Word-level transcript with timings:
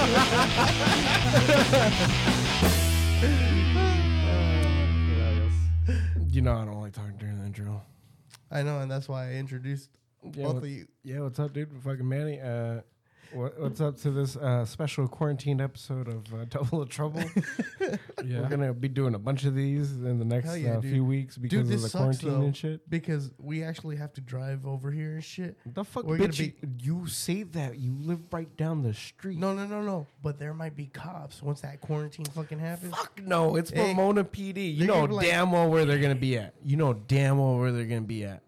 You 6.30 6.42
know 6.42 6.54
I 6.54 6.64
don't 6.64 6.80
like 6.80 6.92
talking 6.92 7.16
during 7.18 7.38
the 7.38 7.44
intro. 7.46 7.82
I 8.50 8.62
know, 8.62 8.78
and 8.80 8.90
that's 8.90 9.08
why 9.08 9.30
I 9.30 9.34
introduced 9.34 9.90
Yeah, 10.22 10.30
both 10.44 10.54
what- 10.54 10.62
of 10.62 10.68
you. 10.68 10.86
yeah, 11.02 11.20
what's 11.20 11.38
up, 11.40 11.52
dude? 11.52 11.70
Fucking 11.82 12.08
Manny. 12.08 12.40
Uh, 12.40 12.80
what, 13.32 13.60
what's 13.60 13.80
up 13.80 13.96
to 14.02 14.10
this 14.10 14.36
uh, 14.36 14.64
special 14.64 15.06
quarantine 15.08 15.60
episode 15.60 16.08
of 16.08 16.32
uh, 16.34 16.44
Double 16.48 16.82
of 16.82 16.88
Trouble? 16.88 17.22
Yeah. 18.22 18.42
We're 18.42 18.48
gonna 18.50 18.74
be 18.74 18.88
doing 18.88 19.14
a 19.14 19.18
bunch 19.18 19.44
of 19.46 19.54
these 19.54 19.92
in 19.92 20.18
the 20.18 20.24
next 20.26 20.44
Hell 20.48 20.56
yeah, 20.56 20.76
uh, 20.76 20.80
dude. 20.80 20.92
few 20.92 21.04
weeks 21.04 21.38
because 21.38 21.66
this 21.68 21.76
of 21.76 21.82
the 21.84 21.88
sucks, 21.88 21.96
quarantine 22.20 22.30
though. 22.40 22.46
and 22.46 22.56
shit. 22.56 22.88
Because 22.90 23.30
we 23.38 23.64
actually 23.64 23.96
have 23.96 24.12
to 24.12 24.20
drive 24.20 24.66
over 24.66 24.90
here 24.92 25.14
and 25.14 25.24
shit. 25.24 25.56
The 25.74 25.82
fuck, 25.84 26.04
We're 26.04 26.18
gonna 26.18 26.28
bitch! 26.28 26.52
you, 26.78 27.00
you 27.00 27.06
say 27.08 27.42
that 27.44 27.78
you 27.78 27.96
live 27.98 28.20
right 28.30 28.54
down 28.58 28.82
the 28.82 28.92
street. 28.92 29.38
No, 29.38 29.54
no, 29.54 29.66
no, 29.66 29.80
no. 29.82 30.06
But 30.22 30.38
there 30.38 30.52
might 30.52 30.76
be 30.76 30.86
cops 30.86 31.42
once 31.42 31.62
that 31.62 31.80
quarantine 31.80 32.26
fucking 32.26 32.58
happens. 32.58 32.94
Fuck 32.94 33.22
no, 33.24 33.56
it's 33.56 33.70
Hey, 33.70 33.94
Pomona 33.94 34.22
PD. 34.22 34.72
You 34.74 34.78
they're 34.80 34.86
know 34.88 34.94
gonna 34.94 35.08
be 35.08 35.14
like- 35.14 35.26
damn 35.26 35.50
well 35.50 35.68
where 35.70 35.84
they're 35.86 35.98
gonna 35.98 36.14
be 36.14 36.36
at. 36.36 36.52
You 36.62 36.76
know 36.76 36.92
damn 36.92 37.38
well 37.38 37.56
where 37.58 37.72
they're 37.72 37.86
gonna 37.86 38.02
be 38.02 38.24
at. 38.24 38.42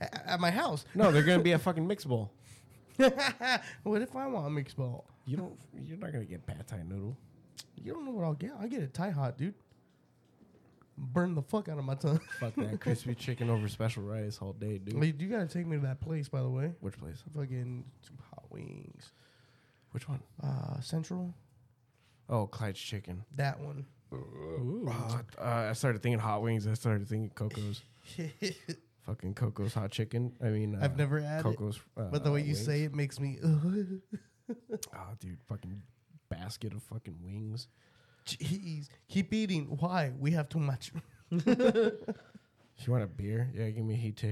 A- 0.00 0.30
At 0.32 0.40
my 0.40 0.50
house. 0.50 0.84
No, 0.96 1.12
they're 1.12 1.22
gonna 1.22 1.42
be 1.44 1.52
at 1.54 1.60
fucking 1.60 1.86
Mix 1.86 2.04
Bowl. 2.04 2.32
what 3.82 4.02
if 4.02 4.14
I 4.16 4.26
want 4.26 4.46
a 4.46 4.50
mixed 4.50 4.76
ball? 4.76 5.06
You 5.24 5.36
don't. 5.36 5.58
You're 5.86 5.98
not 5.98 6.12
gonna 6.12 6.24
get 6.24 6.46
pad 6.46 6.66
thai 6.66 6.82
noodle. 6.82 7.16
You 7.82 7.92
don't 7.92 8.04
know 8.04 8.12
what 8.12 8.24
I'll 8.24 8.34
get. 8.34 8.52
I 8.60 8.66
get 8.66 8.82
a 8.82 8.86
Thai 8.86 9.10
hot, 9.10 9.38
dude. 9.38 9.54
Burn 10.96 11.34
the 11.34 11.42
fuck 11.42 11.68
out 11.68 11.78
of 11.78 11.84
my 11.84 11.94
tongue. 11.94 12.20
Fuck 12.40 12.56
that 12.56 12.80
crispy 12.80 13.14
chicken 13.14 13.48
over 13.50 13.68
special 13.68 14.02
rice 14.02 14.38
all 14.42 14.52
day, 14.52 14.78
dude. 14.78 14.98
Wait, 14.98 15.20
you 15.20 15.28
gotta 15.28 15.46
take 15.46 15.64
me 15.64 15.76
to 15.76 15.82
that 15.82 16.00
place, 16.00 16.28
by 16.28 16.42
the 16.42 16.48
way. 16.48 16.72
Which 16.80 16.98
place? 16.98 17.22
Fucking 17.36 17.84
hot 18.34 18.44
wings. 18.50 19.12
Which 19.92 20.08
one? 20.08 20.20
Uh, 20.42 20.80
Central. 20.80 21.32
Oh, 22.28 22.48
Clyde's 22.48 22.80
chicken. 22.80 23.24
That 23.36 23.60
one. 23.60 23.86
Uh, 24.12 25.18
uh, 25.40 25.68
I 25.70 25.72
started 25.74 26.02
thinking 26.02 26.18
hot 26.18 26.42
wings. 26.42 26.66
I 26.66 26.74
started 26.74 27.08
thinking 27.08 27.30
Coco's. 27.30 27.82
Fucking 29.08 29.34
Coco's 29.34 29.72
hot 29.72 29.90
chicken. 29.90 30.34
I 30.44 30.50
mean, 30.50 30.74
uh, 30.74 30.80
I've 30.82 30.98
never 30.98 31.18
had 31.18 31.40
it, 31.40 31.42
Coco's. 31.42 31.80
Uh, 31.96 32.02
but 32.12 32.24
the 32.24 32.30
way 32.30 32.40
you 32.40 32.52
wings. 32.52 32.64
say 32.64 32.82
it 32.82 32.94
makes 32.94 33.18
me. 33.18 33.38
oh, 33.42 33.56
dude, 35.20 35.38
fucking 35.48 35.80
basket 36.28 36.74
of 36.74 36.82
fucking 36.82 37.16
wings. 37.22 37.68
Jeez, 38.26 38.88
keep 39.08 39.32
eating. 39.32 39.64
Why? 39.64 40.12
We 40.18 40.32
have 40.32 40.48
too 40.48 40.60
much. 40.60 40.92
You 42.80 42.92
want 42.92 43.02
a 43.02 43.08
beer? 43.08 43.50
Yeah, 43.52 43.70
give 43.70 43.84
me 43.84 43.94
a 43.94 43.96
heat. 43.96 44.22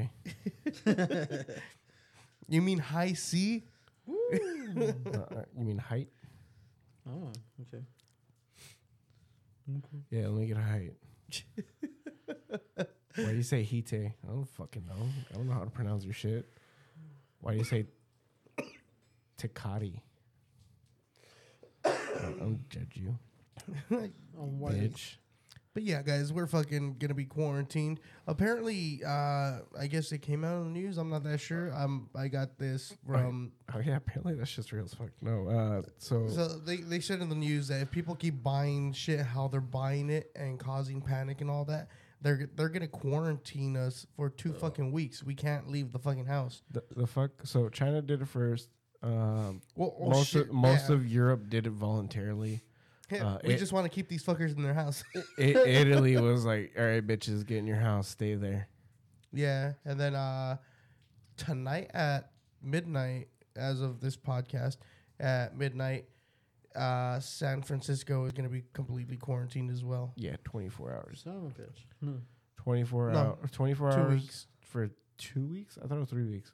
You 2.48 2.62
mean 2.62 2.78
high 2.78 3.14
C? 3.14 3.64
uh, 4.08 4.12
uh, 4.36 5.42
you 5.58 5.64
mean 5.64 5.78
Hite? 5.78 6.06
Oh, 7.10 7.32
okay. 7.62 7.82
Yeah, 10.10 10.28
let 10.28 10.40
me 10.40 10.46
get 10.46 10.58
a 10.58 10.60
Hite. 10.60 10.94
Why 13.16 13.30
do 13.30 13.36
you 13.36 13.42
say 13.42 13.64
hite? 13.64 13.92
I 13.94 14.28
don't 14.28 14.48
fucking 14.48 14.84
know. 14.86 15.06
I 15.30 15.34
don't 15.34 15.46
know 15.48 15.54
how 15.54 15.64
to 15.64 15.70
pronounce 15.70 16.04
your 16.04 16.14
shit. 16.14 16.46
Why 17.40 17.52
do 17.52 17.58
you 17.58 17.64
say 17.64 17.86
Tecate? 19.38 20.00
I 21.84 21.90
don't 22.38 22.68
judge 22.68 22.94
you, 22.96 23.16
Oh, 24.38 24.42
what? 24.42 24.72
bitch. 24.74 25.16
But 25.74 25.82
yeah, 25.82 26.00
guys, 26.00 26.32
we're 26.32 26.46
fucking 26.46 26.96
gonna 26.98 27.12
be 27.12 27.26
quarantined. 27.26 28.00
Apparently, 28.26 29.02
uh, 29.06 29.58
I 29.78 29.86
guess 29.90 30.10
it 30.10 30.22
came 30.22 30.42
out 30.42 30.54
on 30.56 30.64
the 30.72 30.80
news. 30.80 30.96
I'm 30.96 31.10
not 31.10 31.22
that 31.24 31.38
sure. 31.38 31.70
Um, 31.76 32.08
I 32.16 32.28
got 32.28 32.58
this 32.58 32.94
from. 33.06 33.52
Oh 33.74 33.80
yeah, 33.80 33.96
apparently 33.96 34.34
that's 34.34 34.54
just 34.54 34.72
real 34.72 34.84
as 34.84 34.94
fuck. 34.94 35.10
No, 35.20 35.46
uh, 35.48 35.82
so, 35.98 36.28
So 36.28 36.48
they, 36.48 36.78
they 36.78 37.00
said 37.00 37.20
in 37.20 37.28
the 37.28 37.34
news 37.34 37.68
that 37.68 37.82
if 37.82 37.90
people 37.90 38.14
keep 38.14 38.42
buying 38.42 38.94
shit 38.94 39.20
how 39.20 39.48
they're 39.48 39.60
buying 39.60 40.08
it 40.08 40.30
and 40.34 40.58
causing 40.58 41.02
panic 41.02 41.42
and 41.42 41.50
all 41.50 41.66
that, 41.66 41.88
they're 42.20 42.48
they're 42.54 42.68
gonna 42.68 42.88
quarantine 42.88 43.76
us 43.76 44.06
for 44.16 44.30
two 44.30 44.52
fucking 44.52 44.90
weeks. 44.92 45.22
We 45.22 45.34
can't 45.34 45.68
leave 45.70 45.92
the 45.92 45.98
fucking 45.98 46.26
house. 46.26 46.62
the, 46.70 46.82
the 46.94 47.06
fuck. 47.06 47.30
So 47.44 47.68
China 47.68 48.02
did 48.02 48.22
it 48.22 48.28
first. 48.28 48.68
Um, 49.02 49.60
Well, 49.76 49.94
oh, 50.00 50.08
most 50.10 50.28
shit, 50.30 50.48
of, 50.48 50.52
most 50.54 50.88
yeah. 50.88 50.94
of 50.96 51.06
Europe 51.06 51.48
did 51.48 51.66
it 51.66 51.70
voluntarily. 51.72 52.62
Yeah, 53.10 53.24
uh, 53.26 53.38
we 53.44 53.54
it- 53.54 53.58
just 53.58 53.72
want 53.72 53.84
to 53.84 53.90
keep 53.90 54.08
these 54.08 54.24
fuckers 54.24 54.56
in 54.56 54.62
their 54.62 54.74
house. 54.74 55.04
I 55.38 55.42
Italy 55.42 56.16
was 56.16 56.44
like, 56.44 56.72
"All 56.76 56.84
right, 56.84 57.06
bitches, 57.06 57.46
get 57.46 57.58
in 57.58 57.66
your 57.66 57.76
house, 57.76 58.08
stay 58.08 58.34
there." 58.34 58.68
yeah, 59.32 59.74
and 59.84 60.00
then 60.00 60.14
uh, 60.14 60.56
tonight 61.36 61.90
at 61.94 62.30
midnight, 62.62 63.28
as 63.54 63.80
of 63.80 64.00
this 64.00 64.16
podcast, 64.16 64.78
at 65.20 65.56
midnight, 65.56 66.06
uh, 66.76 67.20
San 67.20 67.62
Francisco 67.62 68.24
is 68.26 68.32
gonna 68.32 68.48
be 68.48 68.64
completely 68.72 69.16
quarantined 69.16 69.70
as 69.70 69.84
well. 69.84 70.12
Yeah, 70.16 70.36
twenty 70.44 70.68
four 70.68 70.92
hours. 70.92 71.22
Son 71.24 71.36
of 71.36 71.44
a 71.44 71.62
bitch. 71.62 71.84
No. 72.00 72.20
Twenty 72.56 72.84
four 72.84 73.10
No, 73.10 73.18
hours. 73.18 73.50
Twenty 73.50 73.74
four 73.74 73.90
two 73.92 73.98
hours 73.98 74.22
weeks. 74.22 74.46
for 74.60 74.90
two 75.18 75.46
weeks. 75.46 75.78
I 75.82 75.86
thought 75.86 75.96
it 75.96 76.00
was 76.00 76.08
three 76.08 76.26
weeks. 76.26 76.52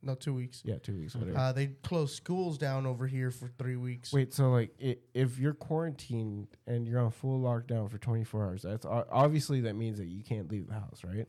No, 0.00 0.14
two 0.14 0.32
weeks. 0.32 0.62
Yeah, 0.64 0.76
two 0.78 0.96
weeks. 0.96 1.16
Whatever. 1.16 1.36
Uh, 1.36 1.52
they 1.52 1.66
closed 1.82 2.14
schools 2.14 2.56
down 2.56 2.86
over 2.86 3.06
here 3.06 3.32
for 3.32 3.48
three 3.58 3.76
weeks. 3.76 4.12
Wait, 4.12 4.32
so 4.32 4.50
like, 4.50 4.70
i 4.82 4.96
if 5.12 5.38
you're 5.38 5.54
quarantined 5.54 6.46
and 6.68 6.86
you're 6.86 7.00
on 7.00 7.10
full 7.10 7.40
lockdown 7.40 7.90
for 7.90 7.98
24 7.98 8.44
hours, 8.44 8.62
that's 8.62 8.86
obviously 8.86 9.62
that 9.62 9.74
means 9.74 9.98
that 9.98 10.06
you 10.06 10.22
can't 10.22 10.50
leave 10.50 10.68
the 10.68 10.74
house, 10.74 11.02
right? 11.04 11.26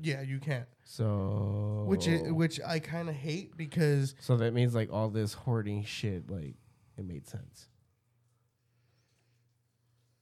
Yeah, 0.00 0.20
you 0.20 0.40
can't. 0.40 0.66
So 0.84 1.84
Which 1.86 2.08
i 2.08 2.30
which 2.30 2.60
I 2.66 2.80
kind 2.80 3.08
of 3.08 3.14
hate 3.14 3.56
because 3.56 4.14
so 4.20 4.36
that 4.38 4.52
means 4.52 4.74
like 4.74 4.92
all 4.92 5.08
this 5.08 5.32
hoarding 5.32 5.84
shit, 5.84 6.30
like 6.30 6.56
it 6.98 7.04
made 7.06 7.26
sense. 7.26 7.68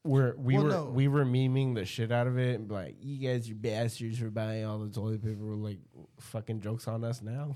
We're, 0.03 0.33
we 0.35 0.55
Well, 0.55 0.63
were 0.63 0.69
no. 0.69 0.85
we 0.85 1.07
were 1.07 1.25
memeing 1.25 1.75
the 1.75 1.85
shit 1.85 2.11
out 2.11 2.25
of 2.27 2.37
it 2.39 2.55
and 2.55 2.67
be 2.67 2.73
like 2.73 2.95
you 3.01 3.27
guys 3.29 3.49
are 3.51 3.55
bastards 3.55 4.17
for 4.17 4.29
buying 4.31 4.65
all 4.65 4.79
the 4.79 4.89
toilet 4.89 5.21
paper. 5.23 5.45
We're 5.45 5.53
like 5.55 5.77
fucking 6.19 6.61
jokes 6.61 6.87
on 6.87 7.03
us 7.03 7.21
now. 7.21 7.55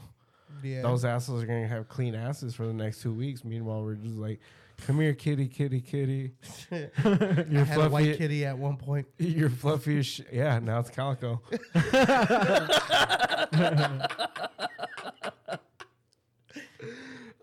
yeah, 0.63 0.83
Those 0.83 1.05
assholes 1.05 1.41
are 1.43 1.47
gonna 1.47 1.67
have 1.67 1.87
clean 1.89 2.13
asses 2.13 2.53
for 2.53 2.67
the 2.67 2.73
next 2.73 3.01
two 3.01 3.13
weeks. 3.13 3.43
Meanwhile, 3.43 3.81
we're 3.81 3.95
just 3.95 4.17
like, 4.17 4.39
come 4.85 4.99
here, 4.99 5.13
kitty, 5.15 5.47
kitty, 5.47 5.81
kitty. 5.81 6.33
You're 6.71 7.65
had 7.65 7.79
a 7.79 7.89
white 7.89 8.03
fluffy. 8.03 8.17
kitty 8.17 8.45
at 8.45 8.55
one 8.57 8.77
point. 8.77 9.07
You're 9.17 9.49
fluffy 9.49 9.97
as 9.99 10.05
shit. 10.05 10.27
Yeah, 10.31 10.59
now 10.59 10.79
it's 10.81 10.91
calico. 10.91 11.41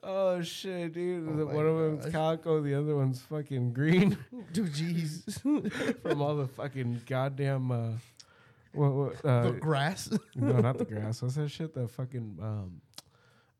oh 0.02 0.42
shit, 0.42 0.92
dude! 0.92 1.28
Oh 1.28 1.46
One 1.46 1.66
of 1.66 1.76
them's 1.78 2.04
gosh. 2.04 2.12
calico, 2.12 2.60
the 2.60 2.74
other 2.74 2.96
one's 2.96 3.20
fucking 3.22 3.72
green 3.72 4.16
Dude, 4.52 4.72
jeez, 4.72 5.40
from 6.02 6.20
all 6.22 6.36
the 6.36 6.48
fucking 6.48 7.02
goddamn. 7.06 7.70
Uh, 7.70 7.88
what? 8.72 8.92
what 8.92 9.24
uh, 9.24 9.42
the 9.42 9.52
grass. 9.52 10.10
no, 10.34 10.58
not 10.60 10.78
the 10.78 10.84
grass. 10.84 11.22
What's 11.22 11.34
that 11.36 11.50
shit? 11.50 11.74
The 11.74 11.88
fucking 11.88 12.38
um, 12.40 12.80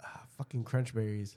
ah, 0.03 0.23
fucking 0.39 0.65
crunch 0.65 0.95
berries. 0.95 1.37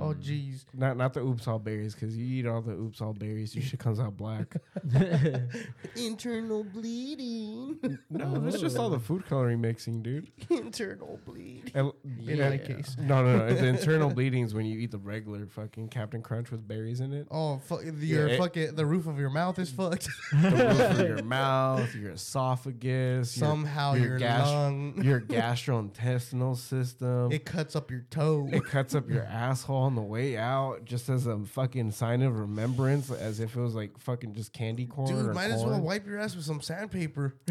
Oh, 0.00 0.12
hmm. 0.12 0.20
jeez. 0.20 0.64
Not 0.74 0.96
not 0.96 1.12
the 1.14 1.20
oops 1.20 1.46
all 1.48 1.58
berries, 1.58 1.94
because 1.94 2.16
you 2.16 2.24
eat 2.24 2.46
all 2.46 2.60
the 2.60 2.72
oops 2.72 3.00
all 3.00 3.12
berries, 3.12 3.54
your 3.54 3.64
shit 3.64 3.80
comes 3.80 3.98
out 4.00 4.16
black. 4.16 4.54
Internal 5.96 6.64
bleeding. 6.64 7.78
No, 8.10 8.38
that's 8.38 8.60
just 8.60 8.76
all 8.76 8.90
the 8.90 8.98
food 8.98 9.26
coloring 9.26 9.60
mixing, 9.60 10.02
dude. 10.02 10.30
Internal 10.50 11.18
bleed. 11.24 11.70
And- 11.74 11.92
In 12.04 12.36
yeah, 12.38 12.50
my 12.50 12.58
case. 12.58 12.96
No, 12.98 13.22
no, 13.24 13.38
no. 13.38 13.54
The 13.54 13.66
internal 13.66 14.10
bleedings 14.10 14.54
when 14.54 14.66
you 14.66 14.78
eat 14.78 14.90
the 14.90 14.98
regular 14.98 15.46
fucking 15.46 15.88
Cap'n 15.88 16.22
Crunch 16.22 16.50
with 16.50 16.66
berries 16.66 17.00
in 17.00 17.12
it. 17.12 17.26
Oh, 17.30 17.58
fuck, 17.58 17.80
your 17.98 18.28
it- 18.28 18.38
fucking 18.38 18.74
the 18.74 18.86
roof 18.86 19.06
of 19.06 19.18
your 19.18 19.30
mouth 19.30 19.58
is 19.58 19.70
fucked. 19.70 20.08
The 20.32 20.50
roof 20.50 21.00
of 21.00 21.08
your 21.08 21.22
mouth, 21.24 21.94
your 21.94 22.12
esophagus, 22.12 23.30
Somehow 23.30 23.94
your, 23.94 24.06
your 24.10 24.18
gas- 24.18 24.46
lung. 24.48 25.02
your 25.02 25.20
gastrointestinal 25.20 26.56
system. 26.56 27.32
It 27.32 27.44
cuts 27.44 27.74
up 27.76 27.90
your 27.90 28.04
toe. 28.10 28.48
It 28.52 28.64
cuts 28.64 28.94
up 28.94 29.08
your 29.08 29.24
asshole 29.24 29.67
on 29.76 29.94
the 29.94 30.02
way 30.02 30.36
out, 30.36 30.84
just 30.84 31.08
as 31.08 31.26
a 31.26 31.38
fucking 31.38 31.90
sign 31.92 32.22
of 32.22 32.38
remembrance, 32.38 33.10
as 33.10 33.40
if 33.40 33.56
it 33.56 33.60
was 33.60 33.74
like 33.74 33.98
fucking 33.98 34.34
just 34.34 34.52
candy 34.52 34.86
corn. 34.86 35.08
Dude, 35.08 35.26
or 35.26 35.34
might 35.34 35.50
as 35.50 35.64
well 35.64 35.80
wipe 35.80 36.06
your 36.06 36.18
ass 36.18 36.34
with 36.34 36.44
some 36.44 36.60
sandpaper. 36.60 37.36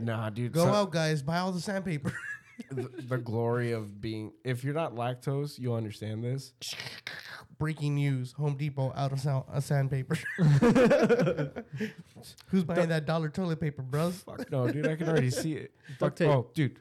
Nah, 0.00 0.30
dude. 0.30 0.52
Go 0.52 0.64
so- 0.64 0.72
out, 0.72 0.90
guys. 0.92 1.22
Buy 1.22 1.38
all 1.38 1.52
the 1.52 1.60
sandpaper. 1.60 2.12
the, 2.70 2.88
the 3.08 3.18
glory 3.18 3.72
of 3.72 4.00
being. 4.00 4.32
If 4.44 4.64
you're 4.64 4.74
not 4.74 4.94
lactose, 4.94 5.58
you'll 5.58 5.74
understand 5.74 6.22
this. 6.24 6.52
Breaking 7.58 7.94
news: 7.96 8.32
Home 8.32 8.56
Depot 8.56 8.92
out 8.96 9.12
of 9.12 9.20
sound, 9.20 9.44
uh, 9.52 9.60
sandpaper. 9.60 10.16
Who's 12.46 12.64
buying 12.64 12.88
that 12.88 13.04
dollar 13.06 13.28
toilet 13.28 13.60
paper, 13.60 13.82
bros? 13.82 14.16
Fuck 14.22 14.50
no, 14.50 14.70
dude. 14.70 14.86
I 14.86 14.96
can 14.96 15.08
already 15.08 15.30
see 15.30 15.54
it. 15.54 15.72
Fuck, 15.98 15.98
Duct 15.98 16.18
tape. 16.18 16.28
oh, 16.28 16.50
dude. 16.54 16.78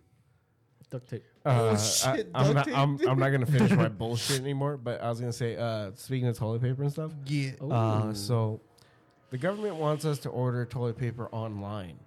Duct 0.92 1.08
tape. 1.10 1.24
Uh, 1.46 1.78
shit, 1.78 2.30
I, 2.34 2.40
am 2.40 2.46
duct 2.46 2.56
not. 2.56 2.66
tape. 2.66 2.78
I'm, 2.78 3.00
I'm 3.08 3.20
not 3.20 3.30
gonna 3.30 3.46
finish 3.46 3.72
my 3.72 3.88
bullshit 3.90 4.42
anymore. 4.42 4.78
But 4.78 5.02
I 5.02 5.10
was 5.10 5.20
gonna 5.20 5.32
say, 5.32 5.56
uh, 5.56 5.92
speaking 5.96 6.28
of 6.28 6.38
toilet 6.38 6.62
paper 6.62 6.82
and 6.84 6.92
stuff. 6.92 7.12
Yeah. 7.28 7.52
Uh, 7.62 8.14
so, 8.14 8.60
the 9.30 9.38
government 9.38 9.76
wants 9.76 10.04
us 10.06 10.18
to 10.20 10.30
order 10.30 10.66
toilet 10.66 10.98
paper 10.98 11.28
online. 11.32 12.00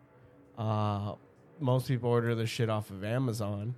Uh, 0.58 1.14
most 1.60 1.86
people 1.86 2.10
order 2.10 2.34
their 2.34 2.46
shit 2.46 2.68
off 2.68 2.90
of 2.90 3.04
Amazon. 3.04 3.74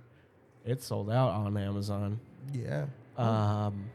It's 0.65 0.87
sold 0.87 1.11
out 1.11 1.29
on 1.29 1.55
Amazon. 1.57 2.19
Yeah. 2.51 2.85
Um, 3.17 3.85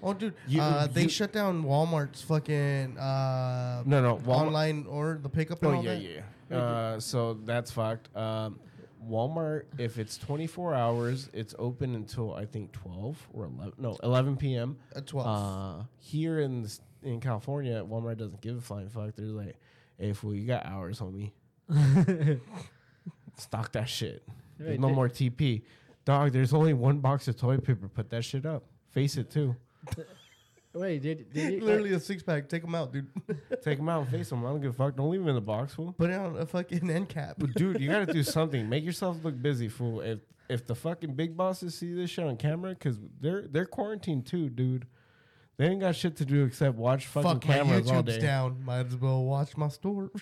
Oh, 0.00 0.14
dude, 0.14 0.34
You- 0.46 0.62
uh, 0.62 0.86
they 0.86 1.02
you- 1.02 1.08
shut 1.08 1.32
down 1.32 1.64
Walmart's 1.64 2.22
fucking 2.22 2.96
uh, 2.96 3.82
No, 3.84 4.00
no. 4.00 4.16
Walmart, 4.18 4.28
online 4.46 4.86
or 4.88 5.18
the 5.20 5.28
pickup 5.28 5.60
and 5.64 5.72
Oh 5.72 5.76
all 5.78 5.84
yeah, 5.84 5.94
that. 5.94 6.24
yeah. 6.50 6.56
Uh, 6.56 7.00
so 7.00 7.34
that's 7.44 7.72
fucked. 7.72 8.14
Um, 8.16 8.60
Walmart, 9.06 9.64
if 9.78 9.98
it's 9.98 10.16
24 10.18 10.74
hours, 10.74 11.28
it's 11.32 11.54
open 11.58 11.94
until 11.94 12.34
I 12.34 12.44
think 12.46 12.72
12 12.72 13.28
or 13.32 13.44
11. 13.44 13.72
No, 13.78 13.96
11 14.02 14.36
p.m. 14.36 14.76
At 14.94 15.06
twelve. 15.06 15.26
Uh, 15.26 15.84
here 15.98 16.40
in 16.40 16.62
the, 16.62 16.78
in 17.02 17.20
California, 17.20 17.82
Walmart 17.84 18.18
doesn't 18.18 18.40
give 18.40 18.56
a 18.56 18.60
flying 18.60 18.88
fuck. 18.88 19.14
They're 19.16 19.26
like, 19.26 19.56
"Hey, 19.98 20.12
fool, 20.12 20.34
you 20.34 20.46
got 20.46 20.66
hours, 20.66 21.00
homie. 21.00 21.30
Stock 23.36 23.72
that 23.72 23.88
shit. 23.88 24.22
There's 24.58 24.70
Right, 24.70 24.80
no 24.80 24.90
more 24.90 25.08
TP, 25.08 25.62
dog. 26.04 26.32
There's 26.32 26.52
only 26.52 26.74
one 26.74 26.98
box 26.98 27.28
of 27.28 27.36
toilet 27.36 27.64
paper. 27.64 27.88
Put 27.88 28.10
that 28.10 28.24
shit 28.24 28.44
up. 28.46 28.64
Face 28.90 29.16
it 29.16 29.30
too. 29.30 29.54
Wait, 30.74 31.02
did, 31.02 31.32
did 31.32 31.54
you, 31.54 31.60
Literally 31.60 31.92
a 31.94 32.00
six 32.00 32.22
pack. 32.22 32.48
Take 32.48 32.62
them 32.62 32.74
out, 32.74 32.92
dude. 32.92 33.08
Take 33.62 33.78
them 33.78 33.88
out 33.88 34.02
and 34.02 34.10
face 34.10 34.28
them. 34.30 34.44
I 34.44 34.50
don't 34.50 34.60
give 34.60 34.70
a 34.70 34.74
fuck. 34.74 34.96
Don't 34.96 35.10
leave 35.10 35.20
them 35.20 35.28
in 35.30 35.34
the 35.34 35.40
box, 35.40 35.74
fool. 35.74 35.94
Put 35.96 36.10
it 36.10 36.14
on 36.18 36.36
a 36.36 36.46
fucking 36.46 36.88
end 36.90 37.08
cap. 37.08 37.36
But 37.38 37.54
dude, 37.54 37.80
you 37.80 37.90
got 37.90 38.06
to 38.06 38.12
do 38.12 38.22
something. 38.22 38.68
Make 38.68 38.84
yourself 38.84 39.16
look 39.24 39.40
busy, 39.40 39.68
fool. 39.68 40.00
If 40.00 40.20
if 40.48 40.66
the 40.66 40.74
fucking 40.74 41.14
big 41.14 41.36
bosses 41.36 41.74
see 41.74 41.92
this 41.94 42.10
shit 42.10 42.24
on 42.24 42.36
camera, 42.36 42.70
because 42.70 42.98
they're 43.20 43.42
they're 43.48 43.66
quarantined 43.66 44.26
too, 44.26 44.48
dude. 44.50 44.86
They 45.56 45.66
ain't 45.66 45.80
got 45.80 45.96
shit 45.96 46.14
to 46.18 46.24
do 46.24 46.44
except 46.44 46.76
watch 46.76 47.06
fucking 47.06 47.28
Fuck 47.40 47.48
my 47.48 47.54
cameras 47.54 47.90
all 47.90 48.02
YouTube's 48.02 48.14
day. 48.18 48.20
down. 48.20 48.64
Might 48.64 48.86
as 48.86 48.96
well 48.96 49.24
watch 49.24 49.56
my 49.56 49.68
store. 49.68 50.10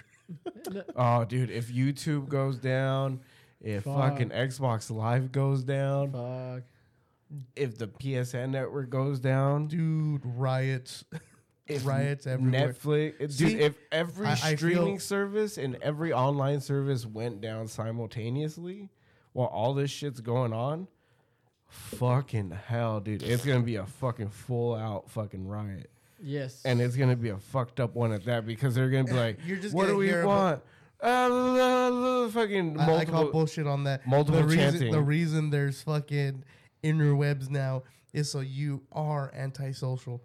Oh, 0.96 1.24
dude, 1.24 1.50
if 1.50 1.72
YouTube 1.72 2.28
goes 2.28 2.58
down, 2.58 3.20
if 3.60 3.84
Fuck. 3.84 3.96
fucking 3.96 4.30
Xbox 4.30 4.90
Live 4.90 5.30
goes 5.30 5.62
down, 5.62 6.10
fuck. 6.10 6.62
If 7.54 7.76
the 7.78 7.88
PSN 7.88 8.50
network 8.50 8.90
goes 8.90 9.18
down, 9.20 9.66
Dude, 9.68 10.22
riots. 10.24 11.04
if 11.66 11.84
riots 11.84 12.26
everywhere. 12.26 12.72
Netflix, 12.72 13.36
dude, 13.38 13.60
if 13.60 13.74
every 13.90 14.26
I- 14.26 14.32
I 14.32 14.54
streaming 14.54 14.98
feel- 14.98 15.00
service 15.00 15.58
and 15.58 15.76
every 15.82 16.12
online 16.12 16.60
service 16.60 17.04
went 17.04 17.40
down 17.40 17.66
simultaneously 17.66 18.88
while 19.32 19.48
all 19.48 19.74
this 19.74 19.90
shit's 19.90 20.20
going 20.20 20.52
on, 20.52 20.86
fucking 21.68 22.50
hell, 22.66 23.00
dude, 23.00 23.22
it's 23.22 23.44
gonna 23.44 23.60
be 23.60 23.76
a 23.76 23.86
fucking 23.86 24.30
full 24.30 24.74
out 24.74 25.10
fucking 25.10 25.46
riot, 25.46 25.90
Yes. 26.22 26.62
and 26.64 26.80
it's 26.80 26.96
gonna 26.96 27.16
be 27.16 27.30
a 27.30 27.38
fucked 27.38 27.80
up 27.80 27.94
one 27.94 28.12
at 28.12 28.24
that 28.26 28.46
because 28.46 28.74
they're 28.74 28.88
gonna 28.90 29.04
be 29.04 29.10
eh, 29.10 29.14
like, 29.20 29.38
You're 29.44 29.58
just 29.58 29.74
what 29.74 29.82
do 29.84 29.88
gonna 29.88 29.98
we 29.98 30.06
hear 30.08 30.26
want? 30.26 30.62
Uh, 31.02 31.28
la, 31.28 31.88
la, 31.88 31.88
la, 32.22 32.28
fucking 32.28 32.78
I, 32.80 32.82
I 32.82 32.86
call 32.86 32.94
multiple. 33.14 33.32
bullshit 33.32 33.66
on 33.66 33.84
that. 33.84 34.06
multiple 34.06 34.40
the 34.40 34.46
reason, 34.46 34.58
chanting. 34.72 34.92
The 34.92 35.02
reason 35.02 35.50
there's 35.50 35.82
fucking 35.82 36.44
interwebs 36.86 37.50
now 37.50 37.82
is 38.12 38.30
so 38.30 38.40
you 38.40 38.82
are 38.92 39.32
antisocial. 39.34 40.22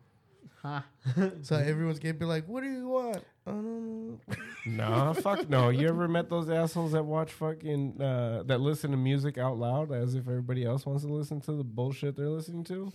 Ha. 0.62 0.86
So 1.42 1.56
everyone's 1.56 2.00
gonna 2.00 2.14
be 2.14 2.26
like, 2.26 2.48
"What 2.48 2.62
do 2.62 2.70
you 2.70 2.88
want?" 2.88 3.24
I 3.48 3.52
don't 3.52 4.10
know. 4.10 4.20
Nah, 4.68 5.14
fuck 5.14 5.50
no. 5.50 5.70
You 5.70 5.88
ever 5.88 6.08
met 6.08 6.30
those 6.30 6.48
assholes 6.50 6.92
that 6.92 7.04
watch 7.04 7.32
fucking 7.32 8.00
uh, 8.00 8.44
that 8.46 8.62
listen 8.62 8.92
to 8.92 8.98
music 8.98 9.40
out 9.40 9.58
loud 9.58 9.92
as 9.92 10.14
if 10.14 10.28
everybody 10.28 10.64
else 10.64 10.86
wants 10.86 11.04
to 11.04 11.12
listen 11.12 11.42
to 11.42 11.54
the 11.54 11.64
bullshit 11.64 12.16
they're 12.16 12.30
listening 12.30 12.64
to? 12.66 12.92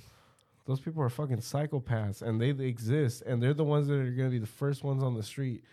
Those 0.67 0.81
people 0.81 1.03
are 1.03 1.09
fucking 1.11 1.39
psychopaths, 1.39 2.23
and 2.23 2.41
they 2.41 2.51
exist, 2.51 3.23
and 3.27 3.43
they're 3.43 3.55
the 3.55 3.65
ones 3.65 3.89
that 3.89 3.95
are 3.99 4.11
gonna 4.13 4.31
be 4.31 4.39
the 4.39 4.47
first 4.47 4.85
ones 4.85 5.03
on 5.03 5.15
the 5.15 5.23
street 5.25 5.65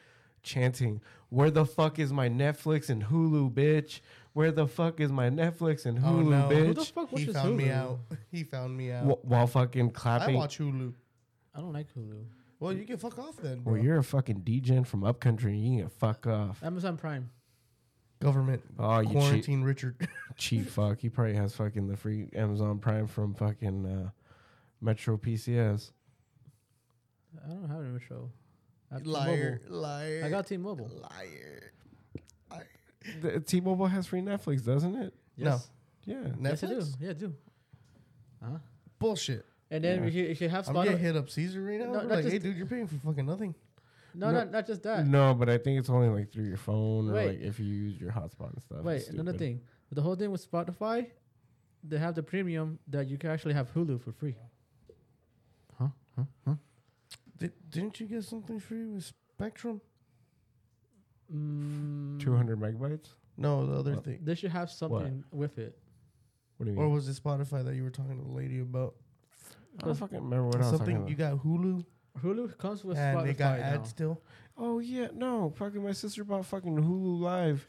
chanting, 0.41 0.99
"Where 1.29 1.51
the 1.51 1.65
fuck 1.65 1.99
is 1.99 2.11
my 2.11 2.27
Netflix 2.27 2.89
and 2.89 3.03
Hulu, 3.03 3.53
bitch? 3.53 4.01
Where 4.33 4.51
the 4.51 4.67
fuck 4.67 4.99
is 4.99 5.11
my 5.11 5.29
Netflix 5.29 5.85
and 5.85 5.99
Oh, 5.99 6.01
Hulu, 6.01 6.25
no. 6.29 6.41
Who 6.49 6.73
the 6.73 6.81
bitch?" 6.81 6.91
fuck 6.91 7.09
He 7.09 7.15
watches 7.27 7.35
found 7.35 7.55
me 7.57 7.65
Hulu? 7.65 7.71
out. 7.71 7.99
He 8.31 8.43
found 8.43 8.75
me 8.75 8.91
out. 8.91 9.05
Wh- 9.05 9.25
while 9.25 9.47
fucking 9.47 9.91
clapping. 9.91 10.35
I 10.35 10.39
watch 10.39 10.57
Hulu. 10.57 10.93
I 11.53 11.59
don't 11.59 11.73
like 11.73 11.87
Hulu. 11.93 12.23
Well, 12.59 12.73
you 12.73 12.85
can 12.85 12.97
fuck 12.97 13.19
off 13.19 13.37
then, 13.37 13.59
bro. 13.59 13.73
Well, 13.73 13.83
you're 13.83 13.97
a 13.97 14.03
fucking 14.03 14.39
degen 14.41 14.85
from 14.85 15.03
upcountry. 15.03 15.57
You 15.57 15.69
can 15.69 15.77
get 15.87 15.91
fuck 15.91 16.25
off. 16.27 16.63
Amazon 16.63 16.97
Prime. 16.97 17.29
Government 18.21 18.63
Oh, 18.79 18.99
you 19.01 19.07
cheat. 19.09 19.17
quarantine, 19.17 19.63
Richard. 19.63 20.07
cheap 20.37 20.67
fuck. 20.69 20.99
He 21.01 21.09
probably 21.09 21.35
has 21.35 21.53
fucking 21.55 21.87
the 21.87 21.97
free 21.97 22.29
Amazon 22.33 22.79
Prime 22.79 23.05
from 23.05 23.33
fucking 23.35 23.85
uh, 23.85 24.09
Metro 24.81 25.17
PCS. 25.17 25.91
I 27.45 27.49
don't 27.49 27.69
have 27.69 27.81
any 27.85 27.99
show. 28.07 28.29
I 28.89 28.95
have 28.95 29.05
liar, 29.05 29.57
T-Mobile. 29.57 29.77
liar. 29.81 30.21
I 30.25 30.29
got 30.29 30.47
T-Mobile. 30.47 30.89
liar. 31.11 31.72
Liar. 33.23 33.33
The, 33.33 33.39
T-Mobile 33.39 33.87
has 33.87 34.07
free 34.07 34.21
Netflix, 34.21 34.65
doesn't 34.65 34.95
it? 34.95 35.13
Yes. 35.35 35.69
Yeah. 36.05 36.15
Yes, 36.41 36.63
I 36.63 36.67
do. 36.67 36.75
Netflix? 36.77 36.95
Yeah, 36.99 37.09
I 37.09 37.13
do. 37.13 37.33
Uh-huh. 38.43 38.57
Bullshit. 38.99 39.45
And 39.71 39.83
then 39.83 40.01
Yeah. 40.01 40.07
if, 40.07 40.13
you, 40.13 40.25
if 40.25 40.41
you 40.41 40.49
have 40.49 40.67
I'm 40.67 40.73
gonna 40.75 40.91
Spotify, 40.91 40.97
hit 40.99 41.15
up 41.15 41.29
Caesar 41.29 41.63
right 41.63 41.79
now. 41.79 41.85
No, 41.85 41.91
not 41.93 42.07
like, 42.07 42.25
hey, 42.25 42.37
dude, 42.39 42.55
you're 42.57 42.65
paying 42.67 42.87
for 42.87 42.95
fucking 42.95 43.25
nothing. 43.25 43.55
no, 44.13 44.27
No. 44.27 44.39
not 44.39 44.51
not 44.51 44.67
just 44.67 44.83
that. 44.83 45.07
No, 45.07 45.33
but 45.33 45.49
I 45.49 45.57
think 45.57 45.79
it's 45.79 45.89
only 45.89 46.09
like 46.09 46.31
through 46.31 46.45
your 46.45 46.57
phone 46.57 47.09
or 47.09 47.13
like 47.13 47.39
if 47.41 47.59
you 47.59 47.65
use 47.65 47.99
your 47.99 48.11
hotspot 48.11 48.53
and 48.53 48.61
stuff. 48.61 48.81
Wait, 48.83 48.97
It's 48.97 49.09
another 49.09 49.31
stupid. 49.31 49.39
thing. 49.39 49.61
The 49.91 50.01
whole 50.01 50.15
thing 50.15 50.31
with 50.31 50.49
Spotify, 50.49 51.07
they 51.83 51.97
have 51.97 52.13
the 52.15 52.23
premium 52.23 52.79
that 52.87 53.07
you 53.07 53.17
can 53.17 53.29
actually 53.31 53.53
have 53.55 53.73
Hulu 53.73 54.01
for 54.01 54.11
free. 54.11 54.35
Huh? 55.79 55.87
Huh? 56.15 56.23
Huh? 56.45 56.55
Did, 57.37 57.53
didn't 57.69 57.99
you 57.99 58.05
get 58.07 58.23
something 58.23 58.59
free 58.59 58.85
with 58.85 59.11
Spectrum? 59.35 59.81
Mm, 61.33 62.19
200 62.19 62.59
megabytes? 62.59 63.07
No, 63.37 63.65
the 63.65 63.73
other 63.79 63.95
What? 63.95 64.03
thing. 64.05 64.19
They 64.23 64.35
should 64.35 64.51
have 64.51 64.69
something 64.69 65.23
with 65.31 65.57
it. 65.57 65.77
What 66.57 66.65
do 66.65 66.71
you 66.71 66.75
mean? 66.77 66.83
Or 66.83 66.87
mean? 66.87 66.95
was 66.95 67.09
it 67.09 67.21
Spotify 67.23 67.63
that 67.65 67.75
you 67.75 67.83
were 67.83 67.89
talking 67.89 68.17
to 68.19 68.23
the 68.23 68.31
lady 68.31 68.59
about? 68.59 68.95
I 69.81 69.85
don't 69.85 69.95
fucking 69.95 70.17
remember 70.19 70.45
what 70.47 70.55
I 70.55 70.59
was 70.59 70.65
talking 70.67 70.77
Something 70.77 70.95
about. 70.97 71.09
you 71.09 71.15
got 71.15 71.33
Hulu 71.43 71.85
Hulu 72.21 72.57
comes 72.59 72.83
with 72.85 72.95
and 72.97 73.17
Spotify 73.17 73.23
they 73.25 73.33
got 73.33 73.59
now. 73.59 73.65
ads 73.65 73.89
still. 73.89 74.21
oh, 74.55 74.77
yeah. 74.77 75.07
No. 75.15 75.49
Fucking 75.57 75.83
my 75.83 75.93
sister 75.93 76.23
bought 76.23 76.45
fucking 76.45 76.75
Hulu 76.77 77.19
Live 77.19 77.67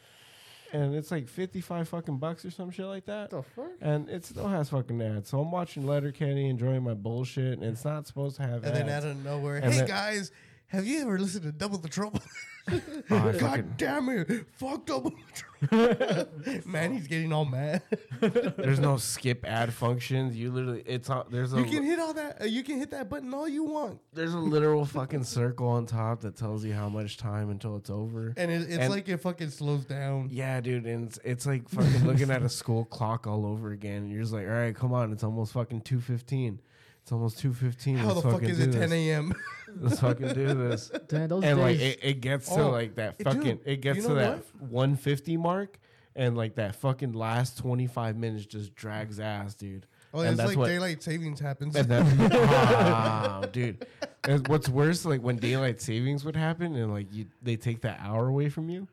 and 0.75 0.95
it's 0.95 1.11
like 1.11 1.29
55 1.29 1.89
fucking 1.89 2.19
bucks 2.19 2.45
or 2.45 2.51
some 2.51 2.71
shit 2.71 2.85
like 2.85 3.07
that. 3.07 3.33
What 3.33 3.45
the 3.45 3.51
fuck? 3.63 3.71
And 3.81 4.11
it 4.11 4.27
still 4.27 4.49
has 4.49 4.69
fucking 4.69 5.01
ads. 5.01 5.31
So 5.31 5.41
I'm 5.41 5.51
watching 5.51 5.87
Letterkenny, 5.87 6.51
enjoying 6.51 6.83
my 6.83 6.93
bullshit, 6.95 7.55
and 7.59 7.63
it's 7.65 7.85
not 7.87 8.07
supposed 8.07 8.37
to 8.37 8.43
have 8.43 8.65
And 8.65 8.67
ads. 8.67 8.79
then 8.81 8.89
out 8.91 9.05
of 9.05 9.25
nowhere, 9.25 9.57
And 9.57 9.73
hey 9.73 9.79
then- 9.79 9.89
guys, 9.89 10.31
have 10.67 10.85
you 10.87 11.01
ever 11.01 11.19
listened 11.19 11.45
to 11.45 11.53
Double 11.53 11.79
the 11.79 11.89
Trouble? 11.89 12.21
Oh, 12.71 12.81
God 13.09 13.37
fucking- 13.41 13.75
damn 13.77 14.09
it! 14.09 14.47
Fuck 14.53 14.87
Double 14.87 15.11
the 15.61 16.27
Trouble. 16.41 16.63
Man, 16.71 16.93
he's 16.95 17.07
getting 17.07 17.33
all 17.33 17.45
mad. 17.45 17.83
there's 18.21 18.79
no 18.81 18.97
skip 18.97 19.45
ad 19.47 19.73
functions. 19.73 20.35
You 20.37 20.51
literally, 20.51 20.83
it's 20.87 21.11
on, 21.11 21.27
there's 21.31 21.53
a 21.53 21.59
You 21.59 21.65
can 21.65 21.83
hit 21.83 21.99
all 21.99 22.15
that. 22.15 22.41
Uh, 22.43 22.45
you 22.47 22.63
can 22.63 22.79
hit 22.79 22.91
that 22.93 23.09
button 23.11 23.33
all 23.35 23.47
you 23.49 23.65
want, 23.65 24.01
there's 24.13 24.33
a 24.35 24.39
literal 24.39 24.85
fucking 24.87 25.25
circle 25.25 25.69
on 25.69 25.87
top 25.87 26.21
that 26.23 26.37
tells 26.37 26.65
you 26.65 26.73
how 26.73 26.89
much 26.89 27.17
time 27.19 27.51
until 27.51 27.77
it's 27.77 27.91
over. 27.91 28.33
and 28.37 28.51
it, 28.51 28.63
it's 28.63 28.77
And- 28.79 28.91
like 28.91 29.09
it 29.09 29.19
fucking 29.19 29.51
slows 29.51 29.85
down. 29.85 30.29
Yeah, 30.33 30.61
dude, 30.61 30.87
and 30.87 31.09
it's, 31.09 31.19
it's 31.25 31.47
like 31.47 31.69
fucking 31.69 32.07
looking 32.07 32.31
at 32.31 32.43
a 32.43 32.49
school 32.49 32.85
clock 32.87 33.27
all 33.27 33.45
over 33.47 33.73
again. 33.73 34.05
And 34.05 34.11
you're 34.13 34.23
just 34.23 34.33
like, 34.33 34.47
all 34.47 34.53
right, 34.55 34.75
come 34.75 34.93
on, 34.93 35.13
it's 35.13 35.25
almost 35.25 35.53
fucking 35.53 35.83
two 35.83 36.01
fifteen. 36.01 36.61
It's 37.05 37.13
almost 37.13 37.39
two 37.39 37.53
fifteen. 37.53 37.99
How 37.99 38.15
the 38.15 38.23
fuck 38.23 38.43
is 38.45 38.59
it 38.61 38.73
10 38.73 38.91
a.m.? 38.91 39.35
Let's 39.79 40.01
fucking 40.01 40.33
do 40.33 40.55
this. 40.55 40.91
Damn, 41.09 41.29
those 41.29 41.45
and 41.45 41.61
like 41.61 41.79
it, 41.79 41.99
it 42.03 42.21
gets 42.23 42.49
to 42.49 42.63
Oh, 42.63 42.71
like 42.71 42.95
that 42.95 43.17
it- 43.19 43.25
fucking 43.25 43.43
dude, 43.43 43.61
it 43.67 43.81
gets 43.83 43.97
you 43.99 44.03
to 44.05 44.09
know 44.09 44.15
that 44.15 44.45
150 44.61 45.37
mark 45.37 45.79
and 46.17 46.35
like 46.35 46.55
that 46.55 46.77
fucking 46.77 47.13
last 47.13 47.59
25 47.59 48.17
minutes 48.17 48.47
just 48.47 48.75
drags 48.75 49.21
ass 49.21 49.55
dude 49.55 49.85
Oh, 50.15 50.21
And 50.21 50.29
it's 50.31 50.37
that's 50.39 50.49
like 50.51 50.57
what- 50.59 50.69
daylight 50.69 51.03
savings 51.03 51.41
happens. 51.41 51.77
and 51.77 51.89
then 51.91 52.19
wow, 52.31 53.43
dude 53.53 53.85
and 54.27 54.49
what's 54.49 54.71
worse 54.71 55.05
like 55.05 55.21
when 55.21 55.37
daylight 55.37 55.83
savings 55.83 56.25
would 56.25 56.37
happen 56.37 56.75
and 56.75 56.91
like 56.91 57.13
you 57.13 57.27
they 57.43 57.57
take 57.57 57.83
that 57.83 57.99
hour 58.01 58.29
away 58.29 58.49
from 58.49 58.71
you 58.71 58.89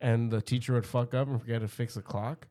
and 0.00 0.32
the 0.32 0.40
teacher 0.42 0.72
would 0.72 0.86
fuck 0.86 1.14
up 1.14 1.28
and 1.28 1.40
forget 1.40 1.60
to 1.60 1.68
fix 1.68 1.94
the 1.94 2.02
clock 2.02 2.48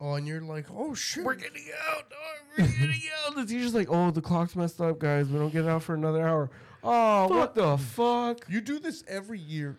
oh, 0.00 0.14
and 0.14 0.26
you're 0.26 0.40
like, 0.40 0.66
oh 0.74 0.94
shit. 0.94 1.24
we're 1.24 1.34
getting 1.34 1.64
out 1.90 2.08
dog, 2.10 2.18
we're 2.58 2.66
getting 2.80 3.02
out 3.26 3.34
the 3.36 3.44
teacher's 3.46 3.74
like 3.74 3.88
oh 3.90 4.10
the 4.10 4.20
clock's 4.22 4.54
messed 4.56 4.80
up 4.80 4.98
guys 4.98 5.28
we 5.28 5.38
don't 5.38 5.52
get 5.52 5.66
out 5.66 5.82
for 5.82 5.94
another 5.94 6.26
hour 6.26 6.50
oh 6.84 7.26
what 7.28 7.54
the 7.54 7.76
fuck 7.78 8.44
You 8.48 8.60
do 8.60 8.78
this 8.78 9.02
every 9.08 9.38
year. 9.40 9.76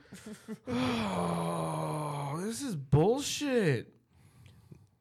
oh 0.68 2.40
this 2.44 2.62
is 2.62 2.76
bullshit 2.76 3.94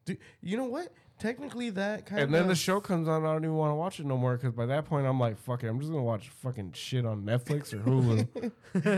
Dude, 0.05 0.19
you 0.41 0.57
know 0.57 0.65
what? 0.65 0.89
Technically, 1.19 1.69
that 1.71 2.07
kind 2.07 2.23
And 2.23 2.33
of. 2.35 2.39
then 2.41 2.49
the 2.49 2.55
show 2.55 2.81
comes 2.81 3.09
on, 3.09 3.27
I 3.27 3.33
don't 3.33 3.43
even 3.45 3.57
want 3.57 3.73
to 3.73 3.75
watch 3.75 3.99
it 4.01 4.07
no 4.07 4.17
more 4.17 4.37
because 4.37 4.53
by 4.53 4.65
that 4.67 4.85
point 4.87 5.05
I'm 5.07 5.19
like, 5.21 5.37
fuck 5.37 5.65
it, 5.65 5.67
I'm 5.69 5.81
just 5.81 5.91
gonna 5.91 6.03
watch 6.05 6.29
fucking 6.29 6.73
shit 6.73 7.05
on 7.05 7.25
Netflix 7.25 7.75
or 7.75 7.79
Hulu. 7.81 8.53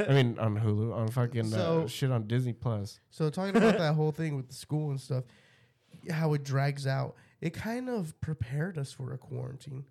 I 0.09 0.13
mean, 0.13 0.39
on 0.39 0.57
Hulu, 0.61 0.95
on 0.95 1.09
fucking 1.09 1.47
So- 1.49 1.83
uh, 1.85 1.89
shit 1.89 2.13
on 2.13 2.27
Disney 2.29 2.53
Plus. 2.53 3.01
So 3.11 3.29
talking 3.31 3.57
about 3.57 3.79
that 3.79 3.95
whole 3.95 4.13
thing 4.13 4.37
with 4.37 4.49
the 4.49 4.55
school 4.55 4.91
and 4.91 5.01
stuff, 5.01 5.25
how 6.09 6.35
it 6.35 6.45
drags 6.45 6.87
out, 6.87 7.15
it 7.41 7.51
kind 7.51 7.89
of 7.89 8.19
prepared 8.21 8.79
us 8.79 8.93
for 8.93 9.13
a 9.13 9.19
quarantine. 9.19 9.85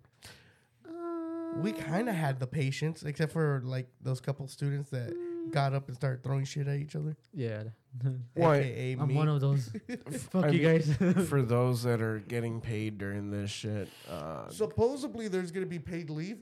We 1.56 1.72
kind 1.72 2.08
of 2.08 2.14
had 2.14 2.38
the 2.38 2.46
patience, 2.46 3.02
except 3.02 3.32
for 3.32 3.60
like 3.64 3.88
those 4.00 4.20
couple 4.20 4.46
students 4.46 4.88
that 4.90 5.12
got 5.50 5.74
up 5.74 5.88
and 5.88 5.96
started 5.96 6.22
throwing 6.22 6.44
shit 6.44 6.68
at 6.68 6.76
each 6.78 6.94
other. 6.94 7.16
Yeah, 7.34 7.64
Why- 8.34 8.58
AKA 8.58 8.96
I'm 9.00 9.08
me. 9.08 9.14
one 9.16 9.26
of 9.28 9.40
those. 9.40 9.68
Fuck 10.30 10.44
I 10.44 10.48
you 10.50 10.62
guys. 10.64 10.94
For 11.28 11.42
those 11.42 11.82
that 11.82 12.00
are 12.00 12.20
getting 12.20 12.60
paid 12.60 12.98
during 12.98 13.32
this 13.32 13.50
shit, 13.50 13.88
uh, 14.08 14.48
Supposedly 14.48 15.26
there's 15.26 15.50
gonna 15.50 15.66
be 15.66 15.80
paid 15.80 16.08
leave. 16.08 16.38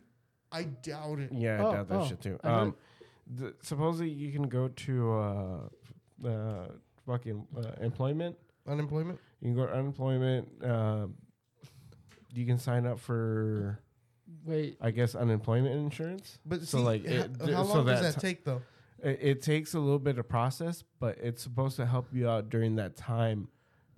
I 0.52 0.64
doubt 0.64 1.20
it. 1.20 1.30
yeah, 1.32 1.56
I 1.56 1.64
Oh, 1.64 1.72
doubt 1.72 1.88
that 1.88 2.00
oh, 2.00 2.06
shit 2.06 2.20
too. 2.20 2.38
Um, 2.44 2.75
the, 3.34 3.54
supposedly 3.62 4.10
you 4.10 4.30
can 4.30 4.42
go 4.48 4.68
to 4.68 5.12
uh, 5.12 6.28
uh, 6.28 6.66
fucking 7.06 7.46
uh, 7.56 7.62
employment. 7.82 8.37
Unemployment. 8.66 9.18
You 9.40 9.49
can 9.49 9.54
go 9.54 9.66
to 9.66 9.73
unemployment. 9.73 10.49
Uh, 10.62 11.07
you 12.35 12.45
can 12.47 12.59
sign 12.59 12.87
up 12.87 12.99
for, 12.99 13.78
Wait, 14.45 14.76
I 14.80 14.90
guess, 14.90 15.14
unemployment 15.14 15.75
insurance. 15.76 16.38
But 16.45 16.61
So, 16.62 16.78
see, 16.78 16.85
like, 16.85 17.04
it- 17.04 17.30
how 17.40 17.64
so 17.64 17.75
long 17.76 17.87
does 17.87 18.00
that 18.02 18.14
that 18.14 18.21
take 18.21 18.45
though? 18.45 18.62
It, 19.02 19.18
it 19.23 19.42
takes 19.42 19.75
a 19.75 19.78
little 19.80 19.99
bit 19.99 20.18
of 20.18 20.28
process, 20.28 20.83
but 21.00 21.18
it's 21.18 21.42
supposed 21.42 21.76
to 21.76 21.87
help 21.87 22.09
you 22.12 22.28
out 22.28 22.50
during 22.50 22.76
that 22.76 22.97
time. 22.97 23.49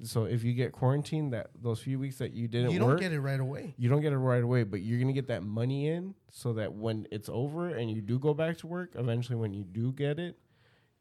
So 0.03 0.25
if 0.25 0.45
you 0.45 0.53
get 0.55 0.73
quarantined, 0.73 1.33
that 1.35 1.51
those 1.61 1.81
few 1.81 1.99
weeks 1.99 2.19
that 2.19 2.33
you 2.33 2.49
didn't 2.49 2.71
You 2.71 2.79
don't 2.79 2.89
work, 2.89 3.01
get 3.01 3.13
it 3.13 3.21
right 3.21 3.41
away. 3.41 3.75
you 3.77 3.89
don't 3.91 4.01
get 4.01 4.13
it 4.13 4.19
right 4.19 4.43
away, 4.43 4.63
but 4.63 4.81
you're 4.81 4.99
gonna 5.01 5.13
get 5.13 5.27
that 5.29 5.43
money 5.43 5.89
in 5.89 6.15
so 6.31 6.55
that 6.55 6.73
when 6.75 7.07
it's 7.11 7.29
over 7.31 7.69
and 7.69 7.91
you 7.91 8.01
do 8.01 8.19
go 8.19 8.33
back 8.33 8.57
to 8.59 8.67
work, 8.67 8.93
eventually 8.95 9.37
when 9.37 9.53
you 9.53 9.63
do 9.65 9.93
get 9.93 10.19
it, 10.19 10.39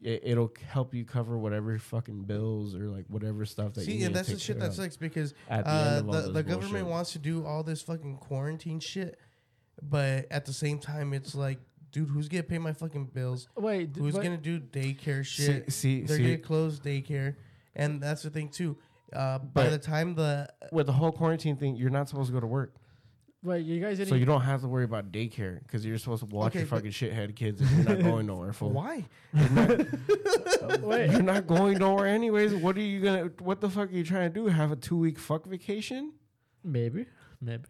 it 0.02 0.20
it'll 0.24 0.52
help 0.68 0.94
you 0.94 1.04
cover 1.04 1.36
whatever 1.38 1.78
fucking 1.78 2.22
bills 2.22 2.74
or 2.74 2.88
like 2.88 3.04
whatever 3.08 3.44
stuff 3.44 3.74
that 3.74 3.80
you 3.82 3.86
See, 3.86 3.98
need 3.98 4.04
and 4.06 4.14
to 4.14 4.18
that's 4.18 4.28
the 4.32 4.38
shit 4.38 4.58
that 4.58 4.72
sucks 4.72 4.96
because 4.96 5.34
at 5.48 5.64
the 5.64 5.70
uh, 5.70 5.74
end 5.74 5.98
of 5.98 6.06
all 6.14 6.22
the, 6.22 6.32
the 6.32 6.42
government 6.42 6.86
wants 6.88 7.12
to 7.12 7.18
do 7.18 7.44
all 7.44 7.62
this 7.62 7.82
fucking 7.82 8.16
quarantine 8.16 8.80
shit, 8.80 9.18
but 9.82 10.26
at 10.30 10.46
the 10.46 10.52
same 10.52 10.78
time, 10.78 11.12
it's 11.12 11.34
like, 11.34 11.58
dude, 11.92 12.08
who's 12.08 12.28
gonna 12.28 12.42
pay 12.42 12.58
my 12.58 12.72
fucking 12.72 13.06
bills? 13.06 13.48
wait. 13.56 13.92
d- 13.92 14.00
Who's 14.00 14.14
but- 14.14 14.22
gonna 14.22 14.36
do 14.36 14.58
daycare 14.60 15.26
See, 15.26 15.44
shit? 15.46 15.72
see, 15.72 16.02
They're 16.02 16.16
see 16.16 16.22
gonna 16.24 16.38
close 16.38 16.80
daycare, 16.80 17.36
and 17.74 18.00
that's 18.02 18.22
the 18.22 18.30
thing 18.30 18.48
too. 18.48 18.76
Uh, 19.12 19.38
by 19.38 19.64
But- 19.64 19.70
the 19.70 19.78
time 19.78 20.14
the 20.14 20.48
with 20.72 20.86
the 20.86 20.92
whole 20.92 21.12
quarantine 21.12 21.56
thing, 21.56 21.76
you're 21.76 21.90
not 21.90 22.08
supposed 22.08 22.28
to 22.28 22.32
go 22.32 22.40
to 22.40 22.46
work, 22.46 22.74
Wait, 23.42 23.64
you 23.64 23.80
guys 23.80 23.96
didn't. 23.96 24.10
so 24.10 24.16
you 24.16 24.26
don't 24.26 24.42
have 24.42 24.60
to 24.60 24.68
worry 24.68 24.84
about 24.84 25.10
daycare 25.10 25.60
because 25.62 25.84
you're 25.86 25.96
supposed 25.96 26.20
to 26.28 26.34
watch 26.34 26.48
Okay, 26.52 26.58
your 26.60 26.68
but- 26.68 26.76
fucking 26.76 26.90
shithead 26.90 27.34
kids 27.34 27.60
if 27.62 27.70
you're 27.72 27.84
not 27.84 28.02
going 28.02 28.26
nowhere. 28.26 28.52
Fool. 28.52 28.70
why? 28.70 29.06
wait. 30.80 31.10
You're 31.10 31.22
not 31.22 31.46
going 31.46 31.78
nowhere 31.78 32.06
anyways. 32.06 32.54
What 32.54 32.76
are 32.76 32.80
you 32.82 33.00
gonna? 33.00 33.30
What 33.40 33.60
the 33.60 33.70
fuck 33.70 33.90
are 33.90 33.94
you 33.94 34.04
trying 34.04 34.32
to 34.32 34.40
do? 34.40 34.46
Have 34.46 34.72
a 34.72 34.76
two 34.76 34.96
week 34.96 35.18
fuck 35.18 35.46
vacation? 35.46 36.12
Maybe, 36.64 37.06
maybe. 37.40 37.64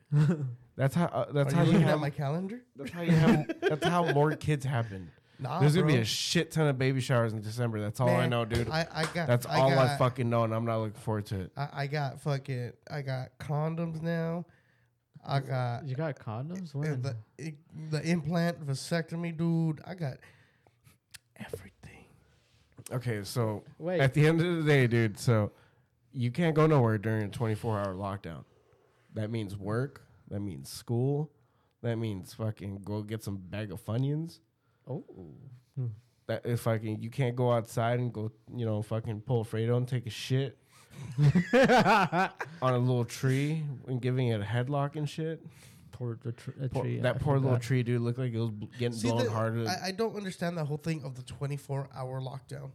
That's 0.76 0.94
how. 0.94 1.06
Uh, 1.06 1.32
that's 1.32 1.52
Are 1.52 1.58
how 1.58 1.62
you 1.62 1.68
you 1.68 1.72
looking 1.74 1.88
have. 1.88 2.00
my 2.00 2.10
calendar? 2.10 2.62
that's 2.76 2.90
how 2.90 3.02
you 3.02 3.12
have. 3.12 3.46
that's 3.60 3.86
how 3.86 4.10
more 4.12 4.32
kids 4.34 4.64
happen. 4.64 5.10
Nah, 5.38 5.60
There's 5.60 5.74
gonna 5.74 5.86
be 5.86 5.94
bro. 5.94 6.02
a 6.02 6.04
shit 6.04 6.50
ton 6.50 6.66
of 6.66 6.78
baby 6.78 7.00
showers 7.00 7.32
in 7.32 7.40
December. 7.40 7.80
That's 7.80 7.98
all 8.00 8.08
I 8.10 8.20
Man, 8.22 8.30
know, 8.30 8.44
dude. 8.44 8.68
I, 8.68 8.86
I 8.92 9.02
got. 9.04 9.26
that's 9.26 9.46
I 9.46 9.58
all 9.60 9.78
I 9.78 9.96
fucking 9.96 10.28
know, 10.28 10.44
and 10.44 10.54
I'm 10.54 10.64
not 10.66 10.78
looking 10.80 11.00
forward 11.00 11.26
to 11.26 11.40
it. 11.40 11.52
I, 11.56 11.68
I 11.72 11.86
got 11.86 12.20
fucking. 12.20 12.72
I 12.90 13.02
got 13.02 13.28
condoms 13.38 14.02
now. 14.02 14.44
I 15.26 15.40
got 15.40 15.86
You 15.86 15.94
got 15.94 16.18
condoms? 16.18 16.74
When? 16.74 17.02
the 17.02 17.16
the 17.90 18.02
implant 18.02 18.66
vasectomy, 18.66 19.36
dude. 19.36 19.80
I 19.86 19.94
got 19.94 20.16
everything. 21.36 22.04
Okay, 22.92 23.22
so 23.22 23.62
Wait. 23.78 24.00
at 24.00 24.14
the 24.14 24.26
end 24.26 24.40
of 24.40 24.56
the 24.56 24.62
day, 24.62 24.86
dude, 24.86 25.18
so 25.18 25.52
you 26.12 26.30
can't 26.30 26.54
go 26.54 26.66
nowhere 26.66 26.98
during 26.98 27.24
a 27.24 27.28
24 27.28 27.78
hour 27.78 27.94
lockdown. 27.94 28.44
That 29.14 29.30
means 29.30 29.56
work. 29.56 30.02
That 30.28 30.40
means 30.40 30.68
school. 30.68 31.30
That 31.82 31.96
means 31.96 32.34
fucking 32.34 32.82
go 32.84 33.02
get 33.02 33.22
some 33.22 33.36
bag 33.36 33.72
of 33.72 33.84
Funyuns. 33.84 34.40
oh. 34.88 35.04
that 36.26 36.42
if 36.44 36.60
fucking 36.60 37.00
you 37.00 37.10
can't 37.10 37.34
go 37.34 37.52
outside 37.52 37.98
and 37.98 38.12
go, 38.12 38.30
you 38.54 38.66
know, 38.66 38.82
fucking 38.82 39.22
pull 39.22 39.44
Fredo 39.44 39.76
and 39.76 39.88
take 39.88 40.06
a 40.06 40.10
shit 40.10 40.58
on 42.62 42.74
a 42.74 42.78
little 42.78 43.04
tree 43.04 43.64
and 43.86 44.00
giving 44.00 44.28
it 44.28 44.40
a 44.40 44.44
headlock 44.44 44.96
and 44.96 45.08
shit. 45.08 45.44
Poor 45.92 46.18
the 46.22 46.32
tr- 46.32 46.50
a 46.62 46.68
Poor- 46.68 46.82
tree. 46.84 46.98
I 46.98 47.02
that 47.02 47.20
poor 47.20 47.34
little 47.36 47.50
forgot. 47.50 47.62
tree, 47.62 47.82
dude, 47.82 48.00
looked 48.00 48.18
like 48.18 48.32
it 48.32 48.38
was 48.38 48.50
bl- 48.50 48.66
getting 48.78 48.96
See, 48.96 49.08
blown 49.10 49.24
the- 49.24 49.30
harder. 49.30 49.68
I, 49.68 49.88
I 49.88 49.90
don't 49.92 50.16
understand 50.16 50.56
the 50.56 50.64
whole 50.64 50.78
thing 50.78 51.02
of 51.04 51.14
the 51.14 51.22
24 51.22 51.88
hour 51.94 52.20
lockdown. 52.20 52.70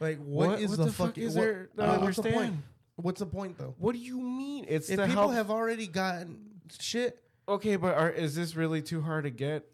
Like, 0.00 0.18
what 0.18 0.60
is 0.60 0.70
what 0.70 0.78
the, 0.78 0.84
the 0.86 0.92
fuck 0.92 1.06
fucking 1.08 1.22
is 1.24 1.34
what- 1.34 1.42
there 1.42 1.68
to 1.76 1.82
uh, 1.82 1.98
what's 1.98 2.16
the 2.16 2.22
point? 2.22 2.34
understand? 2.36 2.62
What's 2.96 3.18
the 3.20 3.26
point 3.26 3.58
though? 3.58 3.74
What 3.78 3.92
do 3.94 3.98
you 3.98 4.20
mean? 4.20 4.66
It's 4.68 4.90
If 4.90 4.96
to 4.98 5.06
people 5.06 5.22
help. 5.22 5.32
have 5.34 5.50
already 5.50 5.86
gotten 5.86 6.38
shit, 6.78 7.18
okay, 7.48 7.76
but 7.76 7.94
are, 7.96 8.10
is 8.10 8.34
this 8.36 8.54
really 8.54 8.82
too 8.82 9.00
hard 9.00 9.24
to 9.24 9.30
get? 9.30 9.64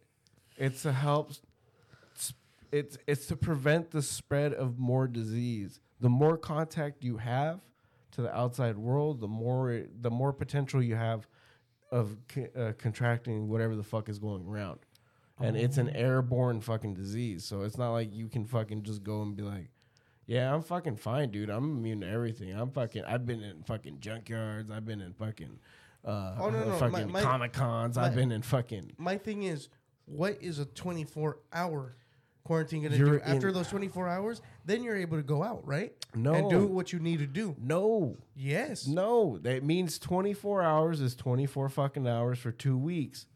It's 0.57 0.83
to 0.83 0.93
help. 0.93 1.33
s- 2.17 2.33
It's 2.73 2.97
it's 3.07 3.27
to 3.27 3.37
prevent 3.37 3.91
the 3.91 4.03
spread 4.03 4.55
of 4.55 4.79
more 4.79 5.07
disease. 5.09 5.81
The 6.01 6.09
more 6.09 6.39
contact 6.39 7.03
you 7.05 7.17
have 7.19 7.61
to 8.19 8.23
the 8.23 8.37
outside 8.37 8.77
world, 8.77 9.21
the 9.21 9.29
more 9.29 9.71
it- 9.71 10.03
the 10.03 10.11
more 10.11 10.33
potential 10.33 10.83
you 10.83 10.97
have 10.97 11.29
of 11.93 12.17
uh, 12.57 12.73
contracting 12.77 13.47
whatever 13.49 13.77
the 13.77 13.83
fuck 13.85 14.09
is 14.09 14.19
going 14.19 14.45
around. 14.45 14.81
And 15.41 15.57
it's 15.57 15.79
an 15.79 15.89
airborne 15.91 16.61
fucking 16.61 16.95
disease, 16.95 17.45
so 17.45 17.63
it's 17.63 17.79
not 17.79 17.93
like 17.93 18.13
you 18.13 18.27
can 18.29 18.45
fucking 18.45 18.83
just 18.83 19.05
go 19.05 19.23
and 19.23 19.37
be 19.37 19.45
like, 19.45 19.71
"Yeah, 20.27 20.53
I'm 20.53 20.63
fucking 20.63 20.97
fine, 20.97 21.31
dude. 21.31 21.49
I'm 21.49 21.77
immune 21.79 22.01
to 22.01 22.09
everything. 22.09 22.53
I'm 22.53 22.73
fucking. 22.73 23.05
I've 23.05 23.25
been 23.25 23.45
in 23.45 23.63
fucking 23.63 23.99
junkyards. 23.99 24.69
I've 24.73 24.85
been 24.85 25.01
in 25.01 25.13
fucking." 25.13 25.61
Uh, 26.05 26.35
Oh, 26.41 26.51
no, 26.51 26.65
no, 26.65 26.75
fucking 26.77 27.13
comic 27.13 27.53
cons. 27.53 27.97
I've 27.97 28.17
been 28.17 28.33
in 28.33 28.43
fucking. 28.43 28.95
my 28.99 29.17
thing 29.17 29.45
is, 29.45 29.69
what 30.07 30.43
is 30.43 30.59
a 30.59 30.65
24 30.65 31.39
hour 31.53 31.95
quarantine 32.49 32.81
going 32.83 32.93
to 32.93 32.99
do? 32.99 33.21
After 33.21 33.49
in- 33.49 33.55
those 33.55 33.69
24 33.69 34.09
hours, 34.09 34.41
then 34.65 34.83
you're 34.83 34.97
able 34.97 35.19
to 35.19 35.23
go 35.23 35.43
out, 35.43 35.65
right? 35.67 35.93
No. 36.15 36.33
And 36.33 36.49
do 36.49 36.67
what 36.67 36.93
you 36.93 36.99
need 36.99 37.19
to 37.19 37.27
do. 37.27 37.55
No, 37.61 38.17
Yes. 38.35 38.87
no. 38.87 39.39
That 39.43 39.63
means 39.63 39.99
24 39.99 40.63
hours 40.63 41.01
is 41.03 41.15
24 41.15 41.69
fucking 41.69 42.09
hours 42.09 42.39
for 42.39 42.51
two 42.51 42.79
weeks. 42.79 43.27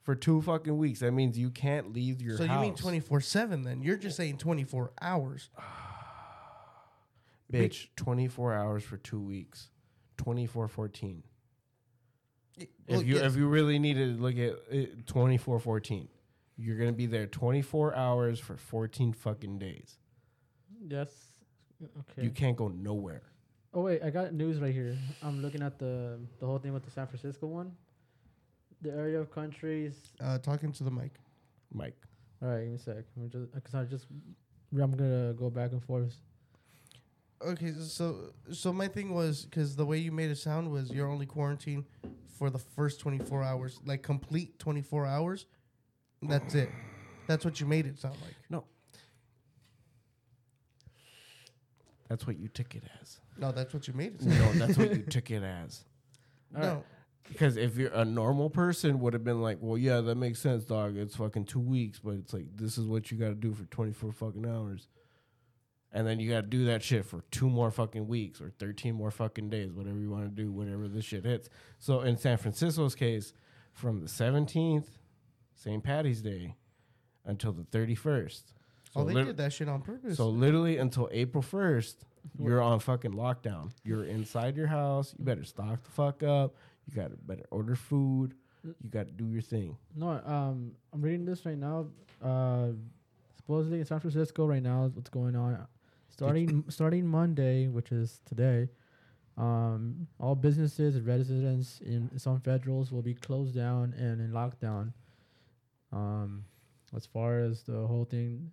For 0.00 0.14
two 0.14 0.40
fucking 0.40 0.76
weeks. 0.78 1.00
That 1.00 1.12
means 1.12 1.38
you 1.38 1.50
can't 1.50 1.92
leave 1.92 2.22
your 2.22 2.38
so 2.38 2.46
house. 2.46 2.56
you 2.56 2.62
mean 2.62 2.74
24 2.74 3.20
7 3.20 3.62
then? 3.62 3.82
You're 3.82 3.98
just 3.98 4.16
saying 4.16 4.38
24 4.38 4.92
hours. 5.02 5.50
Bitch, 7.52 7.88
24 7.96 8.54
hours 8.54 8.82
for 8.82 8.96
two 8.96 9.20
weeks. 9.20 9.68
24 10.16 10.68
14. 10.68 11.22
Well, 12.88 13.00
if 13.00 13.06
you 13.06 13.14
yes. 13.16 13.24
if 13.24 13.36
you 13.36 13.46
really 13.48 13.78
need 13.78 13.94
to 13.94 14.06
look 14.20 14.34
at 14.34 14.54
it, 14.70 15.06
24 15.06 15.58
14. 15.60 16.08
You're 16.62 16.76
going 16.76 16.90
to 16.90 16.96
be 16.96 17.06
there 17.06 17.26
24 17.26 17.96
hours 17.96 18.38
for 18.38 18.56
14 18.56 19.14
fucking 19.14 19.58
days. 19.58 19.96
Yes. 20.86 21.08
Okay. 21.82 22.22
You 22.24 22.30
can't 22.30 22.56
go 22.56 22.68
nowhere. 22.68 23.22
oh 23.72 23.80
wait, 23.82 24.02
I 24.02 24.10
got 24.10 24.34
news 24.34 24.58
right 24.60 24.74
here. 24.74 24.94
I'm 25.22 25.40
looking 25.40 25.62
at 25.62 25.78
the 25.78 26.18
the 26.38 26.44
whole 26.46 26.58
thing 26.58 26.74
with 26.74 26.84
the 26.84 26.90
San 26.90 27.06
Francisco 27.06 27.46
one. 27.46 27.72
The 28.82 28.90
area 28.90 29.18
of 29.20 29.30
countries. 29.30 29.94
Uh, 30.22 30.38
talking 30.38 30.72
to 30.72 30.84
the 30.84 30.90
mic. 30.90 31.12
Mike. 31.72 31.96
All 32.42 32.48
right, 32.48 32.60
give 32.60 32.68
me 32.68 32.74
a 32.76 32.78
sec. 32.78 33.04
I'm 33.16 33.30
just 33.30 33.52
because 33.54 33.74
I 33.74 33.84
just 33.84 34.06
I'm 34.72 34.90
gonna 34.90 35.32
go 35.34 35.48
back 35.48 35.72
and 35.72 35.82
forth. 35.82 36.14
Okay, 37.42 37.72
so 37.72 38.32
so 38.52 38.72
my 38.72 38.88
thing 38.88 39.14
was 39.14 39.44
because 39.46 39.76
the 39.76 39.86
way 39.86 39.96
you 39.98 40.12
made 40.12 40.30
it 40.30 40.36
sound 40.36 40.70
was 40.70 40.90
you're 40.90 41.08
only 41.08 41.24
quarantined 41.26 41.84
for 42.38 42.50
the 42.50 42.58
first 42.58 43.00
24 43.00 43.42
hours, 43.42 43.80
like 43.86 44.02
complete 44.02 44.58
24 44.58 45.06
hours. 45.06 45.46
That's 46.22 46.54
it. 46.54 46.70
That's 47.26 47.44
what 47.44 47.60
you 47.60 47.66
made 47.66 47.86
it 47.86 47.98
sound 47.98 48.16
like. 48.22 48.34
No. 48.48 48.64
That's 52.08 52.26
what 52.26 52.38
you 52.38 52.48
took 52.48 52.74
it 52.74 52.82
as. 53.00 53.20
No, 53.38 53.52
that's 53.52 53.72
what 53.72 53.86
you 53.86 53.94
made 53.94 54.14
it 54.16 54.22
sound. 54.22 54.58
No, 54.58 54.66
that's 54.66 54.76
what 54.76 54.94
you 54.94 55.02
took 55.02 55.30
it 55.30 55.42
as. 55.42 55.84
All 56.56 56.62
no, 56.62 56.74
right. 56.74 56.84
Because 57.28 57.56
if 57.56 57.76
you're 57.76 57.92
a 57.92 58.04
normal 58.04 58.50
person, 58.50 58.98
would 59.00 59.12
have 59.12 59.22
been 59.22 59.40
like, 59.40 59.58
well, 59.60 59.78
yeah, 59.78 60.00
that 60.00 60.16
makes 60.16 60.40
sense, 60.40 60.64
dog. 60.64 60.96
It's 60.96 61.14
fucking 61.14 61.44
two 61.44 61.60
weeks, 61.60 62.00
but 62.00 62.14
it's 62.14 62.32
like 62.32 62.46
this 62.56 62.76
is 62.76 62.86
what 62.86 63.10
you 63.10 63.16
got 63.16 63.28
to 63.28 63.34
do 63.34 63.54
for 63.54 63.64
24 63.66 64.12
fucking 64.12 64.44
hours, 64.44 64.88
and 65.92 66.06
then 66.06 66.18
you 66.18 66.28
got 66.28 66.40
to 66.40 66.46
do 66.48 66.64
that 66.64 66.82
shit 66.82 67.04
for 67.04 67.22
two 67.30 67.48
more 67.48 67.70
fucking 67.70 68.08
weeks 68.08 68.40
or 68.40 68.50
13 68.58 68.94
more 68.94 69.12
fucking 69.12 69.48
days, 69.48 69.72
whatever 69.72 69.98
you 69.98 70.10
want 70.10 70.24
to 70.24 70.42
do, 70.42 70.50
whenever 70.50 70.88
this 70.88 71.04
shit 71.04 71.24
hits. 71.24 71.48
So 71.78 72.00
in 72.00 72.16
San 72.16 72.36
Francisco's 72.36 72.96
case, 72.96 73.32
from 73.72 74.00
the 74.00 74.06
17th, 74.06 74.86
St. 75.62 75.82
Patty's 75.82 76.22
Day, 76.22 76.54
until 77.26 77.52
the 77.52 77.64
31st. 77.64 78.42
So 78.92 79.00
oh, 79.00 79.04
they 79.04 79.12
lit- 79.14 79.26
did 79.26 79.36
that 79.36 79.52
shit 79.52 79.68
on 79.68 79.82
purpose. 79.82 80.16
So 80.16 80.28
literally 80.28 80.78
until 80.78 81.08
April 81.12 81.42
first, 81.42 82.04
you're 82.38 82.62
on 82.62 82.80
fucking 82.80 83.12
lockdown. 83.12 83.70
You're 83.84 84.04
inside 84.04 84.56
your 84.56 84.66
house. 84.66 85.14
You 85.18 85.24
better 85.24 85.44
stock 85.44 85.84
the 85.84 85.90
fuck 85.90 86.22
up. 86.22 86.56
You 86.86 86.96
gotta 86.96 87.16
better 87.16 87.44
order 87.50 87.76
food. 87.76 88.34
You 88.64 88.90
gotta 88.90 89.12
do 89.12 89.26
your 89.26 89.42
thing. 89.42 89.76
No, 89.94 90.20
um, 90.24 90.72
I'm 90.92 91.02
reading 91.02 91.24
this 91.24 91.44
right 91.44 91.58
now. 91.58 91.86
Uh, 92.22 92.68
supposedly 93.36 93.80
in 93.80 93.84
San 93.84 94.00
Francisco 94.00 94.46
right 94.46 94.62
now 94.62 94.84
is 94.84 94.94
what's 94.94 95.10
going 95.10 95.36
on. 95.36 95.66
Starting 96.08 96.64
starting 96.68 97.06
Monday, 97.06 97.68
which 97.68 97.92
is 97.92 98.20
today, 98.24 98.68
um, 99.36 100.08
all 100.18 100.34
businesses 100.34 100.96
and 100.96 101.06
residents 101.06 101.80
in 101.84 102.10
some 102.18 102.40
federals 102.40 102.90
will 102.90 103.02
be 103.02 103.14
closed 103.14 103.54
down 103.54 103.94
and 103.96 104.20
in 104.20 104.32
lockdown. 104.32 104.92
Um, 105.92 106.44
as 106.96 107.06
far 107.06 107.40
as 107.40 107.62
the 107.62 107.86
whole 107.86 108.04
thing, 108.04 108.50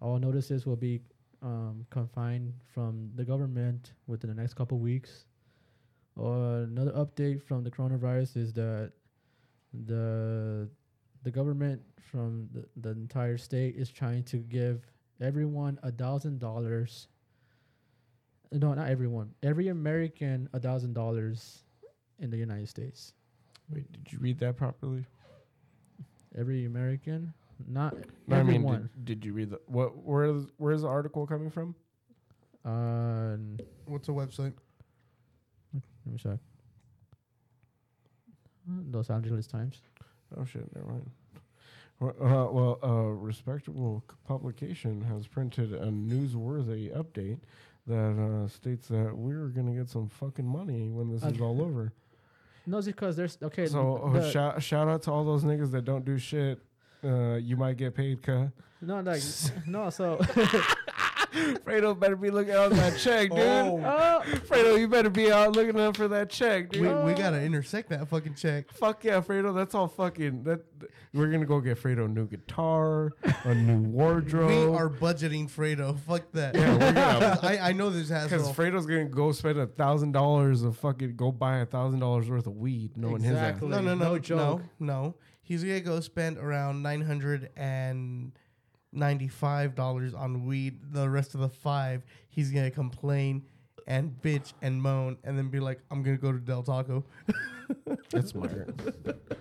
all 0.00 0.18
notices 0.18 0.66
will 0.66 0.76
be 0.76 1.00
um, 1.42 1.86
confined 1.90 2.52
from 2.72 3.10
the 3.14 3.24
government 3.24 3.92
within 4.06 4.28
the 4.28 4.40
next 4.40 4.54
couple 4.54 4.78
weeks. 4.78 5.26
Uh, 6.18 6.64
another 6.64 6.92
update 6.92 7.42
from 7.42 7.62
the 7.62 7.70
coronavirus 7.70 8.36
is 8.36 8.52
that 8.54 8.92
the 9.86 10.68
the 11.22 11.30
government 11.30 11.82
from 11.98 12.48
the, 12.52 12.64
the 12.80 12.90
entire 12.90 13.36
state 13.36 13.74
is 13.76 13.90
trying 13.90 14.22
to 14.22 14.38
give 14.38 14.86
everyone 15.20 15.78
a 15.82 15.90
thousand 15.90 16.38
dollars. 16.38 17.08
No, 18.52 18.72
not 18.74 18.88
everyone. 18.88 19.34
Every 19.42 19.68
American 19.68 20.48
a 20.52 20.60
thousand 20.60 20.94
dollars 20.94 21.64
in 22.18 22.30
the 22.30 22.36
United 22.36 22.68
States. 22.68 23.12
Wait, 23.68 23.90
did 23.92 24.12
you 24.12 24.18
read 24.20 24.38
that 24.38 24.56
properly? 24.56 25.04
Every 26.36 26.64
American, 26.64 27.32
not 27.66 27.94
No, 28.26 28.36
I 28.36 28.42
mean, 28.42 28.66
did, 28.66 29.04
did 29.04 29.24
you 29.24 29.32
read 29.32 29.50
the 29.50 29.60
what? 29.66 29.96
Where's 30.04 30.44
where's 30.58 30.82
the 30.82 30.88
article 30.88 31.26
coming 31.26 31.50
from? 31.50 31.74
uh, 32.64 33.36
What's 33.86 34.06
the 34.06 34.12
website? 34.12 34.52
let 35.72 36.12
me 36.12 36.18
check. 36.18 36.38
Los 38.90 39.10
Angeles 39.10 39.46
Times. 39.46 39.80
Oh 40.36 40.44
shit, 40.44 40.64
never 40.74 40.88
mind. 40.88 41.10
Well, 42.00 42.14
uh, 42.20 42.52
well, 42.52 42.78
a 42.82 43.14
respectable 43.14 44.04
publication 44.26 45.00
has 45.02 45.26
printed 45.26 45.72
a 45.72 45.86
newsworthy 45.86 46.94
update 46.94 47.38
that 47.86 48.20
uh, 48.20 48.48
states 48.48 48.88
that 48.88 49.16
we're 49.16 49.46
gonna 49.48 49.72
get 49.72 49.88
some 49.88 50.08
fucking 50.08 50.44
money 50.46 50.90
when 50.90 51.10
this 51.10 51.22
is 51.22 51.40
all 51.40 51.62
over. 51.62 51.92
No, 52.66 52.78
it's 52.78 52.86
because 52.86 53.16
there's 53.16 53.38
okay. 53.42 53.66
So 53.66 53.96
uh, 53.98 54.12
the- 54.12 54.30
shout 54.30 54.62
shout 54.62 54.88
out 54.88 55.02
to 55.02 55.12
all 55.12 55.24
those 55.24 55.44
niggas 55.44 55.70
that 55.72 55.84
don't 55.84 56.04
do 56.04 56.18
shit. 56.18 56.58
Uh, 57.04 57.34
you 57.36 57.56
might 57.56 57.76
get 57.76 57.94
paid, 57.94 58.22
cuh. 58.22 58.46
no, 58.80 59.00
like 59.00 59.22
no. 59.66 59.90
So 59.90 60.18
Fredo 61.64 61.98
better 61.98 62.16
be 62.16 62.30
looking 62.30 62.54
out 62.54 62.70
for 62.70 62.76
that 62.76 62.98
check, 62.98 63.30
dude. 63.30 63.38
Oh. 63.40 63.80
oh, 63.84 64.22
Fredo, 64.48 64.78
you 64.78 64.88
better 64.88 65.10
be 65.10 65.30
out 65.30 65.54
looking 65.54 65.78
out 65.78 65.96
for 65.96 66.08
that 66.08 66.30
check, 66.30 66.70
dude. 66.70 66.82
We, 66.82 66.88
we 67.04 67.14
gotta 67.14 67.40
intersect 67.42 67.90
that 67.90 68.08
fucking 68.08 68.34
check. 68.34 68.72
Fuck 68.72 69.04
yeah, 69.04 69.20
Fredo. 69.20 69.54
That's 69.54 69.74
all 69.74 69.88
fucking. 69.88 70.44
That 70.44 70.60
we're 71.14 71.30
gonna 71.30 71.46
go 71.46 71.60
get 71.60 71.82
Fredo 71.82 72.04
a 72.06 72.08
new 72.08 72.26
guitar, 72.26 73.12
a 73.44 73.54
new 73.54 73.78
wardrobe. 73.90 74.50
We 74.50 74.76
are 74.76 74.88
budgeting 74.90 75.50
Fredo. 75.50 75.98
Fuck 76.00 76.32
that. 76.32 76.54
Yeah, 76.54 76.72
we're 76.72 76.92
gonna- 76.92 77.38
I, 77.42 77.58
I 77.70 77.72
know 77.72 77.90
this 77.90 78.08
has 78.08 78.24
Because 78.30 78.46
hassle. 78.48 78.54
Fredo's 78.64 78.86
gonna 78.86 79.04
go 79.06 79.32
spend 79.32 79.58
a 79.58 79.66
thousand 79.66 80.12
dollars 80.12 80.62
of 80.62 80.76
fucking 80.78 81.16
go 81.16 81.32
buy 81.32 81.58
a 81.58 81.66
thousand 81.66 82.00
dollars 82.00 82.28
worth 82.28 82.46
of 82.46 82.56
weed, 82.56 82.96
knowing 82.96 83.24
Exactly. 83.24 83.68
No, 83.68 83.80
no, 83.80 83.94
no, 83.94 84.04
No 84.04 84.12
no, 84.14 84.18
joke. 84.18 84.62
no. 84.78 85.14
He's 85.42 85.62
gonna 85.62 85.80
go 85.80 86.00
spend 86.00 86.38
around 86.38 86.82
nine 86.82 87.02
hundred 87.02 87.50
and 87.56 88.32
ninety-five 88.96 89.74
dollars 89.74 90.14
on 90.14 90.46
weed. 90.46 90.80
The 90.92 91.08
rest 91.08 91.34
of 91.34 91.40
the 91.40 91.48
five, 91.48 92.04
he's 92.28 92.50
gonna 92.50 92.70
complain 92.70 93.42
and 93.86 94.10
bitch 94.22 94.52
and 94.62 94.80
moan, 94.82 95.16
and 95.24 95.38
then 95.38 95.48
be 95.48 95.60
like, 95.60 95.80
"I'm 95.90 96.02
gonna 96.02 96.16
go 96.16 96.32
to 96.32 96.38
Del 96.38 96.62
Taco." 96.62 97.04
That's 98.10 98.30
smart. 98.30 98.76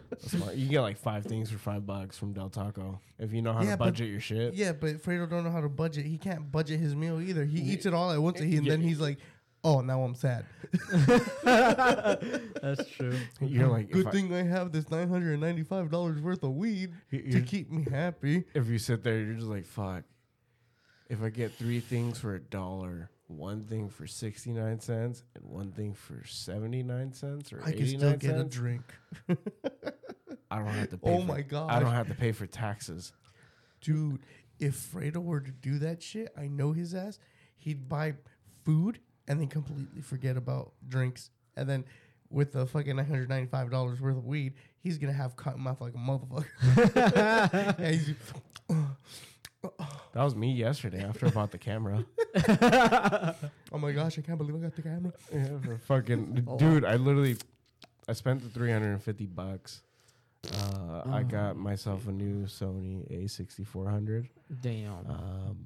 That's 0.10 0.32
smart. 0.32 0.56
You 0.56 0.68
get 0.68 0.82
like 0.82 0.98
five 0.98 1.26
things 1.26 1.50
for 1.52 1.58
five 1.58 1.86
bucks 1.86 2.18
from 2.18 2.34
Del 2.34 2.50
Taco 2.50 3.00
if 3.20 3.32
you 3.34 3.42
know 3.42 3.54
how 3.54 3.64
Yeah, 3.64 3.72
to 3.72 3.78
budget 3.78 4.10
your 4.10 4.20
shit. 4.20 4.54
Yeah, 4.54 4.72
but 4.74 5.02
Fredo 5.02 5.30
don't 5.30 5.44
know 5.44 5.52
how 5.52 5.62
to 5.62 5.70
budget. 5.70 6.06
He 6.06 6.18
can't 6.18 6.52
budget 6.52 6.80
his 6.80 6.96
meal 6.96 7.22
either. 7.22 7.46
He 7.46 7.60
Yeah. 7.62 7.74
eats 7.74 7.86
it 7.86 7.94
all 7.94 8.12
at 8.12 8.22
once, 8.22 8.40
and, 8.40 8.52
and 8.54 8.66
Yeah. 8.66 8.72
then 8.72 8.82
he's 8.82 9.00
like, 9.00 9.20
"Oh, 9.66 9.82
now 9.82 10.04
I'm 10.04 10.16
sad." 10.16 10.46
that's 11.44 12.88
true. 12.92 13.18
You're 13.42 13.68
like, 13.68 13.92
Good 13.92 14.02
if 14.02 14.08
I- 14.08 14.12
thing 14.12 14.34
I 14.34 14.44
have 14.44 14.72
this 14.72 14.90
nine 14.90 15.10
hundred 15.10 15.34
and 15.34 15.42
ninety-five 15.42 15.90
dollars 15.92 16.22
worth 16.22 16.44
of 16.44 16.52
weed 16.52 16.92
you- 17.12 17.22
to 17.22 17.28
you're- 17.30 17.42
keep 17.42 17.72
me 17.72 17.86
happy. 17.90 18.44
if 18.54 18.68
you 18.68 18.78
sit 18.78 19.04
there, 19.04 19.20
you're 19.20 19.34
just 19.36 19.48
like, 19.48 19.66
fuck. 19.66 20.04
If 21.10 21.22
I 21.22 21.30
get 21.30 21.54
three 21.54 21.80
things 21.82 22.18
for 22.20 22.34
a 22.36 22.40
dollar, 22.40 23.10
one 23.28 23.64
thing 23.66 23.90
for 23.90 24.08
sixty 24.08 24.52
nine 24.52 24.80
cents, 24.80 25.24
and 25.36 25.44
one 25.46 25.72
thing 25.72 25.94
for 25.94 26.24
seventy 26.26 26.82
nine 26.84 27.14
cents 27.14 27.54
or 27.54 27.62
I 27.62 27.72
can 27.72 27.82
eighty 27.82 27.98
still 27.98 28.10
nine 28.10 28.18
get 28.20 28.32
a 28.36 28.38
cents, 28.40 28.56
drink. 28.56 28.82
I 30.50 30.58
don't 30.60 30.68
have 30.68 30.90
to 30.92 30.98
pay. 31.04 31.12
Oh 31.12 31.20
for, 31.22 31.26
my 31.28 31.42
god! 31.42 31.70
I 31.72 31.80
don't 31.80 31.92
have 31.92 32.08
to 32.08 32.16
pay 32.16 32.32
for 32.32 32.48
taxes. 32.48 33.14
Dude, 33.82 34.20
if 34.60 34.76
Fredo 34.92 35.18
were 35.18 35.42
to 35.42 35.52
do 35.52 35.78
that 35.80 36.02
shit, 36.02 36.30
I 36.38 36.48
know 36.48 36.72
his 36.72 36.96
ass. 36.96 37.20
He'd 37.58 37.88
buy 37.88 38.16
food 38.64 39.00
and 39.28 39.40
then 39.40 39.48
completely 39.48 40.02
forget 40.02 40.38
about 40.38 40.72
drinks. 40.88 41.30
And 41.58 41.68
then 41.70 41.86
with 42.30 42.52
the 42.54 42.66
fucking 42.66 42.96
nine 42.96 43.06
hundred 43.06 43.30
ninety 43.30 43.48
five 43.48 43.70
dollars 43.72 44.02
worth 44.02 44.18
of 44.18 44.26
weed, 44.26 44.54
he's 44.80 44.98
gonna 44.98 45.14
have 45.14 45.36
cotton 45.36 45.62
mouth 45.62 45.80
like 45.82 45.94
a 45.94 45.98
motherfucker. 45.98 46.46
That 50.14 50.24
was 50.24 50.36
me 50.36 50.54
yesterday 50.54 51.04
after 51.04 51.26
I 51.26 51.30
bought 51.32 51.52
the 51.52 51.58
camera. 51.58 52.06
oh 53.72 53.78
my 53.78 53.92
gosh, 53.92 54.18
I 54.18 54.22
can't 54.22 54.38
believe 54.38 54.56
I 54.56 54.60
got 54.60 54.76
the 54.76 54.82
camera. 54.84 55.12
Yeah, 55.34 55.76
fucking 55.88 56.46
Oh. 56.48 56.58
dude, 56.58 56.86
I 56.86 56.96
literally 56.96 57.36
I 58.08 58.14
spent 58.14 58.44
the 58.44 58.50
350 58.50 59.26
bucks. 59.26 59.82
Uh, 60.54 61.02
I 61.08 61.22
Oh. 61.22 61.24
got 61.24 61.58
myself 61.58 62.08
a 62.08 62.12
new 62.12 62.46
Sony 62.46 63.10
A6400. 63.12 64.30
Damn. 64.62 64.94
Um, 65.10 65.58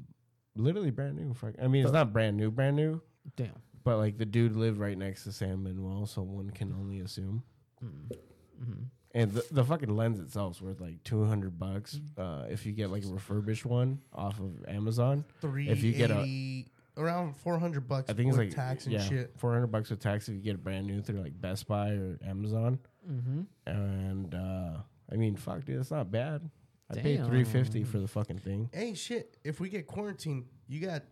literally 0.56 0.92
brand 0.92 1.18
new. 1.18 1.36
I 1.62 1.68
mean, 1.68 1.84
it's 1.84 1.92
not 1.94 2.14
brand 2.14 2.38
new, 2.38 2.50
brand 2.50 2.78
new, 2.78 3.02
Damn. 3.36 3.54
but 3.84 3.98
like 3.98 4.18
the 4.18 4.26
dude 4.26 4.56
lived 4.56 4.80
right 4.80 4.98
next 4.98 5.24
to 5.26 5.32
San 5.32 5.64
Manuel, 5.64 6.06
so 6.06 6.22
one 6.22 6.50
can 6.50 6.74
only 6.74 7.00
assume. 7.00 7.44
Mm. 7.84 8.16
hmm 8.64 8.74
And 9.14 9.32
the, 9.32 9.46
the 9.52 9.64
fucking 9.64 9.96
lens 9.96 10.20
itself 10.20 10.56
is 10.58 10.62
worth 10.62 10.82
like 10.82 11.04
200 11.04 11.58
bucks. 11.58 12.00
Uh, 12.18 12.46
if 12.50 12.66
you 12.66 12.72
get 12.74 12.92
like 12.92 13.04
a 13.04 13.08
refurbished 13.08 13.66
one 13.66 14.02
off 14.14 14.40
of 14.40 14.66
Amazon, 14.68 15.24
Three 15.42 15.70
If 15.70 15.82
you 15.84 15.94
get 15.94 16.12
a- 16.12 16.66
around 16.98 17.38
four 17.38 17.58
hundred 17.58 17.88
bucks 17.88 18.10
I 18.10 18.14
think 18.14 18.28
it's 18.28 18.38
like 18.38 18.54
tax 18.54 18.84
and 18.86 18.94
yeah, 18.94 19.02
shit. 19.02 19.34
400 19.38 19.68
bucks 19.68 19.90
with 19.90 20.02
tax 20.02 20.28
if 20.28 20.36
you 20.36 20.42
get 20.42 20.56
it 20.56 20.64
brand 20.64 20.86
new 20.86 21.02
through 21.02 21.22
like 21.22 21.40
Best 21.40 21.66
Buy 21.68 21.92
or 21.92 22.20
Amazon. 22.28 22.78
Mm-hmm. 23.10 23.42
And 23.66 24.36
uh, 24.36 24.80
I 25.12 25.16
mean, 25.16 25.36
fuck, 25.38 25.64
dude, 25.64 25.80
it's 25.80 25.92
not 25.92 26.12
bad. 26.12 26.50
I 26.92 26.96
paid 26.96 27.24
three 27.26 27.44
fifty 27.44 27.84
for 27.84 28.00
the 28.00 28.08
fucking 28.08 28.40
thing. 28.40 28.70
Hey 28.74 28.96
shit, 28.96 29.38
if 29.44 29.60
we 29.60 29.70
get 29.70 29.86
quarantined, 29.88 30.46
you 30.68 30.80
got 30.86 31.04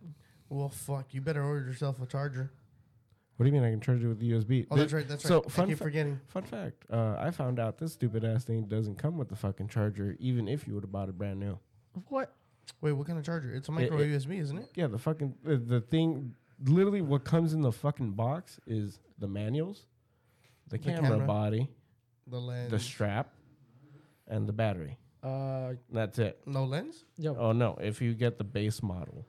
well 0.48 0.68
fuck, 0.68 1.12
you 1.14 1.20
better 1.20 1.42
order 1.44 1.66
yourself 1.66 2.00
a 2.02 2.06
charger. 2.06 2.50
What 3.36 3.44
do 3.44 3.50
you 3.50 3.52
mean 3.52 3.62
I 3.64 3.70
can 3.70 3.80
charge 3.80 4.02
it 4.02 4.08
with 4.08 4.18
the 4.18 4.30
USB? 4.32 4.66
Oh, 4.70 4.76
that's 4.76 4.92
right, 4.92 5.06
that's 5.06 5.22
so, 5.22 5.42
right. 5.42 5.50
fun 5.52 5.64
I 5.66 5.68
keep 5.68 5.78
fa- 5.78 5.84
forgetting. 5.84 6.20
Fun 6.26 6.42
fact: 6.42 6.84
uh, 6.92 7.14
I 7.18 7.30
found 7.30 7.60
out 7.60 7.78
this 7.78 7.92
stupid 7.92 8.24
ass 8.24 8.44
thing 8.44 8.64
doesn't 8.64 8.96
come 8.96 9.16
with 9.16 9.28
the 9.28 9.36
fucking 9.36 9.68
charger, 9.68 10.16
even 10.18 10.48
if 10.48 10.66
you 10.66 10.74
would 10.74 10.82
have 10.82 10.90
bought 10.92 11.08
it 11.08 11.16
brand 11.16 11.38
new. 11.38 11.56
What? 12.08 12.34
Wait, 12.80 12.92
what 12.92 13.06
kind 13.06 13.18
of 13.18 13.24
charger? 13.24 13.52
It's 13.54 13.68
a 13.68 13.72
micro 13.72 13.98
it- 13.98 14.08
USB, 14.10 14.40
isn't 14.40 14.58
it? 14.58 14.70
Yeah, 14.74 14.88
the 14.88 14.98
fucking 14.98 15.34
uh, 15.46 15.56
the 15.64 15.80
thing. 15.80 16.34
Literally, 16.64 17.00
what 17.02 17.22
comes 17.24 17.54
in 17.54 17.60
the 17.60 17.70
fucking 17.70 18.12
box 18.12 18.58
is 18.66 18.98
the 19.20 19.28
manuals, 19.28 19.86
the, 20.66 20.76
The 20.76 20.84
camera, 20.84 21.10
camera. 21.10 21.26
body, 21.26 21.68
The 22.26 22.40
lens. 22.40 22.70
the 22.72 22.80
strap, 22.80 23.32
and 24.26 24.48
the 24.48 24.52
battery. 24.52 24.98
Uh, 25.22 25.74
That's 25.92 26.18
it. 26.18 26.40
no 26.46 26.64
lens? 26.64 27.04
yo. 27.16 27.36
Oh 27.36 27.52
no! 27.52 27.78
If 27.80 28.02
you 28.02 28.14
get 28.14 28.38
the 28.38 28.44
base 28.44 28.82
model, 28.82 29.18
Okay. 29.18 29.26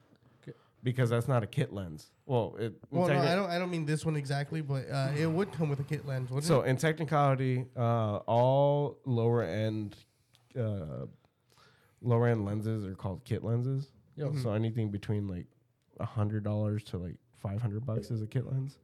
Because 0.84 1.10
that's 1.10 1.28
not 1.28 1.44
a 1.44 1.48
kit 1.48 1.74
lens. 1.74 2.12
Well, 2.26 2.56
it. 2.60 2.74
Well, 2.92 3.08
no, 3.08 3.18
I 3.20 3.36
don't. 3.36 3.50
I 3.50 3.60
don't 3.60 3.70
mean 3.72 3.86
this 3.86 4.06
one 4.06 4.16
exactly, 4.16 4.62
but 4.62 4.90
uh, 4.90 5.12
it 5.18 5.28
would 5.28 5.52
come 5.52 5.70
with 5.70 5.80
a 5.80 5.84
kit 5.84 6.06
lens, 6.06 6.30
wouldn't 6.30 6.46
So 6.46 6.62
it? 6.62 6.70
in 6.70 6.78
technicality, 6.78 7.66
uh, 7.76 8.18
all 8.28 8.98
lower 9.06 9.44
end, 9.44 9.96
uh, 10.58 11.06
lower 12.02 12.28
end 12.28 12.46
lenses 12.46 12.86
are 12.86 12.96
called 12.96 13.24
kit 13.26 13.44
lenses. 13.44 13.92
Yo. 14.16 14.30
Mhm. 14.32 14.44
So 14.44 14.54
anything 14.54 14.90
between 14.92 15.28
like 15.28 15.48
a 16.00 16.06
hundred 16.06 16.44
dollars 16.44 16.84
to 16.86 16.98
like 16.98 17.16
five 17.40 17.62
hundred 17.62 17.86
bucks 17.86 18.12
is 18.12 18.22
a 18.22 18.28
kit 18.28 18.46
lens. 18.46 18.78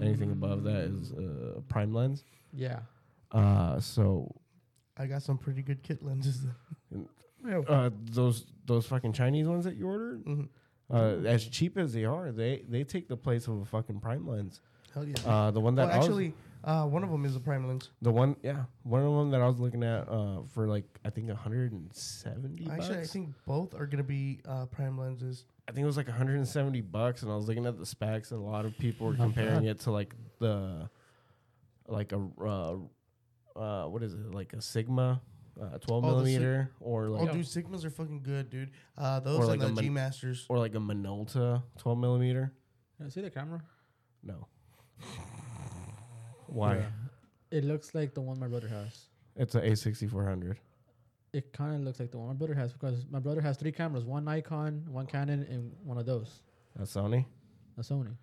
Anything 0.00 0.30
above 0.30 0.62
that 0.62 0.84
is 0.84 1.10
Mm. 1.12 1.58
a 1.58 1.60
prime 1.62 1.92
lens. 1.92 2.22
Yeah. 2.52 2.80
Uh, 3.32 3.80
so 3.80 4.32
I 4.96 5.06
got 5.06 5.22
some 5.22 5.38
pretty 5.38 5.60
good 5.62 5.82
kit 5.82 6.02
lenses. 6.04 6.46
uh, 7.68 7.90
those 8.04 8.46
those 8.66 8.86
fucking 8.86 9.12
Chinese 9.12 9.48
ones 9.48 9.64
that 9.64 9.74
you 9.76 9.88
ordered, 9.88 10.24
Mhm. 10.24 10.48
Uh, 10.92 11.16
as 11.26 11.46
cheap 11.46 11.78
as 11.78 11.92
they 11.92 12.04
are, 12.04 12.30
they 12.32 12.64
they 12.68 12.84
take 12.84 13.08
the 13.08 13.16
place 13.16 13.46
of 13.48 13.60
a 13.60 13.64
fucking 13.64 14.00
prime 14.00 14.26
lens. 14.26 14.60
Hell 14.94 15.06
yeah. 15.06 15.14
Uh, 15.24 15.50
the 15.50 15.60
one 15.60 15.74
that 15.76 15.86
well, 15.88 15.94
I 15.94 15.96
was- 15.98 16.06
actually, 16.06 16.34
uh, 16.64 16.86
one 16.86 17.02
of 17.02 17.10
them 17.10 17.24
is 17.24 17.34
a 17.34 17.40
prime 17.40 17.66
lens. 17.66 17.90
the 18.02 18.12
one 18.12 18.36
yeah, 18.42 18.64
one 18.82 19.02
of 19.02 19.12
them 19.14 19.30
that 19.30 19.40
I 19.40 19.46
was 19.46 19.58
looking 19.58 19.82
at 19.82 20.08
uh, 20.08 20.42
for 20.52 20.68
like 20.68 20.84
I 21.04 21.10
think 21.10 21.30
hundred 21.30 21.72
and 21.72 21.92
seventy. 21.94 22.68
Actually, 22.70 22.98
I 22.98 23.04
think 23.04 23.30
both 23.46 23.74
are 23.74 23.86
gonna 23.86 24.02
be 24.02 24.40
uh, 24.46 24.66
prime 24.66 24.98
lenses. 24.98 25.44
I 25.68 25.72
think 25.72 25.84
it 25.84 25.86
was 25.86 25.96
like 25.96 26.08
170 26.08 26.80
bucks, 26.80 27.22
and 27.22 27.30
I 27.30 27.36
was 27.36 27.46
looking 27.46 27.66
at 27.66 27.78
the 27.78 27.86
specs, 27.86 28.32
and 28.32 28.40
a 28.40 28.44
lot 28.44 28.64
of 28.64 28.76
people 28.78 29.06
were 29.06 29.14
comparing 29.14 29.64
it 29.64 29.78
to 29.80 29.92
like 29.92 30.12
the, 30.40 30.90
like 31.86 32.12
a, 32.12 32.20
uh, 32.44 32.76
uh, 33.56 33.86
what 33.88 34.02
is 34.02 34.12
it, 34.12 34.34
like 34.34 34.54
a 34.54 34.60
Sigma, 34.60 35.22
uh, 35.60 35.78
12 35.78 36.04
Oh, 36.04 36.10
the 36.20 36.24
Sig- 36.24 36.40
millimeter, 36.40 36.70
or 36.80 37.08
like 37.08 37.28
Oh, 37.30 37.32
dude, 37.32 37.46
Sigmas 37.46 37.84
are 37.84 37.90
fucking 37.90 38.22
good, 38.22 38.50
dude. 38.50 38.70
Uh, 38.96 39.20
those 39.20 39.38
Or 39.40 39.42
are 39.42 39.46
like 39.46 39.60
a 39.60 39.66
the 39.66 39.72
Min- 39.72 39.84
G 39.84 39.90
Masters. 39.90 40.46
or 40.48 40.58
like 40.58 40.74
a 40.74 40.78
Minolta 40.78 41.62
12 41.78 41.98
millimeter. 41.98 42.52
Can 42.96 43.06
I 43.06 43.08
see 43.08 43.20
the 43.20 43.30
camera? 43.30 43.62
No. 44.22 44.46
Why? 46.46 46.76
Yeah. 46.76 46.86
It 47.50 47.64
looks 47.64 47.94
like 47.94 48.14
the 48.14 48.20
one 48.20 48.38
my 48.38 48.48
brother 48.48 48.68
has. 48.68 49.08
It's 49.36 49.54
a 49.54 49.60
A6400. 49.60 50.56
It 51.32 51.52
kind 51.52 51.74
of 51.76 51.80
looks 51.82 51.98
like 52.00 52.10
the 52.10 52.18
one 52.18 52.28
my 52.28 52.34
brother 52.34 52.54
has 52.54 52.72
because 52.72 53.06
my 53.10 53.18
brother 53.18 53.40
has 53.40 53.56
three 53.56 53.72
cameras: 53.72 54.04
one 54.04 54.24
Nikon, 54.24 54.84
one 54.90 55.06
Canon, 55.06 55.42
and 55.50 55.72
one 55.82 55.96
of 55.98 56.04
those. 56.04 56.42
A 56.78 56.82
Sony. 56.82 57.24
A 57.78 57.80
Sony. 57.80 58.14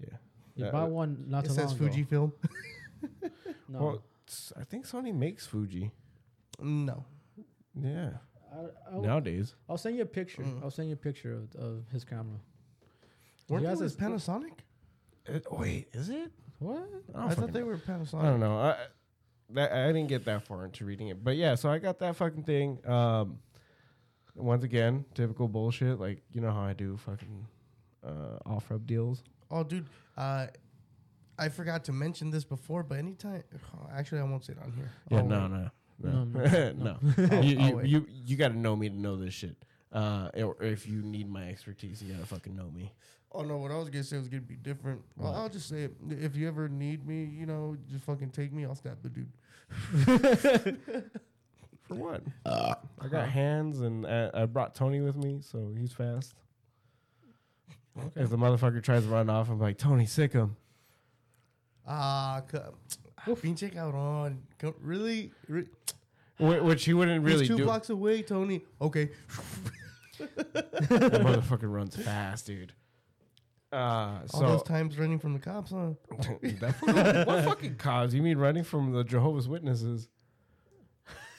Yeah. 0.00 0.16
He 0.54 0.62
Yeah, 0.64 0.70
bought 0.70 0.84
uh, 0.86 0.88
one 0.88 1.24
not 1.28 1.44
It 1.44 1.48
too 1.48 1.54
says 1.54 1.80
long 1.80 1.88
ago. 1.88 1.96
Fujifilm. 1.96 2.32
No, 3.70 3.78
Well, 3.82 4.02
s- 4.26 4.52
I 4.58 4.64
think 4.64 4.86
Sony 4.86 5.14
makes 5.14 5.46
Fuji. 5.46 5.90
No. 6.60 7.04
Yeah. 7.80 8.10
I, 8.52 8.92
I'll, 8.94 9.02
Nowadays. 9.02 9.54
I'll 9.68 9.76
send 9.78 9.96
you 9.96 10.02
a 10.02 10.06
picture. 10.06 10.42
Mm. 10.42 10.62
I'll 10.62 10.70
send 10.70 10.88
you 10.88 10.94
a 10.94 10.96
picture 10.98 11.34
of, 11.34 11.54
of 11.60 11.84
his 11.92 12.04
camera. 12.04 12.38
Weren't 13.48 13.62
He 13.64 13.68
has 13.68 13.78
those 13.80 13.92
his- 13.94 14.00
Panasonic? 14.00 14.52
Uh, 15.28 15.38
wait, 15.50 15.88
is 15.92 16.08
it? 16.08 16.32
What? 16.58 16.88
I, 17.14 17.18
I, 17.18 17.28
thought 17.28 17.36
fucking 17.36 17.52
they 17.52 17.60
know. 17.60 17.66
were 17.66 17.76
Panasonic. 17.76 18.22
I 18.22 18.30
don't 18.30 18.40
know. 18.40 18.58
I 18.58 18.76
that 19.50 19.72
I 19.72 19.86
didn't 19.88 20.08
get 20.08 20.24
that 20.26 20.46
far 20.46 20.64
into 20.64 20.84
reading 20.84 21.08
it, 21.08 21.22
but 21.22 21.36
yeah. 21.36 21.54
So 21.54 21.70
I 21.70 21.78
got 21.78 21.98
that 22.00 22.16
fucking 22.16 22.42
thing. 22.44 22.78
Um, 22.86 23.38
once 24.34 24.64
again, 24.64 25.04
typical 25.14 25.48
bullshit. 25.48 26.00
Like 26.00 26.22
you 26.32 26.40
know 26.40 26.50
how 26.50 26.62
I 26.62 26.72
do 26.72 26.96
fucking 26.96 27.46
uh, 28.06 28.38
OfferUp 28.46 28.86
deals. 28.86 29.22
Oh, 29.50 29.62
dude. 29.64 29.86
Uh, 30.16 30.46
I 31.38 31.48
forgot 31.48 31.84
to 31.84 31.92
mention 31.92 32.30
this 32.30 32.44
before, 32.44 32.82
but 32.82 32.98
anytime. 32.98 33.42
Actually, 33.92 34.20
I 34.20 34.24
won't 34.24 34.44
say 34.44 34.54
it 34.54 34.58
on 34.62 34.72
here. 34.72 34.90
Yeah, 35.10 35.20
Oh, 35.20 35.26
no, 35.26 35.40
wait. 35.42 35.50
no, 35.50 35.70
No, 36.00 36.24
no, 36.24 36.72
no, 36.72 36.98
no. 37.16 37.40
You 37.42 37.58
you, 37.58 37.80
you 37.82 38.06
you 38.26 38.36
got 38.36 38.48
to 38.48 38.58
know 38.58 38.76
me 38.76 38.88
to 38.88 38.94
know 38.96 39.16
this 39.16 39.34
shit. 39.34 39.56
Uh, 39.92 40.28
or 40.36 40.56
if 40.62 40.86
you 40.86 41.02
need 41.02 41.30
my 41.30 41.48
expertise, 41.48 42.02
you 42.02 42.12
gotta 42.12 42.26
fucking 42.26 42.54
know 42.54 42.70
me. 42.70 42.92
Oh 43.32 43.42
no, 43.42 43.56
what 43.56 43.70
I 43.70 43.76
was 43.78 43.88
gonna 43.88 44.04
say 44.04 44.18
was 44.18 44.28
gonna 44.28 44.42
be 44.42 44.56
different. 44.56 45.00
Well, 45.16 45.34
I'll 45.34 45.48
just 45.48 45.68
say 45.68 45.84
it. 45.84 45.94
If 46.10 46.36
you 46.36 46.46
ever 46.46 46.68
need 46.68 47.06
me, 47.06 47.24
you 47.24 47.46
know, 47.46 47.76
just 47.90 48.04
fucking 48.04 48.30
take 48.30 48.52
me. 48.52 48.64
I'll 48.64 48.74
stab 48.74 48.98
the 49.02 49.08
dude. 49.08 49.32
For 51.88 51.94
what? 51.94 52.22
I 52.44 52.74
got 53.10 53.28
hands, 53.30 53.80
and 53.80 54.04
uh, 54.04 54.30
I 54.34 54.44
brought 54.46 54.74
Tony 54.74 55.00
with 55.00 55.16
me, 55.16 55.40
so 55.40 55.72
he's 55.78 55.92
fast. 55.92 56.34
If 58.14 58.28
the 58.30 58.36
motherfucker 58.36 58.82
tries 58.82 59.04
to 59.04 59.08
run 59.08 59.28
off, 59.30 59.48
I'm 59.48 59.58
like, 59.58 59.78
Tony, 59.78 60.04
sick 60.06 60.32
him. 60.32 60.56
Ah, 61.86 62.42
ca- 62.46 62.70
ah, 63.32 63.34
pinche 63.34 63.72
cabrón. 63.72 64.38
Co- 64.58 64.74
Really? 64.80 65.30
Which 66.38 66.84
he 66.84 66.94
wouldn't 66.94 67.24
really 67.24 67.40
He's 67.40 67.48
two 67.48 67.56
do. 67.58 67.64
blocks 67.64 67.90
away, 67.90 68.22
Tony. 68.22 68.62
Okay. 68.80 69.10
that 70.18 70.30
motherfucker 71.22 71.72
runs 71.72 71.96
fast, 71.96 72.46
dude. 72.46 72.72
Uh, 73.72 73.76
All 73.76 74.40
so 74.40 74.46
those 74.46 74.62
times 74.62 74.98
running 74.98 75.18
from 75.18 75.34
the 75.34 75.38
cops, 75.40 75.72
huh? 75.72 75.90
that 76.60 76.74
what 77.26 77.44
fucking 77.44 77.76
cops? 77.76 78.14
You 78.14 78.22
mean 78.22 78.38
running 78.38 78.64
from 78.64 78.92
the 78.92 79.04
Jehovah's 79.04 79.46
Witnesses? 79.48 80.08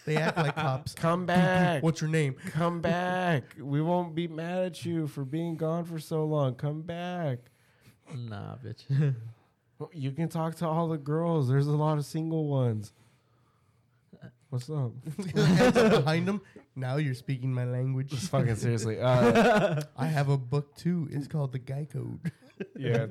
They 0.06 0.18
act 0.18 0.38
like 0.38 0.56
cops. 0.56 0.94
Come 0.96 1.26
back. 1.26 1.82
What's 1.84 2.02
your 2.02 2.10
name? 2.10 2.36
Come 2.52 2.82
back. 2.82 3.44
We 3.60 3.82
won't 3.82 4.16
be 4.16 4.28
mad 4.28 4.64
at 4.66 4.86
you 4.86 5.08
for 5.08 5.24
being 5.26 5.56
gone 5.56 5.86
for 5.86 5.98
so 6.00 6.24
long. 6.26 6.56
Come 6.56 6.82
back. 6.82 7.40
Nah, 8.16 8.56
bitch. 8.58 9.14
You 9.94 10.12
can 10.12 10.28
talk 10.28 10.56
to 10.56 10.68
all 10.68 10.88
the 10.90 10.98
girls. 10.98 11.48
There's 11.48 11.68
a 11.68 11.72
lot 11.72 11.98
of 11.98 12.06
single 12.06 12.48
ones. 12.48 12.92
What's 14.50 14.70
up? 14.70 14.92
Behind 15.34 16.28
him. 16.28 16.42
Now 16.76 16.98
you're 16.98 17.14
speaking 17.14 17.54
my 17.54 17.66
language. 17.66 18.10
Just 18.10 18.30
fucking 18.30 18.56
seriously. 18.58 19.00
Uh, 19.00 19.82
I 19.96 20.08
have 20.08 20.30
a 20.30 20.38
book 20.38 20.76
too. 20.76 21.08
It's 21.12 21.28
called 21.28 21.52
The 21.52 21.60
Guy 21.60 21.88
Code. 21.92 22.20
yeah. 22.76 23.06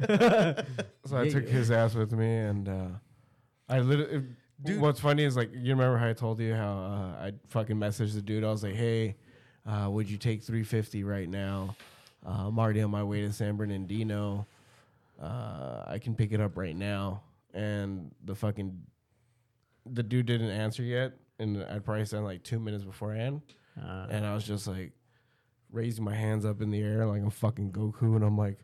So 1.07 1.17
I 1.17 1.23
Yeah, 1.25 1.31
took 1.31 1.45
yeah. 1.45 1.51
his 1.51 1.71
ass 1.71 1.95
with 1.95 2.13
me, 2.13 2.27
and 2.37 2.69
uh, 2.69 2.89
I 3.69 3.81
literally. 3.81 4.25
Dude. 4.65 4.81
What's 4.81 4.99
funny 4.99 5.23
is 5.23 5.37
like 5.37 5.51
you 5.53 5.71
remember 5.71 5.97
how 5.97 6.09
I 6.09 6.13
told 6.15 6.41
you 6.41 6.53
how 6.55 6.73
uh, 6.79 7.25
I 7.27 7.33
fucking 7.47 7.77
messaged 7.77 8.15
the 8.15 8.21
dude. 8.23 8.43
I 8.43 8.49
was 8.51 8.65
like, 8.65 8.75
"Hey, 8.75 9.15
uh, 9.65 9.89
would 9.89 10.11
you 10.11 10.17
take 10.19 10.43
350 10.43 11.05
right 11.05 11.29
now? 11.29 11.77
Uh, 12.27 12.49
I'm 12.49 12.59
already 12.59 12.83
on 12.83 12.91
my 12.91 13.05
way 13.05 13.21
to 13.21 13.33
San 13.33 13.57
Bernardino. 13.57 14.49
Uh, 15.21 15.85
I 15.87 15.99
can 15.99 16.15
pick 16.15 16.33
it 16.33 16.41
up 16.41 16.57
right 16.57 16.77
now." 16.77 17.23
And 17.55 18.15
the 18.25 18.35
fucking 18.35 18.79
the 19.91 20.03
dude 20.03 20.27
didn't 20.27 20.51
answer 20.51 20.83
yet, 20.83 21.15
and 21.39 21.63
I'd 21.65 21.85
probably 21.85 22.05
sent 22.05 22.25
like 22.25 22.43
two 22.43 22.59
minutes 22.59 22.85
beforehand. 22.85 23.41
Uh, 23.81 24.07
And 24.11 24.27
I 24.27 24.35
was 24.35 24.45
just 24.45 24.67
like 24.67 24.93
raising 25.71 26.05
my 26.05 26.15
hands 26.15 26.45
up 26.45 26.61
in 26.61 26.71
the 26.71 26.81
air 26.81 27.07
like 27.07 27.23
I'm 27.23 27.31
fucking 27.31 27.73
Goku, 27.73 28.17
and 28.17 28.25
I'm 28.25 28.37
like, 28.37 28.59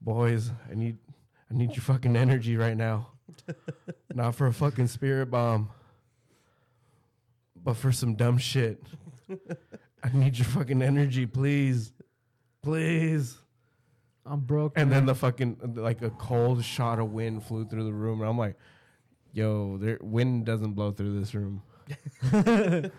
boys, 0.00 0.50
I 0.70 0.74
need, 0.74 0.98
I 1.50 1.54
need 1.54 1.70
your 1.70 1.82
fucking 1.82 2.16
energy 2.16 2.56
right 2.56 2.76
now, 2.76 3.08
not 4.14 4.34
for 4.34 4.46
a 4.46 4.52
fucking 4.52 4.86
spirit 4.86 5.30
bomb, 5.30 5.70
but 7.62 7.74
for 7.76 7.92
some 7.92 8.14
dumb 8.14 8.38
shit. 8.38 8.82
I 10.04 10.10
need 10.12 10.36
your 10.38 10.46
fucking 10.46 10.82
energy, 10.82 11.26
please, 11.26 11.92
please. 12.62 13.36
I'm 14.24 14.40
broke. 14.40 14.72
And 14.76 14.90
then 14.92 15.06
the 15.06 15.14
fucking 15.14 15.74
like 15.74 16.02
a 16.02 16.10
cold 16.10 16.64
shot 16.64 16.98
of 16.98 17.12
wind 17.12 17.44
flew 17.44 17.66
through 17.66 17.84
the 17.84 17.92
room, 17.92 18.20
and 18.20 18.30
I'm 18.30 18.38
like, 18.38 18.56
yo, 19.32 19.78
there 19.78 19.98
wind 20.00 20.46
doesn't 20.46 20.74
blow 20.74 20.92
through 20.92 21.18
this 21.18 21.34
room. 21.34 21.62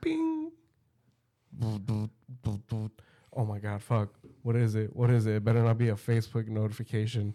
Bing. 0.00 0.50
Oh 3.38 3.44
my 3.44 3.58
god, 3.58 3.82
fuck. 3.82 4.10
What 4.42 4.56
is 4.56 4.74
it? 4.76 4.94
What 4.94 5.10
is 5.10 5.26
it? 5.26 5.36
It 5.36 5.44
better 5.44 5.62
not 5.62 5.78
be 5.78 5.88
a 5.88 5.94
Facebook 5.94 6.48
notification. 6.48 7.34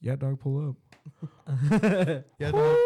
Yeah, 0.00 0.16
dog, 0.16 0.40
pull 0.40 0.70
up. 0.70 0.76
Yeah, 2.38 2.50
dog. 2.50 2.76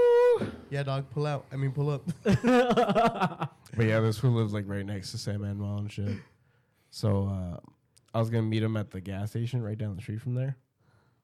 Yeah, 0.70 0.82
dog. 0.82 1.10
Pull 1.10 1.26
out. 1.26 1.46
I 1.52 1.56
mean, 1.56 1.72
pull 1.72 1.90
up. 1.90 2.02
But 3.76 3.86
yeah, 3.86 3.98
this 4.00 4.18
fool 4.18 4.30
lives 4.32 4.52
like 4.52 4.68
right 4.68 4.86
next 4.86 5.10
to 5.12 5.18
San 5.18 5.40
Manuel 5.40 5.78
and 5.78 5.90
shit. 5.90 6.16
So 6.94 7.26
uh, 7.26 7.58
I 8.14 8.20
was 8.20 8.30
gonna 8.30 8.44
meet 8.44 8.62
him 8.62 8.76
at 8.76 8.92
the 8.92 9.00
gas 9.00 9.30
station 9.30 9.60
right 9.64 9.76
down 9.76 9.96
the 9.96 10.00
street 10.00 10.20
from 10.20 10.36
there. 10.36 10.56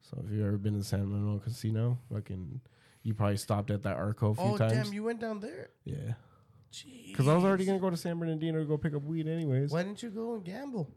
So 0.01 0.21
if 0.25 0.33
you've 0.33 0.45
ever 0.45 0.59
been 0.59 0.77
to 0.77 0.83
San 0.83 1.07
Manuel 1.07 1.39
Casino, 1.39 1.97
fucking, 2.13 2.61
you 3.05 3.15
probably 3.15 3.37
stopped 3.37 3.71
at 3.71 3.85
that 3.85 3.97
Arco 3.97 4.33
a 4.33 4.35
few 4.35 4.45
oh, 4.45 4.59
times. 4.59 4.73
damn. 4.73 4.93
You 4.93 5.05
went 5.05 5.21
down 5.21 5.39
there? 5.39 5.71
yeah, 5.85 6.15
because 7.07 7.29
I 7.29 7.37
was 7.37 7.45
already 7.45 7.67
gonna 7.67 7.79
go 7.79 7.89
to 7.89 7.97
San 7.97 8.19
Bernardino 8.19 8.59
to 8.59 8.65
go 8.65 8.77
pick 8.77 8.97
up 8.97 9.05
weed 9.05 9.29
anyways. 9.29 9.71
Why 9.71 9.85
didn't 9.85 10.03
you 10.03 10.11
go 10.11 10.35
and 10.35 10.45
gamble? 10.45 10.91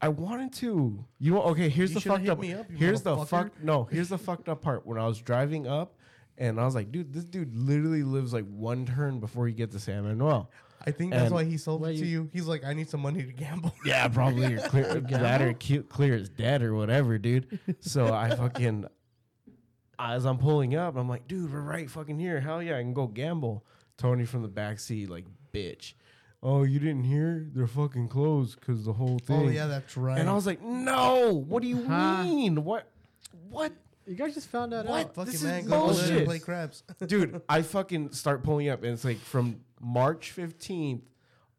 I 0.00 0.08
wanted 0.08 0.54
to. 0.54 1.04
You 1.18 1.32
know, 1.32 1.42
okay? 1.42 1.68
Here's 1.68 1.90
You 1.90 1.96
the 1.96 2.00
shoulda 2.00 2.16
fucked 2.16 2.24
hit 2.24 2.32
up. 2.32 2.40
me 2.40 2.54
up, 2.54 2.70
you 2.70 2.78
here's 2.78 3.02
the 3.02 3.14
motherfucker. 3.14 3.28
fuck. 3.28 3.62
No, 3.62 3.84
here's 3.84 4.08
the 4.08 4.16
fucked 4.16 4.48
up 4.48 4.62
part. 4.62 4.86
When 4.86 4.98
I 4.98 5.06
was 5.06 5.18
driving 5.20 5.66
up, 5.66 5.98
and 6.38 6.58
I 6.58 6.64
was 6.64 6.74
like, 6.74 6.90
dude, 6.90 7.12
this 7.12 7.24
dude 7.24 7.54
literally 7.54 8.02
lives 8.02 8.32
like 8.32 8.46
one 8.46 8.86
turn 8.86 9.20
before 9.20 9.48
you 9.48 9.54
get 9.54 9.70
to 9.72 9.78
San 9.78 10.04
Manuel. 10.04 10.50
I 10.86 10.90
think 10.90 11.12
that's 11.12 11.24
And- 11.24 11.34
why 11.34 11.44
he 11.44 11.56
sold 11.56 11.80
Wait, 11.82 11.96
it 11.96 12.00
to 12.00 12.06
you- 12.06 12.22
you. 12.22 12.30
He's 12.32 12.46
like, 12.46 12.64
I 12.64 12.72
need 12.74 12.88
some 12.90 13.00
money 13.00 13.22
to 13.22 13.32
gamble. 13.32 13.74
Yeah, 13.86 14.06
probably 14.08 14.48
you're 14.50 14.60
clear 14.60 14.84
that 15.00 15.40
or 15.42 15.52
gamble? 15.52 15.58
cu- 15.60 15.82
clear 15.84 16.14
as 16.14 16.28
dead 16.28 16.62
or 16.62 16.74
whatever, 16.74 17.18
dude. 17.18 17.58
So 17.80 18.12
I 18.12 18.34
fucking 18.34 18.86
as 19.98 20.26
I'm 20.26 20.38
pulling 20.38 20.74
up, 20.74 20.96
I'm 20.96 21.08
like, 21.08 21.28
dude, 21.28 21.52
we're 21.52 21.60
right 21.60 21.88
fucking 21.90 22.18
here. 22.18 22.40
Hell 22.40 22.62
yeah, 22.62 22.76
I 22.76 22.80
can 22.82 22.92
go 22.94 23.06
gamble. 23.06 23.64
Tony 23.96 24.24
from 24.24 24.42
the 24.42 24.48
back 24.48 24.80
seat, 24.80 25.08
like, 25.08 25.24
bitch. 25.52 25.94
Oh, 26.42 26.64
you 26.64 26.78
didn't 26.78 27.04
hear? 27.04 27.46
They're 27.54 27.66
fucking 27.66 28.08
closed 28.08 28.58
because 28.60 28.84
the 28.84 28.92
whole 28.92 29.18
oh, 29.22 29.24
thing. 29.26 29.46
Oh, 29.46 29.50
yeah, 29.50 29.66
that's 29.66 29.96
right. 29.96 30.18
And 30.18 30.28
I 30.28 30.34
was 30.34 30.46
like, 30.46 30.60
no. 30.60 31.32
What 31.32 31.62
do 31.62 31.68
you 31.68 31.84
Huh? 31.86 32.24
mean? 32.24 32.64
What? 32.64 32.90
What? 33.48 33.72
you 34.06 34.16
guys 34.16 34.34
just 34.34 34.48
found 34.50 34.72
that 34.72 34.84
What? 34.84 35.06
out. 35.06 35.14
Fucking 35.14 35.32
this 35.32 35.40
is 35.42 35.44
man, 35.44 35.66
go 35.66 35.84
over 35.84 35.92
there 35.94 36.02
and 36.02 36.08
bullshit. 36.10 36.26
play 36.26 36.38
craps. 36.38 36.82
dude 37.06 37.40
i 37.48 37.62
fucking 37.62 38.12
start 38.12 38.42
pulling 38.42 38.68
up 38.68 38.82
and 38.82 38.92
it's 38.92 39.04
like 39.04 39.16
from 39.18 39.60
march 39.84 40.32
15th 40.34 41.02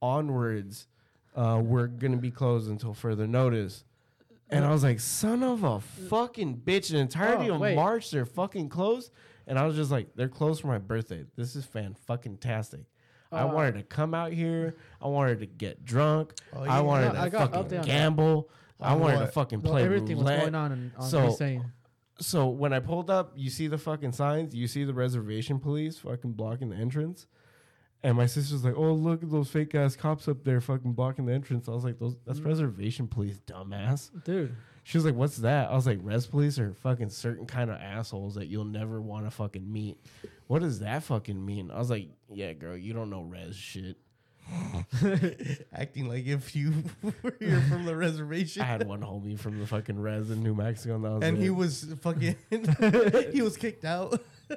onwards 0.01 0.88
uh 1.35 1.61
we're 1.63 1.88
gonna 1.88 2.17
be 2.17 2.31
closed 2.31 2.69
until 2.69 2.93
further 2.93 3.27
notice 3.27 3.83
and 4.49 4.65
i 4.65 4.71
was 4.71 4.83
like 4.83 4.99
son 4.99 5.43
of 5.43 5.63
a 5.63 5.79
fucking 5.79 6.57
bitch 6.65 6.89
the 6.91 6.97
entirety 6.97 7.49
Oh, 7.49 7.55
of 7.55 7.61
wait. 7.61 7.75
march 7.75 8.11
they're 8.11 8.25
fucking 8.25 8.69
closed 8.69 9.11
and 9.47 9.57
i 9.59 9.65
was 9.65 9.75
just 9.75 9.91
like 9.91 10.15
they're 10.15 10.27
closed 10.29 10.61
for 10.61 10.67
my 10.67 10.77
birthday 10.79 11.23
this 11.35 11.55
is 11.55 11.65
fan 11.65 11.95
fucking 12.07 12.38
tastic 12.38 12.81
I 13.31 13.41
Uh, 13.41 13.47
wanted 13.53 13.73
to 13.73 13.83
come 13.83 14.13
out 14.13 14.31
here. 14.31 14.75
I 15.01 15.07
wanted 15.07 15.39
to 15.39 15.45
get 15.47 15.83
drunk. 15.83 16.35
Oh, 16.53 16.61
I 16.61 16.65
yeah. 16.77 16.79
wanted 16.81 17.05
No, 17.07 17.11
to 17.13 17.19
I 17.21 17.29
got 17.29 17.51
fucking 17.51 17.63
update 17.63 17.63
on 17.63 17.69
that. 17.81 17.85
gamble. 17.85 18.49
I 18.79 18.93
On 18.93 18.99
wanted 18.99 19.13
to 19.15 19.19
what? 19.25 19.33
fucking 19.33 19.61
Well, 19.61 19.73
play 19.73 19.83
everything 19.83 20.17
was 20.17 20.23
roulette 20.25 20.39
going 20.41 20.55
on 20.55 20.71
and 20.71 20.91
on 20.95 21.09
So- 21.09 21.25
insane. 21.25 21.71
so 22.19 22.47
when 22.47 22.71
I 22.71 22.79
pulled 22.79 23.09
up, 23.09 23.33
you 23.35 23.49
see 23.49 23.67
the 23.67 23.79
fucking 23.79 24.11
signs, 24.13 24.53
you 24.55 24.67
see 24.67 24.83
the 24.85 24.93
reservation 24.93 25.59
police 25.59 25.97
fucking 25.97 26.33
blocking 26.33 26.69
the 26.69 26.75
entrance. 26.77 27.25
And 28.05 28.15
my 28.17 28.27
sister's 28.27 28.63
like, 28.63 28.75
"Oh, 28.77 28.93
look 28.93 29.23
at 29.23 29.31
those 29.31 29.49
fake 29.49 29.73
ass 29.73 29.95
cops 29.95 30.27
up 30.27 30.43
there 30.43 30.61
fucking 30.61 30.93
blocking 30.93 31.25
the 31.25 31.33
entrance." 31.33 31.67
I 31.67 31.71
was 31.71 31.83
like, 31.83 31.97
"Those 31.97 32.15
that's 32.25 32.39
Mm. 32.39 32.45
reservation 32.45 33.07
police, 33.07 33.39
dumbass." 33.47 34.11
Dude, 34.23 34.55
She 34.83 34.99
was 34.99 35.05
like, 35.05 35.15
"What's 35.15 35.37
that?" 35.37 35.71
I 35.71 35.73
was 35.75 35.87
like, 35.87 35.97
"Res 36.03 36.27
police 36.27 36.59
are 36.59 36.71
fucking 36.73 37.09
certain 37.09 37.47
kind 37.47 37.71
of 37.71 37.77
assholes 37.81 38.35
that 38.35 38.45
you'll 38.45 38.63
never 38.65 39.01
want 39.01 39.25
to 39.25 39.31
fucking 39.31 39.71
meet." 39.71 39.97
What 40.45 40.61
does 40.61 40.79
that 40.81 41.01
fucking 41.01 41.43
mean? 41.43 41.71
I 41.71 41.79
was 41.79 41.89
like, 41.89 42.09
"Yeah, 42.31 42.53
girl, 42.53 42.77
you 42.77 42.93
don't 42.93 43.09
know 43.09 43.21
res 43.23 43.55
shit." 43.55 43.97
Acting 45.73 46.07
like 46.07 46.27
if 46.27 46.55
you 46.55 46.71
were 47.23 47.35
here 47.39 47.61
from 47.61 47.85
the 47.85 47.95
reservation. 47.95 48.61
I 48.61 48.65
had 48.65 48.87
one 48.87 49.01
homie 49.01 49.39
from 49.39 49.59
the 49.59 49.65
fucking 49.65 49.99
res 49.99 50.29
in 50.29 50.43
New 50.43 50.53
Mexico, 50.53 50.95
and 50.95 51.03
that 51.05 51.11
was 51.13 51.23
and 51.23 51.37
he 51.39 51.49
was 51.49 51.87
fucking, 52.01 52.35
he 53.33 53.41
was 53.41 53.57
kicked 53.57 53.85
out. 53.85 54.21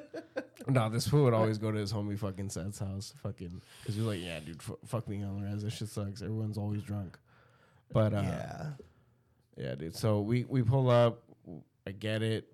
No, 0.67 0.87
this 0.87 1.07
fool 1.07 1.23
would 1.23 1.33
always 1.33 1.57
go 1.57 1.71
to 1.71 1.79
his 1.79 1.91
homie 1.91 2.19
fucking 2.19 2.49
Seth's 2.49 2.77
house, 2.77 3.13
fucking, 3.23 3.61
because 3.81 3.95
he's 3.95 4.03
like, 4.03 4.19
yeah, 4.21 4.39
dude, 4.39 4.59
f- 4.59 4.75
fuck 4.85 5.07
me 5.07 5.23
on 5.23 5.41
the 5.41 5.47
res. 5.47 5.63
This 5.63 5.73
shit 5.73 5.87
sucks. 5.87 6.21
Everyone's 6.21 6.59
always 6.59 6.83
drunk. 6.83 7.17
But 7.91 8.13
uh, 8.13 8.21
yeah. 8.21 8.65
yeah. 9.57 9.75
dude. 9.75 9.95
So 9.95 10.21
we 10.21 10.45
we 10.47 10.61
pull 10.61 10.91
up. 10.91 11.23
I 11.87 11.91
get 11.91 12.21
it. 12.21 12.51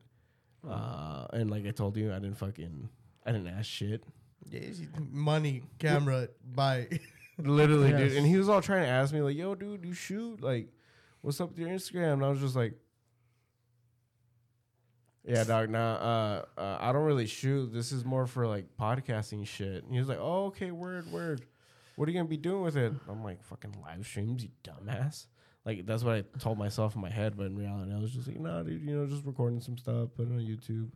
Uh, 0.69 1.28
and 1.34 1.52
like 1.52 1.65
I 1.65 1.71
told 1.71 1.98
you, 1.98 2.12
I 2.12 2.19
didn't 2.19 2.38
fucking, 2.38 2.89
I 3.26 3.32
didn't 3.32 3.48
ask 3.48 3.65
shit. 3.65 4.04
Yeah, 4.50 4.62
it's 4.62 4.82
money, 5.12 5.63
camera, 5.80 6.30
buy. 6.43 6.88
Literally, 7.38 7.91
dude. 7.91 8.13
And 8.13 8.26
he 8.26 8.38
was 8.38 8.48
all 8.48 8.62
trying 8.62 8.84
to 8.84 8.89
ask 8.89 9.13
me, 9.13 9.21
like, 9.21 9.36
yo, 9.36 9.56
dude, 9.56 9.84
you 9.86 9.93
shoot? 9.93 10.41
Like, 10.41 10.69
what's 11.21 11.41
up 11.41 11.50
with 11.50 11.60
your 11.60 11.69
Instagram? 11.69 12.13
And 12.13 12.26
I 12.26 12.30
was 12.30 12.39
just 12.39 12.56
like, 12.56 12.74
yeah, 15.27 15.43
dog, 15.43 15.69
nah, 15.69 15.95
uh, 15.95 16.45
uh, 16.57 16.77
I 16.79 16.91
don't 16.91 17.03
really 17.03 17.25
shoot. 17.25 17.73
This 17.73 17.91
is 17.91 18.05
more 18.05 18.27
for 18.27 18.47
like 18.47 18.65
podcasting 18.79 19.47
shit. 19.47 19.83
And 19.83 19.91
he 19.91 19.99
was 19.99 20.07
like, 20.07 20.19
oh, 20.19 20.45
okay, 20.45 20.71
word, 20.71 21.11
word. 21.11 21.41
What 21.95 22.07
are 22.07 22.11
you 22.11 22.17
going 22.17 22.27
to 22.27 22.29
be 22.29 22.38
doing 22.38 22.61
with 22.61 22.77
it? 22.77 22.93
I'm 23.09 23.23
like, 23.23 23.43
fucking 23.43 23.75
live 23.81 24.05
streams, 24.05 24.43
you 24.43 24.49
dumbass. 24.63 25.25
Like, 25.65 25.85
that's 25.85 26.03
what 26.03 26.15
I 26.15 26.23
told 26.39 26.59
myself 26.59 26.95
in 26.95 27.01
my 27.01 27.09
head. 27.09 27.35
But 27.38 27.47
in 27.47 27.55
reality, 27.55 27.91
I 27.93 27.99
was 27.99 28.11
just 28.11 28.27
like, 28.27 28.39
nah, 28.39 28.61
dude, 28.63 28.81
you 28.81 28.95
know, 28.95 29.07
just 29.07 29.25
recording 29.25 29.61
some 29.61 29.77
stuff, 29.77 30.09
putting 30.15 30.33
it 30.33 30.38
on 30.38 30.45
YouTube. 30.45 30.89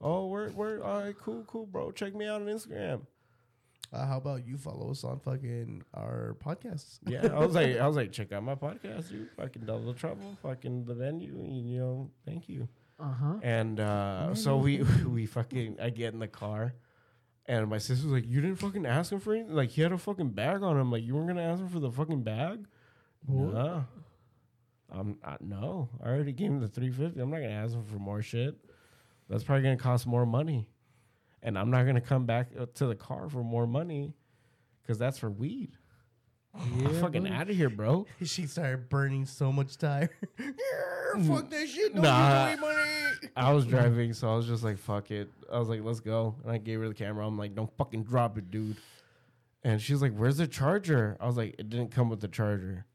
Oh, 0.00 0.26
word, 0.26 0.56
word. 0.56 0.82
All 0.82 1.00
right, 1.00 1.14
cool, 1.16 1.44
cool, 1.46 1.66
bro. 1.66 1.92
Check 1.92 2.14
me 2.14 2.26
out 2.26 2.40
on 2.40 2.48
Instagram. 2.48 3.02
Uh, 3.92 4.06
how 4.06 4.16
about 4.16 4.46
you 4.46 4.56
follow 4.56 4.90
us 4.90 5.04
on 5.04 5.20
fucking 5.20 5.82
our 5.92 6.34
podcasts? 6.44 6.98
Yeah, 7.06 7.26
I 7.26 7.44
was 7.44 7.54
like, 7.54 7.76
I 7.76 7.86
was 7.86 7.94
like, 7.94 8.10
check 8.10 8.32
out 8.32 8.42
my 8.42 8.54
podcast, 8.54 9.10
dude. 9.10 9.28
Fucking 9.36 9.66
double 9.66 9.92
trouble, 9.92 10.36
fucking 10.42 10.86
the 10.86 10.94
venue, 10.94 11.36
you 11.46 11.78
know, 11.78 12.10
thank 12.24 12.48
you. 12.48 12.68
Uh 13.02 13.12
huh. 13.12 13.34
And 13.42 13.80
uh, 13.80 14.34
so 14.34 14.56
we 14.56 14.82
we 15.06 15.26
fucking, 15.26 15.78
I 15.82 15.90
get 15.90 16.12
in 16.14 16.20
the 16.20 16.28
car, 16.28 16.74
and 17.46 17.68
my 17.68 17.78
sister's 17.78 18.06
like, 18.12 18.28
you 18.28 18.40
didn't 18.40 18.56
fucking 18.56 18.86
ask 18.86 19.10
him 19.10 19.18
for 19.18 19.34
anything. 19.34 19.54
Like 19.54 19.70
he 19.70 19.82
had 19.82 19.90
a 19.92 19.98
fucking 19.98 20.30
bag 20.30 20.62
on 20.62 20.78
him. 20.78 20.92
Like 20.92 21.02
you 21.02 21.16
weren't 21.16 21.26
gonna 21.26 21.42
ask 21.42 21.60
him 21.60 21.68
for 21.68 21.80
the 21.80 21.90
fucking 21.90 22.22
bag. 22.22 22.64
What? 23.26 23.54
No, 23.54 23.84
I'm 24.90 25.18
I, 25.24 25.36
no. 25.40 25.88
I 26.02 26.10
already 26.10 26.32
gave 26.32 26.50
him 26.50 26.60
the 26.60 26.68
three 26.68 26.90
fifty. 26.90 27.20
I'm 27.20 27.30
not 27.30 27.40
gonna 27.40 27.50
ask 27.50 27.74
him 27.74 27.84
for 27.84 27.98
more 27.98 28.22
shit. 28.22 28.56
That's 29.28 29.42
probably 29.42 29.64
gonna 29.64 29.76
cost 29.76 30.06
more 30.06 30.26
money, 30.26 30.68
and 31.42 31.58
I'm 31.58 31.70
not 31.70 31.84
gonna 31.86 32.00
come 32.00 32.24
back 32.24 32.50
uh, 32.58 32.66
to 32.74 32.86
the 32.86 32.94
car 32.94 33.28
for 33.28 33.42
more 33.42 33.66
money, 33.66 34.14
because 34.80 34.98
that's 34.98 35.18
for 35.18 35.30
weed. 35.30 35.76
Yeah, 36.54 36.88
I'm 36.88 37.00
fucking 37.00 37.28
out 37.28 37.48
of 37.50 37.56
here, 37.56 37.70
bro. 37.70 38.06
She 38.24 38.46
started 38.46 38.88
burning 38.88 39.24
so 39.26 39.52
much 39.52 39.76
tire. 39.78 40.10
Mm. 41.12 41.26
fuck 41.28 41.50
that 41.50 41.68
shit. 41.68 41.92
Don't 41.92 42.04
Nah. 42.04 42.48
give 42.54 42.62
away 42.62 42.72
money. 42.74 43.30
I 43.36 43.52
was 43.52 43.66
driving, 43.66 44.14
so 44.14 44.32
I 44.32 44.34
was 44.34 44.46
just 44.46 44.64
like, 44.64 44.78
"Fuck 44.78 45.10
it." 45.10 45.28
I 45.52 45.58
was 45.58 45.68
like, 45.68 45.82
"Let's 45.84 46.00
go," 46.00 46.36
and 46.42 46.50
I 46.50 46.56
gave 46.56 46.80
her 46.80 46.88
the 46.88 46.94
camera. 46.94 47.26
I'm 47.26 47.36
like, 47.36 47.54
"Don't 47.54 47.70
fucking 47.76 48.04
drop 48.04 48.38
it, 48.38 48.50
dude." 48.50 48.78
And 49.62 49.78
she's 49.78 50.00
like, 50.00 50.14
"Where's 50.16 50.38
the 50.38 50.46
charger?" 50.46 51.18
I 51.20 51.26
was 51.26 51.36
like, 51.36 51.54
"It 51.58 51.68
didn't 51.68 51.90
come 51.90 52.08
with 52.08 52.20
the 52.20 52.28
charger." 52.28 52.86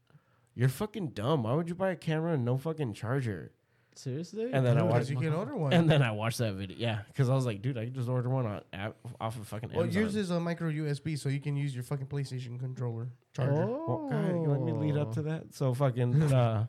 You're 0.56 0.68
fucking 0.68 1.10
dumb. 1.10 1.44
Why 1.44 1.54
would 1.54 1.68
you 1.68 1.76
buy 1.76 1.90
a 1.90 1.96
camera 1.96 2.32
and 2.32 2.44
no 2.44 2.56
fucking 2.58 2.94
charger? 2.94 3.52
Seriously? 3.98 4.50
And 4.52 4.64
then 4.64 4.78
I 4.78 4.84
watched, 4.84 5.10
you 5.10 5.16
can 5.16 5.32
order 5.32 5.56
one. 5.56 5.72
and 5.74 5.90
then 5.90 6.02
I 6.02 6.12
watched 6.12 6.38
that 6.38 6.54
video. 6.54 6.76
Yeah, 6.78 7.00
because 7.08 7.28
I 7.28 7.34
was 7.34 7.44
like, 7.44 7.62
"Dude, 7.62 7.76
I 7.76 7.86
can 7.86 7.94
just 7.94 8.08
order 8.08 8.28
one 8.28 8.46
on 8.46 8.60
app, 8.72 8.94
off 9.20 9.36
of 9.36 9.48
fucking 9.48 9.70
well, 9.70 9.82
Amazon." 9.82 10.02
yours 10.02 10.14
is 10.14 10.30
a 10.30 10.38
micro 10.38 10.70
USB, 10.70 11.18
so 11.18 11.28
you 11.28 11.40
can 11.40 11.56
use 11.56 11.74
your 11.74 11.82
fucking 11.82 12.06
PlayStation 12.06 12.60
controller 12.60 13.08
charger. 13.34 13.64
Oh. 13.64 14.08
You 14.12 14.48
let 14.48 14.60
me 14.60 14.70
lead 14.70 14.96
up 14.96 15.14
to 15.14 15.22
that. 15.22 15.52
So 15.52 15.74
fucking. 15.74 16.22
Uh, 16.22 16.66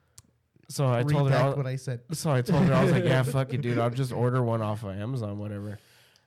so 0.68 0.86
I 0.92 1.04
told 1.04 1.30
her. 1.30 1.36
I 1.38 1.46
was- 1.46 1.56
what 1.56 1.66
I 1.66 1.76
said. 1.76 2.00
So 2.12 2.30
I 2.30 2.42
told 2.42 2.64
her 2.64 2.74
I 2.74 2.82
was 2.82 2.92
like, 2.92 3.04
"Yeah, 3.04 3.22
fuck 3.22 3.54
it, 3.54 3.62
dude. 3.62 3.78
I'll 3.78 3.88
just 3.88 4.12
order 4.12 4.42
one 4.42 4.60
off 4.60 4.84
of 4.84 4.90
Amazon, 4.90 5.38
whatever." 5.38 5.78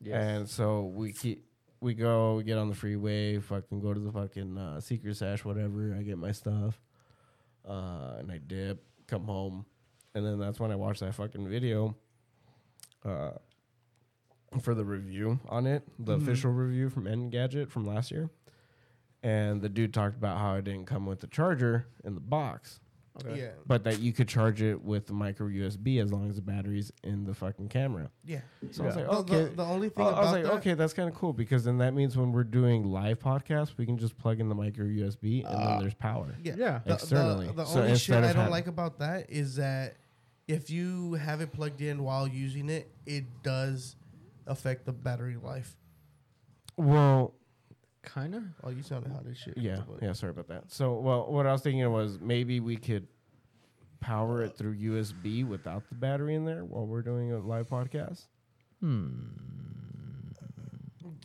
And 0.09 0.49
so 0.49 0.85
we 0.85 1.13
keep 1.13 1.45
we 1.81 1.93
go, 1.93 2.37
we 2.37 2.43
get 2.43 2.57
on 2.57 2.67
the 2.67 2.75
freeway, 2.75 3.37
fucking 3.37 3.79
go 3.79 3.93
to 3.93 3.99
the 3.99 4.11
fucking 4.11 4.57
uh, 4.57 4.79
secret 4.79 5.17
sash, 5.17 5.45
whatever. 5.45 5.95
I 5.97 6.01
get 6.01 6.17
my 6.17 6.31
stuff, 6.31 6.81
uh, 7.67 8.15
and 8.17 8.31
I 8.31 8.39
dip, 8.39 8.83
come 9.05 9.25
home, 9.25 9.65
and 10.13 10.25
then 10.25 10.39
that's 10.39 10.59
when 10.59 10.71
I 10.71 10.75
watched 10.75 10.99
that 11.01 11.13
fucking 11.15 11.47
video 11.47 11.95
uh, 13.05 13.31
for 14.61 14.75
the 14.75 14.83
review 14.85 15.39
on 15.49 15.65
it, 15.65 15.83
the 15.97 16.17
Mhm. 16.17 16.21
official 16.23 16.51
review 16.51 16.89
from 16.89 17.05
Engadget 17.05 17.69
from 17.69 17.85
last 17.85 18.11
year. 18.11 18.29
And 19.23 19.61
the 19.61 19.69
dude 19.69 19.93
talked 19.93 20.17
about 20.17 20.39
how 20.39 20.55
it 20.55 20.63
didn't 20.65 20.85
come 20.85 21.05
with 21.05 21.19
the 21.21 21.27
charger 21.27 21.85
in 22.03 22.15
the 22.15 22.21
box, 22.21 22.79
Okay. 23.23 23.41
Yeah, 23.41 23.49
but 23.67 23.83
that 23.83 23.99
you 23.99 24.13
could 24.13 24.27
charge 24.29 24.61
it 24.61 24.81
with 24.83 25.05
the 25.07 25.13
micro 25.13 25.47
USB 25.47 25.99
as 25.99 26.11
long 26.13 26.29
as 26.29 26.37
the 26.37 26.41
battery's 26.41 26.91
in 27.03 27.25
the 27.25 27.33
fucking 27.33 27.67
camera. 27.69 28.09
yeah. 28.23 28.39
So 28.71 28.83
I 28.83 28.87
was 28.87 28.95
like, 28.95 29.05
The- 29.05 29.11
okay. 29.11 29.43
The, 29.49 29.55
the 29.57 29.65
only 29.65 29.89
thing 29.89 30.05
I 30.05 30.09
about 30.09 30.21
was 30.23 30.31
like, 30.31 30.43
that, 30.43 30.53
okay, 30.53 30.73
that's 30.75 30.93
kind 30.93 31.09
of 31.09 31.15
cool 31.15 31.33
because 31.33 31.63
then 31.65 31.77
that 31.79 31.93
means 31.93 32.17
when 32.17 32.31
we're 32.31 32.43
doing 32.45 32.85
live 32.85 33.19
podcasts, 33.19 33.77
we 33.77 33.85
can 33.85 33.97
just 33.97 34.17
plug 34.17 34.39
in 34.39 34.47
the 34.49 34.55
micro 34.55 34.85
USB 34.85 35.43
and 35.45 35.55
Uh, 35.55 35.67
then 35.71 35.79
there's 35.81 35.93
power. 35.93 36.35
yeah, 36.43 36.55
Yeah. 36.57 36.79
The, 36.85 36.93
externally. 36.93 37.47
The, 37.47 37.53
the 37.53 37.65
So 37.65 37.81
only 37.83 37.97
shit 37.97 38.15
I 38.15 38.21
don't 38.21 38.35
having- 38.35 38.51
like 38.51 38.67
about 38.67 38.99
that 38.99 39.29
is 39.29 39.55
that 39.57 39.97
if 40.47 40.69
you 40.69 41.13
have 41.13 41.41
it 41.41 41.51
plugged 41.53 41.81
in 41.81 42.03
while 42.03 42.27
using 42.27 42.69
it, 42.69 42.89
it 43.05 43.25
does 43.43 43.95
affect 44.47 44.85
the 44.85 44.91
battery 44.93 45.37
life. 45.41 45.75
Well, 46.77 47.33
Kind 48.03 48.33
of. 48.33 48.43
Oh, 48.63 48.71
you 48.71 48.81
sounded 48.81 49.11
hot 49.11 49.25
as 49.29 49.37
shit. 49.37 49.55
yeah, 49.57 49.81
But- 49.87 50.01
yeah. 50.01 50.13
Sorry 50.13 50.31
about 50.31 50.47
that. 50.47 50.71
So, 50.71 50.95
well, 50.99 51.31
what 51.31 51.45
I 51.45 51.51
was 51.51 51.61
thinking 51.61 51.87
was 51.91 52.19
maybe 52.19 52.59
we 52.59 52.75
could 52.75 53.05
power 53.99 54.41
it 54.41 54.57
through 54.57 54.73
USB 54.75 55.43
without 55.47 55.87
the 55.87 55.93
battery 55.93 56.33
in 56.33 56.43
there 56.43 56.65
while 56.65 56.87
we're 56.87 57.03
doing 57.03 57.31
a 57.31 57.37
live 57.37 57.69
podcast. 57.69 58.25
Hmm. 58.79 59.09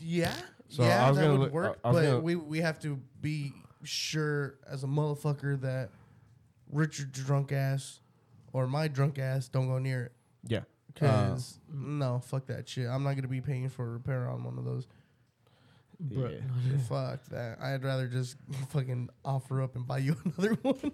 Yeah, 0.00 0.34
So 0.68 0.82
yeah, 0.82 1.10
that 1.10 1.30
would 1.30 1.40
look- 1.40 1.52
work. 1.52 1.78
But 1.82 1.92
gonna- 1.92 2.20
we 2.20 2.36
we 2.36 2.60
have 2.60 2.78
to 2.80 3.00
be 3.20 3.54
sure 3.82 4.56
as 4.66 4.84
a 4.84 4.86
motherfucker 4.86 5.58
that 5.62 5.90
Richard's 6.70 7.24
drunk 7.24 7.52
ass 7.52 8.00
or 8.52 8.66
my 8.66 8.88
drunk 8.88 9.18
ass 9.18 9.48
don't 9.48 9.68
go 9.68 9.78
near 9.78 10.04
it. 10.04 10.12
Yeah. 10.46 10.60
Cause 10.94 11.58
no, 11.72 12.20
fuck 12.24 12.46
that 12.46 12.68
shit. 12.68 12.86
I'm 12.88 13.02
not 13.02 13.16
gonna 13.16 13.28
be 13.28 13.40
paying 13.40 13.68
for 13.68 13.84
a 13.86 13.90
repair 13.90 14.28
on 14.28 14.44
one 14.44 14.56
of 14.58 14.64
those. 14.64 14.86
Bro. 15.98 16.28
Yeah. 16.28 16.76
Fuck 16.88 17.24
that. 17.30 17.58
I'd 17.60 17.82
rather 17.82 18.06
just 18.06 18.36
fucking 18.68 19.08
offer 19.24 19.62
up 19.62 19.76
and 19.76 19.86
buy 19.86 19.98
you 19.98 20.14
another 20.24 20.54
one. 20.62 20.92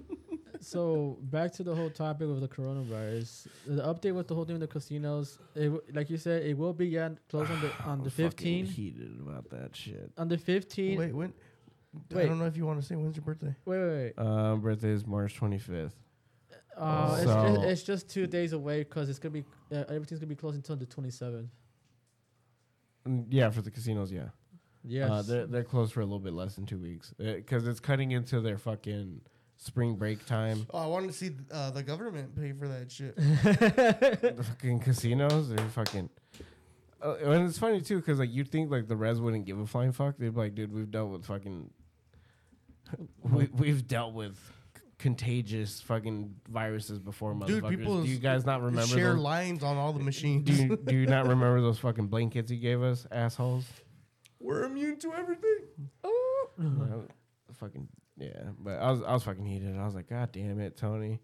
so 0.60 1.18
back 1.22 1.52
to 1.54 1.64
the 1.64 1.74
whole 1.74 1.90
topic 1.90 2.28
of 2.28 2.40
the 2.40 2.46
coronavirus. 2.48 3.48
The 3.66 3.82
update 3.82 4.14
with 4.14 4.28
the 4.28 4.34
whole 4.36 4.44
thing 4.44 4.58
with 4.58 4.68
the 4.68 4.72
casinos, 4.72 5.38
it, 5.56 5.64
w- 5.64 5.82
like 5.92 6.08
you 6.08 6.18
said, 6.18 6.44
it 6.44 6.56
will 6.56 6.72
be 6.72 6.86
yeah, 6.86 7.10
closed 7.28 7.50
on 7.50 7.60
the 7.60 7.68
on 7.84 7.98
I'm 7.98 8.04
the 8.04 8.10
fucking 8.10 8.66
15. 8.66 8.66
heated 8.66 9.18
about 9.20 9.50
that 9.50 9.74
shit. 9.74 10.12
On 10.18 10.28
the 10.28 10.38
15. 10.38 10.98
Wait, 10.98 11.12
when? 11.12 11.32
Wait. 12.10 12.24
I 12.24 12.26
don't 12.26 12.38
know 12.38 12.46
if 12.46 12.56
you 12.56 12.64
want 12.64 12.80
to 12.80 12.86
say 12.86 12.94
when's 12.94 13.16
your 13.16 13.24
birthday. 13.24 13.54
wait, 13.64 13.78
wait. 13.80 14.12
wait. 14.16 14.24
Um, 14.24 14.60
birthday 14.60 14.90
is 14.90 15.04
March 15.06 15.38
25th. 15.38 15.92
Uh, 16.76 17.16
it's, 17.18 17.24
just, 17.24 17.62
it's 17.64 17.82
just 17.82 18.08
two 18.08 18.26
days 18.26 18.52
away 18.52 18.78
because 18.80 19.08
it's 19.10 19.18
gonna 19.18 19.32
be 19.32 19.44
uh, 19.72 19.84
everything's 19.88 20.20
gonna 20.20 20.26
be 20.28 20.34
closed 20.34 20.56
until 20.56 20.76
the 20.76 20.86
27th. 20.86 21.48
Mm, 23.06 23.26
Yeah, 23.30 23.50
for 23.50 23.62
the 23.62 23.70
casinos, 23.70 24.10
yeah. 24.12 24.28
Yes. 24.84 25.10
Uh, 25.10 25.22
they're 25.22 25.46
they're 25.46 25.64
closed 25.64 25.92
for 25.92 26.00
a 26.00 26.04
little 26.04 26.18
bit 26.18 26.32
less 26.32 26.56
than 26.56 26.66
two 26.66 26.78
weeks 26.78 27.14
because 27.18 27.66
it's 27.68 27.78
cutting 27.78 28.10
into 28.10 28.40
their 28.40 28.58
fucking 28.58 29.20
spring 29.56 29.94
break 29.94 30.26
time. 30.26 30.66
Oh, 30.74 30.78
I 30.78 30.86
wanted 30.86 31.08
to 31.08 31.12
see 31.12 31.30
uh, 31.52 31.70
the 31.70 31.82
government 31.84 32.34
pay 32.34 32.52
for 32.52 32.66
that 32.66 32.90
shit. 32.90 33.14
the 33.16 34.42
fucking 34.44 34.80
casinos, 34.80 35.50
they're 35.50 35.68
fucking. 35.68 36.08
Uh, 37.00 37.14
and 37.22 37.48
it's 37.48 37.58
funny 37.58 37.80
too 37.80 37.96
because 37.98 38.18
like 38.18 38.32
you'd 38.32 38.48
think 38.48 38.70
like 38.72 38.88
the 38.88 38.96
res 38.96 39.20
wouldn't 39.20 39.44
give 39.44 39.58
a 39.60 39.66
flying 39.66 39.92
fuck. 39.92 40.16
They'd 40.18 40.34
be 40.34 40.40
like, 40.40 40.54
dude, 40.56 40.72
we've 40.72 40.90
dealt 40.90 41.10
with 41.10 41.26
fucking. 41.26 41.70
we 43.22 43.48
we've 43.52 43.86
dealt 43.86 44.14
with 44.14 44.36
c- 44.36 44.42
contagious 45.02 45.80
fucking 45.80 46.34
viruses 46.48 46.98
before, 46.98 47.34
motherfuckers. 47.34 47.46
Dude, 47.46 47.68
people 47.68 48.02
do 48.02 48.08
you 48.08 48.18
guys 48.18 48.46
not 48.46 48.62
remember 48.62 48.86
Share 48.96 49.12
those? 49.14 49.20
lines 49.22 49.62
on 49.62 49.76
all 49.76 49.92
the 49.92 49.98
machines. 50.02 50.44
Do 50.44 50.52
you, 50.54 50.76
do 50.84 50.94
you 50.96 51.06
not 51.06 51.26
remember 51.26 51.60
those 51.60 51.78
fucking 51.78 52.06
blankets 52.06 52.50
you 52.50 52.58
gave 52.58 52.82
us, 52.82 53.06
assholes? 53.10 53.64
We're 54.40 54.64
immune 54.64 54.98
to 55.00 55.12
everything. 55.12 55.58
Well, 56.58 57.04
fucking 57.54 57.88
yeah, 58.16 58.50
but 58.58 58.78
I 58.78 58.90
was 58.90 59.02
I 59.02 59.12
was 59.12 59.22
fucking 59.24 59.44
heated. 59.44 59.76
I 59.78 59.84
was 59.84 59.94
like, 59.94 60.08
God 60.08 60.30
damn 60.32 60.60
it, 60.60 60.76
Tony, 60.76 61.20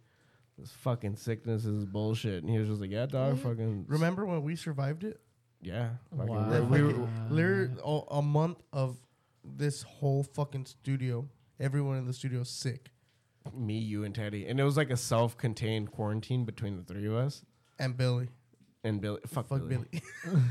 this 0.58 0.70
fucking 0.70 1.16
sickness 1.16 1.64
is 1.64 1.84
bullshit. 1.84 2.42
And 2.42 2.50
he 2.50 2.58
was 2.58 2.68
just 2.68 2.80
like, 2.80 2.90
Yeah, 2.90 3.06
dog, 3.06 3.36
Yeah. 3.36 3.42
fucking 3.42 3.84
Remember 3.88 4.24
when 4.26 4.42
we 4.42 4.56
survived 4.56 5.04
it? 5.04 5.20
yeah, 5.62 5.90
Wow. 6.12 6.48
we're- 6.50 6.60
we 6.66 6.82
were- 6.82 6.90
Fucking- 6.92 7.30
Literally 7.30 7.70
a, 7.84 8.00
a 8.16 8.22
month 8.22 8.62
of 8.72 8.96
this 9.44 9.82
whole 9.82 10.22
fucking 10.22 10.66
studio. 10.66 11.28
Everyone 11.60 11.96
in 11.98 12.06
the 12.06 12.12
studio 12.12 12.44
sick, 12.44 12.90
me, 13.54 13.78
you, 13.78 14.04
and 14.04 14.14
Teddy, 14.14 14.46
and 14.46 14.58
it 14.60 14.64
was 14.64 14.76
like 14.76 14.90
a 14.90 14.96
self-contained 14.96 15.90
quarantine 15.90 16.44
between 16.44 16.76
the 16.76 16.82
three 16.82 17.06
of 17.06 17.14
us. 17.14 17.44
and 17.78 17.96
Billy. 17.96 18.28
And 18.84 19.00
Billy, 19.00 19.20
fuck, 19.26 19.48
Fuck 19.48 19.68
Billy. 19.68 19.86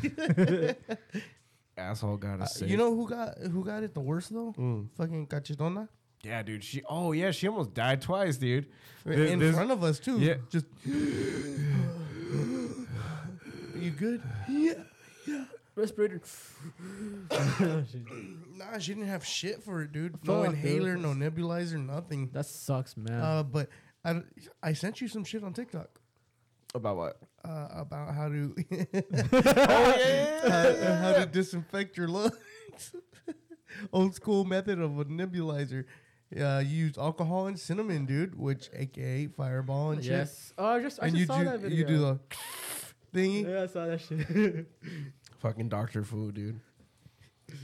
Billy. 0.01 0.75
asshole, 1.77 2.17
got 2.17 2.39
Uh, 2.39 2.43
us 2.43 2.55
sick. 2.55 2.69
you 2.69 2.75
know 2.77 2.93
who 2.95 3.07
got 3.07 3.37
who 3.37 3.63
got 3.63 3.83
it 3.83 3.93
the 3.93 3.99
worst 4.01 4.33
though? 4.33 4.53
Mm. 4.57 4.89
Fucking 4.97 5.27
Cachetona. 5.27 5.87
Yeah, 6.23 6.41
dude. 6.43 6.63
She, 6.63 6.81
oh 6.89 7.11
yeah, 7.13 7.31
she 7.31 7.47
almost 7.47 7.73
died 7.73 8.01
twice, 8.01 8.37
dude. 8.37 8.65
Th- 9.05 9.29
in 9.31 9.39
this- 9.39 9.55
front 9.55 9.71
of 9.71 9.83
us 9.83 9.99
too. 9.99 10.19
Yeah. 10.19 10.35
Just. 10.49 10.65
you 13.79 13.91
good? 13.91 14.21
Yeah. 14.49 14.73
Yeah. 15.77 15.81
respirator. 15.81 16.21
Nah, 18.55 18.79
she 18.79 18.93
didn't 18.93 19.07
have 19.07 19.23
shit 19.25 19.63
for 19.63 19.83
it, 19.83 19.91
dude. 19.91 20.15
No 20.25 20.43
Fuck, 20.43 20.55
dude. 20.55 20.65
inhaler, 20.65 20.97
no 20.97 21.09
nebulizer, 21.09 21.83
nothing. 21.83 22.29
that 22.33 22.45
sucks, 22.45 22.97
man. 22.97 23.21
Uh, 23.21 23.43
but 23.43 23.69
I, 24.03 24.21
I 24.63 24.73
sent 24.73 24.99
you 25.01 25.07
some 25.07 25.23
shit 25.23 25.43
on 25.43 25.53
TikTok 25.53 25.99
About 26.73 26.97
what? 26.97 27.19
uh, 27.45 27.67
about 27.71 28.13
how 28.15 28.27
to 28.29 28.55
oh 28.71 29.95
yeah. 29.99 30.97
how, 30.99 31.13
how 31.13 31.19
to 31.19 31.25
disinfect 31.31 31.95
your 31.97 32.07
lungs. 32.07 32.33
Old 33.93 34.15
school 34.15 34.43
method 34.45 34.79
of 34.79 34.97
a 34.99 35.05
nebulizer. 35.05 35.85
Uh, 36.37 36.59
you 36.65 36.85
use 36.87 36.97
alcohol 36.97 37.47
and 37.47 37.57
cinnamon, 37.59 38.05
dude, 38.05 38.35
which 38.35 38.69
aka 38.73 39.27
fireball 39.27 39.91
and 39.91 40.03
shit. 40.03 40.11
yes. 40.11 40.53
Oh, 40.57 40.65
I 40.67 40.81
just 40.81 40.99
I 41.01 41.07
and 41.07 41.15
just 41.15 41.21
you 41.21 41.25
saw 41.27 41.37
do 41.39 41.45
that 41.45 41.59
video. 41.59 41.77
you 41.77 41.85
do 41.85 41.97
the 41.99 42.19
thingy. 43.13 43.47
yeah, 43.47 43.63
I 43.63 43.67
saw 43.67 43.85
that 43.85 44.01
shit. 44.01 44.67
Fucking 45.39 45.69
Doctor 45.69 46.03
Food, 46.03 46.35
dude. 46.35 46.59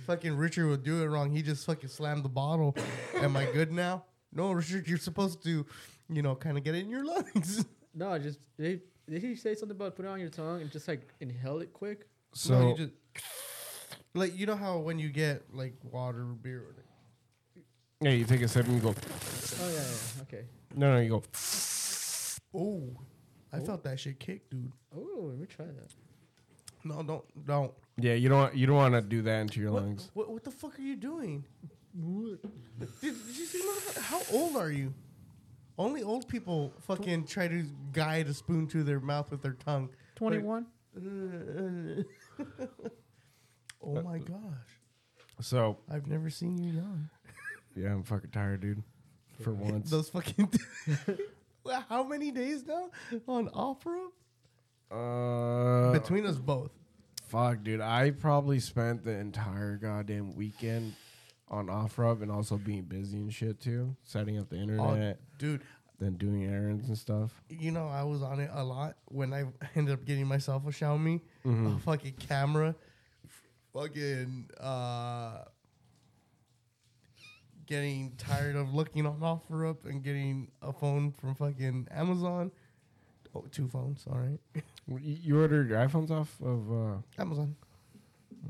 Fucking 0.05 0.35
Richard 0.37 0.67
would 0.69 0.83
do 0.83 1.01
it 1.03 1.07
wrong. 1.07 1.29
He 1.31 1.41
just 1.41 1.65
fucking 1.65 1.89
slammed 1.89 2.23
the 2.23 2.29
bottle. 2.29 2.75
Am 3.15 3.35
I 3.35 3.45
good 3.45 3.71
now? 3.71 4.05
No, 4.31 4.51
Richard, 4.51 4.87
you're 4.87 4.97
supposed 4.97 5.43
to, 5.43 5.65
you 6.09 6.21
know, 6.21 6.35
kind 6.35 6.57
of 6.57 6.63
get 6.63 6.75
it 6.75 6.79
in 6.85 6.89
your 6.89 7.05
lungs. 7.35 7.65
no, 7.93 8.09
I 8.09 8.19
just 8.19 8.39
did. 8.57 8.81
Did 9.09 9.21
he 9.21 9.35
say 9.35 9.55
something 9.55 9.75
about 9.75 9.95
putting 9.95 10.09
it 10.09 10.13
on 10.13 10.19
your 10.19 10.29
tongue 10.29 10.61
and 10.61 10.71
just 10.71 10.87
like 10.87 11.09
inhale 11.19 11.59
it 11.59 11.73
quick? 11.73 12.07
So 12.33 12.57
no, 12.59 12.69
you 12.69 12.75
just 12.77 12.91
like 14.13 14.37
you 14.37 14.45
know 14.45 14.55
how 14.55 14.77
when 14.77 14.97
you 14.99 15.09
get 15.09 15.43
like 15.53 15.73
water 15.91 16.21
or 16.21 16.33
beer. 16.33 16.59
Or 16.59 16.75
yeah, 18.01 18.11
you 18.11 18.23
take 18.25 18.41
a 18.41 18.47
sip 18.47 18.65
and 18.65 18.75
you 18.75 18.81
go. 18.81 18.89
Oh 19.61 19.67
yeah, 19.67 19.73
yeah. 19.75 20.21
Okay. 20.21 20.45
No, 20.75 20.93
no, 20.93 20.99
you 21.01 21.09
go. 21.09 21.23
oh, 22.55 22.89
I 23.51 23.59
felt 23.59 23.83
that 23.83 23.99
shit 23.99 24.19
kick, 24.19 24.49
dude. 24.49 24.71
Oh, 24.95 25.25
let 25.29 25.37
me 25.37 25.45
try 25.45 25.65
that. 25.65 25.93
No, 26.83 27.01
don't, 27.03 27.45
don't. 27.45 27.71
Yeah, 27.97 28.13
you 28.13 28.27
don't. 28.29 28.53
You 28.55 28.65
don't 28.67 28.75
want 28.75 28.93
to 28.95 29.01
do 29.01 29.21
that 29.23 29.39
into 29.41 29.59
your 29.59 29.71
What, 29.71 29.83
lungs. 29.83 30.09
what, 30.13 30.29
what 30.29 30.43
the 30.43 30.51
fuck 30.51 30.77
are 30.77 30.81
you 30.81 30.95
doing? 30.95 31.45
Did, 31.95 32.41
did 33.01 33.13
you 33.37 33.45
see 33.45 33.61
motherfucker- 33.61 34.01
how 34.01 34.21
old 34.31 34.55
are 34.57 34.71
you? 34.71 34.93
Only 35.77 36.03
old 36.03 36.27
people 36.27 36.73
fucking 36.87 37.25
try 37.25 37.47
to 37.47 37.65
guide 37.91 38.27
a 38.27 38.33
spoon 38.33 38.67
to 38.67 38.83
their 38.83 38.99
mouth 38.99 39.29
with 39.31 39.41
their 39.41 39.53
tongue. 39.53 39.89
Twenty-one. 40.15 40.65
oh 43.83 44.01
my 44.01 44.17
gosh. 44.19 44.37
So 45.41 45.77
I've 45.89 46.07
never 46.07 46.29
seen 46.29 46.57
you 46.57 46.73
young. 46.73 47.09
yeah, 47.75 47.91
I'm 47.91 48.03
fucking 48.03 48.31
tired, 48.31 48.61
dude. 48.61 48.83
For 49.41 49.51
once. 49.53 49.89
Those 49.89 50.09
fucking. 50.09 50.51
Well, 51.63 51.83
How 51.89 52.03
many 52.03 52.31
days 52.31 52.65
now 52.65 52.89
on 53.27 53.49
OfferUp? 53.49 54.11
Uh, 54.93 55.91
Between 55.93 56.25
us 56.25 56.37
both. 56.37 56.71
fuck, 57.27 57.63
dude. 57.63 57.81
I 57.81 58.11
probably 58.11 58.59
spent 58.59 59.03
the 59.03 59.11
entire 59.11 59.77
goddamn 59.77 60.35
weekend 60.35 60.93
on 61.49 61.67
OfferUp 61.67 62.21
and 62.21 62.31
also 62.31 62.57
being 62.57 62.83
busy 62.83 63.17
and 63.17 63.33
shit 63.33 63.59
too, 63.59 63.95
setting 64.03 64.37
up 64.39 64.49
the 64.49 64.57
internet, 64.57 65.19
Dude, 65.37 65.61
then 65.99 66.15
doing 66.17 66.45
errands 66.45 66.87
and 66.87 66.97
stuff. 66.97 67.31
you 67.49 67.71
know, 67.71 67.87
I 67.87 68.03
was 68.03 68.21
on 68.23 68.39
it 68.39 68.49
a 68.53 68.63
lot 68.63 68.95
when 69.05 69.33
I 69.33 69.45
ended 69.75 69.93
up 69.93 70.05
getting 70.05 70.27
myself 70.27 70.63
a 70.65 70.69
Xiaomi, 70.69 71.21
Mm-hmm. 71.45 71.67
a 71.75 71.79
fucking 71.79 72.13
camera, 72.13 72.75
fucking 73.73 74.49
uh, 74.59 75.43
getting 77.65 78.13
tired 78.17 78.55
of 78.55 78.73
looking 78.73 79.05
on 79.05 79.19
OfferUp 79.19 79.85
and 79.85 80.03
getting 80.03 80.49
a 80.61 80.71
phone 80.73 81.11
from 81.11 81.35
fucking 81.35 81.87
Amazon. 81.91 82.51
Oh, 83.35 83.45
two 83.51 83.67
phones, 83.67 84.05
all 84.09 84.17
right. 84.17 84.39
You 84.87 84.97
you 84.99 85.39
ordered 85.39 85.69
your 85.69 85.79
iPhones 85.79 86.11
off 86.11 86.35
of? 86.41 86.71
uh 86.71 87.21
Amazon, 87.21 87.55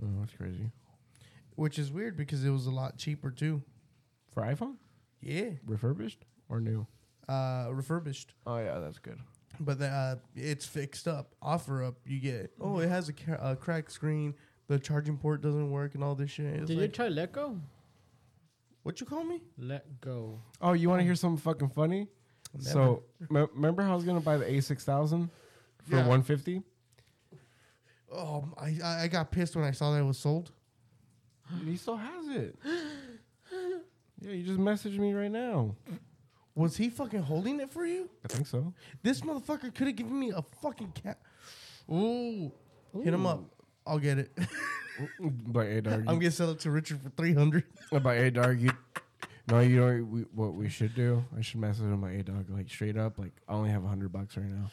Oh, 0.02 0.08
that's 0.20 0.34
crazy. 0.34 0.72
which 1.56 1.78
is 1.78 1.92
weird 1.92 2.18
because 2.18 2.44
it 2.44 2.50
was 2.50 2.66
a 2.66 2.72
lot 2.72 2.98
cheaper 2.98 3.30
too. 3.32 3.62
For 4.32 4.42
iPhone, 4.44 4.76
Yeah, 5.22 5.52
refurbished 5.66 6.26
or 6.50 6.60
new? 6.60 6.88
uh, 7.30 7.68
refurbished. 7.72 8.34
Oh 8.48 8.58
yeah, 8.58 8.80
that's 8.80 8.98
good. 9.00 9.20
But 9.60 9.78
the, 9.78 9.88
uh, 9.88 10.16
it's 10.36 10.66
fixed 10.66 11.08
up. 11.08 11.36
OfferUp, 11.44 11.96
you 12.08 12.20
get. 12.20 12.52
Oh, 12.60 12.80
it 12.80 12.90
has 12.90 13.08
a, 13.10 13.14
ca- 13.14 13.38
a 13.40 13.56
cracked 13.56 13.92
screen. 13.92 14.34
The 14.68 14.80
charging 14.80 15.18
port 15.18 15.42
doesn't 15.44 15.70
work, 15.70 15.94
and 15.94 16.04
all 16.04 16.16
this 16.16 16.32
shit. 16.32 16.48
It's 16.48 16.68
Did 16.68 16.76
you 16.76 16.82
like, 16.82 16.94
try 16.94 17.08
Let 17.10 17.32
Go? 17.34 17.60
what 18.82 19.00
you 19.00 19.06
call 19.06 19.24
me? 19.24 19.42
Let 19.60 20.02
Go. 20.02 20.40
Oh, 20.60 20.74
you 20.74 20.90
want 20.90 21.02
to 21.02 21.04
hear 21.06 21.14
something 21.16 21.38
fucking 21.38 21.70
funny? 21.70 22.08
So 22.60 23.04
me- 23.30 23.46
remember 23.54 23.84
how 23.84 23.92
I 23.94 23.96
was 23.96 24.04
gonna 24.06 24.20
buy 24.20 24.38
the 24.38 24.50
A 24.52 24.60
six 24.62 24.84
thousand 24.84 25.30
for 25.84 25.96
Yeah. 25.98 26.08
one 26.08 26.24
fifty? 26.24 26.62
Oh, 28.12 28.48
I 28.58 28.78
I 28.84 29.02
I 29.04 29.08
got 29.08 29.32
pissed 29.32 29.56
when 29.56 29.66
I 29.66 29.72
saw 29.72 29.92
that 29.94 30.00
it 30.00 30.06
was 30.06 30.18
sold. 30.20 30.52
He 31.66 31.76
still 31.78 31.98
has 31.98 32.28
it. 32.30 32.56
yeah, 34.22 34.32
you 34.32 34.44
just 34.44 34.60
messaged 34.60 34.98
me 34.98 35.14
right 35.14 35.32
now. 35.32 35.76
Was 36.56 36.78
he 36.78 36.90
fucking 36.90 37.22
holding 37.24 37.60
it 37.60 37.72
for 37.72 37.86
you? 37.86 38.10
I 38.24 38.28
think 38.28 38.46
so. 38.48 38.74
This 39.02 39.22
motherfucker 39.22 39.74
could 39.74 39.88
have 39.88 39.96
given 39.96 40.18
me 40.20 40.32
a 40.32 40.42
fucking 40.62 40.92
cat. 40.92 41.20
Ooh, 41.92 42.52
hit 43.04 43.14
him 43.14 43.26
up. 43.26 43.44
I'll 43.86 44.00
get 44.00 44.20
it. 44.20 44.32
But 45.20 45.66
hey, 45.66 45.82
dog, 45.82 46.04
I'm 46.08 46.16
you, 46.16 46.22
gonna 46.22 46.32
sell 46.32 46.52
it 46.52 46.60
to 46.60 46.72
Richard 46.72 47.02
for 47.02 47.10
three 47.10 47.34
hundred. 47.34 47.64
but 47.92 48.04
hey, 48.16 48.30
dog, 48.30 48.60
you. 48.60 48.70
No, 49.50 49.60
you 49.60 49.78
know 49.82 50.04
we, 50.04 50.22
what 50.34 50.54
we 50.54 50.70
should 50.70 50.94
do. 50.96 51.26
I 51.38 51.42
should 51.42 51.60
message 51.60 51.84
him 51.86 52.02
like, 52.02 52.14
hey, 52.14 52.22
dog, 52.22 52.46
like 52.50 52.70
straight 52.70 52.96
up, 52.96 53.18
like 53.18 53.34
I 53.50 53.54
only 53.54 53.72
have 53.72 53.84
a 53.84 53.88
hundred 53.88 54.12
bucks 54.14 54.38
right 54.38 54.46
now, 54.50 54.70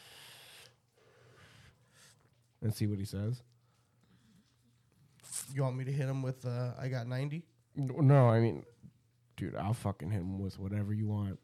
and 2.63 2.75
see 2.75 2.87
what 2.87 2.99
he 2.99 3.05
says. 3.05 3.43
You 5.55 5.63
want 5.63 5.77
me 5.77 5.85
to 5.85 5.93
hit 5.93 6.09
him 6.09 6.23
with? 6.23 6.45
Uh, 6.45 6.73
I 6.79 6.89
got 6.89 7.07
ninety. 7.07 7.45
No, 7.77 8.29
I 8.29 8.41
mean, 8.41 8.65
dude, 9.37 9.55
I'll 9.57 9.75
fucking 9.75 10.11
hit 10.11 10.21
him 10.21 10.39
with 10.39 10.59
whatever 10.59 10.93
you 10.93 11.07
want. 11.09 11.39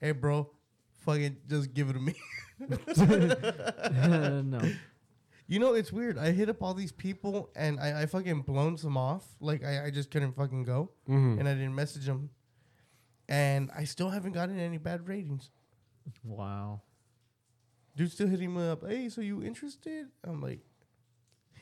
Hey, 0.00 0.12
bro, 0.12 0.50
fucking 1.00 1.36
just 1.48 1.72
give 1.74 1.90
it 1.90 1.94
to 1.94 1.98
me. 1.98 2.14
no. 4.42 4.60
You 5.46 5.58
know, 5.58 5.74
it's 5.74 5.92
weird. 5.92 6.16
I 6.16 6.30
hit 6.30 6.48
up 6.48 6.62
all 6.62 6.74
these 6.74 6.92
people 6.92 7.50
and 7.56 7.80
I, 7.80 8.02
I 8.02 8.06
fucking 8.06 8.42
blown 8.42 8.76
some 8.76 8.96
off. 8.96 9.24
Like 9.40 9.64
I, 9.64 9.86
I 9.86 9.90
just 9.90 10.10
couldn't 10.10 10.32
fucking 10.36 10.62
go, 10.64 10.90
Mm-hmm. 11.08 11.40
and 11.40 11.48
I 11.48 11.54
didn't 11.54 11.74
message 11.74 12.06
them. 12.06 12.30
And 13.28 13.70
I 13.76 13.84
still 13.84 14.10
haven't 14.10 14.32
gotten 14.32 14.58
any 14.60 14.78
bad 14.78 15.08
ratings. 15.08 15.50
Wow. 16.24 16.82
Dude 17.96 18.12
still 18.12 18.28
hitting 18.28 18.54
me 18.54 18.68
up. 18.68 18.86
Hey, 18.86 19.08
so 19.08 19.20
you 19.20 19.42
interested? 19.42 20.06
I'm 20.24 20.40
like, 20.40 20.60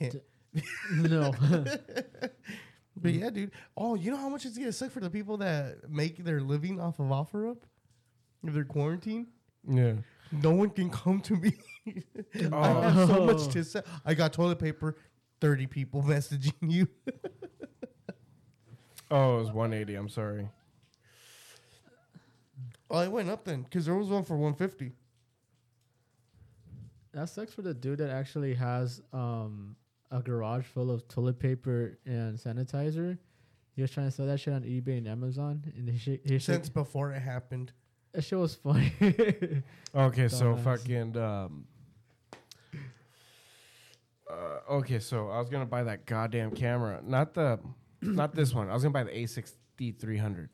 no. 0.92 1.32
but 2.96 3.12
yeah, 3.12 3.30
dude. 3.30 3.52
Oh, 3.76 3.94
you 3.94 4.10
know 4.10 4.16
how 4.16 4.28
much 4.28 4.44
it's 4.46 4.58
gonna 4.58 4.72
suck 4.72 4.90
for 4.90 5.00
the 5.00 5.10
people 5.10 5.38
that 5.38 5.88
make 5.90 6.22
their 6.24 6.40
living 6.40 6.80
off 6.80 6.98
of 6.98 7.06
OfferUp 7.06 7.58
if 8.46 8.54
they're 8.54 8.64
quarantined. 8.64 9.26
Yeah. 9.68 9.94
No 10.30 10.52
one 10.52 10.70
can 10.70 10.90
come 10.90 11.20
to 11.22 11.34
me. 11.36 11.54
I 11.86 12.48
Oh. 12.52 12.80
have 12.82 13.08
so 13.08 13.18
oh. 13.22 13.26
much 13.26 13.48
to 13.48 13.64
say. 13.64 13.82
I 14.04 14.14
got 14.14 14.32
toilet 14.32 14.58
paper. 14.58 14.96
Thirty 15.40 15.66
people 15.66 16.02
messaging 16.02 16.52
you. 16.62 16.88
Oh, 19.10 19.36
it 19.36 19.40
was 19.40 19.52
one 19.52 19.72
eighty. 19.72 19.94
I'm 19.94 20.08
sorry. 20.08 20.48
Oh, 22.90 23.00
it 23.00 23.10
went 23.10 23.28
up 23.30 23.44
then 23.44 23.62
because 23.62 23.86
there 23.86 23.94
was 23.94 24.08
one 24.08 24.24
for 24.24 24.36
one 24.36 24.54
fifty. 24.54 24.92
That 27.18 27.28
sucks 27.28 27.52
for 27.52 27.62
the 27.62 27.74
dude 27.74 27.98
that 27.98 28.10
actually 28.10 28.54
has 28.54 29.02
um 29.12 29.74
a 30.12 30.20
garage 30.22 30.64
full 30.66 30.88
of 30.90 31.08
toilet 31.08 31.40
paper 31.40 31.98
and 32.06 32.38
sanitizer. 32.38 33.18
He 33.74 33.82
was 33.82 33.90
trying 33.90 34.06
to 34.06 34.10
sell 34.12 34.26
that 34.26 34.38
shit 34.38 34.54
on 34.54 34.62
eBay 34.62 34.98
and 34.98 35.08
Amazon, 35.08 35.64
and 35.76 35.88
he 35.88 35.98
sh- 35.98 36.20
he 36.24 36.38
Since 36.38 36.66
sh- 36.68 36.70
before 36.70 37.12
it 37.12 37.18
happened. 37.20 37.72
that 38.12 38.22
shit 38.22 38.38
was 38.38 38.54
funny. 38.54 38.92
Okay, 39.94 40.28
so 40.28 40.54
Dumbass. 40.54 40.62
fucking 40.62 41.16
um 41.16 41.64
uh, 44.30 44.74
okay, 44.74 44.98
so 45.00 45.28
I 45.28 45.40
was 45.40 45.48
gonna 45.48 45.66
buy 45.66 45.82
that 45.84 46.06
goddamn 46.06 46.52
camera, 46.52 47.00
not 47.02 47.34
the, 47.34 47.58
not 48.00 48.32
this 48.34 48.54
one. 48.54 48.68
I 48.70 48.74
was 48.74 48.82
gonna 48.84 48.92
buy 48.92 49.04
the 49.04 49.10
A60 49.10 49.98
300. 49.98 50.50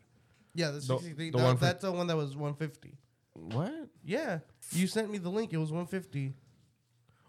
Yeah, 0.54 0.68
the, 0.68 0.72
The- 0.74 0.80
63 0.80 1.30
the 1.30 1.38
that- 1.38 1.44
one 1.44 1.56
that's 1.58 1.82
the 1.82 1.92
one 1.92 2.06
that 2.06 2.16
was 2.16 2.34
one 2.36 2.54
fifty. 2.54 2.96
What? 3.34 3.74
Yeah, 4.02 4.38
you 4.70 4.86
sent 4.86 5.10
me 5.10 5.18
the 5.18 5.28
link. 5.28 5.52
It 5.52 5.58
was 5.58 5.70
one 5.72 5.86
fifty. 5.86 6.32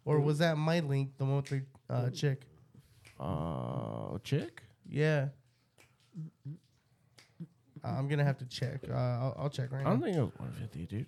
Or 0.06 0.20
was 0.20 0.38
that 0.38 0.58
my 0.58 0.80
link, 0.80 1.18
the 1.18 1.26
one 1.26 1.38
with 1.38 1.50
the 1.50 1.64
uh, 1.90 2.10
chick? 2.12 2.44
Uh, 3.20 4.18
chick? 4.24 4.62
Yeah. 4.88 5.30
Uh, 7.84 7.88
I'm 7.88 8.08
gonna 8.08 8.24
have 8.24 8.38
to 8.38 8.46
check. 8.46 8.82
Uh, 8.90 8.94
I'll, 8.94 9.36
I'll 9.40 9.50
check 9.50 9.72
right 9.72 9.84
now. 9.84 9.90
I 9.90 9.94
now. 9.96 10.00
don't 10.00 10.04
think 10.04 10.18
it 10.18 10.22
was 10.22 10.32
150, 10.38 10.86
dude. 10.86 11.08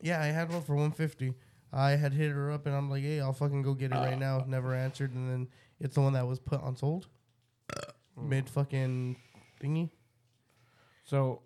Yeah, 0.00 0.20
I 0.20 0.26
had 0.26 0.50
one 0.52 0.62
for 0.62 0.74
150. 0.74 1.34
I 1.72 1.90
had 1.90 2.12
hit 2.12 2.30
her 2.30 2.50
up 2.50 2.66
and 2.66 2.74
I'm 2.74 2.88
like, 2.88 3.02
hey, 3.02 3.20
I'll 3.20 3.32
fucking 3.32 3.62
go 3.62 3.74
get 3.74 3.92
it 3.92 3.96
right 3.96 4.18
now. 4.18 4.44
Never 4.46 4.74
answered, 4.74 5.12
and 5.14 5.28
then 5.28 5.48
it's 5.80 5.94
the 5.94 6.00
one 6.00 6.12
that 6.14 6.26
was 6.26 6.38
put 6.38 6.62
on 6.62 6.76
sold. 6.76 7.08
Mid 8.16 8.48
fucking 8.48 9.16
thingy. 9.62 9.90
So 11.04 11.42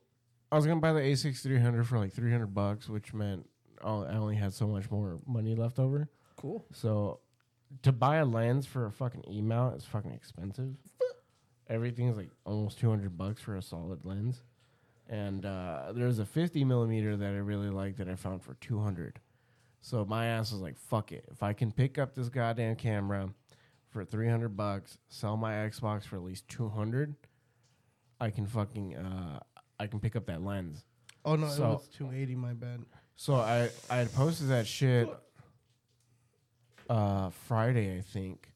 I 0.50 0.56
was 0.56 0.66
gonna 0.66 0.80
buy 0.80 0.92
the 0.92 1.00
A6 1.00 1.42
300 1.42 1.86
for 1.86 1.98
like 1.98 2.12
300 2.12 2.54
bucks, 2.54 2.88
which 2.88 3.14
meant 3.14 3.48
I 3.82 3.88
I 3.88 4.14
only 4.14 4.36
had 4.36 4.52
so 4.54 4.66
much 4.66 4.90
more 4.90 5.18
money 5.26 5.54
left 5.54 5.78
over. 5.78 6.08
Cool. 6.42 6.66
So 6.72 7.20
to 7.82 7.92
buy 7.92 8.16
a 8.16 8.24
lens 8.24 8.66
for 8.66 8.84
a 8.86 8.90
fucking 8.92 9.24
E 9.30 9.40
mount 9.40 9.76
is 9.76 9.84
fucking 9.84 10.10
expensive. 10.12 10.74
Everything's 11.68 12.16
like 12.16 12.28
almost 12.44 12.78
two 12.78 12.90
hundred 12.90 13.16
bucks 13.16 13.40
for 13.40 13.56
a 13.56 13.62
solid 13.62 14.04
lens, 14.04 14.42
and 15.08 15.46
uh, 15.46 15.92
there's 15.94 16.18
a 16.18 16.26
fifty 16.26 16.64
millimeter 16.64 17.16
that 17.16 17.28
I 17.28 17.38
really 17.38 17.70
like 17.70 17.96
that 17.96 18.08
I 18.08 18.16
found 18.16 18.42
for 18.42 18.54
two 18.54 18.80
hundred. 18.80 19.20
So 19.80 20.04
my 20.04 20.26
ass 20.26 20.52
was 20.52 20.60
like, 20.60 20.76
"Fuck 20.76 21.12
it! 21.12 21.24
If 21.30 21.42
I 21.42 21.52
can 21.54 21.72
pick 21.72 21.96
up 21.98 22.14
this 22.14 22.28
goddamn 22.28 22.76
camera 22.76 23.30
for 23.90 24.04
three 24.04 24.28
hundred 24.28 24.56
bucks, 24.56 24.98
sell 25.08 25.36
my 25.36 25.52
Xbox 25.54 26.04
for 26.04 26.16
at 26.16 26.22
least 26.24 26.46
two 26.48 26.68
hundred, 26.68 27.14
I 28.20 28.30
can 28.30 28.46
fucking 28.46 28.96
uh, 28.96 29.40
I 29.78 29.86
can 29.86 30.00
pick 30.00 30.14
up 30.16 30.26
that 30.26 30.42
lens." 30.42 30.84
Oh 31.24 31.36
no, 31.36 31.48
So- 31.48 31.64
it 31.64 31.68
was 31.74 31.88
280. 31.96 32.34
My 32.34 32.52
bad. 32.52 32.80
So 33.16 33.36
I 33.36 33.70
I 33.88 33.96
had 33.98 34.12
posted 34.12 34.48
that 34.48 34.66
shit 34.66 35.08
uh 36.88 37.30
Friday, 37.46 37.96
I 37.96 38.00
think. 38.00 38.48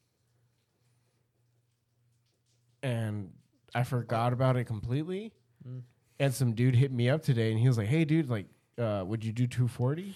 And 2.83 3.31
I 3.73 3.83
forgot 3.83 4.33
about 4.33 4.55
it 4.55 4.65
completely. 4.65 5.33
Mm. 5.67 5.81
And 6.19 6.33
some 6.33 6.53
dude 6.53 6.75
hit 6.75 6.91
me 6.91 7.09
up 7.09 7.21
today 7.21 7.51
and 7.51 7.59
he 7.59 7.67
was 7.67 7.77
like, 7.77 7.87
"Hey 7.87 8.05
dude, 8.05 8.29
like 8.29 8.47
uh 8.77 9.03
would 9.05 9.23
you 9.23 9.31
do 9.31 9.47
240?" 9.47 10.15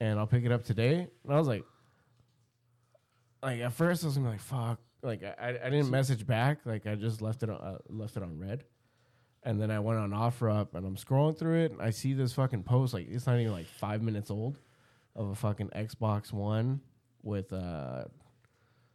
And 0.00 0.18
I'll 0.18 0.26
pick 0.26 0.44
it 0.44 0.52
up 0.52 0.64
today. 0.64 1.08
And 1.24 1.32
I 1.32 1.38
was 1.38 1.48
like 1.48 1.64
like 3.42 3.60
at 3.60 3.72
first 3.72 4.04
I 4.04 4.06
was 4.06 4.16
gonna 4.16 4.28
be 4.28 4.32
like, 4.32 4.40
"Fuck." 4.40 4.80
Like 5.02 5.22
I 5.22 5.58
I 5.62 5.70
didn't 5.70 5.90
message 5.90 6.26
back. 6.26 6.60
Like 6.64 6.86
I 6.86 6.94
just 6.94 7.22
left 7.22 7.42
it 7.42 7.50
on, 7.50 7.56
uh, 7.56 7.78
left 7.88 8.16
it 8.16 8.22
on 8.22 8.38
red. 8.38 8.64
And 9.44 9.60
then 9.60 9.70
I 9.70 9.78
went 9.78 10.00
on 10.00 10.10
OfferUp 10.10 10.74
and 10.74 10.84
I'm 10.84 10.96
scrolling 10.96 11.38
through 11.38 11.60
it 11.60 11.72
and 11.72 11.80
I 11.80 11.90
see 11.90 12.12
this 12.12 12.32
fucking 12.32 12.64
post 12.64 12.92
like 12.92 13.08
it's 13.08 13.26
not 13.26 13.38
even 13.38 13.52
like 13.52 13.66
five 13.66 14.02
minutes 14.02 14.30
old 14.30 14.58
of 15.18 15.28
a 15.30 15.34
fucking 15.34 15.68
Xbox 15.70 16.32
One 16.32 16.80
with 17.22 17.52
uh 17.52 18.04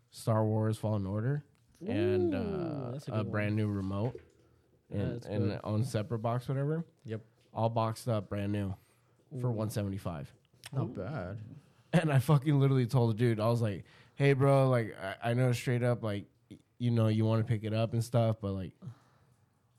Star 0.10 0.46
Wars 0.46 0.78
Fallen 0.78 1.06
Order 1.06 1.44
and 1.86 2.34
uh, 2.34 2.98
a 3.12 3.20
a, 3.20 3.24
brand 3.24 3.56
new 3.56 3.68
remote 3.68 4.20
Yeah, 4.90 5.02
and, 5.02 5.16
that's 5.16 5.26
and 5.26 5.60
on 5.64 5.84
separate 5.84 6.20
box 6.20 6.48
whatever. 6.48 6.86
Yep. 7.06 7.22
All 7.54 7.70
boxed 7.70 8.08
up 8.08 8.30
brand 8.30 8.52
new 8.52 8.74
for 9.42 9.52
175. 9.52 10.32
Not 10.72 10.96
bad. 10.96 11.38
And 11.92 12.12
I 12.12 12.20
fucking 12.20 12.60
literally 12.60 12.88
told 12.88 13.12
the 13.12 13.14
dude, 13.14 13.40
I 13.40 13.48
was 13.50 13.62
like, 13.62 13.84
"Hey, 14.16 14.34
bro, 14.34 14.70
like 14.70 14.96
I, 15.00 15.32
I 15.32 15.34
know 15.36 15.52
straight 15.52 15.84
up, 15.84 16.02
like 16.04 16.26
y- 16.50 16.58
you 16.80 16.90
know, 16.90 17.08
you 17.08 17.26
want 17.26 17.46
to 17.46 17.52
pick 17.52 17.64
it 17.64 17.74
up 17.74 17.94
and 17.94 18.04
stuff, 18.04 18.38
but 18.42 18.54
like, 18.54 18.72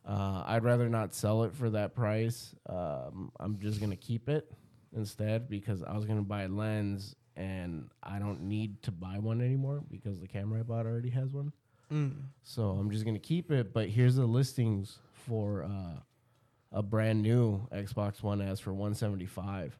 uh, 0.07 0.45
I'd 0.47 0.63
rather 0.63 0.89
not 0.89 1.15
sell 1.15 1.43
it 1.45 1.55
for 1.55 1.71
that 1.71 1.95
price. 1.95 2.55
Um, 2.69 3.33
I'm 3.41 3.59
just 3.59 3.81
gonna 3.81 3.97
keep 3.97 4.29
it 4.29 4.49
instead 4.95 5.49
because 5.49 5.83
I 5.83 5.95
was 5.97 6.05
gonna 6.05 6.23
buy 6.23 6.43
a 6.43 6.49
lens 6.49 7.15
and 7.37 7.91
I 8.03 8.19
don't 8.19 8.43
need 8.43 8.83
to 8.83 8.93
buy 8.93 9.19
one 9.19 9.41
anymore 9.41 9.83
because 9.91 10.21
the 10.21 10.29
camera 10.29 10.61
I 10.61 10.63
bought 10.63 10.87
already 10.87 11.11
has 11.11 11.33
one. 11.33 11.53
Mm. 11.93 12.15
So 12.43 12.71
I'm 12.71 12.91
just 12.91 13.05
gonna 13.05 13.19
keep 13.19 13.51
it. 13.51 13.73
But 13.73 13.89
here's 13.89 14.17
the 14.17 14.27
listings 14.27 14.99
for 15.13 15.65
uh, 15.65 15.99
a 16.73 16.83
brand 16.83 17.23
new 17.23 17.67
Xbox 17.73 18.23
One 18.23 18.41
S 18.41 18.61
for 18.61 18.73
175. 18.73 19.79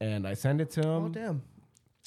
And 0.00 0.26
I 0.28 0.34
send 0.34 0.60
it 0.60 0.70
to 0.72 0.80
him. 0.80 1.04
oh 1.04 1.08
damn, 1.08 1.42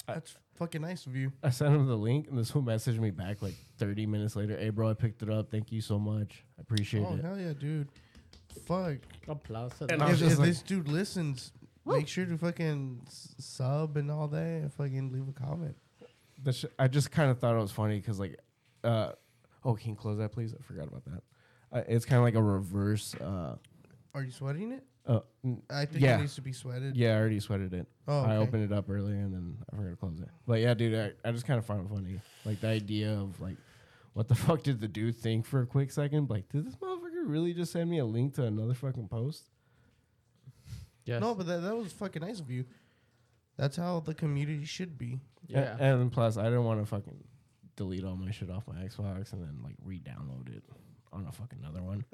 that's 0.06 0.34
fucking 0.54 0.80
nice 0.80 1.04
of 1.06 1.14
you. 1.14 1.30
I 1.42 1.50
sent 1.50 1.74
him 1.74 1.86
the 1.86 1.94
link, 1.96 2.26
and 2.28 2.38
this 2.38 2.50
who 2.50 2.62
messaged 2.62 2.98
me 2.98 3.10
back 3.10 3.42
like 3.42 3.54
30 3.78 4.06
minutes 4.06 4.34
later. 4.34 4.56
Hey, 4.56 4.70
bro, 4.70 4.88
I 4.88 4.94
picked 4.94 5.22
it 5.22 5.28
up. 5.28 5.50
Thank 5.50 5.70
you 5.70 5.82
so 5.82 5.98
much. 5.98 6.42
I 6.58 6.62
appreciate 6.62 7.04
Oh 7.06 7.12
it. 7.14 7.20
Oh 7.22 7.28
hell 7.28 7.38
yeah, 7.38 7.52
dude. 7.52 7.88
Fuck. 8.66 8.96
Applause. 9.28 9.72
And 9.82 9.90
that. 9.90 10.02
I 10.02 10.08
was 10.10 10.22
If, 10.22 10.28
just 10.28 10.32
if 10.32 10.38
like- 10.38 10.48
this 10.48 10.62
dude 10.62 10.88
listens, 10.88 11.52
make 11.86 12.08
sure 12.08 12.24
to 12.26 12.36
fucking 12.38 13.02
sub 13.08 13.96
and 13.96 14.10
all 14.10 14.28
that, 14.28 14.38
and 14.40 14.72
fucking 14.72 15.12
leave 15.12 15.28
a 15.28 15.32
comment. 15.32 15.76
Sh- 16.50 16.64
I 16.78 16.88
just 16.88 17.10
kind 17.10 17.30
of 17.30 17.38
thought 17.38 17.54
it 17.56 17.60
was 17.60 17.70
funny 17.72 17.98
because, 17.98 18.18
like, 18.18 18.38
uh, 18.84 19.12
oh, 19.64 19.74
can 19.74 19.90
you 19.90 19.96
close 19.96 20.18
that, 20.18 20.32
please? 20.32 20.54
I 20.58 20.62
forgot 20.62 20.88
about 20.88 21.04
that. 21.04 21.22
Uh, 21.72 21.82
it's 21.88 22.04
kind 22.04 22.18
of 22.18 22.24
like 22.24 22.34
a 22.34 22.42
reverse. 22.42 23.14
Uh, 23.14 23.56
Are 24.14 24.22
you 24.22 24.30
sweating 24.30 24.72
it? 24.72 24.84
uh, 25.06 25.20
I 25.70 25.84
think 25.86 26.02
Yeah. 26.02 26.16
it 26.18 26.20
needs 26.20 26.34
to 26.36 26.42
be 26.42 26.52
sweated. 26.52 26.96
yeah, 26.96 27.14
I 27.14 27.18
already 27.18 27.40
sweated 27.40 27.72
it. 27.74 27.86
Oh, 28.06 28.20
okay. 28.20 28.32
I 28.32 28.36
opened 28.36 28.64
it 28.70 28.72
up 28.76 28.88
earlier 28.90 29.16
and 29.16 29.32
then 29.34 29.56
I 29.72 29.76
forgot 29.76 29.90
to 29.90 29.96
close 29.96 30.20
it. 30.20 30.28
But 30.46 30.60
yeah, 30.60 30.74
dude, 30.74 30.94
I, 31.24 31.28
I 31.28 31.32
just 31.32 31.46
kind 31.46 31.58
of 31.58 31.64
find 31.66 31.84
it 31.84 31.88
funny. 31.88 32.20
Like 32.44 32.60
the 32.60 32.68
idea 32.68 33.12
of 33.12 33.40
like, 33.40 33.56
what 34.12 34.28
the 34.28 34.34
fuck 34.36 34.62
did 34.62 34.80
the 34.80 34.88
dude 34.88 35.16
think 35.16 35.46
for 35.46 35.62
a 35.62 35.66
quick 35.66 35.90
second? 35.90 36.28
Like, 36.30 36.48
did 36.50 36.66
this 36.66 36.76
motherfucker 36.76 37.22
really 37.24 37.52
just 37.54 37.72
send 37.72 37.88
me 37.90 37.98
a 37.98 38.04
link 38.04 38.34
to 38.34 38.44
another 38.44 38.74
fucking 38.74 39.08
post? 39.08 39.44
Yes. 41.04 41.20
No, 41.20 41.34
but 41.34 41.46
that, 41.46 41.62
that 41.62 41.76
was 41.76 41.92
fucking 41.92 42.22
nice 42.22 42.40
of 42.40 42.50
you. 42.50 42.64
That's 43.56 43.76
how 43.76 44.00
the 44.00 44.14
community 44.14 44.64
should 44.64 44.96
be. 44.98 45.20
yeah. 45.46 45.76
And, 45.78 46.00
and 46.02 46.12
plus, 46.12 46.36
I 46.36 46.44
didn't 46.44 46.64
want 46.64 46.80
to 46.80 46.86
fucking 46.86 47.22
delete 47.76 48.04
all 48.04 48.16
my 48.16 48.30
shit 48.30 48.50
off 48.50 48.64
my 48.66 48.74
Xbox 48.76 49.32
and 49.32 49.42
then 49.42 49.58
like 49.62 49.74
re-download 49.84 50.54
it 50.56 50.62
on 51.12 51.26
a 51.28 51.32
fucking 51.32 51.58
other 51.66 51.82
one. 51.82 52.04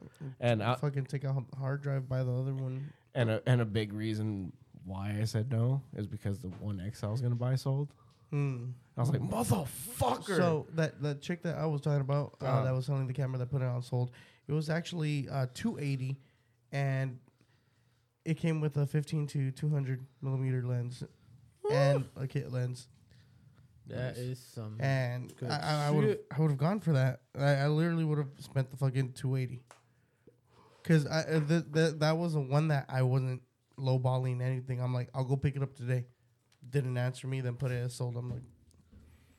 And 0.40 0.62
I, 0.62 0.74
fucking 0.74 1.06
take 1.06 1.24
a 1.24 1.34
hard 1.58 1.82
drive 1.82 2.08
by 2.08 2.22
the 2.24 2.32
other 2.32 2.54
one. 2.54 2.92
and 3.14 3.30
a, 3.30 3.42
and 3.46 3.60
a 3.60 3.64
big 3.64 3.92
reason 3.92 4.52
why 4.84 5.16
I 5.20 5.24
said 5.24 5.50
no 5.52 5.82
is 5.96 6.06
because 6.06 6.38
the 6.40 6.48
one 6.48 6.80
X 6.80 7.04
I 7.04 7.08
was 7.08 7.20
gonna 7.20 7.34
buy 7.34 7.54
sold. 7.56 7.92
Hmm. 8.30 8.66
I 8.96 9.00
was 9.00 9.10
like, 9.10 9.20
motherfucker. 9.20 10.36
So 10.36 10.66
that 10.74 11.00
that 11.02 11.20
chick 11.22 11.42
that 11.42 11.56
I 11.56 11.66
was 11.66 11.80
talking 11.80 12.00
about 12.00 12.34
uh, 12.40 12.44
Uh-huh. 12.46 12.64
that 12.64 12.74
was 12.74 12.86
selling 12.86 13.06
the 13.06 13.12
camera 13.14 13.38
that 13.38 13.50
put 13.50 13.62
it 13.62 13.66
on 13.66 13.82
sold, 13.82 14.10
it 14.48 14.52
was 14.52 14.68
actually 14.70 15.28
uh, 15.28 15.46
280, 15.54 16.16
and 16.72 17.18
it 18.28 18.36
came 18.36 18.60
with 18.60 18.76
a 18.76 18.86
15 18.86 19.26
to 19.28 19.50
200 19.50 20.04
millimeter 20.20 20.62
lens 20.62 21.02
and 21.70 22.04
a 22.14 22.26
kit 22.26 22.52
lens. 22.52 22.88
That 23.86 24.16
Nice. 24.16 24.18
is 24.18 24.38
some. 24.54 24.76
And 24.80 25.34
Good 25.36 25.50
I, 25.50 25.56
I, 25.56 25.86
I 25.86 25.90
would 25.90 26.04
have 26.04 26.12
shit. 26.12 26.26
I 26.36 26.40
would 26.42 26.50
have 26.50 26.58
gone 26.58 26.80
for 26.80 26.92
that. 26.92 27.20
I, 27.38 27.54
I 27.54 27.66
literally 27.68 28.04
would 28.04 28.18
have 28.18 28.28
spent 28.38 28.70
the 28.70 28.76
fucking 28.76 29.12
280. 29.14 29.62
Cause 30.84 31.06
I 31.06 31.20
uh, 31.20 31.40
th- 31.40 31.64
th- 31.72 31.94
that 32.00 32.16
was 32.18 32.34
the 32.34 32.40
one 32.40 32.68
that 32.68 32.84
I 32.90 33.00
wasn't 33.02 33.40
lowballing 33.78 34.42
anything. 34.42 34.80
I'm 34.82 34.92
like, 34.92 35.08
I'll 35.14 35.24
go 35.24 35.36
pick 35.36 35.56
it 35.56 35.62
up 35.62 35.74
today. 35.74 36.04
Didn't 36.68 36.98
answer 36.98 37.26
me, 37.26 37.40
then 37.40 37.54
put 37.54 37.70
it 37.70 37.76
as 37.82 37.94
sold. 37.94 38.16
I'm 38.16 38.30
like, 38.30 38.42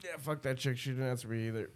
yeah, 0.03 0.17
fuck 0.17 0.41
that 0.43 0.57
chick. 0.57 0.77
She 0.77 0.89
didn't 0.91 1.05
answer 1.09 1.27
me 1.27 1.47
either. 1.47 1.69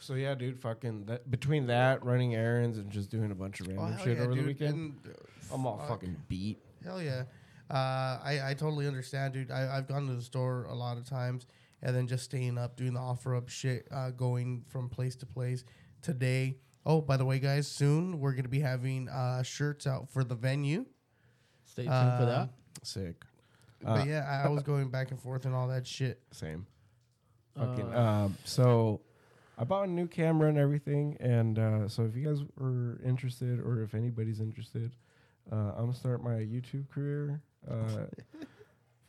So 0.00 0.14
yeah, 0.14 0.34
dude, 0.34 0.58
fucking 0.58 1.04
that, 1.06 1.30
between 1.30 1.66
that, 1.66 2.04
running 2.04 2.34
errands, 2.34 2.78
and 2.78 2.90
just 2.90 3.10
doing 3.10 3.30
a 3.30 3.34
bunch 3.34 3.60
of 3.60 3.68
oh, 3.68 3.72
random 3.72 3.92
hell 3.92 4.04
shit 4.04 4.16
yeah, 4.16 4.24
over 4.24 4.34
the 4.34 4.42
weekend, 4.42 4.74
And, 5.04 5.14
uh, 5.14 5.54
I'm 5.54 5.66
all 5.66 5.78
fuck. 5.78 5.88
fucking 5.88 6.16
beat. 6.26 6.58
Hell 6.82 7.02
yeah. 7.02 7.24
Uh, 7.70 8.18
I, 8.24 8.40
I 8.46 8.54
totally 8.54 8.86
understand, 8.86 9.34
dude. 9.34 9.50
I, 9.50 9.76
I've 9.76 9.86
gone 9.86 10.06
to 10.06 10.14
the 10.14 10.22
store 10.22 10.64
a 10.64 10.74
lot 10.74 10.96
of 10.96 11.04
times 11.04 11.46
and 11.82 11.94
then 11.94 12.06
just 12.06 12.24
staying 12.24 12.58
up, 12.58 12.76
doing 12.76 12.94
the 12.94 13.00
OfferUp 13.00 13.48
shit, 13.48 13.86
uh, 13.92 14.10
going 14.10 14.64
from 14.68 14.88
place 14.88 15.14
to 15.16 15.26
place. 15.26 15.64
Today, 16.02 16.56
oh, 16.86 17.00
by 17.00 17.16
the 17.16 17.24
way, 17.24 17.38
guys, 17.38 17.68
soon 17.68 18.20
we're 18.20 18.32
going 18.32 18.44
to 18.44 18.48
be 18.48 18.60
having 18.60 19.08
uh, 19.08 19.42
shirts 19.42 19.86
out 19.86 20.08
for 20.08 20.24
the 20.24 20.34
venue. 20.34 20.86
Stay 21.64 21.82
tuned 21.82 21.92
for 21.92 22.22
uh, 22.22 22.26
that. 22.26 22.48
Sick. 22.82 23.22
but 23.82 24.00
Uh, 24.00 24.04
yeah, 24.06 24.26
I, 24.28 24.46
I 24.46 24.48
was 24.48 24.62
going 24.62 24.88
back 24.88 25.10
and 25.10 25.20
forth 25.20 25.44
and 25.44 25.54
all 25.54 25.68
that 25.68 25.86
shit. 25.86 26.22
Same. 26.32 26.66
Fucking. 27.56 27.94
Uh, 27.94 28.00
um, 28.00 28.36
so 28.44 29.00
I 29.60 29.64
bought 29.64 29.88
a 29.88 29.90
new 29.90 30.06
camera 30.06 30.48
and 30.48 30.56
everything, 30.56 31.18
and 31.20 31.58
uh, 31.58 31.86
so 31.86 32.04
if 32.04 32.16
you 32.16 32.26
guys 32.26 32.40
are 32.58 32.98
interested, 33.04 33.60
or 33.60 33.82
if 33.82 33.94
anybody's 33.94 34.40
interested, 34.40 34.90
uh, 35.52 35.72
I'm 35.76 35.80
gonna 35.80 35.94
start 35.94 36.24
my 36.24 36.36
YouTube 36.36 36.88
career. 36.88 37.42
Uh, 37.70 38.06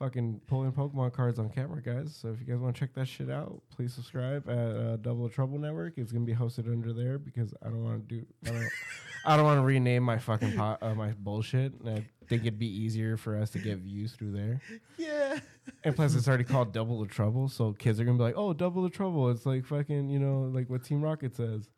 fucking 0.01 0.41
pulling 0.47 0.71
Pokemon 0.71 1.13
cards 1.13 1.37
on 1.37 1.49
camera, 1.49 1.81
guys. 1.81 2.17
So 2.19 2.29
if 2.29 2.39
you 2.39 2.45
guys 2.45 2.59
want 2.59 2.75
to 2.75 2.79
check 2.79 2.93
that 2.95 3.07
shit 3.07 3.29
out, 3.29 3.61
please 3.75 3.93
subscribe 3.93 4.49
at 4.49 4.57
uh, 4.57 4.95
Double 4.97 5.29
Trouble 5.29 5.59
Network. 5.59 5.93
It's 5.97 6.11
gonna 6.11 6.25
be 6.25 6.33
hosted 6.33 6.65
under 6.71 6.91
there 6.91 7.19
because 7.19 7.53
I 7.63 7.67
don't 7.67 7.83
want 7.83 8.09
to 8.09 8.15
do. 8.15 8.25
I 8.47 8.49
don't. 8.49 8.69
I 9.25 9.35
don't 9.35 9.45
want 9.45 9.59
to 9.59 9.63
rename 9.63 10.01
my 10.01 10.17
fucking 10.17 10.53
po- 10.57 10.77
uh, 10.81 10.95
my 10.95 11.11
bullshit. 11.11 11.73
And 11.81 11.89
I 11.89 12.05
think 12.27 12.41
it'd 12.41 12.57
be 12.57 12.65
easier 12.67 13.17
for 13.17 13.37
us 13.37 13.51
to 13.51 13.59
get 13.59 13.77
views 13.77 14.13
through 14.13 14.31
there. 14.31 14.61
Yeah. 14.97 15.39
And 15.83 15.95
plus, 15.95 16.15
it's 16.15 16.27
already 16.27 16.43
called 16.43 16.73
Double 16.73 16.99
the 16.99 17.07
Trouble, 17.07 17.47
so 17.47 17.73
kids 17.73 17.99
are 17.99 18.03
gonna 18.05 18.17
be 18.17 18.23
like, 18.23 18.37
"Oh, 18.37 18.53
Double 18.53 18.81
the 18.83 18.89
Trouble." 18.89 19.29
It's 19.29 19.45
like 19.45 19.65
fucking, 19.65 20.09
you 20.09 20.19
know, 20.19 20.49
like 20.53 20.69
what 20.69 20.83
Team 20.83 21.01
Rocket 21.01 21.35
says. 21.35 21.69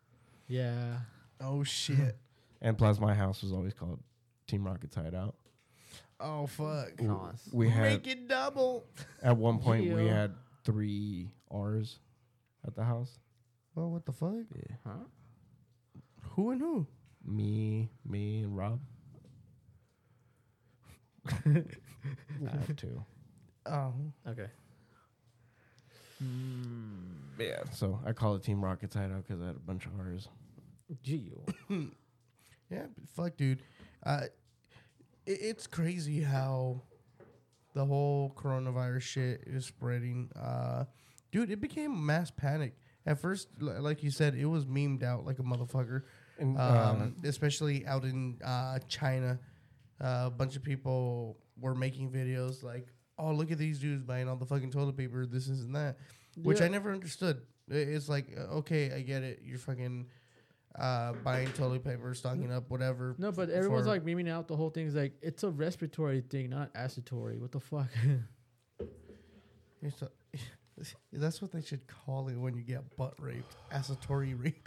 yeah. 0.48 1.00
Oh, 1.42 1.64
shit. 1.64 2.18
And 2.62 2.78
plus, 2.78 2.98
my 2.98 3.14
house 3.14 3.42
was 3.44 3.52
always 3.52 3.74
called 3.74 4.00
Team 4.48 4.66
Rocket's 4.66 4.96
Hideout. 4.96 5.36
Oh, 6.24 6.48
fuck. 6.48 7.00
Nice. 7.02 7.50
We 7.54 7.70
had 7.70 7.84
Make 7.92 8.08
it 8.08 8.28
double. 8.28 8.86
at 9.22 9.38
one 9.38 9.60
point 9.60 9.94
we 9.94 10.06
Yeah. 10.06 10.14
had 10.22 10.36
three 10.64 11.30
R's 11.52 12.00
at 12.66 12.76
the 12.76 12.84
house. 12.84 13.20
Well, 13.76 13.92
what 13.92 14.06
the 14.06 14.12
fuck? 14.12 14.34
Yeah. 14.56 14.76
Huh? 14.86 15.04
Who 16.32 16.52
and 16.52 16.62
who? 16.62 16.88
Me, 17.26 17.90
me, 18.06 18.44
and 18.44 18.58
Rob. 18.58 18.80
I 21.46 22.50
have 22.50 22.76
two. 22.76 23.04
Oh. 23.66 23.94
Okay. 24.28 24.48
Hmm. 26.20 26.96
Yeah, 27.40 27.64
so 27.72 28.00
I 28.06 28.14
call 28.14 28.36
it 28.36 28.44
Team 28.44 28.64
Rocket's 28.64 28.96
Hideout 28.96 29.24
because 29.28 29.42
I 29.42 29.48
had 29.48 29.56
a 29.56 29.60
bunch 29.60 29.86
of 29.86 29.92
R's. 30.00 30.28
Geo. 31.02 31.46
Yeah, 32.70 32.86
but 32.98 33.08
fuck, 33.10 33.38
dude. 33.38 33.60
Uh, 34.04 34.22
it, 34.24 34.36
it's 35.26 35.68
crazy 35.68 36.22
how 36.22 36.82
the 37.74 37.86
whole 37.86 38.34
coronavirus 38.36 39.02
shit 39.02 39.44
is 39.48 39.66
spreading. 39.66 40.30
Uh, 40.36 40.86
dude, 41.32 41.50
it 41.52 41.60
became 41.62 42.06
mass 42.06 42.32
panic. 42.32 42.76
At 43.06 43.20
first, 43.20 43.48
li- 43.60 43.74
like 43.80 44.04
you 44.04 44.12
said, 44.12 44.36
it 44.36 44.46
was 44.46 44.66
memed 44.66 45.04
out 45.04 45.26
like 45.26 45.40
a 45.40 45.44
motherfucker. 45.44 46.04
And, 46.40 46.58
Um, 46.58 47.16
uh, 47.24 47.28
especially 47.28 47.86
out 47.86 48.06
in 48.06 48.40
uh, 48.44 48.80
China, 48.88 49.40
uh, 50.02 50.24
a 50.28 50.30
bunch 50.32 50.56
of 50.56 50.64
people 50.64 51.38
were 51.60 51.76
making 51.76 52.12
videos 52.12 52.64
like, 52.64 52.88
"Oh, 53.18 53.32
look 53.34 53.52
at 53.52 53.58
these 53.58 53.80
dudes 53.80 54.04
buying 54.04 54.28
all 54.28 54.36
the 54.36 54.46
fucking 54.46 54.72
toilet 54.72 54.98
paper, 54.98 55.26
this, 55.26 55.48
this, 55.48 55.60
and 55.62 55.76
that," 55.76 55.98
which 56.38 56.62
I 56.62 56.66
Yeah. 56.66 56.72
never 56.72 56.92
understood. 56.92 57.42
I- 57.72 57.76
It's 57.76 58.10
like, 58.10 58.28
uh, 58.38 58.58
okay, 58.60 58.92
I 58.94 59.02
get 59.02 59.24
it. 59.24 59.42
You're 59.44 59.60
fucking 59.60 60.08
uh, 60.80 61.14
buying 61.24 61.48
toilet 61.54 61.84
paper, 61.84 62.14
stocking 62.14 62.52
up, 62.52 62.70
whatever. 62.70 63.16
No, 63.18 63.32
but 63.32 63.50
everyone's 63.50 63.88
like 63.88 64.04
memeing 64.04 64.30
out 64.30 64.48
the 64.48 64.56
whole 64.56 64.70
thing. 64.70 64.88
Is 64.88 64.96
like 64.96 65.14
it's 65.22 65.44
a 65.44 65.50
respiratory 65.50 66.22
thing, 66.22 66.50
not 66.50 66.74
acetory. 66.74 67.40
What 67.40 67.52
the 67.52 67.60
fuck? 67.60 67.88
It's 69.82 70.02
that's 71.14 71.42
what 71.42 71.52
they 71.52 71.62
should 71.62 71.82
call 71.88 72.28
it 72.30 72.36
when 72.38 72.56
you 72.56 72.64
get 72.64 72.96
butt 72.98 73.14
raped, 73.20 73.56
acetory 73.72 74.36
rape. 74.44 74.60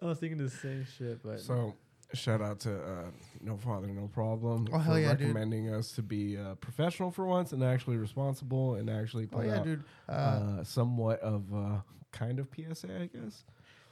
I 0.00 0.04
was 0.06 0.18
thinking 0.18 0.38
the 0.38 0.48
same 0.50 0.86
shit, 0.96 1.20
but 1.24 1.40
So, 1.40 1.74
shout 2.14 2.40
out 2.40 2.60
to 2.60 2.76
uh, 2.80 3.04
No 3.40 3.56
Father, 3.56 3.88
No 3.88 4.06
Problem 4.06 4.66
Oh, 4.68 4.72
for 4.76 4.78
hell 4.78 4.98
yeah, 4.98 5.14
dude. 5.14 5.28
recommending 5.28 5.74
us 5.74 5.90
to 5.92 6.02
be 6.02 6.36
uh, 6.38 6.54
professional 6.56 7.10
for 7.10 7.26
once 7.26 7.50
and 7.52 7.64
actually 7.64 7.96
responsible 7.96 8.74
and 8.76 8.88
actually 8.88 9.28
Oh 9.32 9.40
yeah, 9.42 9.56
out 9.58 9.64
dude. 9.64 9.82
Uh, 10.08 10.12
uh, 10.12 10.64
somewhat 10.64 11.18
of 11.20 11.42
uh, 11.52 11.80
kind 12.12 12.38
of 12.38 12.48
PSA, 12.54 13.00
I 13.02 13.06
guess. 13.06 13.44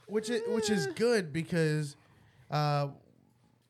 Which 0.06 0.30
is 0.30 0.42
which 0.48 0.70
is 0.70 0.86
good 0.88 1.32
because 1.32 1.96
uh, 2.50 2.88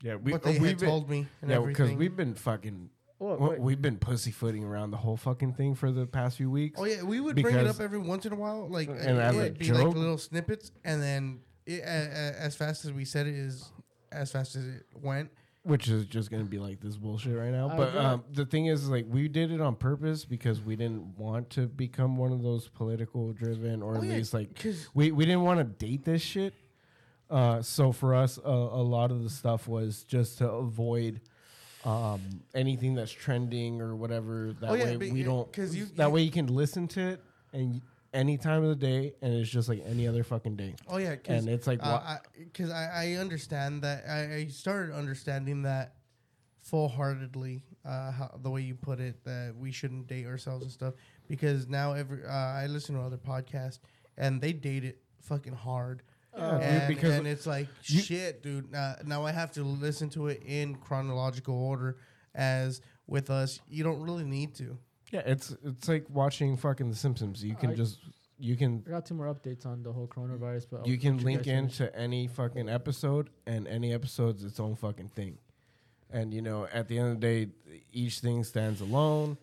Yeah, 0.02 0.16
we, 0.16 0.32
what 0.32 0.42
they 0.42 0.58
we've 0.58 0.70
had 0.70 0.78
been, 0.80 0.88
told 0.88 1.08
me 1.10 1.26
and 1.42 1.50
yeah, 1.50 1.58
because 1.58 1.70
everything. 1.80 1.98
we've 1.98 2.16
been 2.16 2.34
fucking, 2.34 2.90
well, 3.18 3.36
wait, 3.38 3.58
we've 3.60 3.80
been 3.80 3.96
pussyfooting 3.98 4.64
around 4.64 4.90
the 4.90 4.98
whole 4.98 5.16
fucking 5.16 5.54
thing 5.54 5.74
for 5.74 5.90
the 5.90 6.06
past 6.06 6.36
few 6.36 6.50
weeks. 6.50 6.78
Oh 6.80 6.84
yeah, 6.84 7.02
we 7.02 7.20
would 7.20 7.34
bring 7.40 7.54
it 7.54 7.58
Because- 7.60 7.76
up 7.78 7.82
every 7.82 7.98
once 7.98 8.26
in 8.26 8.32
a 8.32 8.36
while, 8.36 8.68
like 8.68 8.88
And 8.88 9.18
as 9.18 9.34
a 9.36 9.40
it'd 9.46 9.58
be 9.58 9.64
joke- 9.66 9.78
like 9.88 9.96
little 9.96 10.18
snippets, 10.18 10.72
and 10.84 11.02
then 11.02 11.40
it, 11.64 11.82
uh, 11.82 11.86
uh, 11.86 12.32
as 12.38 12.54
fast 12.54 12.84
as 12.84 12.92
we 12.92 13.04
said 13.04 13.26
it 13.26 13.34
is 13.34 13.72
as 14.12 14.30
fast 14.30 14.54
as 14.56 14.66
it 14.66 14.84
went. 15.02 15.30
Which 15.66 15.88
is 15.88 16.04
just 16.06 16.30
gonna 16.30 16.44
be 16.44 16.58
like 16.58 16.80
this 16.80 16.96
bullshit 16.96 17.36
right 17.36 17.50
now. 17.50 17.68
But 17.76 17.96
um, 17.96 18.24
the 18.32 18.46
thing 18.46 18.66
is, 18.66 18.88
like, 18.88 19.04
we 19.08 19.28
did 19.28 19.50
it 19.50 19.60
on 19.60 19.74
purpose 19.74 20.24
because 20.24 20.60
we 20.60 20.76
didn't 20.76 21.18
want 21.18 21.50
to 21.50 21.66
become 21.66 22.16
one 22.16 22.32
of 22.32 22.42
those 22.42 22.68
political 22.68 23.32
driven, 23.32 23.82
or 23.82 23.94
Oh, 23.96 23.98
at 23.98 24.04
yeah, 24.04 24.14
least 24.14 24.32
like 24.32 24.64
we 24.94 25.10
we 25.10 25.24
didn't 25.26 25.42
want 25.42 25.58
to 25.58 25.64
date 25.86 26.04
this 26.04 26.22
shit. 26.22 26.54
Uh, 27.28 27.60
so 27.60 27.90
for 27.90 28.14
us, 28.14 28.38
a, 28.44 28.48
a 28.48 28.84
lot 28.84 29.10
of 29.10 29.24
the 29.24 29.30
stuff 29.30 29.66
was 29.66 30.04
just 30.04 30.38
to 30.38 30.48
avoid 30.48 31.20
um, 31.84 32.20
anything 32.54 32.94
that's 32.94 33.10
trending 33.12 33.80
or 33.82 33.96
whatever. 33.96 34.54
That 34.60 34.70
Oh, 34.70 34.74
yeah, 34.74 34.84
way 34.84 34.96
we 34.96 35.20
yeah, 35.20 35.24
don't. 35.26 35.52
'cause 35.52 35.74
you- 35.74 35.86
that 35.96 36.06
you- 36.06 36.10
way 36.14 36.22
you 36.22 36.30
can 36.30 36.46
listen 36.46 36.86
to 36.88 37.00
it 37.00 37.20
and 37.52 37.80
any 38.16 38.36
time 38.38 38.62
of 38.62 38.68
the 38.70 38.74
day, 38.86 39.14
and 39.22 39.32
it's 39.34 39.50
just 39.50 39.68
like 39.68 39.82
any 39.86 40.08
other 40.08 40.24
fucking 40.24 40.56
day. 40.56 40.74
oh 40.88 40.96
yeah, 40.96 41.10
because 41.10 41.44
And 41.44 41.48
it's 41.54 41.66
like, 41.66 41.80
uh, 41.82 42.00
wha- 42.04 42.18
because 42.38 42.70
I, 42.70 43.12
I 43.12 43.20
understand 43.20 43.82
that 43.82 44.04
I, 44.08 44.34
I 44.34 44.46
started 44.48 44.94
understanding 44.94 45.62
that 45.62 45.94
full 46.60 46.88
heartedly 46.88 47.62
uh, 47.84 48.10
how, 48.10 48.38
the 48.42 48.50
way 48.50 48.60
you 48.62 48.74
put 48.74 48.98
it 48.98 49.22
that 49.24 49.54
we 49.56 49.70
shouldn't 49.70 50.06
date 50.08 50.26
ourselves 50.26 50.62
and 50.64 50.72
stuff 50.72 50.94
because 51.28 51.68
now 51.68 51.92
every 51.92 52.24
uh, 52.24 52.30
I 52.32 52.66
listen 52.66 52.96
to 52.96 53.00
other 53.02 53.18
podcasts 53.18 53.78
and 54.16 54.40
they 54.40 54.52
date 54.52 54.84
it 54.84 54.98
fucking 55.20 55.52
hard. 55.54 56.02
Yeah, 56.36 56.50
dude, 56.50 56.62
and, 56.62 56.88
because 56.88 57.14
and 57.14 57.26
it's 57.26 57.46
like 57.46 57.68
you- 57.84 58.00
shit, 58.00 58.42
dude. 58.42 58.74
Uh, 58.74 58.96
now 59.04 59.24
I 59.24 59.32
have 59.32 59.52
to 59.52 59.62
listen 59.62 60.08
to 60.10 60.26
it 60.28 60.42
in 60.44 60.74
chronological 60.76 61.54
order. 61.54 61.98
As 62.34 62.82
with 63.06 63.30
us, 63.30 63.60
you 63.68 63.82
don't 63.84 64.00
really 64.02 64.24
need 64.24 64.54
to. 64.56 64.76
Yeah, 65.12 65.22
it's 65.26 65.54
it's 65.64 65.88
like 65.88 66.04
watching 66.10 66.56
fucking 66.56 66.90
The 66.90 66.96
Simpsons. 66.96 67.42
You 67.44 67.54
can 67.54 67.70
I- 67.70 67.74
just 67.74 67.98
you 68.38 68.56
can 68.56 68.82
I 68.86 68.90
got 68.90 69.06
two 69.06 69.14
more 69.14 69.32
updates 69.32 69.64
on 69.64 69.82
the 69.82 69.92
whole 69.92 70.06
coronavirus, 70.06 70.66
but 70.70 70.86
you 70.86 70.98
can 70.98 71.18
link 71.18 71.46
into 71.46 71.94
any 71.96 72.26
fucking 72.26 72.68
episode, 72.68 73.30
and 73.46 73.66
any 73.66 73.92
episode's 73.94 74.44
its 74.44 74.60
own 74.60 74.74
fucking 74.76 75.08
thing. 75.10 75.38
And 76.10 76.32
you 76.34 76.42
know, 76.42 76.68
at 76.72 76.88
the 76.88 76.98
end 76.98 77.12
of 77.14 77.20
the 77.20 77.26
day, 77.46 77.50
each 77.92 78.20
thing 78.20 78.44
stands 78.44 78.80
alone. 78.80 79.38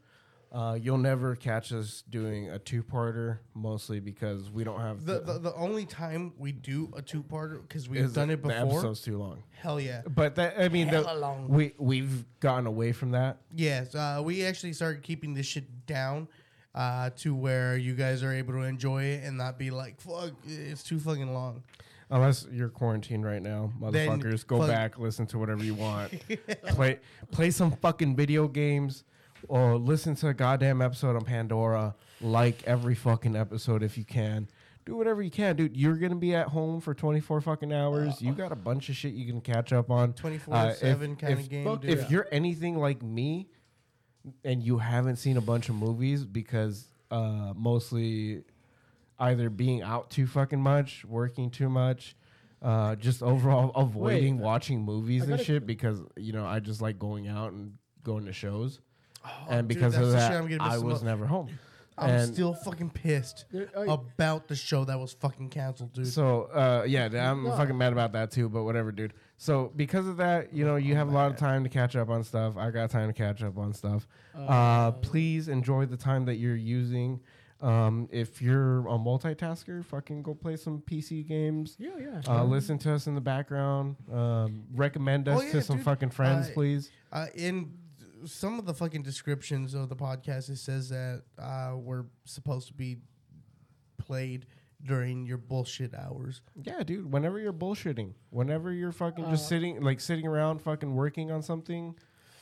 Uh, 0.53 0.77
you'll 0.79 0.99
never 0.99 1.35
catch 1.35 1.73
us 1.73 2.03
doing 2.11 2.47
a 2.51 2.59
two-parter, 2.59 3.39
mostly 3.55 3.99
because 3.99 4.51
we 4.51 4.63
don't 4.63 4.79
have 4.79 5.03
The 5.03 5.19
the, 5.19 5.39
the 5.39 5.53
only 5.55 5.83
time 5.87 6.31
we 6.37 6.51
do 6.51 6.93
a 6.95 7.01
two 7.01 7.23
parter 7.23 7.59
because 7.67 7.89
we've 7.89 8.13
done 8.13 8.29
it 8.29 8.39
before. 8.43 8.53
The 8.59 8.67
episode's 8.67 9.01
too 9.01 9.17
long, 9.17 9.41
Hell 9.59 9.79
yeah. 9.79 10.03
but 10.07 10.35
that 10.35 10.59
I 10.59 10.69
mean, 10.69 10.91
the, 10.91 11.45
we 11.47 11.73
we've 11.79 12.23
gotten 12.39 12.67
away 12.67 12.91
from 12.91 13.11
that. 13.11 13.37
Yes, 13.55 13.95
uh, 13.95 14.21
we 14.23 14.45
actually 14.45 14.73
started 14.73 15.01
keeping 15.01 15.33
this 15.33 15.47
shit 15.47 15.87
down 15.87 16.27
uh, 16.75 17.09
to 17.17 17.33
where 17.33 17.75
you 17.75 17.95
guys 17.95 18.21
are 18.21 18.31
able 18.31 18.53
to 18.53 18.61
enjoy 18.61 19.05
it 19.05 19.23
and 19.23 19.35
not 19.35 19.57
be 19.57 19.71
like, 19.71 19.99
"Fuck, 19.99 20.33
it's 20.45 20.83
too 20.83 20.99
fucking 20.99 21.33
long." 21.33 21.63
Unless 22.11 22.45
you're 22.51 22.69
quarantined 22.69 23.25
right 23.25 23.41
now, 23.41 23.71
Then 23.89 24.07
motherfuckers, 24.07 24.45
go 24.45 24.59
fuck- 24.59 24.67
back, 24.67 24.99
listen 24.99 25.25
to 25.27 25.39
whatever 25.39 25.63
you 25.63 25.73
want, 25.73 26.13
play 26.67 26.99
play 27.31 27.49
some 27.49 27.71
fucking 27.71 28.15
video 28.15 28.47
games, 28.47 29.03
or 29.47 29.77
listen 29.77 30.15
to 30.15 30.27
a 30.29 30.33
goddamn 30.33 30.81
episode 30.81 31.15
on 31.15 31.23
Pandora. 31.25 31.95
Like 32.21 32.63
every 32.65 32.95
fucking 32.95 33.35
episode 33.35 33.83
if 33.83 33.97
you 33.97 34.05
can. 34.05 34.47
Do 34.85 34.95
whatever 34.97 35.21
you 35.21 35.31
can, 35.31 35.55
dude. 35.55 35.77
You're 35.77 35.95
gonna 35.95 36.15
be 36.15 36.35
at 36.35 36.47
home 36.47 36.81
for 36.81 36.93
24 36.93 37.41
fucking 37.41 37.71
hours. 37.71 38.21
You 38.21 38.33
got 38.33 38.51
a 38.51 38.55
bunch 38.55 38.89
of 38.89 38.95
shit 38.95 39.13
you 39.13 39.25
can 39.25 39.39
catch 39.41 39.71
up 39.71 39.89
on. 39.89 40.13
Twenty 40.13 40.37
four 40.37 40.53
Uh, 40.55 40.67
if- 40.69 40.77
seven 40.77 41.15
kind 41.15 41.39
of 41.39 41.49
game. 41.49 41.63
fuck 41.65 41.81
dude. 41.81 41.91
If 41.91 42.11
you're 42.11 42.27
anything 42.31 42.77
like 42.77 43.01
me, 43.01 43.47
and 44.43 44.63
you 44.63 44.77
haven't 44.77 45.17
seen 45.17 45.37
a 45.37 45.41
bunch 45.41 45.69
of 45.69 45.75
movies 45.75 46.25
because 46.25 46.87
uh, 47.11 47.53
mostly 47.55 48.43
either 49.19 49.49
being 49.49 49.81
out 49.81 50.09
too 50.09 50.27
fucking 50.27 50.61
much, 50.61 51.05
working 51.05 51.49
too 51.49 51.69
much, 51.69 52.15
uh, 52.61 52.95
just 52.95 53.21
overall 53.21 53.71
avoiding 53.75 54.37
Wait, 54.37 54.43
watching 54.43 54.81
movies 54.81 55.27
and 55.27 55.39
shit 55.41 55.65
because 55.65 56.01
you 56.17 56.31
know 56.33 56.45
I 56.45 56.59
just 56.59 56.81
like 56.81 56.97
going 56.99 57.27
out 57.27 57.51
and 57.53 57.73
going 58.03 58.25
to 58.25 58.33
shows, 58.33 58.79
Oh, 59.25 59.29
and 59.49 59.67
dude, 59.67 59.77
because 59.77 59.93
that's 59.93 60.03
of 60.05 60.11
the 60.11 60.17
that, 60.17 60.27
shit 60.31 60.37
I'm 60.37 60.43
gonna 60.47 60.63
miss 60.63 60.73
I 60.73 60.77
the 60.77 60.83
was 60.85 60.93
most. 60.95 61.03
never 61.03 61.25
home. 61.25 61.49
I'm 61.95 62.09
and- 62.09 62.33
still 62.33 62.55
fucking 62.55 62.89
pissed 62.89 63.45
There- 63.51 63.69
I- 63.77 63.85
about 63.93 64.47
the 64.47 64.55
show 64.55 64.83
that 64.85 64.99
was 64.99 65.13
fucking 65.13 65.49
canceled, 65.49 65.93
dude. 65.93 66.07
So 66.07 66.45
uh, 66.45 66.85
yeah, 66.87 67.07
th- 67.07 67.21
I'm 67.21 67.43
No. 67.43 67.51
fucking 67.55 67.77
mad 67.77 67.93
about 67.93 68.13
that 68.13 68.31
too. 68.31 68.49
But 68.49 68.63
whatever, 68.63 68.91
dude. 68.91 69.13
So 69.37 69.71
because 69.75 70.07
of 70.07 70.17
that, 70.17 70.51
you 70.53 70.65
know, 70.65 70.75
you 70.75 70.95
have 70.95 71.07
a 71.07 71.11
lot 71.11 71.29
of 71.29 71.37
time 71.37 71.63
to 71.63 71.69
catch 71.69 71.95
up 71.95 72.09
on 72.09 72.23
stuff. 72.23 72.57
I 72.57 72.71
got 72.71 72.89
time 72.89 73.09
to 73.09 73.13
catch 73.13 73.43
up 73.43 73.57
on 73.59 73.73
stuff. 73.73 74.07
Uh, 74.35 74.91
please 74.91 75.47
enjoy 75.47 75.85
the 75.85 75.97
time 75.97 76.25
that 76.25 76.35
you're 76.37 76.55
using. 76.55 77.19
Um, 77.61 78.09
if 78.11 78.41
you're 78.41 78.79
a 78.87 78.97
multitasker, 78.97 79.85
fucking 79.85 80.23
go 80.23 80.33
play 80.33 80.57
some 80.57 80.81
PC 80.81 81.25
games. 81.25 81.75
yeah, 81.79 81.91
yeah. 81.99 82.21
Uh, 82.27 82.43
listen 82.43 82.77
to 82.79 82.91
us 82.93 83.05
in 83.07 83.15
the 83.15 83.21
background. 83.21 83.95
Um, 84.11 84.63
recommend 84.73 85.29
us 85.29 85.39
Oh, 85.39 85.43
yeah, 85.45 85.51
to 85.53 85.61
some 85.61 85.77
dude. 85.77 85.85
fucking 85.85 86.09
friends, 86.09 86.49
I- 86.49 86.53
please. 86.53 86.91
Uh, 87.11 87.27
in 87.35 87.71
some 88.25 88.59
of 88.59 88.65
the 88.65 88.73
fucking 88.73 89.03
descriptions 89.03 89.73
of 89.73 89.89
the 89.89 89.95
podcast, 89.95 90.49
it 90.49 90.57
says 90.57 90.89
that 90.89 91.23
uh, 91.39 91.73
we're 91.77 92.05
supposed 92.25 92.67
to 92.67 92.73
be 92.73 92.97
played 93.97 94.45
during 94.85 95.25
your 95.25 95.37
bullshit 95.37 95.93
hours. 95.93 96.41
Yeah, 96.61 96.83
dude. 96.83 97.11
Whenever 97.11 97.39
you're 97.39 97.53
bullshitting, 97.53 98.13
whenever 98.31 98.71
you're 98.71 98.91
fucking 98.91 99.25
just 99.29 99.45
Uh, 99.45 99.47
sitting, 99.47 99.81
like 99.81 99.99
sitting 100.01 100.27
around, 100.27 100.59
fucking 100.61 100.93
working 100.93 101.31
on 101.31 101.41
something. 101.41 101.95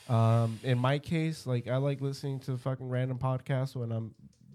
Um, 0.09 0.59
in 0.63 0.77
my 0.79 0.97
case, 0.99 1.45
like 1.45 1.67
I 1.67 1.77
like 1.77 2.01
listening 2.01 2.39
to 2.41 2.57
fucking 2.57 2.89
random 2.89 3.19
podcasts 3.19 3.75
when 3.75 3.91
I'm 3.91 4.13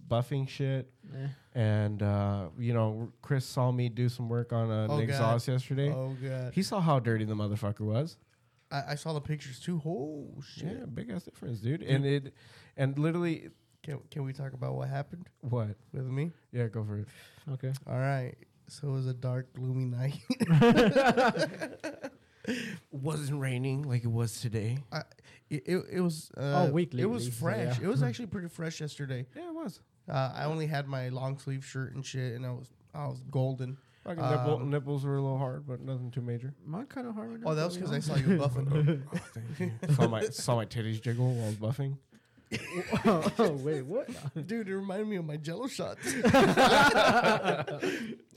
buffing 0.09 0.49
shit. 0.49 0.91
Eh. 1.14 1.29
And 1.55 2.03
uh, 2.03 2.49
you 2.59 2.74
know, 2.74 3.12
Chris 3.22 3.47
saw 3.47 3.70
me 3.70 3.89
do 3.89 4.09
some 4.09 4.29
work 4.29 4.53
on 4.53 4.70
an 4.70 4.85
Oh, 4.91 4.97
God. 4.97 5.01
exhaust 5.01 5.49
yesterday. 5.49 5.91
Oh 5.91 6.16
god, 6.20 6.53
He 6.55 6.62
saw 6.62 6.81
how 6.81 6.99
dirty 6.99 7.24
the 7.24 7.35
motherfucker 7.35 7.81
was. 7.81 8.16
I, 8.77 8.93
I 8.93 8.95
saw 8.97 9.12
the 9.12 9.20
pictures 9.20 9.59
too. 9.61 9.81
Oh 9.87 10.29
shit! 10.55 10.77
Yeah, 10.79 10.87
big 10.87 11.11
ass 11.11 11.24
difference, 11.24 11.61
dude. 11.61 11.83
And 11.83 12.05
it, 12.05 12.35
and 12.77 12.99
literally, 12.99 13.49
Can 13.83 14.01
can 14.11 14.24
we 14.24 14.33
talk 14.33 14.53
about 14.53 14.74
what 14.74 14.89
happened 14.89 15.29
what? 15.41 15.77
with 15.93 16.05
me? 16.07 16.33
Yeah, 16.53 16.66
go 16.68 16.85
for 16.85 16.99
it. 17.01 17.09
Okay. 17.53 17.72
All 17.87 17.99
right. 17.99 18.35
So 18.68 18.89
it 18.89 18.93
was 18.93 19.07
a 19.07 19.14
dark, 19.14 19.53
gloomy 19.55 19.85
night. 19.85 20.18
wasn't 22.91 23.41
raining 23.41 23.83
like 23.83 24.05
it 24.05 24.11
was 24.11 24.41
today. 24.41 24.79
I, 24.93 25.03
it, 25.51 25.62
it, 25.66 25.85
it 25.93 26.01
was 26.01 26.31
uh, 26.37 26.66
Oh, 26.68 26.72
week 26.72 26.95
It 26.95 27.07
was 27.07 27.24
lately, 27.24 27.31
so 27.33 27.39
fresh. 27.45 27.79
yeah. 27.79 27.85
It 27.85 27.89
was 27.89 28.03
actually 28.07 28.27
pretty 28.27 28.49
fresh 28.49 28.81
yesterday. 28.81 29.27
Yeah, 29.37 29.49
it 29.49 29.55
was. 29.55 29.81
Uh, 30.09 30.33
I 30.35 30.45
only 30.45 30.66
had 30.66 30.87
my 30.87 31.09
long 31.09 31.39
sleeve 31.39 31.64
shirt 31.64 31.95
and 31.95 32.05
shit, 32.05 32.35
and 32.35 32.47
I 32.47 32.51
was 32.51 32.68
I 32.95 33.07
was 33.09 33.22
golden. 33.31 33.77
Fucking 34.07 34.23
nipple, 34.31 34.57
Um, 34.57 34.71
nipples 34.71 35.05
were 35.05 35.17
a 35.17 35.21
little 35.21 35.37
hard, 35.39 35.67
but 35.67 35.81
nothing 35.81 36.11
too 36.13 36.21
major. 36.23 36.55
Mine 36.65 36.87
kind 36.87 37.07
of 37.09 37.15
hard. 37.15 37.43
Oh, 37.45 37.55
that 37.55 37.65
was 37.65 37.77
because 37.77 37.93
I 37.93 37.99
saw 37.99 38.15
you 38.15 38.25
buffing. 38.39 39.03
Oh, 39.13 39.19
thank 39.35 39.59
you. 39.61 39.95
saw 39.95 40.07
my 40.09 40.23
saw 40.29 40.55
my 40.57 40.65
titties 40.65 41.03
jiggle 41.03 41.35
while 41.35 41.45
I 41.45 41.49
was 41.49 41.57
buffing. 41.57 41.97
oh, 43.05 43.53
wait, 43.65 43.83
what? 43.83 44.09
Dude, 44.47 44.69
it 44.69 44.77
reminded 44.77 45.09
me 45.09 45.17
of 45.17 45.25
my 45.25 45.37
Jello 45.37 45.67
shots. 45.67 46.07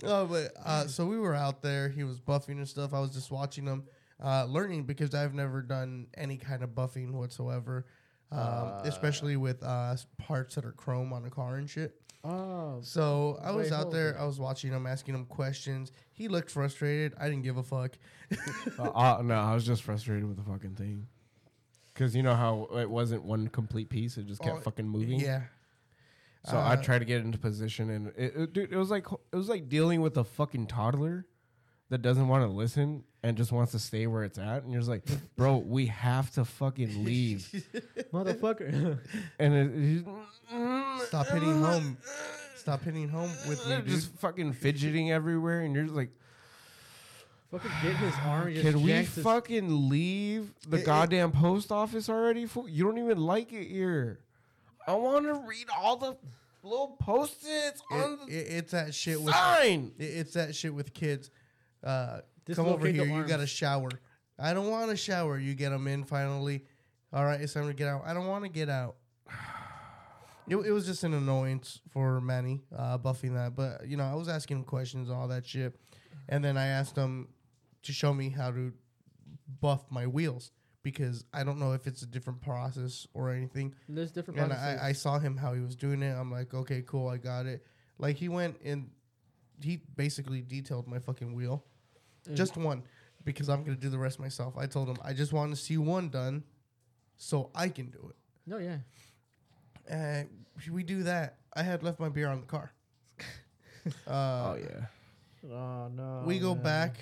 oh, 0.03 0.25
but 0.25 0.51
uh, 0.65 0.87
so 0.87 1.05
we 1.05 1.17
were 1.19 1.35
out 1.35 1.61
there. 1.61 1.89
He 1.89 2.03
was 2.03 2.19
buffing 2.19 2.57
and 2.57 2.67
stuff. 2.67 2.93
I 2.93 2.99
was 2.99 3.11
just 3.11 3.31
watching 3.31 3.65
him, 3.65 3.83
uh, 4.23 4.45
learning 4.45 4.83
because 4.83 5.13
I've 5.13 5.33
never 5.33 5.61
done 5.61 6.07
any 6.17 6.37
kind 6.37 6.63
of 6.63 6.71
buffing 6.71 7.11
whatsoever. 7.11 7.85
um, 8.31 8.39
Uh. 8.39 8.81
especially 8.83 9.37
with 9.37 9.61
uh, 9.63 9.95
parts 10.19 10.55
that 10.55 10.63
are 10.65 10.71
chrome 10.71 11.13
on 11.13 11.25
a 11.25 11.29
car 11.29 11.55
and 11.55 11.69
shit. 11.69 11.95
Oh, 12.23 12.79
So 12.81 13.39
I 13.41 13.51
was 13.51 13.69
Wait, 13.69 13.73
out 13.75 13.83
hold 13.83 13.93
there. 13.93 14.15
on. 14.15 14.21
I 14.23 14.25
was 14.25 14.39
watching 14.39 14.71
him, 14.71 14.85
asking 14.85 15.15
him 15.15 15.25
questions. 15.25 15.91
He 16.11 16.27
looked 16.27 16.51
frustrated. 16.51 17.13
I 17.19 17.29
didn't 17.29 17.43
give 17.43 17.57
a 17.57 17.63
fuck. 17.63 17.97
uh, 18.79 18.83
uh, 18.83 19.21
no, 19.23 19.35
I 19.35 19.53
was 19.53 19.65
just 19.65 19.83
frustrated 19.83 20.25
with 20.27 20.37
the 20.37 20.43
fucking 20.43 20.75
thing. 20.75 21.07
Because 21.93 22.15
you 22.15 22.23
know 22.23 22.35
how 22.35 22.67
it 22.77 22.89
wasn't 22.89 23.23
one 23.23 23.47
complete 23.47 23.89
piece; 23.89 24.17
it 24.17 24.25
just 24.27 24.41
kept 24.41 24.57
Oh, 24.57 24.61
fucking 24.61 24.87
moving. 24.87 25.19
Yeah. 25.19 25.41
So 26.45 26.57
I 26.57 26.73
Uh, 26.75 26.81
tried 26.81 26.99
to 26.99 27.05
get 27.05 27.21
into 27.21 27.37
position, 27.37 27.89
and 27.89 28.07
it, 28.15 28.33
it, 28.35 28.53
dude, 28.53 28.71
it 28.71 28.77
was 28.77 28.89
like 28.89 29.05
it 29.11 29.35
was 29.35 29.49
like 29.49 29.67
dealing 29.67 29.99
with 30.01 30.15
a 30.17 30.23
fucking 30.23 30.67
toddler 30.67 31.25
that 31.89 32.01
doesn't 32.01 32.27
want 32.27 32.43
to 32.43 32.47
listen 32.49 33.03
and 33.23 33.35
just 33.35 33.51
wants 33.51 33.71
to 33.73 33.79
stay 33.79 34.07
where 34.07 34.23
it's 34.23 34.37
at. 34.37 34.63
And 34.63 34.71
you're 34.71 34.79
just 34.81 34.89
like, 34.89 35.03
bro, 35.35 35.57
we 35.57 35.87
have 35.87 36.31
to 36.31 36.45
fucking 36.45 37.03
leave. 37.03 37.49
motherfucker. 38.13 38.99
and 39.39 39.53
it, 39.53 39.67
it, 40.01 40.05
mm. 40.53 40.99
Stop 41.07 41.27
hitting 41.27 41.61
home. 41.61 41.97
Stop 42.55 42.83
hitting 42.83 43.09
home 43.09 43.31
with 43.47 43.65
me, 43.67 43.77
dude. 43.77 43.87
just 43.87 44.11
fucking 44.19 44.53
fidgeting 44.53 45.11
everywhere, 45.11 45.61
and 45.61 45.73
you're 45.73 45.85
just 45.85 45.95
like, 45.95 46.09
fucking 47.51 47.71
get 47.81 47.95
his 47.95 48.13
ah, 48.17 48.29
arm. 48.29 48.53
just 48.53 48.65
can 48.65 48.81
we 48.83 49.03
fucking 49.03 49.89
leave 49.89 50.53
the 50.67 50.77
It- 50.77 50.81
it- 50.81 50.85
goddamn 50.85 51.31
post 51.31 51.71
office 51.71 52.09
already? 52.09 52.47
You 52.67 52.83
don't 52.85 52.97
even 52.99 53.17
like 53.19 53.51
it 53.53 53.67
here. 53.67 54.19
I 54.87 54.93
want 54.95 55.25
to 55.25 55.33
read 55.47 55.67
all 55.75 55.97
the 55.97 56.17
little 56.63 56.95
post-its 56.99 57.81
on 57.89 58.19
the 58.19 58.25
it- 58.27 58.47
it's 58.57 58.71
that 58.71 58.93
shit 58.93 59.19
with. 59.21 59.33
sign. 59.33 59.93
it- 59.97 60.03
It's 60.03 60.33
that 60.33 60.53
shit 60.55 60.73
with 60.73 60.93
kids. 60.93 61.31
Uh, 61.83 62.19
come 62.53 62.67
over 62.67 62.87
here. 62.87 63.05
You 63.05 63.23
got 63.23 63.39
a 63.39 63.47
shower. 63.47 63.89
I 64.37 64.53
don't 64.53 64.69
want 64.69 64.91
a 64.91 64.95
shower. 64.95 65.37
You 65.37 65.53
get 65.53 65.69
them 65.69 65.87
in 65.87 66.03
finally. 66.03 66.65
All 67.11 67.25
right, 67.25 67.41
it's 67.41 67.53
time 67.53 67.67
to 67.67 67.73
get 67.73 67.87
out. 67.87 68.03
I 68.05 68.13
don't 68.13 68.27
want 68.27 68.43
to 68.45 68.49
get 68.49 68.69
out. 68.69 68.95
It, 70.47 70.55
it 70.55 70.71
was 70.71 70.87
just 70.87 71.03
an 71.03 71.13
annoyance 71.13 71.79
for 71.91 72.19
Manny 72.19 72.63
uh, 72.75 72.97
buffing 72.97 73.35
that, 73.35 73.55
but 73.55 73.85
you 73.87 73.97
know 73.97 74.03
I 74.03 74.15
was 74.15 74.27
asking 74.27 74.57
him 74.57 74.63
questions 74.63 75.07
and 75.07 75.15
all 75.15 75.27
that 75.27 75.45
shit, 75.45 75.79
and 76.27 76.43
then 76.43 76.57
I 76.57 76.65
asked 76.65 76.95
him 76.95 77.27
to 77.83 77.93
show 77.93 78.15
me 78.15 78.29
how 78.29 78.49
to 78.49 78.73
buff 79.61 79.85
my 79.91 80.07
wheels 80.07 80.49
because 80.81 81.23
I 81.33 81.43
don't 81.43 81.59
know 81.59 81.73
if 81.73 81.87
it's 81.87 82.01
a 82.01 82.07
different 82.07 82.41
process 82.41 83.05
or 83.13 83.31
anything. 83.31 83.75
There's 83.87 84.11
different 84.11 84.39
And. 84.39 84.53
I, 84.53 84.77
I 84.81 84.91
saw 84.93 85.19
him 85.19 85.37
how 85.37 85.53
he 85.53 85.61
was 85.61 85.75
doing 85.75 86.01
it. 86.01 86.13
I'm 86.13 86.31
like, 86.31 86.53
okay, 86.53 86.83
cool, 86.85 87.09
I 87.09 87.17
got 87.17 87.45
it. 87.45 87.63
Like 87.97 88.15
he 88.15 88.29
went 88.29 88.57
and 88.63 88.89
he 89.61 89.81
basically 89.95 90.41
detailed 90.41 90.87
my 90.87 90.99
fucking 90.99 91.33
wheel. 91.35 91.63
Just 92.33 92.57
one, 92.57 92.83
because 93.23 93.49
I'm 93.49 93.63
gonna 93.63 93.77
do 93.77 93.89
the 93.89 93.97
rest 93.97 94.19
myself. 94.19 94.55
I 94.57 94.65
told 94.65 94.89
him 94.89 94.97
I 95.03 95.13
just 95.13 95.33
want 95.33 95.51
to 95.51 95.55
see 95.55 95.77
one 95.77 96.09
done, 96.09 96.43
so 97.17 97.49
I 97.55 97.69
can 97.69 97.89
do 97.89 98.09
it. 98.09 98.15
no, 98.45 98.57
yeah. 98.57 98.77
And 99.87 100.29
we 100.71 100.83
do 100.83 101.03
that. 101.03 101.37
I 101.55 101.63
had 101.63 101.81
left 101.83 101.99
my 101.99 102.09
beer 102.09 102.27
on 102.27 102.41
the 102.41 102.45
car. 102.47 102.71
uh, 104.07 104.11
oh 104.11 104.57
yeah. 104.59 105.51
Oh 105.51 105.87
no. 105.87 106.23
we 106.25 106.37
go 106.39 106.53
man. 106.53 106.63
back, 106.63 106.97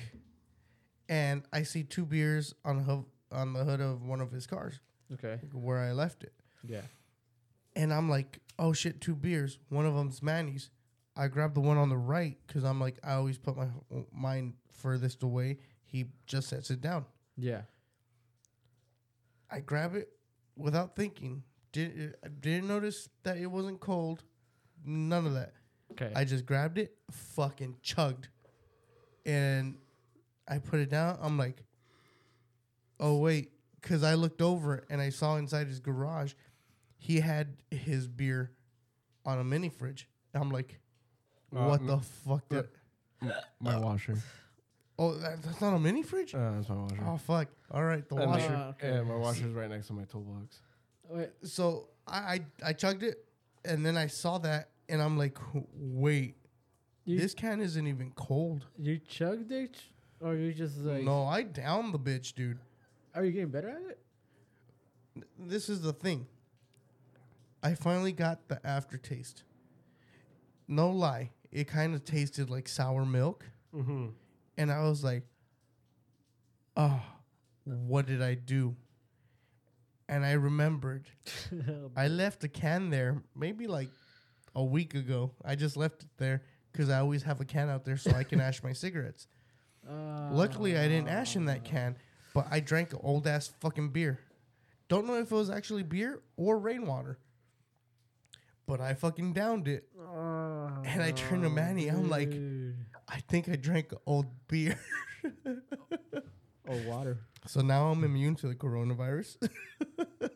and 1.09 1.43
I 1.51 1.63
see 1.63 1.83
two 1.83 2.05
beers 2.05 2.53
on 2.63 2.77
the 2.77 2.83
hood, 2.83 3.05
on 3.31 3.53
the 3.53 3.63
hood 3.63 3.81
of 3.81 4.03
one 4.03 4.21
of 4.21 4.31
his 4.31 4.45
cars 4.47 4.79
Okay. 5.13 5.39
where 5.53 5.79
I 5.79 5.91
left 5.91 6.23
it. 6.23 6.33
Yeah. 6.67 6.81
And 7.75 7.93
I'm 7.93 8.09
like, 8.09 8.39
oh 8.57 8.73
shit, 8.73 9.01
two 9.01 9.15
beers. 9.15 9.59
One 9.69 9.85
of 9.85 9.95
them's 9.95 10.21
Manny's. 10.23 10.69
I 11.15 11.27
grabbed 11.27 11.55
the 11.55 11.61
one 11.61 11.77
on 11.77 11.89
the 11.89 11.97
right 11.97 12.37
because 12.45 12.63
I'm 12.63 12.79
like, 12.79 12.99
I 13.03 13.13
always 13.13 13.37
put 13.37 13.57
my 13.57 13.67
mine 14.13 14.53
furthest 14.77 15.23
away. 15.23 15.57
He 15.83 16.05
just 16.25 16.49
sets 16.49 16.69
it 16.71 16.81
down. 16.81 17.05
Yeah. 17.37 17.61
I 19.49 19.59
grab 19.61 19.95
it 19.95 20.09
without 20.55 20.95
thinking. 20.95 21.43
Didn't 21.71 22.15
didn't 22.41 22.67
notice 22.67 23.09
that 23.23 23.37
it 23.37 23.47
wasn't 23.47 23.79
cold. 23.79 24.23
None 24.85 25.25
of 25.25 25.33
that. 25.33 25.53
Okay. 25.91 26.11
I 26.15 26.23
just 26.25 26.45
grabbed 26.45 26.77
it, 26.77 26.95
fucking 27.11 27.77
chugged, 27.81 28.27
and 29.25 29.77
I 30.47 30.59
put 30.59 30.79
it 30.79 30.89
down. 30.89 31.17
I'm 31.21 31.37
like, 31.37 31.63
oh 32.99 33.17
wait, 33.17 33.51
because 33.81 34.03
I 34.03 34.15
looked 34.15 34.41
over 34.41 34.85
and 34.89 35.01
I 35.01 35.09
saw 35.09 35.37
inside 35.37 35.67
his 35.67 35.79
garage, 35.79 36.33
he 36.97 37.19
had 37.21 37.55
his 37.71 38.07
beer 38.07 38.51
on 39.25 39.39
a 39.39 39.43
mini 39.43 39.69
fridge. 39.69 40.07
I'm 40.33 40.51
like, 40.51 40.79
Uh, 41.55 41.65
what 41.67 41.79
m- 41.81 41.87
the 41.87 41.97
fuck? 41.99 42.47
Did, 42.49 42.67
My 43.59 43.77
washer. 43.79 44.17
Oh, 44.99 45.13
that, 45.15 45.41
that's 45.43 45.61
not 45.61 45.73
a 45.75 45.79
mini 45.79 46.03
fridge. 46.03 46.33
Uh, 46.35 46.51
that's 46.55 46.69
my 46.69 46.75
washer. 46.75 47.03
Oh 47.05 47.17
fuck! 47.17 47.47
All 47.71 47.83
right, 47.83 48.07
the 48.07 48.15
And 48.15 48.31
washer. 48.31 48.53
Uh, 48.55 48.69
okay. 48.69 48.89
Yeah, 48.95 49.01
my 49.03 49.15
washer's 49.15 49.53
right 49.53 49.69
next 49.69 49.87
to 49.87 49.93
my 49.93 50.03
toolbox. 50.03 50.61
Wait. 51.09 51.29
so 51.43 51.87
I, 52.07 52.17
I 52.17 52.39
I 52.69 52.73
chugged 52.73 53.03
it, 53.03 53.23
and 53.65 53.85
then 53.85 53.95
I 53.97 54.07
saw 54.07 54.37
that, 54.39 54.69
and 54.89 55.01
I'm 55.01 55.17
like, 55.17 55.37
wait, 55.73 56.35
You, 57.05 57.19
this 57.19 57.33
can 57.33 57.61
isn't 57.61 57.87
even 57.87 58.11
cold. 58.15 58.65
you 58.77 58.99
chugged 58.99 59.51
it, 59.51 59.77
or 60.19 60.35
you 60.35 60.53
just 60.53 60.77
like? 60.79 61.03
no, 61.03 61.25
I 61.25 61.43
downed 61.43 61.93
the 61.93 61.99
bitch, 61.99 62.33
dude. 62.35 62.59
Are 63.15 63.23
you 63.23 63.31
getting 63.31 63.49
better 63.49 63.69
at 63.69 63.81
it? 63.89 63.99
This 65.39 65.69
is 65.69 65.81
the 65.81 65.93
thing. 65.93 66.27
I 67.63 67.73
finally 67.73 68.11
got 68.11 68.47
the 68.49 68.65
aftertaste. 68.65 69.43
No 70.67 70.89
lie, 70.91 71.31
it 71.51 71.67
kind 71.67 71.95
of 71.95 72.03
tasted 72.05 72.49
like 72.49 72.67
sour 72.67 73.05
milk, 73.05 73.45
Mm-hmm. 73.73 74.07
And 74.57 74.71
I 74.71 74.81
was 74.87 75.03
like, 75.03 75.23
oh, 76.75 77.01
what 77.65 78.05
did 78.05 78.21
I 78.21 78.33
do? 78.33 78.75
And 80.09 80.25
I 80.25 80.33
remembered 80.33 81.09
I 81.95 82.07
left 82.07 82.43
a 82.43 82.47
can 82.47 82.89
there 82.89 83.21
maybe 83.35 83.67
like 83.67 83.89
a 84.55 84.63
week 84.63 84.95
ago. 84.95 85.31
I 85.43 85.55
just 85.55 85.75
left 85.77 86.03
it 86.03 86.09
there 86.17 86.43
because 86.71 86.89
I 86.89 86.99
always 86.99 87.23
have 87.23 87.41
a 87.41 87.45
can 87.45 87.69
out 87.69 87.83
there 87.85 87.97
so 87.97 88.11
I 88.11 88.23
can 88.23 88.39
ash 88.39 88.63
my 88.63 88.73
cigarettes. 88.83 89.27
Uh, 89.87 90.29
Luckily, 90.31 90.77
I 90.77 90.87
didn't 90.87 91.07
ash 91.09 91.35
in 91.35 91.45
that 91.45 91.63
can, 91.63 91.97
but 92.33 92.47
I 92.49 92.59
drank 92.59 92.91
old 93.01 93.27
ass 93.27 93.51
fucking 93.59 93.89
beer. 93.89 94.19
Don't 94.89 95.05
know 95.05 95.15
if 95.15 95.31
it 95.31 95.35
was 95.35 95.49
actually 95.49 95.83
beer 95.83 96.21
or 96.37 96.57
rainwater, 96.57 97.19
but 98.65 98.79
I 98.79 98.93
fucking 98.93 99.33
downed 99.33 99.67
it. 99.67 99.85
And 100.85 101.01
I 101.03 101.11
turned 101.11 101.43
to 101.43 101.49
Manny, 101.49 101.89
I'm 101.89 102.09
like-. 102.09 102.33
I 103.07 103.19
think 103.27 103.47
I 103.49 103.55
drank 103.55 103.93
old 104.05 104.27
beer. 104.47 104.79
or 106.67 106.75
water. 106.85 107.19
So 107.45 107.61
now 107.61 107.87
I'm 107.87 108.03
immune 108.03 108.35
to 108.37 108.47
the 108.47 108.55
coronavirus. 108.55 109.49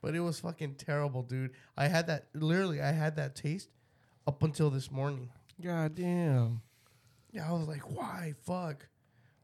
but 0.00 0.14
it 0.14 0.20
was 0.20 0.40
fucking 0.40 0.76
terrible, 0.76 1.22
dude. 1.22 1.50
I 1.76 1.88
had 1.88 2.06
that 2.06 2.28
literally 2.34 2.80
I 2.80 2.92
had 2.92 3.16
that 3.16 3.34
taste 3.34 3.70
up 4.26 4.42
until 4.42 4.70
this 4.70 4.90
morning. 4.90 5.30
God 5.62 5.94
damn. 5.94 6.62
Yeah, 7.32 7.48
I 7.48 7.52
was 7.52 7.66
like, 7.66 7.90
why? 7.90 8.34
Fuck. 8.44 8.86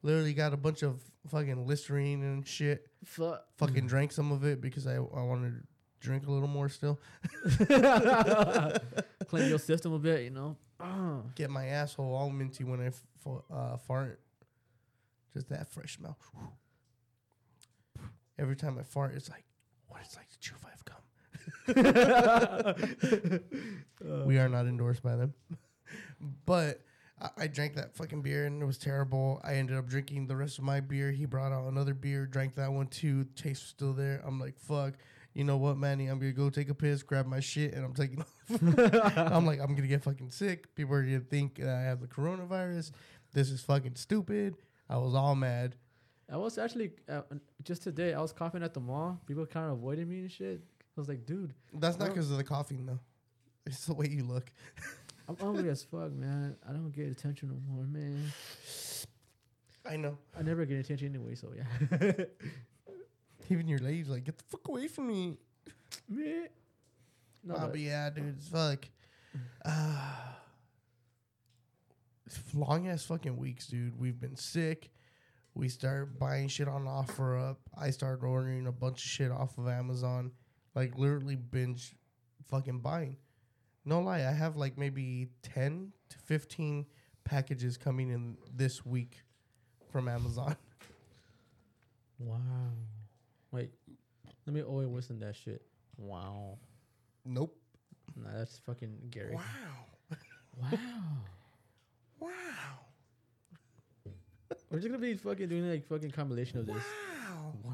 Literally 0.02 0.32
got 0.32 0.52
a 0.52 0.56
bunch 0.56 0.82
of 0.82 1.00
fucking 1.28 1.66
Listerine 1.66 2.22
and 2.22 2.46
shit. 2.46 2.86
Fuck. 3.04 3.44
Fucking 3.58 3.86
drank 3.86 4.12
some 4.12 4.32
of 4.32 4.44
it 4.44 4.60
because 4.60 4.86
I, 4.86 4.94
I 4.94 5.22
wanted 5.22 5.60
to 5.60 5.66
drink 6.00 6.26
a 6.26 6.30
little 6.30 6.48
more 6.48 6.68
still. 6.68 7.00
Clean 9.26 9.48
your 9.48 9.58
system 9.58 9.92
a 9.92 9.98
bit, 9.98 10.22
you 10.22 10.30
know. 10.30 10.56
Ah. 10.80 11.20
Get 11.34 11.50
my 11.50 11.66
asshole 11.66 12.14
all 12.14 12.30
minty 12.30 12.64
when 12.64 12.80
I 12.80 12.86
f- 12.86 13.02
uh, 13.52 13.76
fart. 13.76 14.20
Just 15.32 15.48
that 15.50 15.68
fresh 15.68 15.96
smell. 15.96 16.16
Every 18.38 18.56
time 18.56 18.78
I 18.78 18.82
fart, 18.82 19.14
it's 19.14 19.28
like, 19.28 19.44
what 19.88 20.00
it's 20.04 20.16
like 20.16 20.28
to 20.30 20.38
chew 20.38 20.54
five 20.56 20.82
gum. 20.84 20.96
we 24.26 24.38
are 24.38 24.48
not 24.48 24.66
endorsed 24.66 25.02
by 25.02 25.16
them. 25.16 25.34
but 26.46 26.80
I, 27.20 27.28
I 27.38 27.46
drank 27.46 27.74
that 27.76 27.94
fucking 27.94 28.22
beer 28.22 28.46
and 28.46 28.62
it 28.62 28.66
was 28.66 28.78
terrible. 28.78 29.40
I 29.44 29.54
ended 29.54 29.76
up 29.76 29.86
drinking 29.86 30.26
the 30.26 30.36
rest 30.36 30.58
of 30.58 30.64
my 30.64 30.80
beer. 30.80 31.10
He 31.10 31.26
brought 31.26 31.52
out 31.52 31.68
another 31.68 31.94
beer, 31.94 32.26
drank 32.26 32.54
that 32.56 32.72
one 32.72 32.86
too. 32.86 33.24
Taste 33.36 33.62
was 33.62 33.68
still 33.68 33.92
there. 33.92 34.22
I'm 34.24 34.40
like, 34.40 34.58
fuck. 34.58 34.94
You 35.34 35.44
know 35.44 35.56
what, 35.56 35.76
Manny? 35.76 36.08
I'm 36.08 36.18
gonna 36.18 36.32
go 36.32 36.50
take 36.50 36.68
a 36.70 36.74
piss, 36.74 37.02
grab 37.02 37.26
my 37.26 37.40
shit, 37.40 37.74
and 37.74 37.84
I'm 37.84 37.94
taking 37.94 38.20
off. 38.20 38.34
I'm 39.16 39.46
like, 39.46 39.60
I'm 39.60 39.74
gonna 39.74 39.86
get 39.86 40.02
fucking 40.02 40.30
sick. 40.30 40.74
People 40.74 40.94
are 40.94 41.02
gonna 41.02 41.20
think 41.20 41.56
that 41.56 41.68
I 41.68 41.82
have 41.82 42.00
the 42.00 42.08
coronavirus. 42.08 42.90
This 43.32 43.50
is 43.50 43.60
fucking 43.60 43.94
stupid. 43.94 44.56
I 44.88 44.96
was 44.96 45.14
all 45.14 45.36
mad. 45.36 45.76
I 46.32 46.36
was 46.36 46.58
actually 46.58 46.90
uh, 47.08 47.22
just 47.62 47.82
today. 47.82 48.12
I 48.14 48.20
was 48.20 48.32
coughing 48.32 48.62
at 48.62 48.74
the 48.74 48.80
mall. 48.80 49.20
People 49.26 49.46
kind 49.46 49.66
of 49.66 49.72
avoided 49.72 50.08
me 50.08 50.20
and 50.20 50.30
shit. 50.30 50.60
I 50.96 51.00
was 51.00 51.08
like, 51.08 51.26
dude, 51.26 51.54
That's 51.74 51.98
not 51.98 52.08
because 52.08 52.30
of 52.30 52.36
the 52.36 52.44
coughing 52.44 52.86
though. 52.86 52.98
It's 53.66 53.86
the 53.86 53.94
way 53.94 54.08
you 54.08 54.24
look. 54.24 54.50
I'm 55.28 55.36
ugly 55.40 55.68
as 55.68 55.84
fuck, 55.84 56.12
man. 56.12 56.56
I 56.68 56.72
don't 56.72 56.90
get 56.90 57.08
attention 57.08 57.50
no 57.50 57.72
more, 57.72 57.84
man. 57.84 58.32
I 59.88 59.96
know. 59.96 60.18
I 60.36 60.42
never 60.42 60.64
get 60.64 60.78
attention 60.78 61.08
anyway, 61.08 61.36
so 61.36 61.52
yeah. 61.56 62.24
Even 63.50 63.68
your 63.68 63.78
lady's 63.80 64.08
like, 64.08 64.24
get 64.24 64.38
the 64.38 64.44
fuck 64.44 64.66
away 64.68 64.86
from 64.88 65.08
me. 65.08 65.36
me. 66.08 66.46
No, 67.44 67.54
but- 67.54 67.70
but 67.72 67.80
yeah, 67.80 68.08
dude, 68.10 68.28
it's 68.36 68.48
fuck. 68.48 68.86
Uh, 69.64 70.14
long 72.54 72.88
ass 72.88 73.04
fucking 73.04 73.36
weeks, 73.36 73.66
dude. 73.66 73.98
We've 73.98 74.18
been 74.20 74.36
sick. 74.36 74.90
We 75.54 75.68
start 75.68 76.18
buying 76.18 76.48
shit 76.48 76.68
on 76.68 76.84
OfferUp. 76.84 77.56
I 77.76 77.90
started 77.90 78.24
ordering 78.24 78.66
a 78.66 78.72
bunch 78.72 79.04
of 79.04 79.10
shit 79.10 79.30
off 79.32 79.58
of 79.58 79.66
Amazon, 79.68 80.30
like 80.74 80.96
literally 80.96 81.36
binge, 81.36 81.94
fucking 82.48 82.78
buying. 82.80 83.16
No 83.84 84.00
lie, 84.00 84.20
I 84.26 84.32
have 84.32 84.56
like 84.56 84.78
maybe 84.78 85.28
ten 85.42 85.92
to 86.10 86.18
fifteen 86.18 86.86
packages 87.24 87.76
coming 87.76 88.10
in 88.10 88.36
this 88.54 88.84
week 88.86 89.22
from 89.90 90.08
Amazon. 90.08 90.56
Wow. 92.18 92.38
Wait, 93.52 93.70
let 94.46 94.54
me 94.54 94.62
always 94.62 94.88
listen 94.88 95.18
to 95.20 95.26
that 95.26 95.36
shit. 95.36 95.62
Wow. 95.96 96.58
Nope. 97.24 97.56
Nah, 98.16 98.30
that's 98.38 98.58
fucking 98.58 98.96
Gary. 99.10 99.34
Wow. 99.34 100.16
Wow. 100.60 100.78
Wow. 102.20 102.30
We're 104.70 104.78
just 104.78 104.88
gonna 104.88 104.98
be 104.98 105.14
fucking 105.14 105.48
doing 105.48 105.70
like 105.70 105.86
fucking 105.86 106.10
compilation 106.10 106.58
of 106.58 106.66
this. 106.66 106.76
Wow. 106.76 107.54
Wow. 107.64 107.72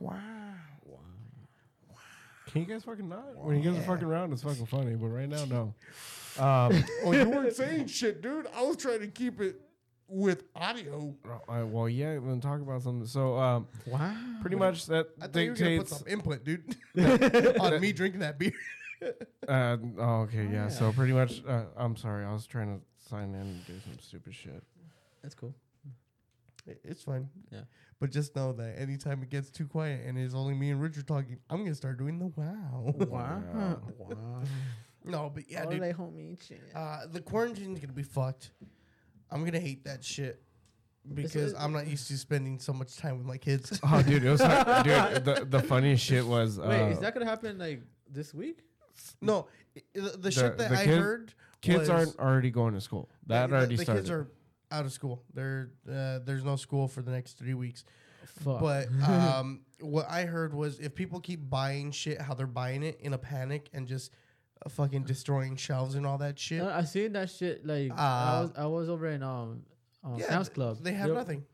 Wow. 0.00 0.16
Wow. 0.86 1.96
Can 2.48 2.62
you 2.62 2.66
guys 2.66 2.82
fucking 2.82 3.08
not? 3.08 3.36
When 3.36 3.62
you 3.62 3.70
guys 3.70 3.78
are 3.80 3.84
fucking 3.86 4.04
around, 4.08 4.32
it's 4.32 4.42
fucking 4.42 4.66
funny. 4.66 4.96
But 4.96 5.06
right 5.08 5.28
now, 5.28 5.44
no. 5.44 5.74
Um, 6.38 6.84
Oh, 7.04 7.12
you 7.12 7.28
weren't 7.28 7.54
saying 7.56 7.86
shit, 7.88 8.22
dude. 8.22 8.46
I 8.54 8.62
was 8.62 8.76
trying 8.76 9.00
to 9.00 9.08
keep 9.08 9.40
it 9.40 9.60
with 10.10 10.44
audio. 10.54 11.14
I, 11.48 11.62
well, 11.62 11.88
yeah, 11.88 12.14
we're 12.18 12.28
gonna 12.28 12.40
talk 12.40 12.60
about 12.60 12.82
something. 12.82 13.06
So, 13.06 13.38
um, 13.38 13.68
Wow. 13.86 14.14
pretty 14.40 14.56
much 14.56 14.86
that 14.86 15.08
I 15.20 15.26
think 15.28 15.34
you 15.36 15.50
were 15.50 15.56
gonna 15.56 15.78
put 15.78 15.88
dictates. 15.88 15.98
some 15.98 16.08
input, 16.08 16.44
dude, 16.44 17.56
on 17.60 17.80
me 17.80 17.92
drinking 17.92 18.20
that 18.20 18.38
beer. 18.38 18.52
Uh, 19.48 19.76
oh, 19.98 20.20
okay, 20.22 20.46
yeah. 20.50 20.68
So 20.68 20.92
pretty 20.92 21.12
much, 21.12 21.42
uh, 21.46 21.64
I'm 21.76 21.96
sorry. 21.96 22.24
I 22.24 22.32
was 22.32 22.46
trying 22.46 22.78
to 22.78 23.08
sign 23.08 23.34
in 23.34 23.40
and 23.40 23.66
do 23.66 23.72
some 23.84 23.98
stupid 24.00 24.34
shit. 24.34 24.62
That's 25.22 25.34
cool. 25.34 25.54
It- 26.66 26.80
It's 26.84 27.02
fine. 27.04 27.28
Yeah. 27.50 27.62
But 27.98 28.10
just 28.10 28.34
know 28.36 28.52
that 28.54 28.78
anytime 28.78 29.22
it 29.22 29.28
gets 29.30 29.50
too 29.50 29.66
quiet 29.66 30.06
and 30.06 30.18
it's 30.18 30.34
only 30.34 30.54
me 30.54 30.70
and 30.70 30.80
Richard 30.80 31.06
talking, 31.06 31.38
I'm 31.48 31.58
gonna 31.62 31.74
start 31.74 31.98
doing 31.98 32.18
the 32.18 32.26
wow. 32.36 32.94
Wow. 33.08 33.42
wow. 33.98 34.42
no, 35.04 35.30
but 35.34 35.50
yeah, 35.50 35.64
All 35.64 35.70
dude. 35.70 35.82
they 35.82 35.92
homie 35.92 36.42
shit. 36.46 36.60
Uh, 36.74 37.06
the 37.10 37.20
quarantine's 37.20 37.78
gonna 37.80 37.92
be 37.92 38.02
fucked. 38.02 38.50
I'm 39.30 39.44
gonna 39.44 39.60
hate 39.60 39.84
that 39.84 40.04
shit 40.04 40.42
because 41.14 41.54
I'm 41.54 41.72
not 41.72 41.86
used 41.86 42.08
to 42.08 42.18
spending 42.18 42.58
so 42.58 42.72
much 42.72 42.96
time 42.96 43.18
with 43.18 43.26
my 43.26 43.38
kids. 43.38 43.80
Oh, 43.84 44.02
dude, 44.02 44.24
it 44.24 44.30
was 44.30 44.40
like, 44.40 44.84
dude. 44.84 45.24
The, 45.24 45.46
the 45.48 45.62
funniest 45.62 46.04
shit 46.04 46.24
was. 46.26 46.58
Uh, 46.58 46.66
Wait, 46.68 46.92
is 46.92 46.98
that 47.00 47.14
gonna 47.14 47.26
happen 47.26 47.58
like 47.58 47.82
this 48.10 48.34
week? 48.34 48.60
no, 49.20 49.46
i- 49.76 49.80
the, 49.94 50.16
the 50.18 50.30
shit 50.30 50.58
that 50.58 50.70
the 50.70 50.76
I 50.78 50.84
kid- 50.84 50.98
heard. 50.98 51.34
kids 51.62 51.78
was- 51.80 51.90
aren't 51.90 52.18
already 52.18 52.50
going 52.50 52.74
to 52.74 52.80
school? 52.80 53.08
That 53.26 53.48
the, 53.50 53.56
already 53.56 53.76
the 53.76 53.82
started. 53.84 54.00
kids 54.00 54.10
are 54.10 54.28
out 54.70 54.84
of 54.84 54.92
school. 54.92 55.22
They're 55.34 55.70
uh, 55.90 56.18
there's 56.24 56.44
no 56.44 56.56
school 56.56 56.86
for 56.86 57.02
the 57.02 57.10
next 57.10 57.38
three 57.38 57.54
weeks. 57.54 57.84
Fuck. 58.44 58.60
But 58.60 58.88
um, 59.08 59.62
what 59.80 60.06
I 60.08 60.24
heard 60.26 60.54
was 60.54 60.78
if 60.80 60.94
people 60.94 61.20
keep 61.20 61.48
buying 61.48 61.90
shit, 61.92 62.20
how 62.20 62.34
they're 62.34 62.46
buying 62.46 62.82
it 62.82 62.98
in 63.00 63.12
a 63.14 63.18
panic 63.18 63.68
and 63.72 63.88
just 63.88 64.12
uh, 64.12 64.16
fucking 64.68 65.04
destroying 65.04 65.56
shelves 65.56 65.94
and 65.94 66.06
all 66.06 66.18
that 66.18 66.38
shit. 66.38 66.62
No, 66.62 66.68
I 66.70 66.84
seen 66.84 67.12
that 67.12 67.30
shit. 67.30 67.64
Like 67.66 67.90
I 67.96 68.38
Uh, 68.38 68.42
was, 68.42 68.52
I 68.56 68.66
was 68.66 68.88
over 68.90 69.06
in 69.08 69.22
um, 69.22 69.62
um 70.04 70.16
yeah, 70.18 70.26
Sam's 70.28 70.48
Club. 70.50 70.78
They 70.82 70.92
have 70.92 71.08
Yo- 71.08 71.14
nothing. 71.14 71.44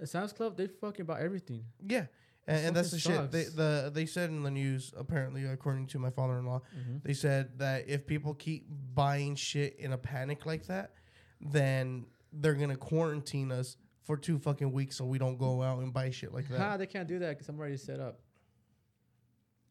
At 0.00 0.08
Sam's 0.08 0.32
Club, 0.32 0.56
they 0.56 0.66
fucking 0.66 1.04
buy 1.04 1.20
everything. 1.20 1.64
Yeah. 1.86 2.06
And, 2.46 2.66
and 2.66 2.76
that's 2.76 2.90
the 2.90 2.98
fucking 2.98 3.22
shit. 3.22 3.30
They, 3.30 3.44
the 3.44 3.90
they 3.94 4.06
said 4.06 4.30
in 4.30 4.42
the 4.42 4.50
news, 4.50 4.92
apparently, 4.96 5.44
according 5.44 5.86
to 5.88 5.98
my 6.00 6.10
father-in-law, 6.10 6.60
Mm-hmm. 6.76 6.96
they 7.04 7.12
said 7.14 7.58
that 7.58 7.88
if 7.88 8.04
people 8.06 8.34
keep 8.34 8.66
buying 8.94 9.36
shit 9.36 9.76
in 9.78 9.92
a 9.92 9.98
panic 9.98 10.44
like 10.46 10.66
that, 10.66 10.94
then 11.40 12.06
they're 12.32 12.54
gonna 12.54 12.76
quarantine 12.76 13.52
us 13.52 13.76
for 14.02 14.16
two 14.16 14.38
fucking 14.38 14.72
weeks 14.72 14.96
so 14.96 15.04
we 15.04 15.18
don't 15.18 15.36
go 15.38 15.62
out 15.62 15.78
and 15.80 15.92
buy 15.92 16.10
shit 16.10 16.32
like 16.34 16.48
that. 16.48 16.58
Ha, 16.58 16.76
they 16.76 16.86
can't 16.86 17.06
do 17.06 17.20
that 17.20 17.28
because 17.30 17.48
I'm 17.48 17.58
already 17.60 17.76
set 17.76 18.00
up. 18.00 18.18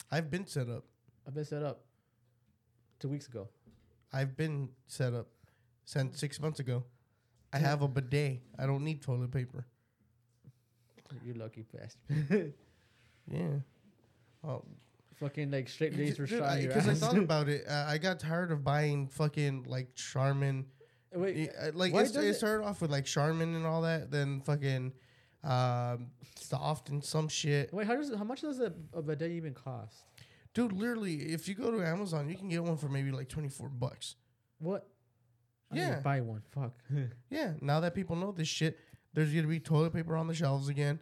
I've 0.09 0.29
been 0.29 0.45
set 0.47 0.69
up. 0.69 0.85
I've 1.27 1.33
been 1.33 1.45
set 1.45 1.63
up 1.63 1.83
two 3.01 3.09
weeks 3.09 3.27
ago. 3.27 3.49
I've 4.13 4.37
been 4.37 4.69
set 4.87 5.13
up 5.13 5.27
since 5.85 6.19
six 6.19 6.39
months 6.39 6.59
ago. 6.59 6.83
I 7.51 7.57
have 7.57 7.81
a 7.81 7.87
bidet. 7.87 8.41
I 8.57 8.65
don't 8.65 8.83
need 8.83 9.01
toilet 9.01 9.31
paper. 9.31 9.65
You're 11.25 11.35
lucky 11.35 11.65
bastard. 11.73 12.53
Yeah. 13.31 13.59
Oh, 14.43 14.63
fucking 15.19 15.51
like 15.51 15.69
straight 15.69 15.95
days 15.95 16.17
for 16.17 16.25
shot 16.25 16.59
because 16.59 16.87
I, 16.87 16.95
thought 16.95 17.17
about 17.17 17.47
it, 17.47 17.63
uh, 17.69 17.85
I 17.87 17.97
got 17.97 18.19
tired 18.19 18.51
of 18.51 18.63
buying 18.63 19.07
fucking 19.07 19.65
like 19.67 19.93
Charmin. 19.95 20.65
Wait, 21.13 21.49
uh, 21.49 21.71
like 21.73 21.93
why 21.93 22.01
it's, 22.01 22.11
does 22.11 22.25
it 22.25 22.29
it- 22.29 22.33
started 22.33 22.65
off 22.65 22.81
with 22.81 22.91
like 22.91 23.05
Charmin 23.05 23.55
and 23.55 23.65
all 23.65 23.83
that, 23.83 24.09
then 24.11 24.41
fucking 24.41 24.91
um, 25.43 26.07
soft 26.35 26.89
and 26.89 27.03
some 27.03 27.27
shit. 27.27 27.71
wait, 27.71 27.85
how 27.85 27.95
does 27.95 28.13
how 28.13 28.23
much 28.23 28.41
does 28.41 28.59
a, 28.59 28.73
a 28.93 29.01
bidet 29.01 29.31
even 29.31 29.53
cost? 29.53 30.03
Dude, 30.53 30.73
literally, 30.73 31.31
if 31.33 31.47
you 31.47 31.55
go 31.55 31.71
to 31.71 31.85
Amazon, 31.85 32.29
you 32.29 32.35
can 32.35 32.49
get 32.49 32.63
one 32.63 32.77
for 32.77 32.89
maybe 32.89 33.11
like 33.11 33.29
twenty 33.29 33.49
four 33.49 33.69
bucks. 33.69 34.15
What? 34.59 34.87
I 35.71 35.77
Yeah. 35.77 35.99
buy 36.01 36.19
one. 36.21 36.41
Fuck. 36.51 36.73
Yeah, 37.29 37.53
now 37.61 37.79
that 37.79 37.95
people 37.95 38.15
know 38.17 38.31
this 38.33 38.47
shit, 38.49 38.77
there's 39.13 39.33
gonna 39.33 39.47
be 39.47 39.59
toilet 39.59 39.93
paper 39.93 40.15
on 40.17 40.27
the 40.27 40.33
shelves 40.33 40.67
again. 40.67 40.99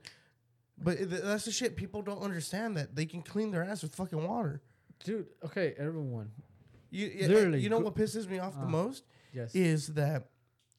But 0.78 0.98
that's 1.10 1.46
the 1.46 1.52
shit 1.52 1.76
people 1.76 2.02
don't 2.04 2.22
understand 2.22 2.78
that 2.78 2.96
they 2.96 3.06
can 3.06 3.22
clean 3.22 3.52
their 3.52 3.64
ass 3.64 3.82
with 3.84 3.96
fucking 3.96 4.26
water. 4.26 4.62
Dude, 5.04 5.28
okay, 5.44 5.74
everyone. 5.78 6.32
You, 6.92 7.12
y- 7.22 7.28
Literally, 7.28 7.60
you 7.62 7.70
know 7.70 7.80
what 7.80 7.96
pisses 7.96 8.30
me 8.30 8.40
off 8.40 8.54
the 8.56 8.62
Ah. 8.66 8.70
most 8.70 9.04
Yes. 9.34 9.54
is 9.56 9.88
that 9.96 10.30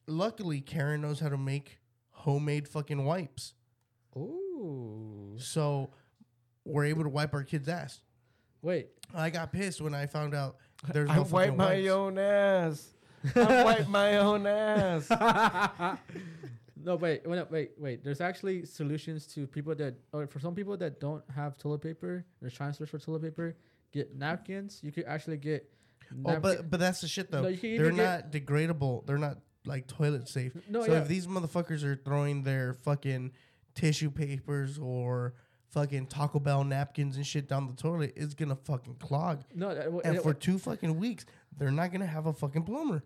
luckily 0.07 0.59
Karen 0.61 1.01
knows 1.01 1.19
how 1.19 1.29
to 1.29 1.37
make 1.37 1.79
homemade 2.11 2.67
fucking 2.67 3.03
wipes, 3.05 3.53
Ooh. 4.17 5.35
so 5.37 5.91
we're 6.65 6.85
able 6.85 7.03
to 7.03 7.09
wipe 7.09 7.33
our 7.33 7.43
kids' 7.43 7.67
ass. 7.67 8.01
Wait. 8.61 8.89
I 9.13 9.29
got 9.29 9.51
pissed 9.51 9.81
when 9.81 9.93
I 9.93 10.05
found 10.05 10.33
out 10.33 10.57
there's 10.91 11.07
no 11.07 11.13
I 11.13 11.17
no 11.17 11.23
wipe 11.23 11.55
my 11.55 11.65
wipes. 11.65 11.89
own 11.89 12.17
ass. 12.17 12.87
I 13.35 13.63
wipe 13.63 13.87
my 13.87 14.17
own 14.17 14.47
ass. 14.47 15.97
No, 16.83 16.95
wait, 16.95 17.21
wait, 17.27 17.51
wait, 17.51 17.71
wait. 17.77 18.03
There's 18.03 18.21
actually 18.21 18.65
solutions 18.65 19.27
to 19.27 19.45
people 19.45 19.75
that, 19.75 19.95
or 20.13 20.27
for 20.27 20.39
some 20.39 20.55
people 20.55 20.75
that 20.77 20.99
don't 20.99 21.23
have 21.33 21.57
toilet 21.57 21.81
paper, 21.81 22.25
they're 22.41 22.49
trying 22.49 22.71
to 22.71 22.77
search 22.77 22.89
for 22.89 22.99
toilet 22.99 23.21
paper. 23.21 23.55
Get 23.91 24.15
napkins. 24.15 24.79
You 24.81 24.91
could 24.91 25.05
actually 25.05 25.37
get. 25.37 25.69
Oh, 26.25 26.39
but 26.39 26.69
but 26.69 26.79
that's 26.79 27.01
the 27.01 27.07
shit 27.07 27.29
though. 27.31 27.43
No, 27.43 27.51
They're 27.51 27.91
not 27.91 28.31
degradable. 28.31 29.05
They're 29.05 29.17
not 29.17 29.37
like 29.65 29.87
toilet 29.87 30.27
safe. 30.27 30.53
No, 30.67 30.83
so 30.85 30.93
yeah. 30.93 31.01
if 31.01 31.07
these 31.07 31.27
motherfuckers 31.27 31.83
are 31.83 31.95
throwing 31.95 32.43
their 32.43 32.73
fucking 32.73 33.31
tissue 33.75 34.09
papers 34.09 34.79
or 34.79 35.35
fucking 35.71 36.07
Taco 36.07 36.39
Bell 36.39 36.63
napkins 36.63 37.15
and 37.17 37.25
shit 37.25 37.47
down 37.47 37.67
the 37.67 37.73
toilet, 37.73 38.13
it's 38.15 38.33
gonna 38.33 38.55
fucking 38.55 38.95
clog. 38.95 39.43
no, 39.55 39.73
that- 39.73 39.87
And 40.05 40.17
it- 40.17 40.23
for 40.23 40.33
two 40.33 40.57
fucking 40.57 40.97
weeks, 40.99 41.25
they're 41.57 41.71
not 41.71 41.91
gonna 41.91 42.05
have 42.05 42.25
a 42.27 42.33
fucking 42.33 42.63
plumber. 42.63 43.03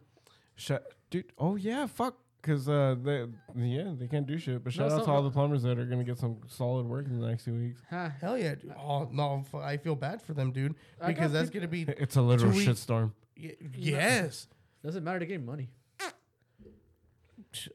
Shut, 0.55 0.93
dude. 1.09 1.31
Oh 1.37 1.55
yeah, 1.55 1.85
fuck. 1.87 2.17
Cause 2.41 2.69
uh, 2.69 2.95
they 3.03 3.25
yeah 3.55 3.91
they 3.97 4.05
can't 4.07 4.27
do 4.27 4.37
shit. 4.37 4.63
But 4.63 4.71
shout 4.71 4.91
out 4.91 5.03
to 5.05 5.09
all 5.11 5.23
the 5.23 5.31
plumbers 5.31 5.63
that 5.63 5.79
are 5.79 5.85
gonna 5.85 6.03
get 6.03 6.19
some 6.19 6.37
solid 6.47 6.85
work 6.85 7.07
in 7.07 7.19
the 7.19 7.27
next 7.27 7.45
two 7.45 7.57
weeks. 7.57 7.81
ha, 7.89 8.11
Hell 8.21 8.37
yeah, 8.37 8.53
dude. 8.53 8.71
Oh 8.77 9.09
no, 9.11 9.43
fu- 9.49 9.57
I 9.57 9.77
feel 9.77 9.95
bad 9.95 10.21
for 10.21 10.33
them, 10.35 10.51
dude, 10.51 10.75
because 10.99 11.31
got 11.31 11.39
that's 11.39 11.49
gonna 11.49 11.67
be 11.67 11.81
It's 11.97 12.15
a 12.17 12.21
literal 12.21 12.51
Two 12.51 12.59
weeks- 12.59 12.69
shitstorm. 12.85 13.13
y- 13.35 13.55
yes. 13.75 14.47
doesn't 14.83 15.03
matter 15.03 15.17
to 15.17 15.25
get 15.25 15.41
money. 15.43 15.71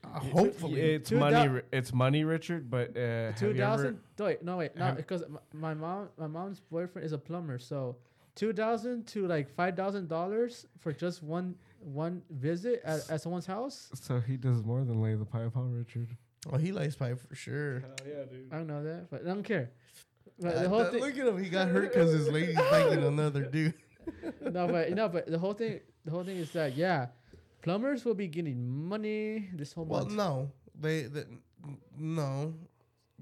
Uh, 0.05 0.19
hopefully, 0.21 0.81
it's 0.81 1.09
Two 1.11 1.19
money. 1.19 1.35
thou- 1.49 1.61
it's 1.73 1.93
money, 1.93 2.25
Richard. 2.25 2.71
But 2.71 2.97
uh, 2.97 3.01
have 3.01 3.37
Two 3.37 3.47
you 3.47 3.51
ever? 3.53 3.59
thousand. 3.61 4.01
Wait, 4.19 4.43
no, 4.43 4.57
wait, 4.57 4.77
no, 4.77 4.93
because 4.93 5.23
my 5.53 5.75
mom, 5.75 6.09
my 6.19 6.27
mom's 6.27 6.61
boyfriend 6.61 7.05
is 7.07 7.13
a 7.13 7.19
plumber, 7.19 7.59
so 7.59 7.97
two 8.35 8.53
thousand 8.53 9.07
to 9.09 9.27
like 9.27 9.49
five 9.55 9.77
thousand 9.77 10.09
dollars 10.09 10.67
for 10.79 10.93
just 10.93 11.23
one 11.23 11.55
one 11.81 12.23
visit 12.31 12.83
at, 12.85 13.09
at 13.11 13.21
someone's 13.21 13.47
house. 13.47 13.89
So 13.95 14.21
he 14.21 14.37
does 14.37 14.63
more 14.63 14.85
than 14.85 15.01
lay 15.03 15.15
the 15.15 15.25
pipe 15.25 15.57
on 15.57 15.73
Richard. 15.73 16.17
oh, 16.53 16.57
he 16.59 16.73
likes 16.73 16.95
pipe 16.97 17.19
for 17.29 17.35
sure. 17.35 17.81
Hell 17.81 17.91
yeah, 18.07 18.25
dude. 18.31 18.49
I 18.53 18.57
don't 18.57 18.67
know 18.67 18.83
that, 18.85 19.11
but 19.11 19.23
I 19.23 19.25
don't 19.29 19.43
care. 19.43 19.71
But 20.39 20.55
Uh, 20.57 20.63
the 20.63 20.69
whole 20.69 20.85
thing, 20.85 21.01
Look 21.01 21.19
at 21.19 21.27
him. 21.27 21.43
He 21.43 21.49
got 21.51 21.69
hurt 21.69 21.93
because 21.93 22.13
his 22.13 22.29
lady's 22.29 22.57
banging 22.57 23.05
another 23.05 23.43
dude. 23.45 23.75
no, 24.41 24.67
but 24.67 24.91
no, 24.93 25.09
but 25.09 25.27
the 25.27 25.39
whole 25.39 25.53
thing, 25.55 25.81
the 26.05 26.11
whole 26.11 26.25
thing 26.25 26.37
is 26.39 26.51
that 26.53 26.77
yeah, 26.77 27.09
plumbers 27.63 28.05
will 28.05 28.15
be 28.15 28.29
getting 28.29 28.69
money 28.69 29.49
this 29.55 29.73
whole 29.73 29.85
month. 29.85 30.09
Well, 30.09 30.17
month. 30.17 30.17
no, 30.17 30.53
they, 30.81 31.03
they 31.03 31.25
no, 31.99 32.55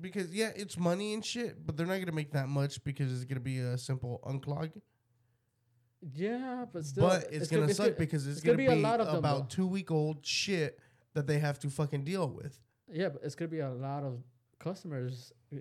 because 0.01 0.33
yeah, 0.35 0.51
it's 0.55 0.79
money 0.79 1.15
and 1.15 1.25
shit, 1.25 1.65
but 1.67 1.77
they're 1.77 1.87
not 1.87 1.99
gonna 1.99 2.13
make 2.13 2.33
that 2.33 2.49
much 2.49 2.83
because 2.85 3.13
it's 3.13 3.25
gonna 3.25 3.41
be 3.41 3.59
a 3.59 3.77
simple 3.79 4.21
unclog. 4.27 4.71
Yeah, 6.15 6.65
but 6.73 6.85
still, 6.85 7.09
but 7.09 7.27
it's, 7.33 7.49
gonna, 7.49 7.73
suck 7.75 7.87
gonna- 7.87 7.99
because 7.99 8.27
it's, 8.27 8.39
it's 8.39 8.47
gonna, 8.47 8.59
gonna 8.59 8.77
be 8.77 8.81
a 8.81 8.83
lot 8.83 9.01
of 9.01 9.13
about 9.15 9.51
two 9.51 9.67
week 9.67 9.91
old 9.91 10.25
shit 10.25 10.79
that 11.15 11.27
they 11.27 11.39
have 11.41 11.59
to 11.61 11.71
fucking 11.71 12.05
deal 12.05 12.29
with. 12.29 12.59
yeah, 12.93 13.09
but 13.09 13.23
it's 13.25 13.35
gonna 13.35 13.49
be 13.49 13.61
a 13.61 13.71
lot 13.71 14.05
of 14.05 14.23
customers 14.61 15.33
uh, 15.53 15.59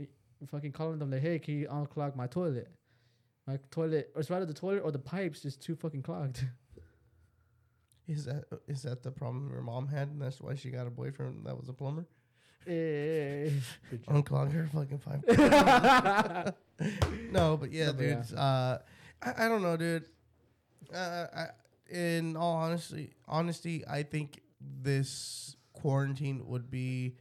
fucking 0.51 0.71
calling 0.71 0.99
them 0.99 1.09
like, 1.09 1.21
hey, 1.21 1.39
can 1.39 1.57
you 1.57 1.67
unclog 1.67 2.15
my 2.15 2.27
toilet? 2.27 2.69
My 3.47 3.57
toilet, 3.71 4.11
or 4.13 4.19
it's 4.19 4.29
rather 4.29 4.45
the 4.45 4.53
toilet 4.53 4.81
or 4.83 4.91
the 4.91 4.99
pipes 4.99 5.41
just 5.41 5.61
too 5.61 5.75
fucking 5.75 6.03
clogged. 6.03 6.45
Is 8.07 8.25
that 8.25 8.45
is 8.67 8.83
that 8.83 9.03
the 9.03 9.11
problem 9.11 9.49
your 9.51 9.61
mom 9.61 9.87
had, 9.87 10.07
and 10.09 10.21
that's 10.21 10.39
why 10.39 10.55
she 10.55 10.69
got 10.69 10.87
a 10.87 10.89
boyfriend 10.89 11.45
that 11.45 11.57
was 11.59 11.69
a 11.69 11.73
plumber? 11.73 12.05
Hey. 12.65 13.53
Unclog 14.09 14.51
her 14.51 14.67
fucking 14.73 14.97
five. 14.99 15.23
no, 17.31 17.55
but 17.55 17.71
yeah, 17.71 17.93
dude. 17.93 18.25
yeah. 18.33 18.37
Uh, 18.37 18.77
I, 19.21 19.45
I 19.45 19.47
don't 19.47 19.61
know, 19.61 19.77
dude. 19.77 20.03
Uh, 20.93 21.27
I, 21.33 21.45
in 21.89 22.35
all 22.35 22.55
honesty, 22.57 23.13
honesty, 23.25 23.85
I 23.87 24.03
think 24.03 24.41
this 24.83 25.55
quarantine 25.71 26.45
would 26.47 26.69
be, 26.69 27.15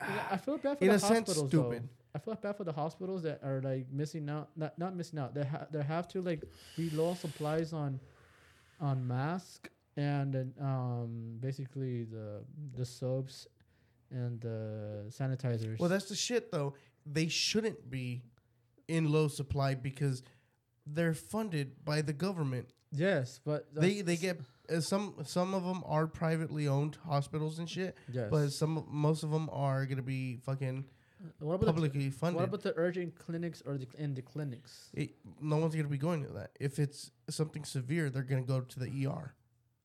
I 0.00 0.36
feel 0.38 0.58
bad 0.58 0.78
for 0.78 0.84
in 0.84 0.90
the 0.90 0.96
a 0.96 0.98
sense, 0.98 1.28
hospitals. 1.28 1.48
stupid. 1.48 1.82
Though. 1.84 1.88
I 2.16 2.18
feel 2.18 2.34
bad 2.34 2.56
for 2.56 2.64
the 2.64 2.72
hospitals 2.72 3.22
that 3.22 3.40
are 3.44 3.60
like 3.62 3.86
missing 3.92 4.28
out. 4.28 4.48
Not 4.56 4.76
not 4.76 4.96
missing 4.96 5.20
out. 5.20 5.34
They 5.34 5.44
ha- 5.44 5.66
they 5.70 5.82
have 5.84 6.08
to 6.08 6.20
like 6.22 6.42
be 6.76 6.90
low 6.90 7.10
on 7.10 7.16
supplies 7.16 7.72
on 7.72 8.00
on 8.80 9.06
mask 9.06 9.68
and 9.96 10.52
um 10.60 11.36
basically 11.40 12.04
the 12.04 12.42
the 12.76 12.84
soaps 12.84 13.46
and 14.10 14.40
the 14.40 15.04
sanitizers. 15.08 15.78
Well, 15.80 15.88
that's 15.88 16.08
the 16.08 16.14
shit, 16.14 16.52
though. 16.52 16.74
They 17.04 17.26
shouldn't 17.28 17.90
be 17.90 18.22
in 18.86 19.10
low 19.10 19.26
supply 19.28 19.74
because 19.74 20.22
they're 20.86 21.14
funded 21.14 21.84
by 21.84 22.02
the 22.02 22.12
government. 22.12 22.68
yes, 22.92 23.40
but 23.44 23.66
They 23.74 24.02
they 24.02 24.16
get 24.16 24.38
uh, 24.70 24.80
some 24.80 25.14
some 25.24 25.54
of 25.54 25.64
them 25.64 25.82
are 25.86 26.06
privately 26.06 26.68
owned 26.68 26.96
hospitals 27.04 27.58
and 27.58 27.68
shit, 27.68 27.96
yes. 28.12 28.28
but 28.30 28.50
some 28.50 28.84
most 28.88 29.24
of 29.24 29.30
them 29.30 29.48
are 29.52 29.86
gonna 29.86 30.02
be 30.02 30.36
fucking 30.36 30.84
what 31.38 31.54
about 31.54 31.66
publicly 31.66 32.08
the, 32.08 32.10
funded. 32.10 32.40
what 32.40 32.48
about 32.48 32.62
the 32.62 32.74
urgent 32.76 33.18
clinics 33.18 33.62
or 33.66 33.78
the 33.78 33.86
in 33.98 34.14
the 34.14 34.22
clinics? 34.22 34.90
it, 34.92 35.10
no 35.40 35.56
one's 35.56 35.74
gonna 35.74 35.88
be 35.88 35.98
going 35.98 36.22
to 36.24 36.32
that. 36.34 36.50
If 36.60 36.78
it's 36.78 37.10
something 37.30 37.64
severe, 37.64 38.10
they're 38.10 38.22
gonna 38.22 38.42
go 38.42 38.60
to 38.60 38.78
the 38.78 39.06
ER. 39.06 39.34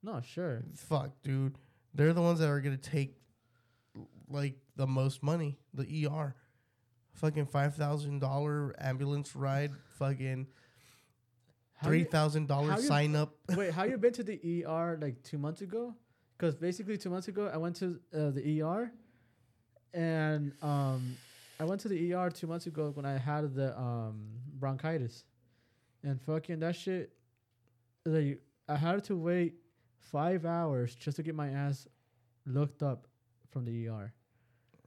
No, 0.04 0.22
sure. 0.22 0.64
Fuck, 0.76 1.12
dude. 1.24 1.58
They're 1.94 2.14
the 2.14 2.22
ones 2.22 2.40
that 2.40 2.50
are 2.50 2.62
gonna 2.62 2.78
take 2.78 3.16
like 4.30 4.56
the 4.76 4.88
most 4.88 5.24
money. 5.24 5.58
The 5.74 6.08
ER, 6.08 6.36
fucking 7.14 7.46
five 7.48 7.76
thousand 7.76 8.20
dollar 8.20 8.76
ambulance 8.80 9.36
ride, 9.36 9.72
fucking 9.98 10.48
three 11.84 12.04
thousand 12.04 12.50
how 12.50 12.62
dollar 12.62 12.76
you- 12.76 12.82
sign 12.82 13.16
up. 13.16 13.36
Wait, 13.56 13.74
how 13.74 13.84
you 13.84 13.98
been 13.98 14.14
to 14.14 14.24
the 14.24 14.66
ER 14.66 14.98
like 15.02 15.22
two 15.24 15.38
months 15.38 15.62
ago? 15.62 15.96
Because 16.38 16.56
basically 16.56 16.98
two 16.98 17.10
months 17.10 17.28
ago 17.28 17.50
I 17.54 17.58
went 17.58 17.76
to 17.78 18.00
uh, 18.14 18.32
the 18.32 18.62
ER, 18.62 18.92
and 19.94 20.54
um, 20.62 21.18
I 21.60 21.64
went 21.64 21.82
to 21.82 21.88
the 21.88 22.14
ER 22.14 22.30
two 22.30 22.48
months 22.48 22.68
ago 22.68 22.92
when 22.94 23.06
I 23.06 23.18
had 23.18 23.54
the 23.54 23.78
um 23.80 24.26
bronchitis, 24.60 25.26
and 26.04 26.22
fucking 26.22 26.60
that 26.60 26.76
shit, 26.76 27.12
like 28.06 28.40
I 28.68 28.76
had 28.76 29.04
to 29.06 29.16
wait 29.16 29.56
five 30.12 30.46
hours 30.46 30.96
just 30.96 31.18
to 31.18 31.24
get 31.24 31.36
my 31.36 31.50
ass 31.50 31.88
looked 32.46 32.82
up 32.84 33.08
from 33.50 33.66
the 33.66 33.88
ER. 33.88 34.14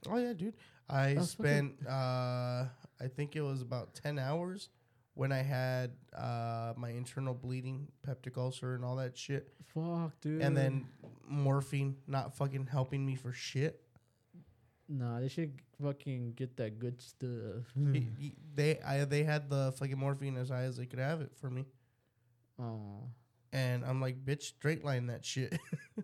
Oh 0.09 0.17
yeah, 0.17 0.33
dude. 0.33 0.55
I 0.89 1.13
That's 1.15 1.31
spent 1.31 1.73
uh 1.87 2.65
I 2.99 3.07
think 3.15 3.35
it 3.35 3.41
was 3.41 3.61
about 3.61 3.95
ten 3.95 4.19
hours 4.19 4.69
when 5.13 5.31
I 5.31 5.41
had 5.41 5.91
uh 6.15 6.73
my 6.75 6.89
internal 6.89 7.33
bleeding, 7.33 7.87
peptic 8.07 8.37
ulcer 8.37 8.75
and 8.75 8.83
all 8.83 8.97
that 8.97 9.17
shit. 9.17 9.53
Fuck, 9.73 10.19
dude. 10.21 10.41
And 10.41 10.55
then 10.55 10.87
morphine 11.27 11.95
not 12.07 12.35
fucking 12.35 12.67
helping 12.67 13.05
me 13.05 13.15
for 13.15 13.31
shit. 13.31 13.81
Nah, 14.87 15.19
they 15.19 15.27
should 15.27 15.53
fucking 15.81 16.33
get 16.35 16.55
that 16.57 16.79
good 16.79 17.01
stuff. 17.01 17.65
He- 17.75 18.07
he- 18.19 18.35
they 18.53 18.79
I 18.79 19.05
they 19.05 19.23
had 19.23 19.49
the 19.49 19.73
fucking 19.77 19.97
morphine 19.97 20.37
as 20.37 20.49
high 20.49 20.63
as 20.63 20.77
they 20.77 20.85
could 20.85 20.99
have 20.99 21.21
it 21.21 21.31
for 21.39 21.49
me. 21.49 21.65
Oh. 22.59 23.09
And 23.51 23.85
I'm 23.85 24.01
like, 24.01 24.23
bitch, 24.25 24.43
straight 24.43 24.83
line 24.83 25.07
that 25.07 25.25
shit. 25.25 25.57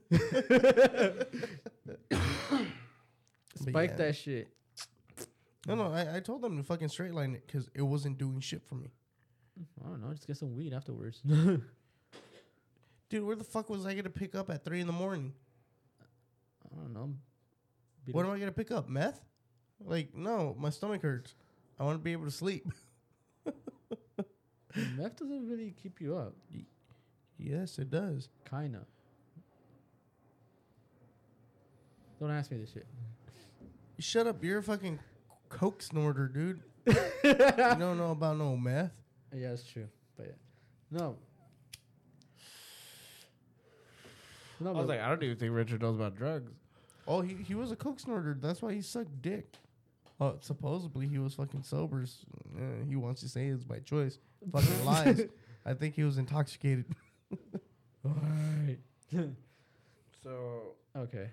Spike 3.55 3.89
yeah. 3.91 3.95
that 3.97 4.15
shit. 4.15 4.53
no, 5.67 5.75
no, 5.75 5.91
I, 5.91 6.17
I 6.17 6.19
told 6.21 6.41
them 6.41 6.57
to 6.57 6.63
fucking 6.63 6.88
straight 6.88 7.13
line 7.13 7.36
it 7.36 7.45
because 7.45 7.69
it 7.75 7.82
wasn't 7.82 8.17
doing 8.17 8.39
shit 8.39 8.63
for 8.63 8.75
me. 8.75 8.91
I 9.84 9.89
don't 9.89 10.01
know. 10.01 10.13
Just 10.13 10.27
get 10.27 10.38
some 10.38 10.55
weed 10.55 10.73
afterwards. 10.73 11.21
Dude, 13.09 13.25
where 13.25 13.36
the 13.36 13.43
fuck 13.43 13.69
was 13.69 13.86
I 13.86 13.93
gonna 13.93 14.09
pick 14.09 14.36
up 14.36 14.49
at 14.49 14.63
three 14.63 14.79
in 14.79 14.88
the 14.88 14.93
morning? 14.93 15.34
I 16.71 16.75
don't 16.82 16.93
know. 16.93 17.13
Beat 18.06 18.16
What 18.16 18.26
am 18.26 18.32
I 18.32 18.39
gonna 18.39 18.52
pick 18.52 18.72
up? 18.72 18.89
Meth? 18.89 19.22
Like, 19.84 20.16
no, 20.16 20.56
my 20.60 20.70
stomach 20.70 21.02
hurts. 21.02 21.34
I 21.80 21.84
want 21.84 21.95
to 21.95 22.04
be 22.04 22.12
able 22.12 22.26
to 22.26 22.32
sleep. 22.32 22.68
Meth 24.95 25.18
doesn't 25.18 25.49
really 25.49 25.74
keep 25.82 25.99
you 25.99 26.16
up. 26.16 26.34
yes, 27.38 27.80
it 27.80 27.89
does. 27.89 28.30
Kinda. 28.49 28.86
Don't 32.20 32.32
ask 32.32 32.52
me 32.52 32.58
this 32.58 32.72
shit. 32.72 32.86
Shut 33.97 34.28
up, 34.28 34.43
you're 34.43 34.60
a 34.60 34.64
fucking 34.64 34.99
coke 35.49 35.82
snorter, 35.82 36.28
dude. 36.28 36.62
you 36.86 37.34
don't 37.34 37.97
know 37.97 38.12
about 38.12 38.38
no 38.38 38.56
meth. 38.56 38.91
Yeah, 39.34 39.52
it's 39.52 39.64
true. 39.64 39.88
But 40.18 40.28
yeah. 40.28 40.34
No. 40.99 41.16
No, 44.60 44.70
I 44.70 44.74
was 44.74 44.86
but 44.86 44.89
like, 44.89 44.99
I 44.99 45.10
don't 45.10 45.24
even 45.24 45.38
think 45.38 45.54
Richard 45.54 45.82
knows 45.82 45.95
about 45.95 46.16
drugs. 46.16 46.52
Oh, 47.12 47.22
he 47.22 47.36
he 47.36 47.55
was 47.55 47.72
a 47.72 47.76
coke 47.76 47.99
snorter. 47.99 48.38
That's 48.39 48.62
why 48.62 48.74
he 48.74 48.82
sucked 48.82 49.22
dick. 49.22 49.57
Well, 50.20 50.38
supposedly 50.41 51.07
he 51.07 51.18
was 51.18 51.34
fucking 51.34 51.64
sober. 51.64 52.03
s- 52.03 52.26
uh, 52.55 52.86
he 52.88 52.95
wants 52.95 53.22
to 53.22 53.30
say 53.30 53.47
it's 53.47 53.64
by 53.64 53.80
choice. 53.80 54.20
Fucking 54.51 54.86
lies. 54.91 55.22
I 55.66 55.74
think 55.74 55.95
he 55.95 56.03
was 56.03 56.18
intoxicated. 56.18 56.86
Alright. 58.05 58.80
So, 60.24 60.76
okay. 60.95 61.32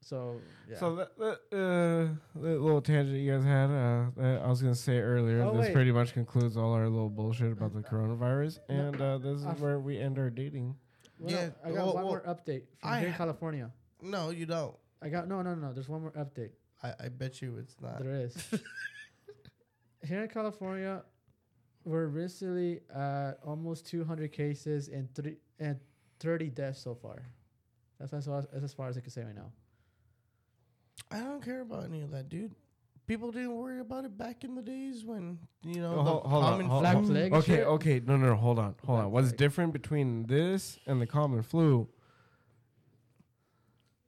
So 0.00 0.40
yeah. 0.70 0.78
so 0.78 0.96
that, 0.96 1.18
that, 1.18 1.38
uh, 1.52 2.40
that 2.40 2.60
little 2.62 2.80
tangent 2.80 3.18
you 3.18 3.30
guys 3.30 3.44
had, 3.44 3.66
uh, 3.66 4.06
that 4.16 4.40
I 4.42 4.46
was 4.48 4.62
gonna 4.62 4.74
say 4.74 4.98
earlier. 5.00 5.42
Oh, 5.42 5.52
this 5.54 5.66
wait. 5.66 5.74
pretty 5.74 5.92
much 5.92 6.14
concludes 6.14 6.56
all 6.56 6.72
our 6.72 6.88
little 6.88 7.10
bullshit 7.10 7.52
about 7.52 7.74
the 7.74 7.82
coronavirus, 7.82 8.60
No, 8.70 8.74
and 8.74 9.00
uh, 9.02 9.18
this 9.18 9.40
is 9.40 9.44
I 9.46 9.50
f- 9.50 9.60
where 9.60 9.78
we 9.80 9.98
end 9.98 10.18
our 10.18 10.30
dating. 10.30 10.76
Well, 11.18 11.30
yeah, 11.30 11.50
I 11.62 11.68
got 11.68 11.74
well, 11.76 11.86
one 11.88 11.94
well, 11.96 12.04
more 12.04 12.20
update 12.22 12.62
from 12.80 12.90
I 12.90 12.98
here 13.00 13.06
in 13.08 13.12
ha- 13.12 13.18
California. 13.18 13.70
No, 14.00 14.30
you 14.30 14.46
don't. 14.46 14.74
I 15.02 15.08
got 15.08 15.28
no, 15.28 15.42
no, 15.42 15.54
no. 15.54 15.72
There's 15.72 15.88
one 15.88 16.02
more 16.02 16.12
update. 16.12 16.50
I, 16.82 16.92
I 17.04 17.08
bet 17.08 17.40
you 17.42 17.56
it's 17.58 17.76
not. 17.80 17.98
There 18.02 18.12
is. 18.14 18.36
Here 20.06 20.22
in 20.22 20.28
California, 20.28 21.02
we're 21.84 22.06
recently 22.06 22.80
at 22.94 23.38
almost 23.44 23.86
200 23.86 24.32
cases 24.32 24.88
and 24.88 25.12
three 25.14 25.36
and 25.58 25.78
30 26.20 26.50
deaths 26.50 26.80
so 26.80 26.94
far. 26.94 27.22
That's 27.98 28.12
as 28.12 28.26
far 28.26 28.38
as, 28.40 28.46
that's 28.52 28.64
as 28.64 28.72
far 28.74 28.88
as 28.88 28.96
I 28.96 29.00
can 29.00 29.10
say 29.10 29.22
right 29.24 29.34
now. 29.34 29.50
I 31.10 31.20
don't 31.20 31.42
care 31.44 31.60
about 31.62 31.84
any 31.84 32.02
of 32.02 32.10
that, 32.12 32.28
dude. 32.28 32.54
People 33.06 33.30
didn't 33.30 33.54
worry 33.54 33.80
about 33.80 34.04
it 34.04 34.18
back 34.18 34.42
in 34.42 34.54
the 34.56 34.62
days 34.62 35.04
when 35.04 35.38
you 35.64 35.80
know 35.80 35.92
Oh, 35.92 35.96
the 35.96 36.02
hol- 36.02 36.20
hold 36.28 36.44
on, 36.44 36.50
common 36.52 36.66
hold- 36.66 36.86
hold- 36.86 37.06
plague 37.06 37.32
Okay, 37.32 37.56
shit? 37.56 37.66
okay, 37.66 38.00
no, 38.04 38.16
no, 38.16 38.26
no, 38.30 38.34
hold 38.34 38.58
on, 38.58 38.74
hold 38.84 38.96
Black 38.98 39.04
on. 39.06 39.10
What's 39.12 39.28
plague. 39.28 39.38
different 39.38 39.72
between 39.72 40.26
this 40.26 40.78
and 40.86 41.00
the 41.00 41.06
common 41.06 41.42
flu? 41.42 41.88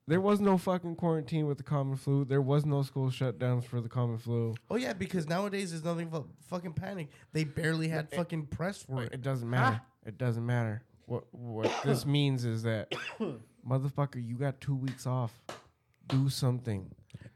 There 0.09 0.23
was 0.23 0.41
no 0.41 0.57
fucking 0.57 0.97
quarantine 0.97 1.47
with 1.47 1.59
the 1.59 1.65
common 1.65 1.97
flu. 1.97 2.25
There 2.25 2.41
was 2.41 2.65
no 2.65 2.83
school 2.83 3.11
shutdowns 3.11 3.65
for 3.65 3.83
the 3.83 3.91
common 3.91 4.17
flu. 4.17 4.55
Oh 4.71 4.77
yeah, 4.77 4.95
because 4.95 5.29
nowadays 5.29 5.71
there's 5.71 5.85
nothing 5.85 6.09
but 6.09 6.25
fucking 6.49 6.73
panic. 6.73 7.09
They 7.35 7.45
barely 7.45 7.89
had 7.89 8.09
It- 8.11 8.17
fucking 8.17 8.47
press 8.47 8.83
for 8.83 9.03
it. 9.03 9.13
It 9.13 9.21
doesn't 9.21 9.49
matter. 9.49 9.81
Ah. 9.83 9.87
It 10.07 10.17
doesn't 10.17 10.47
matter. 10.47 10.83
What 11.05 11.25
what 11.33 11.71
this 11.85 12.07
means 12.07 12.47
is 12.47 12.63
that, 12.63 12.91
motherfucker, 13.69 14.27
you 14.27 14.37
got 14.37 14.63
two 14.63 14.75
weeks 14.75 15.07
off. 15.07 15.33
Do 16.09 16.31
something. 16.31 16.91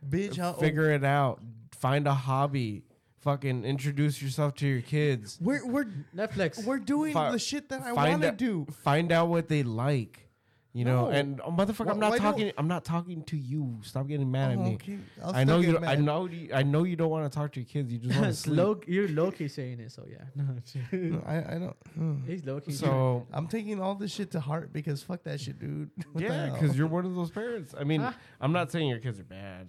Bitch, 0.09 0.39
how 0.39 0.55
Figure 0.55 0.91
it 0.93 1.05
out. 1.05 1.43
Find 1.73 2.07
a 2.07 2.15
hobby. 2.15 2.85
Fucking 3.19 3.65
introduce 3.65 4.21
yourself 4.23 4.55
to 4.57 4.67
your 4.67 4.81
kids. 4.81 5.39
we're 5.43 5.65
we're 5.67 5.87
Netflix. 6.17 6.65
we're 6.65 6.79
doing 6.79 7.13
Fi- 7.13 7.33
the 7.33 7.39
shit 7.39 7.69
that 7.69 7.83
I 7.83 7.93
want 7.93 8.23
to 8.23 8.33
do. 8.33 8.67
Find 8.83 9.13
out 9.13 9.29
what 9.29 9.49
they 9.49 9.63
like. 9.63 10.27
You 10.75 10.87
know, 10.87 11.05
No. 11.05 11.11
and 11.11 11.39
oh, 11.45 11.51
motherfucker, 11.51 11.89
Wh- 11.89 11.91
I'm 11.91 11.99
not 12.01 12.11
why 12.13 12.19
don't- 12.19 12.33
talking. 12.33 12.53
I'm 12.57 12.67
not 12.67 12.83
talking 12.83 13.23
to 13.25 13.37
you. 13.37 13.79
Stop 13.83 14.09
getting 14.09 14.31
mad 14.31 14.53
at 14.53 14.57
Oh, 14.59 14.63
me. 14.63 14.75
okay. 14.77 14.99
I'll 15.23 15.35
I 15.37 15.45
still 15.45 15.61
know 15.61 15.61
you. 15.61 15.79
I 15.79 15.95
know 15.97 16.25
you. 16.27 16.51
I 16.55 16.63
know 16.63 16.85
you 16.85 16.97
don't 16.97 17.11
want 17.11 17.31
to 17.31 17.39
talk 17.39 17.53
to 17.53 17.61
your 17.61 17.67
kids. 17.67 17.93
You 17.93 17.99
just 17.99 18.15
want 18.15 18.25
to 18.25 18.31
It's 18.31 18.39
sleep. 18.39 18.57
low, 18.57 18.81
you're 18.87 19.09
low 19.09 19.31
key 19.31 19.49
saying 19.49 19.81
it, 19.81 19.93
so 19.93 20.07
yeah. 20.09 20.25
No, 20.35 21.23
I 21.27 21.37
I 21.37 21.59
don't. 21.59 21.77
hmm. 21.95 22.15
He's 22.27 22.43
low 22.47 22.59
key. 22.61 22.73
So 22.73 23.27
I'm 23.35 23.49
taking 23.49 23.83
all 23.83 23.95
this 23.97 24.13
shit 24.13 24.31
to 24.31 24.41
heart 24.41 24.73
because 24.73 25.03
fuck 25.03 25.23
that 25.25 25.41
shit, 25.41 25.59
dude. 25.59 25.91
What 26.13 26.25
yeah, 26.25 26.49
because 26.51 26.75
you're 26.75 26.87
one 26.87 27.05
of 27.05 27.15
those 27.15 27.31
parents. 27.31 27.75
I 27.79 27.85
mean, 27.85 28.01
Ah. 28.01 28.15
I'm 28.41 28.53
not 28.53 28.73
saying 28.73 28.89
your 28.89 28.99
kids 29.01 29.21
are 29.21 29.25
bad. 29.25 29.69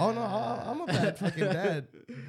Oh 0.00 0.10
no, 0.10 0.20
I- 0.20 0.64
I'm 0.66 0.80
a 0.80 0.86
bad 0.86 1.16
fucking 1.16 1.44
dad. 1.44 1.86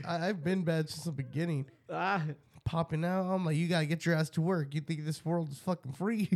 I, 0.07 0.29
I've 0.29 0.43
been 0.43 0.61
bad 0.63 0.89
since 0.89 1.05
the 1.05 1.11
beginning. 1.11 1.65
Ah, 1.89 2.21
Popping 2.65 3.05
out, 3.05 3.31
I'm 3.31 3.45
like, 3.45 3.55
you 3.57 3.67
gotta 3.67 3.85
get 3.85 4.05
your 4.07 4.15
ass 4.15 4.29
to 4.31 4.41
work. 4.41 4.73
You 4.73 4.81
think 4.81 5.05
this 5.05 5.23
world 5.25 5.49
is 5.51 5.57
fucking 5.59 5.93
free? 5.93 6.29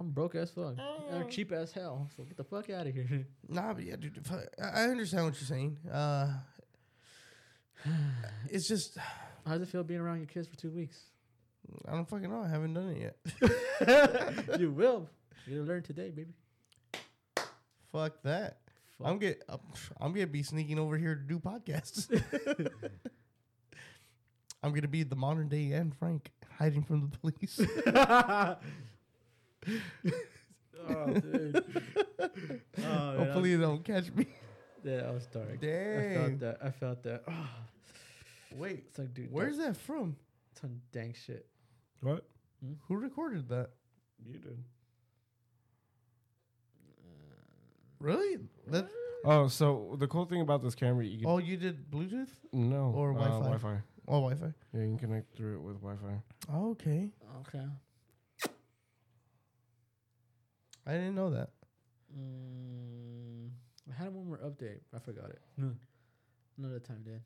I'm 0.00 0.10
broke 0.10 0.34
as 0.36 0.50
fuck. 0.50 0.76
Oh. 0.78 1.04
I'm 1.12 1.28
cheap 1.28 1.50
as 1.52 1.72
hell. 1.72 2.08
So 2.16 2.22
get 2.22 2.36
the 2.36 2.44
fuck 2.44 2.70
out 2.70 2.86
of 2.86 2.94
here. 2.94 3.26
nah, 3.48 3.72
but 3.72 3.84
yeah, 3.84 3.96
dude. 3.96 4.24
I 4.60 4.64
I 4.64 4.82
understand 4.84 5.24
what 5.24 5.34
you're 5.34 5.46
saying. 5.46 5.78
Uh, 5.92 6.34
it's 8.48 8.68
just 8.68 8.96
How 9.48 9.54
does 9.54 9.62
it 9.62 9.70
feel 9.70 9.82
being 9.82 10.00
around 10.00 10.18
your 10.18 10.26
kids 10.26 10.46
for 10.46 10.56
two 10.56 10.70
weeks? 10.70 11.00
I 11.86 11.92
don't 11.92 12.06
fucking 12.06 12.30
know. 12.30 12.42
I 12.42 12.48
haven't 12.48 12.74
done 12.74 12.90
it 12.90 13.14
yet. 13.40 14.60
you 14.60 14.70
will. 14.70 15.08
You'll 15.46 15.64
learn 15.64 15.82
today, 15.82 16.10
baby. 16.10 16.34
Fuck 17.90 18.22
that. 18.24 18.58
fuck. 18.98 19.06
I'm 19.06 19.18
get 19.18 19.42
I'm, 19.48 19.60
I'm 19.98 20.12
gonna 20.12 20.26
be 20.26 20.42
sneaking 20.42 20.78
over 20.78 20.98
here 20.98 21.14
to 21.14 21.22
do 21.22 21.38
podcasts. 21.38 22.10
I'm 24.62 24.74
gonna 24.74 24.86
be 24.86 25.02
the 25.02 25.16
modern 25.16 25.48
day 25.48 25.72
Anne 25.72 25.92
Frank, 25.98 26.30
hiding 26.58 26.82
from 26.82 27.08
the 27.08 27.16
police. 27.16 27.58
oh, 30.88 31.06
dude. 31.12 31.64
oh, 32.18 32.28
man, 32.78 33.16
Hopefully, 33.18 33.54
they 33.56 33.62
don't 33.62 33.84
catch 33.84 34.12
me. 34.12 34.26
that, 34.84 35.04
that 35.04 35.14
was 35.14 35.26
dark. 35.26 35.60
Dang. 35.60 36.10
I 36.10 36.14
felt 36.14 36.40
that. 36.40 36.58
I 36.62 36.70
felt 36.70 37.02
that. 37.04 37.22
Oh, 37.28 37.48
Wait, 38.56 38.84
it's 38.88 38.98
like, 38.98 39.12
dude, 39.12 39.30
where's 39.30 39.58
that? 39.58 39.74
that 39.74 39.76
from? 39.76 40.16
Some 40.60 40.80
dank 40.92 41.16
shit. 41.16 41.46
What? 42.00 42.24
Who 42.88 42.96
recorded 42.96 43.48
that? 43.50 43.70
You 44.24 44.38
did. 44.38 44.58
Really? 48.00 48.38
That? 48.68 48.88
Oh, 49.24 49.48
so 49.48 49.96
the 49.98 50.06
cool 50.06 50.24
thing 50.24 50.40
about 50.40 50.62
this 50.62 50.74
camera, 50.74 51.04
you 51.04 51.18
can 51.18 51.26
Oh, 51.28 51.38
you 51.38 51.56
did 51.56 51.90
Bluetooth 51.90 52.28
no 52.52 52.92
or 52.94 53.10
uh, 53.10 53.14
Wi-Fi? 53.14 53.38
Wi-Fi. 53.40 53.82
Oh, 54.06 54.20
Wi-Fi. 54.20 54.52
Yeah, 54.72 54.82
you 54.82 54.88
can 54.88 54.98
connect 54.98 55.36
through 55.36 55.56
it 55.56 55.62
with 55.62 55.80
Wi-Fi. 55.82 56.56
okay, 56.70 57.10
Okay. 57.40 57.64
I 60.88 60.92
didn't 60.92 61.14
know 61.16 61.28
that. 61.30 61.50
Mm, 62.18 63.50
I 63.90 64.02
had 64.02 64.14
one 64.14 64.26
more 64.26 64.38
update. 64.38 64.80
I 64.96 64.98
forgot 64.98 65.28
it. 65.28 65.42
Another 66.56 66.78
time, 66.80 67.02
did. 67.04 67.20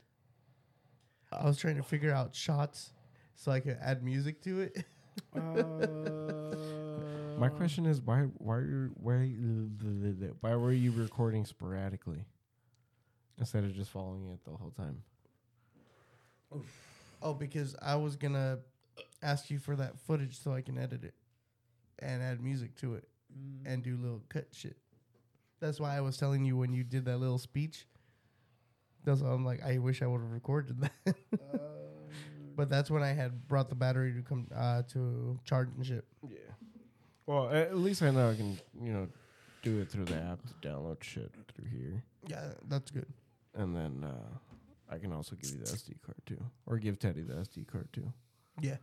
I 1.30 1.46
was 1.46 1.58
trying 1.58 1.76
to 1.76 1.84
figure 1.84 2.12
out 2.12 2.34
shots 2.34 2.92
so 3.36 3.52
I 3.52 3.60
could 3.60 3.78
add 3.80 4.02
music 4.02 4.42
to 4.42 4.62
it. 4.62 4.84
My 7.36 7.48
question 7.48 7.86
is 7.86 8.00
why 8.00 8.22
why 8.38 8.56
are 8.56 8.62
you, 8.64 8.90
why 8.96 9.14
why 10.40 10.56
were 10.56 10.72
you 10.72 10.90
recording 10.90 11.44
sporadically 11.46 12.26
instead 13.38 13.64
of 13.64 13.74
just 13.74 13.90
following 13.90 14.28
it 14.28 14.44
the 14.44 14.50
whole 14.50 14.72
time? 14.72 15.02
Oh, 17.22 17.32
because 17.32 17.74
I 17.80 17.94
was 17.94 18.16
gonna 18.16 18.58
ask 19.22 19.50
you 19.50 19.58
for 19.58 19.76
that 19.76 19.98
footage 20.00 20.38
so 20.38 20.52
I 20.52 20.60
can 20.60 20.76
edit 20.76 21.04
it 21.04 21.14
and 21.98 22.22
add 22.22 22.42
music 22.42 22.74
to 22.80 22.94
it 22.96 23.08
Mm, 23.38 23.72
and 23.72 23.82
do 23.82 23.96
little 23.96 24.22
cut 24.28 24.46
shit. 24.52 24.76
That's 25.60 25.78
why 25.80 25.96
I 25.96 26.00
was 26.00 26.16
telling 26.16 26.44
you 26.44 26.56
when 26.56 26.72
you 26.72 26.82
did 26.84 27.04
that 27.06 27.18
little 27.18 27.38
speech. 27.38 27.86
That's 29.04 29.20
why 29.20 29.30
I'm 29.30 29.44
like, 29.44 29.62
I 29.62 29.78
wish 29.78 30.02
I 30.02 30.06
would 30.06 30.20
have 30.20 30.30
recorded 30.30 30.80
that. 30.80 30.92
um, 31.32 31.60
but 32.56 32.68
that's 32.68 32.90
when 32.90 33.02
I 33.02 33.12
had 33.12 33.46
brought 33.48 33.68
the 33.68 33.74
battery 33.74 34.12
to 34.14 34.22
come 34.22 34.46
uh, 34.54 34.82
to 34.92 35.38
charge 35.44 35.68
and 35.76 35.84
shit. 35.86 36.04
Yeah. 36.28 36.38
Well, 37.26 37.50
at 37.50 37.76
least 37.76 38.02
I 38.02 38.10
know 38.10 38.30
I 38.30 38.34
can 38.34 38.58
you 38.80 38.92
know 38.92 39.08
do 39.62 39.80
it 39.80 39.88
through 39.90 40.06
the 40.06 40.16
app 40.16 40.40
to 40.46 40.68
download 40.68 41.02
shit 41.02 41.30
through 41.54 41.68
here, 41.70 42.02
Yeah, 42.26 42.48
that's 42.68 42.90
good. 42.90 43.06
and 43.54 43.74
then 43.76 44.04
uh, 44.04 44.92
I 44.92 44.98
can 44.98 45.12
also 45.12 45.36
give 45.36 45.52
you 45.52 45.58
the 45.58 45.70
SD 45.70 46.02
card 46.04 46.16
too, 46.26 46.42
or 46.66 46.78
give 46.78 46.98
Teddy 46.98 47.22
the 47.22 47.34
SD 47.34 47.68
card 47.68 47.88
too. 47.92 48.12
Yeah. 48.60 48.76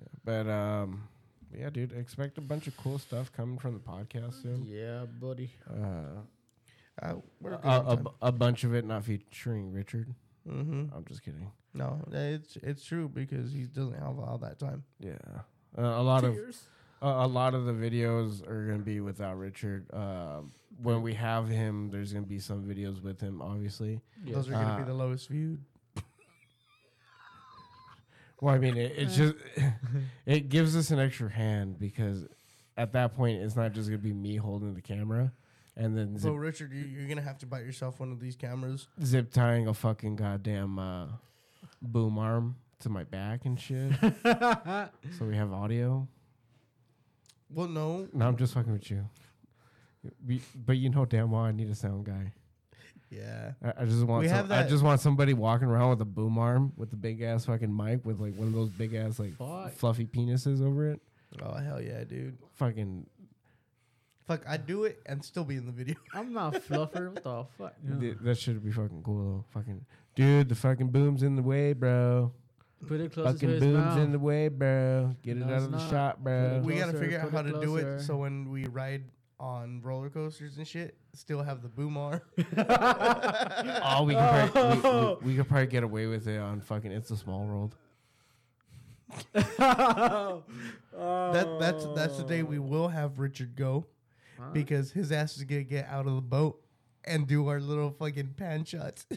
Yeah. 0.00 0.08
But 0.24 0.46
um, 0.48 1.06
yeah, 1.54 1.70
dude, 1.70 1.92
expect 1.92 2.38
a 2.38 2.40
bunch 2.40 2.66
of 2.66 2.76
cool 2.76 2.98
stuff 2.98 3.32
coming 3.32 3.58
from 3.58 3.74
the 3.74 3.80
podcast 3.80 4.42
soon. 4.42 4.64
yeah, 4.66 5.04
buddy. 5.20 5.50
Uh, 5.68 6.20
Uh, 7.02 7.14
we're 7.42 7.52
a, 7.52 7.56
good 7.58 7.66
on 7.68 7.86
a, 7.92 7.96
time. 7.96 8.08
a 8.22 8.32
bunch 8.32 8.64
of 8.64 8.74
it 8.74 8.84
not 8.86 9.04
featuring 9.04 9.70
Richard. 9.72 10.14
Mhm. 10.48 10.94
I'm 10.96 11.04
just 11.04 11.22
kidding. 11.22 11.50
No, 11.74 12.00
it's 12.10 12.56
it's 12.62 12.84
true 12.84 13.08
because 13.08 13.52
he 13.52 13.64
doesn't 13.64 13.98
have 13.98 14.18
all 14.18 14.38
that 14.38 14.58
time. 14.58 14.82
Yeah, 14.98 15.18
uh, 15.76 15.82
a 15.82 16.02
lot 16.02 16.24
of 16.24 16.32
Cheers. 16.34 16.64
a 17.02 17.06
a 17.08 17.26
lot 17.26 17.52
of 17.54 17.66
the 17.66 17.72
videos 17.72 18.46
are 18.48 18.66
gonna 18.66 18.82
be 18.82 19.00
without 19.00 19.36
Richard. 19.36 19.92
Um, 19.92 20.52
when 20.80 21.02
we 21.02 21.12
have 21.14 21.48
him, 21.48 21.90
there's 21.90 22.12
gonna 22.14 22.24
be 22.26 22.38
some 22.38 22.64
videos 22.64 23.02
with 23.02 23.20
him, 23.20 23.42
obviously. 23.42 24.00
Those 24.24 24.48
are 24.48 24.52
going 24.52 24.66
to 24.66 24.72
Uh, 24.72 24.78
be 24.78 24.84
the 24.84 24.94
lowest 24.94 25.28
viewed. 25.28 25.62
Well, 28.40 28.54
I 28.54 28.58
mean, 28.58 28.76
it, 28.76 28.92
it's 28.96 29.16
just 29.16 29.34
it 30.26 30.48
gives 30.48 30.76
us 30.76 30.90
an 30.90 30.98
extra 30.98 31.30
hand 31.30 31.78
because 31.78 32.26
at 32.76 32.92
that 32.92 33.14
point, 33.16 33.40
it's 33.42 33.56
not 33.56 33.72
just 33.72 33.88
gonna 33.88 33.98
be 33.98 34.12
me 34.12 34.36
holding 34.36 34.74
the 34.74 34.82
camera 34.82 35.32
and 35.76 35.96
then 35.96 36.18
So 36.18 36.32
zip, 36.32 36.38
Richard, 36.40 36.72
you, 36.72 36.84
you're 36.84 37.08
gonna 37.08 37.22
have 37.22 37.38
to 37.38 37.46
buy 37.46 37.60
yourself 37.60 38.00
one 38.00 38.12
of 38.12 38.20
these 38.20 38.36
cameras. 38.36 38.88
zip 39.02 39.32
tying 39.32 39.68
a 39.68 39.74
fucking 39.74 40.16
goddamn 40.16 40.78
uh, 40.78 41.06
boom 41.82 42.18
arm 42.18 42.56
to 42.80 42.88
my 42.90 43.04
back 43.04 43.46
and 43.46 43.58
shit, 43.58 43.90
so 44.22 45.24
we 45.24 45.34
have 45.36 45.52
audio. 45.52 46.06
Well, 47.48 47.68
no, 47.68 48.08
No, 48.12 48.26
I'm 48.28 48.36
just 48.36 48.52
fucking 48.54 48.72
with 48.72 48.90
you. 48.90 49.08
We- 50.26 50.42
But 50.54 50.76
you 50.76 50.90
know 50.90 51.04
damn 51.04 51.30
well 51.30 51.42
I 51.42 51.52
need 51.52 51.70
a 51.70 51.74
sound 51.74 52.04
guy. 52.04 52.32
Yeah, 53.10 53.52
I, 53.62 53.82
I 53.82 53.84
just 53.84 54.04
want 54.04 54.22
We 54.22 54.28
some- 54.28 54.36
have 54.36 54.50
I 54.50 54.62
that- 54.62 54.68
just 54.68 54.82
want 54.82 55.00
somebody 55.00 55.32
walking 55.34 55.68
around 55.68 55.90
with 55.90 56.00
a 56.00 56.04
boom 56.06 56.38
arm 56.38 56.72
with 56.76 56.92
a 56.92 56.96
big 56.96 57.22
ass 57.22 57.44
fucking 57.46 57.74
mic 57.74 58.04
with 58.04 58.20
like 58.20 58.34
one 58.36 58.48
of 58.48 58.54
those 58.54 58.70
big 58.70 58.94
ass 58.94 59.18
like 59.18 59.36
Fuck. 59.36 59.72
fluffy 59.72 60.06
penises 60.06 60.60
over 60.60 60.90
it. 60.90 61.00
oh 61.42 61.54
hell 61.54 61.80
yeah, 61.80 62.04
dude. 62.04 62.36
Fucking 62.54 63.06
Fuck, 64.26 64.42
I'd 64.48 64.66
do 64.66 64.82
it 64.84 65.00
and 65.06 65.24
still 65.24 65.44
be 65.44 65.54
in 65.54 65.66
the 65.66 65.72
video. 65.72 65.94
I'm 66.12 66.32
not 66.32 66.54
fluffer. 66.54 67.12
What 67.12 67.22
the 67.22 67.44
fuck? 67.56 67.74
Th- 68.00 68.16
that 68.22 68.36
should 68.38 68.64
be 68.64 68.72
fucking 68.72 69.02
cool 69.04 69.22
though. 69.36 69.44
Fucking 69.60 69.84
dude, 70.16 70.48
the 70.48 70.56
fucking 70.56 70.88
boom's 70.88 71.22
in 71.22 71.36
the 71.36 71.42
way, 71.42 71.72
bro. 71.74 72.32
Put 72.88 73.00
it 73.00 73.12
closer 73.12 73.28
to 73.28 73.32
fucking 73.34 73.48
his 73.50 73.60
boom's 73.60 73.76
mouth. 73.84 73.98
in 73.98 74.12
the 74.12 74.18
way, 74.18 74.48
bro. 74.48 75.14
Get 75.22 75.36
No, 75.36 75.46
it 75.46 75.50
out 75.50 75.54
it's 75.56 75.64
of 75.66 75.70
the 75.70 75.78
not. 75.78 75.90
shot, 75.90 76.24
bro. 76.24 76.58
Put 76.60 76.64
we 76.64 76.74
gotta 76.74 76.90
Closer, 76.90 77.04
figure 77.04 77.18
out 77.20 77.24
put 77.30 77.32
how 77.34 77.40
it 77.40 77.52
to 77.52 77.60
do 77.60 77.76
it 77.76 77.82
closer. 77.82 78.02
so 78.02 78.16
when 78.16 78.50
we 78.50 78.66
ride 78.66 79.04
on 79.38 79.80
roller 79.82 80.08
coasters 80.10 80.56
and 80.56 80.66
shit, 80.66 80.96
still 81.12 81.42
have 81.42 81.62
the 81.62 81.68
boom 81.68 81.96
arm. 81.96 82.20
oh, 82.58 84.02
we 84.04 84.14
can 84.14 84.48
probably, 84.50 84.90
we, 84.90 84.98
we, 84.98 85.16
we 85.32 85.36
could 85.36 85.48
probably 85.48 85.66
get 85.66 85.82
away 85.82 86.06
with 86.06 86.26
it 86.28 86.38
on 86.38 86.60
fucking 86.60 86.90
It's 86.92 87.10
a 87.10 87.16
Small 87.16 87.44
World. 87.44 87.74
Oh. 89.58 90.42
That 90.96 91.58
that's 91.60 91.86
that's 91.94 92.16
the 92.16 92.24
day 92.24 92.42
we 92.42 92.58
oh. 92.58 92.62
will 92.62 92.88
have 92.88 93.18
Richard 93.18 93.54
go 93.54 93.86
Huh? 94.38 94.50
because 94.52 94.92
his 94.92 95.12
ass 95.12 95.36
is 95.36 95.44
gonna 95.44 95.62
get 95.62 95.86
out 95.88 96.06
of 96.06 96.14
the 96.14 96.20
boat 96.20 96.60
and 97.04 97.26
do 97.26 97.48
our 97.48 97.60
little 97.60 97.90
fucking 97.90 98.34
pan 98.36 98.64
shots. 98.64 99.06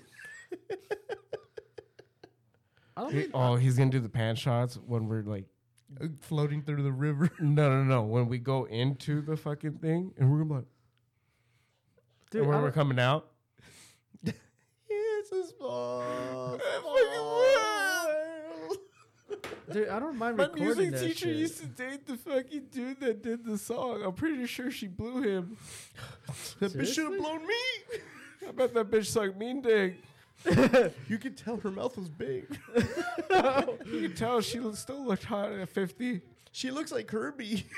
I 2.96 3.02
don't 3.02 3.14
He- 3.14 3.22
think. 3.22 3.32
oh, 3.34 3.56
he's 3.56 3.78
gonna 3.78 3.90
do 3.90 4.00
the 4.00 4.10
pan 4.10 4.36
shots 4.36 4.76
when 4.76 5.08
we're 5.08 5.24
like, 5.24 5.46
floating 6.22 6.62
through 6.62 6.84
the 6.84 6.92
river. 6.92 7.32
no, 7.40 7.70
no, 7.70 7.84
no. 7.84 8.04
When 8.04 8.28
we 8.28 8.38
go 8.38 8.66
into 8.66 9.22
the 9.22 9.36
fucking 9.38 9.80
thing 9.80 10.14
and 10.18 10.32
we're 10.32 10.44
like, 10.44 10.66
Dude, 12.32 12.42
and 12.42 12.50
when 12.50 12.62
we're 12.62 12.72
coming 12.72 13.00
out, 13.00 13.32
it's 14.24 15.32
a 15.32 15.48
small, 15.48 16.60
dude, 19.72 19.90
I 19.90 20.00
don't 20.00 20.16
mind 20.16 20.38
my 20.38 20.48
music 20.54 20.92
teacher 20.94 21.26
shit. 21.26 21.36
used 21.36 21.60
to 21.60 21.66
date 21.66 22.06
the 22.06 22.18
fucking 22.18 22.68
dude 22.72 23.00
that 23.00 23.24
did 23.24 23.44
the 23.44 23.58
song. 23.58 24.04
I'm 24.04 24.14
pretty 24.14 24.46
sure 24.46 24.70
she 24.70 24.86
blew 24.86 25.24
him. 25.24 25.58
That 26.60 26.72
bitch 26.74 26.94
should 26.94 27.12
have 27.12 27.18
blown 27.20 27.48
me. 27.48 27.56
I 28.48 28.52
bet 28.52 28.76
that 28.76 28.92
bitch 28.92 29.08
sucked 29.08 29.38
mean 29.38 29.62
dick. 29.62 29.96
You 31.08 31.18
could 31.18 31.36
tell 31.38 31.58
her 31.58 31.72
mouth 31.72 31.98
was 31.98 32.10
big. 32.10 32.46
You 33.86 34.02
could 34.02 34.16
tell 34.18 34.42
she 34.42 34.60
lo- 34.60 34.74
still 34.74 35.06
looked 35.06 35.24
hot 35.26 35.52
at 35.52 35.70
50. 35.70 36.22
She 36.52 36.72
looks 36.72 36.92
like 36.92 37.08
Kirby. 37.08 37.66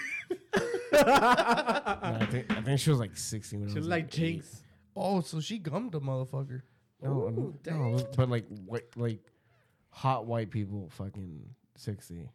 No, 0.94 1.00
I 1.02 2.28
think 2.30 2.52
I 2.52 2.62
think 2.62 2.80
she 2.80 2.90
was 2.90 3.00
like 3.00 3.16
60 3.18 3.58
when 3.58 3.70
I 3.70 3.72
She 3.72 3.78
was 3.80 3.88
look 3.88 3.92
like 3.92 4.06
eight. 4.06 4.12
Jinx. 4.12 4.64
Oh, 4.96 5.22
so 5.22 5.40
she 5.40 5.58
gummed 5.58 5.96
a 5.96 6.00
motherfucker. 6.00 6.62
No, 7.02 7.10
Ooh, 7.12 7.56
no, 7.66 7.74
no, 7.96 8.08
but 8.18 8.30
like 8.30 8.46
white, 8.66 8.86
like 8.98 9.20
hot 9.90 10.26
white 10.26 10.52
people, 10.52 10.90
fucking 10.92 11.42
60. 11.78 12.30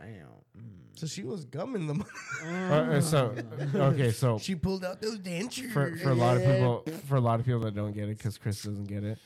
Damn. 0.00 0.62
So 0.94 1.06
she 1.06 1.24
was 1.24 1.44
gumming 1.44 1.86
them. 1.86 2.04
Uh, 2.42 2.48
uh, 2.48 3.00
so 3.00 3.34
okay, 3.74 4.10
so 4.10 4.38
she 4.38 4.54
pulled 4.54 4.84
out 4.84 5.00
those 5.02 5.18
dentures. 5.18 5.70
for 5.72 5.94
for 5.96 6.10
a 6.10 6.14
lot 6.14 6.36
of 6.36 6.44
people, 6.44 6.84
for 7.06 7.16
a 7.16 7.20
lot 7.20 7.38
of 7.40 7.44
people 7.46 7.60
that 7.60 7.74
don't 7.74 7.92
get 7.92 8.08
it, 8.08 8.16
because 8.18 8.38
Chris 8.38 8.62
doesn't 8.62 8.86
get 8.86 9.04
it, 9.04 9.18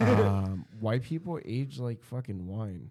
um, 0.00 0.64
white 0.80 1.02
people 1.02 1.38
age 1.44 1.78
like 1.78 2.02
fucking 2.02 2.46
wine, 2.46 2.90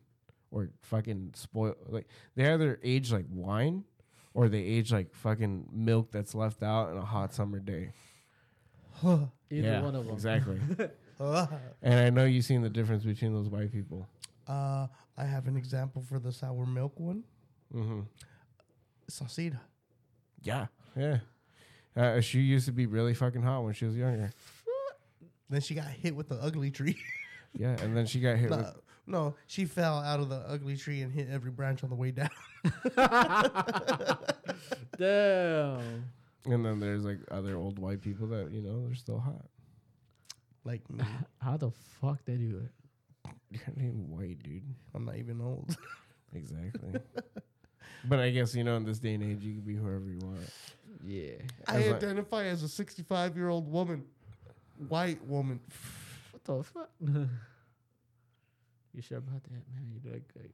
or 0.51 0.69
fucking 0.81 1.31
spoil. 1.35 1.75
Like 1.87 2.07
they 2.35 2.51
either 2.51 2.79
age 2.83 3.11
like 3.11 3.25
wine, 3.31 3.85
or 4.33 4.49
they 4.49 4.61
age 4.61 4.91
like 4.91 5.13
fucking 5.15 5.69
milk 5.71 6.11
that's 6.11 6.35
left 6.35 6.61
out 6.61 6.91
in 6.91 6.97
a 6.97 7.05
hot 7.05 7.33
summer 7.33 7.59
day. 7.59 7.91
Either 9.03 9.29
yeah, 9.49 9.81
one 9.81 9.95
of 9.95 10.05
them. 10.05 10.13
exactly. 10.13 10.59
and 11.19 11.99
I 11.99 12.09
know 12.09 12.25
you've 12.25 12.45
seen 12.45 12.61
the 12.61 12.69
difference 12.69 13.03
between 13.03 13.33
those 13.33 13.49
white 13.49 13.71
people. 13.71 14.07
uh, 14.47 14.87
I 15.17 15.25
have 15.25 15.47
an 15.47 15.57
example 15.57 16.03
for 16.07 16.19
the 16.19 16.31
sour 16.31 16.65
milk 16.65 16.99
one. 16.99 17.23
Mm-hmm. 17.73 18.01
Saucida. 19.09 19.59
Yeah, 20.41 20.67
yeah. 20.95 21.19
Uh, 21.95 22.21
she 22.21 22.39
used 22.41 22.65
to 22.67 22.71
be 22.71 22.85
really 22.85 23.13
fucking 23.13 23.41
hot 23.41 23.63
when 23.63 23.73
she 23.73 23.85
was 23.85 23.95
younger. 23.97 24.31
Then 25.49 25.61
she 25.61 25.73
got 25.75 25.85
hit 25.85 26.15
with 26.15 26.29
the 26.29 26.35
ugly 26.35 26.71
tree. 26.71 26.97
Yeah, 27.57 27.75
and 27.81 27.97
then 27.97 28.05
she 28.05 28.19
got 28.19 28.37
hit 28.37 28.51
no, 28.51 28.57
with. 28.57 28.75
no, 29.07 29.35
she 29.47 29.65
fell 29.65 29.97
out 29.97 30.19
of 30.19 30.29
the 30.29 30.35
ugly 30.47 30.77
tree 30.77 31.01
and 31.01 31.11
hit 31.11 31.27
every 31.31 31.49
branch 31.49 31.83
on 31.83 31.89
the 31.89 31.95
way 31.95 32.11
down. 32.11 32.29
Damn. 34.97 36.05
And 36.45 36.63
then 36.65 36.79
there's 36.79 37.03
like 37.03 37.19
other 37.31 37.55
old 37.55 37.79
white 37.79 38.01
people 38.01 38.27
that 38.27 38.51
you 38.51 38.61
know 38.61 38.85
they're 38.85 38.93
still 38.95 39.17
hot. 39.17 39.45
like 40.65 40.87
me. 40.91 41.03
How 41.41 41.57
the 41.57 41.71
fuck 41.99 42.23
they 42.25 42.35
do 42.35 42.57
it? 42.63 42.71
You're 43.51 43.61
not 43.67 43.77
even 43.77 44.09
white, 44.09 44.41
dude. 44.43 44.63
I'm 44.93 45.05
not 45.05 45.15
even 45.17 45.41
old. 45.41 45.75
Exactly. 46.33 46.99
but 48.03 48.19
I 48.19 48.31
guess 48.31 48.53
you 48.53 48.65
know 48.65 48.75
in 48.75 48.83
this 48.83 48.99
day 48.99 49.13
and 49.13 49.23
age 49.23 49.41
you 49.43 49.53
can 49.53 49.61
be 49.61 49.75
whoever 49.75 50.09
you 50.09 50.19
want. 50.21 50.39
Yeah. 51.05 51.35
I 51.67 51.77
As 51.77 51.87
a- 51.87 51.95
identify 51.95 52.43
as 52.45 52.63
a 52.63 52.67
65 52.69 53.37
year 53.37 53.47
old 53.47 53.71
woman, 53.71 54.03
white 54.89 55.25
woman. 55.25 55.61
What 56.31 56.43
the 56.43 56.63
fuck? 56.63 56.89
you 58.93 59.01
sure 59.01 59.19
about 59.19 59.41
that, 59.43 59.51
man? 59.51 59.63
You 59.89 60.11
look 60.11 60.33
good. 60.33 60.51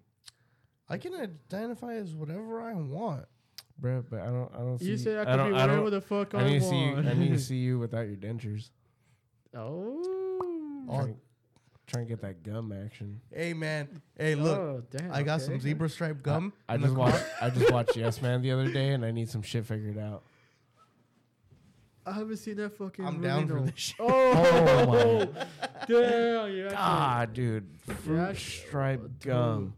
I 0.90 0.98
can 0.98 1.16
identify 1.16 1.96
as 1.96 2.14
whatever 2.14 2.62
I 2.62 2.74
want. 2.74 3.26
Bruh, 3.82 4.04
but 4.08 4.20
I 4.22 4.26
don't 4.28 4.52
I 4.54 4.60
don't 4.60 4.78
see 4.78 4.86
You 4.92 4.98
said 4.98 5.18
I 5.18 5.22
I 5.22 5.26
could 5.26 5.38
don't, 5.38 5.52
be 5.54 5.58
I 5.58 5.62
whatever 5.66 5.82
don't, 5.82 5.92
the 5.92 6.02
fuck 6.02 6.36
I, 6.36 6.42
I 6.42 6.48
need 6.50 6.60
to 6.62 6.66
see 6.70 6.78
you 6.80 6.94
want. 6.94 7.08
I 7.08 7.14
need 7.14 7.34
to 7.34 7.40
see 7.40 7.58
you 7.58 7.80
without 7.80 8.06
your 8.08 8.18
dentures. 8.18 8.70
oh. 9.56 10.86
Trying, 10.88 11.18
trying 11.88 12.06
to 12.06 12.10
get 12.10 12.22
that 12.22 12.44
gum 12.44 12.72
action. 12.72 13.20
Hey 13.34 13.54
man, 13.54 14.02
hey 14.18 14.36
look, 14.36 14.58
Oh, 14.60 14.84
damn, 14.92 15.12
I 15.12 15.24
got 15.24 15.42
okay. 15.42 15.46
some 15.54 15.60
zebra 15.60 15.90
stripe 15.90 16.24
gum. 16.24 16.54
I 16.68 16.76
in 16.76 16.82
the 16.82 16.88
just 16.88 16.96
car. 16.98 17.06
watched 17.12 17.26
I 17.42 17.50
just 17.50 17.72
watched 17.72 17.96
Yes 17.98 18.22
Man 18.22 18.42
the 18.42 18.52
other 18.52 18.72
day 18.72 18.90
and 18.94 19.04
I 19.06 19.12
need 19.12 19.30
some 19.30 19.42
shit 19.42 19.66
figured 19.66 19.98
out. 19.98 20.24
I 22.06 22.12
haven't 22.14 22.38
seen 22.38 22.58
that 22.58 22.78
fucking. 22.78 23.06
I'm 23.06 23.22
down 23.22 23.48
for 23.48 23.54
though. 23.56 23.66
this 23.66 23.74
shit. 23.78 23.96
Oh, 24.00 24.86
my 24.88 25.44
damn! 25.88 26.52
You 26.52 26.66
actually, 26.66 26.76
Ah, 26.76 27.26
dude, 27.32 27.66
fruit 28.04 28.18
Yeah, 28.18 28.34
stripe 28.34 29.02
dude. 29.02 29.20
gum, 29.22 29.74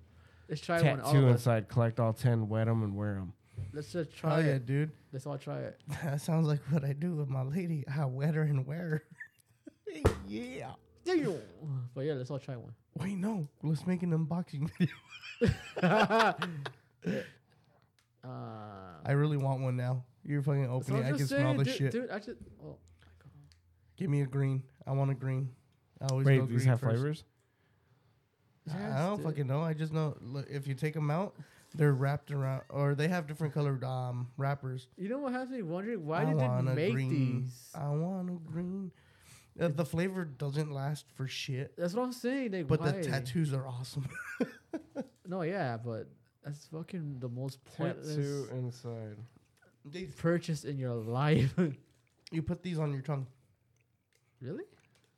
let's 0.50 0.62
try 0.62 0.82
one. 0.82 1.02
All 1.02 1.12
tattoo 1.14 1.26
of 1.26 1.30
us. 1.30 1.42
inside. 1.42 1.68
Collect 1.70 2.00
all 2.00 2.14
ten, 2.14 2.50
wet 2.50 2.66
them, 2.66 2.82
and 2.82 2.96
wear 2.96 3.14
them. 3.16 3.34
Let's 3.74 3.92
just 3.92 4.10
Oh 4.10 4.18
try 4.18 4.40
yeah, 4.40 4.46
it. 4.54 4.66
dude. 4.66 4.92
Let's 5.14 5.28
all 5.28 5.38
try 5.38 5.60
it. 5.60 5.80
That 6.04 6.20
sounds 6.20 6.48
like 6.48 6.62
what 6.72 6.84
I 6.84 6.94
do 6.94 7.14
with 7.16 7.30
my 7.30 7.44
lady. 7.44 7.84
I 7.88 8.06
wet 8.06 8.34
her 8.34 8.42
and 8.42 8.66
wear 8.66 9.04
her. 9.88 10.02
yeah. 10.28 10.72
Damn. 11.06 11.40
But 11.94 12.02
yeah, 12.02 12.14
let's 12.14 12.32
all 12.32 12.40
try 12.40 12.56
one. 12.56 12.74
Wait, 12.98 13.16
no. 13.18 13.48
Let's 13.64 13.86
make 13.86 14.04
an 14.04 14.12
unboxing 14.12 14.70
video. 14.78 16.36
Uh, 18.24 18.28
I 19.06 19.12
really 19.12 19.38
want 19.38 19.62
one 19.62 19.78
now. 19.78 20.04
You're 20.24 20.42
fucking 20.42 20.68
opening. 20.68 20.98
was 20.98 21.06
I 21.06 21.10
can 21.10 21.18
just 21.20 21.30
smell 21.30 21.54
the 21.54 21.64
dude, 21.64 21.76
shit. 21.76 21.92
Dude, 21.92 22.10
I 22.10 22.18
just. 22.18 22.38
Oh, 22.64 22.78
Give 23.98 24.10
me 24.10 24.22
a 24.22 24.26
green. 24.26 24.64
I 24.88 24.92
want 24.94 25.12
a 25.12 25.14
green. 25.14 25.52
I 26.02 26.08
always 26.08 26.26
Wait, 26.26 26.40
go 26.40 26.46
these 26.48 26.66
have 26.66 26.80
first. 26.80 26.96
flavors? 26.96 27.24
I 28.74 28.98
don't 29.06 29.18
dude. 29.18 29.26
fucking 29.28 29.48
know. 29.48 29.62
I 29.62 29.74
just 29.74 29.94
know 29.94 30.18
look, 30.22 30.48
if 30.50 30.68
you 30.68 30.74
take 30.74 30.96
them 30.96 31.12
out, 31.12 31.36
they're 31.76 31.94
wrapped 31.94 32.32
around, 32.32 32.64
or 32.70 32.96
they 32.96 33.08
have 33.08 33.28
different 33.28 33.54
colored 33.54 33.84
um 33.84 34.28
wrappers. 34.38 34.88
You 34.98 35.08
know 35.10 35.20
what 35.20 35.34
has 35.34 35.50
me 35.50 35.62
wondering? 35.62 36.04
Why 36.04 36.24
I 36.24 36.26
did 36.26 36.40
they 36.40 36.74
make 36.74 36.94
green. 36.94 37.44
these? 37.44 37.70
I 37.76 37.90
want 37.90 38.30
a 38.30 38.52
green. 38.52 38.92
Uh, 39.60 39.70
the 39.70 39.86
flavor 39.86 40.26
doesn't 40.26 40.72
last 40.72 41.06
for 41.16 41.28
shit, 41.28 41.74
That's 41.78 41.94
what 41.94 42.04
I'm 42.04 42.12
saying. 42.14 42.52
Like, 42.52 42.68
but 42.68 42.82
why? 42.82 42.92
the 42.92 43.04
tattoos 43.04 43.54
are 43.54 43.68
awesome. 43.68 44.08
No, 45.28 45.42
yeah, 45.42 45.78
but 45.78 46.08
that's 46.44 46.68
fucking 46.68 47.18
the 47.20 47.28
most 47.30 47.58
pointless 47.66 48.10
Tattoo 48.16 48.48
inside. 48.52 49.18
They- 49.84 50.04
purchase 50.04 50.66
in 50.66 50.78
your 50.78 50.94
life. 50.94 51.52
you 52.32 52.44
put 52.44 52.62
these 52.62 52.78
on 52.78 52.92
your 52.94 53.02
tongue. 53.02 53.26
really? 54.40 54.66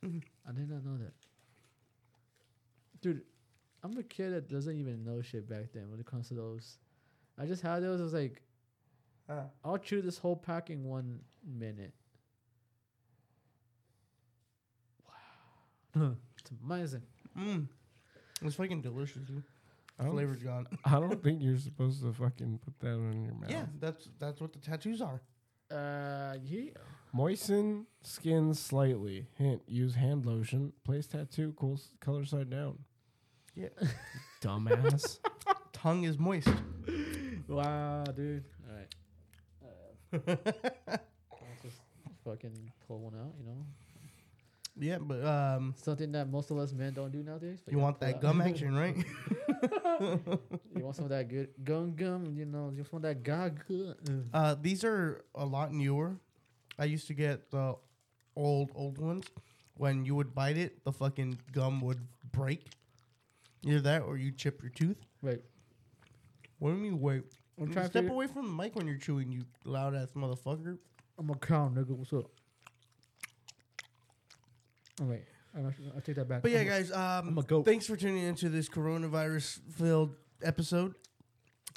Mhm. 0.02 0.22
I 0.48 0.52
did 0.52 0.70
not 0.70 0.82
know 0.84 0.96
that. 0.96 1.12
Dude, 3.02 3.20
I'm 3.82 3.98
a 3.98 4.02
kid 4.02 4.32
that 4.32 4.48
doesn't 4.48 4.76
even 4.78 5.04
know 5.04 5.20
shit 5.20 5.46
back 5.48 5.72
then 5.74 5.90
when 5.90 6.00
it 6.00 6.06
comes 6.06 6.28
to 6.28 6.34
those. 6.34 6.78
I 7.36 7.44
just 7.44 7.60
had 7.62 7.82
those. 7.82 8.00
I 8.00 8.04
was 8.04 8.14
like, 8.14 8.40
Uh, 9.28 9.42
I'll 9.62 9.76
chew 9.78 10.00
this 10.00 10.16
whole 10.16 10.36
pack 10.36 10.70
in 10.70 10.84
one 10.84 11.20
minute. 11.44 11.92
It's 15.94 16.50
amazing. 16.64 17.02
mm. 17.38 17.66
It's 18.42 18.54
fucking 18.54 18.82
delicious. 18.82 19.22
Dude. 19.22 19.42
I 19.98 20.04
don't, 20.04 20.12
Flavor's 20.12 20.42
gone. 20.42 20.66
I 20.84 20.92
don't 21.00 21.22
think 21.22 21.42
you're 21.42 21.56
supposed 21.58 22.02
to 22.02 22.12
fucking 22.12 22.60
put 22.64 22.78
that 22.80 22.92
on 22.94 23.24
your 23.24 23.34
mouth. 23.34 23.50
Yeah, 23.50 23.64
that's 23.80 24.08
that's 24.18 24.40
what 24.40 24.52
the 24.52 24.60
tattoos 24.60 25.00
are. 25.02 25.20
Uh, 25.70 26.36
yeah. 26.44 26.70
Moisten 27.12 27.86
skin 28.02 28.54
slightly. 28.54 29.26
Hint: 29.34 29.62
Use 29.66 29.94
hand 29.96 30.24
lotion. 30.24 30.72
Place 30.84 31.06
tattoo. 31.08 31.52
Cool 31.56 31.74
s- 31.74 31.90
color 32.00 32.24
side 32.24 32.48
down. 32.50 32.78
Yeah. 33.56 33.68
Dumbass. 34.40 35.18
Tongue 35.72 36.04
is 36.04 36.16
moist. 36.18 36.48
Wow, 37.48 38.04
dude. 38.14 38.44
All 38.68 38.76
right. 38.76 38.94
Uh, 40.12 40.96
I'll 41.32 41.62
just 41.62 41.76
fucking 42.24 42.72
pull 42.86 43.00
one 43.00 43.14
out, 43.14 43.34
you 43.38 43.44
know? 43.46 43.64
Yeah, 44.78 44.98
but 45.00 45.24
um, 45.24 45.74
Something 45.76 46.12
that 46.12 46.28
most 46.30 46.50
of 46.50 46.58
us 46.58 46.72
men 46.72 46.92
don't 46.94 47.10
do 47.10 47.22
nowadays. 47.22 47.58
but 47.64 47.72
you 47.72 47.78
want 47.78 48.00
that 48.00 48.20
gum 48.20 48.40
action, 48.40 48.74
right? 48.74 48.96
you 50.00 50.84
want 50.84 50.96
some 50.96 51.04
of 51.04 51.10
that 51.10 51.28
good 51.28 51.48
gum 51.64 51.94
gum, 51.94 52.34
you 52.36 52.44
know, 52.44 52.72
you 52.74 52.84
want 52.90 53.02
that 53.02 53.22
gaga. 53.22 53.96
Uh, 54.32 54.54
these 54.60 54.84
are 54.84 55.24
a 55.34 55.44
lot 55.44 55.72
newer. 55.72 56.16
I 56.78 56.84
used 56.84 57.06
to 57.08 57.14
get 57.14 57.50
the 57.50 57.74
old 58.36 58.70
old 58.74 58.98
ones. 58.98 59.26
When 59.76 60.04
you 60.04 60.14
would 60.16 60.34
bite 60.34 60.56
it, 60.56 60.84
the 60.84 60.92
fucking 60.92 61.38
gum 61.52 61.80
would 61.82 62.00
break. 62.32 62.66
Either 63.64 63.80
that 63.80 64.02
or 64.02 64.16
you 64.16 64.30
chip 64.32 64.62
your 64.62 64.70
tooth. 64.70 64.96
Wait, 65.22 65.40
What 66.58 66.70
do 66.70 66.76
you 66.76 66.82
mean 66.82 67.00
wait? 67.00 67.22
I'm 67.60 67.72
trying 67.72 67.88
Step 67.90 68.08
away 68.08 68.28
from 68.28 68.46
the 68.46 68.52
mic 68.52 68.76
when 68.76 68.86
you're 68.86 68.98
chewing, 68.98 69.32
you 69.32 69.42
loud 69.64 69.94
ass 69.96 70.10
motherfucker. 70.14 70.78
I'm 71.18 71.30
a 71.30 71.34
cow, 71.34 71.68
nigga. 71.68 71.90
What's 71.90 72.12
up? 72.12 72.30
Wait. 75.00 75.22
I'm 75.56 75.66
actually, 75.66 75.90
I'll 75.94 76.00
take 76.00 76.16
that 76.16 76.28
back. 76.28 76.42
But 76.42 76.50
yeah, 76.50 76.60
I'm 76.60 76.66
a- 76.66 76.70
guys, 76.70 76.92
um, 76.92 77.28
I'm 77.28 77.38
a 77.38 77.42
goat. 77.42 77.64
thanks 77.64 77.86
for 77.86 77.96
tuning 77.96 78.22
into 78.24 78.48
this 78.48 78.68
coronavirus 78.68 79.60
filled 79.72 80.14
episode. 80.42 80.94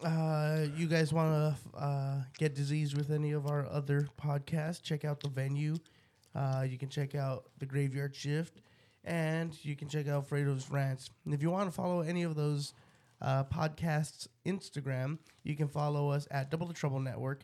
Uh, 0.03 0.65
you 0.75 0.87
guys 0.87 1.13
want 1.13 1.31
to 1.73 1.77
uh, 1.77 2.15
get 2.37 2.55
diseased 2.55 2.97
with 2.97 3.11
any 3.11 3.31
of 3.31 3.45
our 3.47 3.67
other 3.69 4.07
podcasts? 4.19 4.81
Check 4.81 5.05
out 5.05 5.19
the 5.19 5.29
venue. 5.29 5.75
Uh, 6.33 6.65
you 6.67 6.77
can 6.77 6.89
check 6.89 7.13
out 7.13 7.45
the 7.59 7.65
Graveyard 7.65 8.15
Shift, 8.15 8.61
and 9.03 9.55
you 9.63 9.75
can 9.75 9.87
check 9.87 10.07
out 10.07 10.27
Fredo's 10.27 10.69
Rants. 10.69 11.09
And 11.25 11.33
if 11.33 11.41
you 11.41 11.51
want 11.51 11.67
to 11.69 11.71
follow 11.71 12.01
any 12.01 12.23
of 12.23 12.35
those 12.35 12.73
uh, 13.21 13.43
podcasts' 13.43 14.27
Instagram, 14.45 15.19
you 15.43 15.55
can 15.55 15.67
follow 15.67 16.09
us 16.09 16.27
at 16.31 16.49
Double 16.49 16.67
the 16.67 16.73
Trouble 16.73 16.99
Network, 16.99 17.41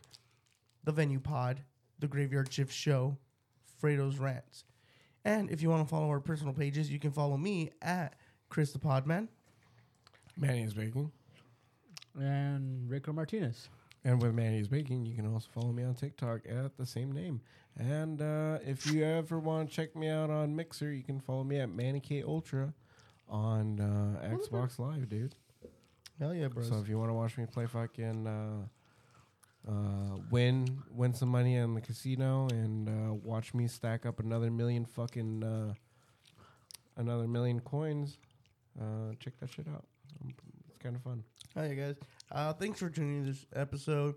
the 0.84 0.92
Venue 0.92 1.20
Pod, 1.20 1.62
the 2.00 2.08
Graveyard 2.08 2.52
Shift 2.52 2.72
Show, 2.72 3.16
Fredo's 3.80 4.18
Rants. 4.18 4.64
And 5.28 5.50
if 5.50 5.60
you 5.60 5.68
want 5.68 5.86
to 5.86 5.90
follow 5.90 6.08
our 6.08 6.20
personal 6.20 6.54
pages, 6.54 6.90
you 6.90 6.98
can 6.98 7.10
follow 7.10 7.36
me 7.36 7.70
at 7.82 8.14
Chris 8.48 8.72
the 8.72 8.78
Podman. 8.78 9.28
Manny 10.38 10.62
is 10.62 10.72
baking. 10.72 11.12
and 12.18 12.88
Rico 12.88 13.12
Martinez. 13.12 13.68
And 14.04 14.22
with 14.22 14.32
Manny's 14.32 14.68
Baking, 14.68 15.04
you 15.04 15.14
can 15.14 15.30
also 15.30 15.48
follow 15.52 15.70
me 15.70 15.82
on 15.82 15.94
TikTok 15.94 16.40
at 16.48 16.78
the 16.78 16.86
same 16.86 17.12
name. 17.12 17.42
And 17.76 18.22
uh, 18.22 18.58
if 18.64 18.86
you 18.86 19.04
ever 19.04 19.38
want 19.38 19.68
to 19.68 19.76
check 19.76 19.94
me 19.94 20.08
out 20.08 20.30
on 20.30 20.56
Mixer, 20.56 20.92
you 20.92 21.02
can 21.02 21.20
follow 21.20 21.44
me 21.44 21.58
at 21.60 21.68
Manny 21.68 22.00
K 22.00 22.22
Ultra 22.22 22.72
on 23.28 23.80
uh, 23.80 24.26
Xbox 24.34 24.78
Live, 24.78 25.10
dude. 25.10 25.34
Hell 26.18 26.32
yeah, 26.34 26.48
bro. 26.48 26.62
So 26.62 26.78
if 26.78 26.88
you 26.88 26.98
want 26.98 27.10
to 27.10 27.14
watch 27.14 27.36
me 27.36 27.44
play 27.44 27.66
fucking 27.66 28.26
uh, 28.26 28.66
uh, 29.66 30.16
win 30.30 30.82
win 30.90 31.12
some 31.14 31.28
money 31.28 31.56
in 31.56 31.74
the 31.74 31.80
casino 31.80 32.46
and 32.50 32.88
uh, 32.88 33.14
watch 33.14 33.54
me 33.54 33.66
stack 33.66 34.06
up 34.06 34.20
another 34.20 34.50
million 34.50 34.84
fucking 34.84 35.42
uh, 35.42 35.74
another 36.96 37.26
million 37.26 37.60
coins, 37.60 38.18
uh, 38.80 39.12
check 39.20 39.34
that 39.40 39.50
shit 39.50 39.66
out. 39.68 39.84
Um, 40.22 40.34
It's 40.68 40.78
kind 40.78 40.96
of 40.96 41.02
fun. 41.02 41.24
Hell 41.54 41.66
yeah, 41.66 41.74
guys. 41.74 41.96
Uh, 42.30 42.52
thanks 42.52 42.78
for 42.80 42.90
tuning 42.90 43.18
in 43.20 43.26
this 43.26 43.46
episode. 43.54 44.14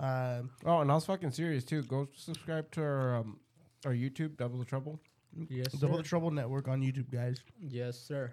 Um, 0.00 0.50
Oh, 0.64 0.80
and 0.80 0.90
I 0.90 0.94
was 0.94 1.06
fucking 1.06 1.30
serious 1.32 1.64
too. 1.64 1.82
Go 1.82 2.08
subscribe 2.16 2.70
to 2.72 2.82
our 2.82 3.16
um, 3.16 3.40
our 3.84 3.92
YouTube, 3.92 4.36
Double 4.36 4.58
the 4.58 4.64
Trouble. 4.64 5.00
Yes, 5.48 5.72
Double 5.72 5.96
sir. 5.96 6.02
the 6.02 6.08
Trouble 6.08 6.30
Network 6.30 6.68
on 6.68 6.80
YouTube, 6.82 7.10
guys. 7.12 7.40
Yes, 7.60 7.98
sir. 7.98 8.32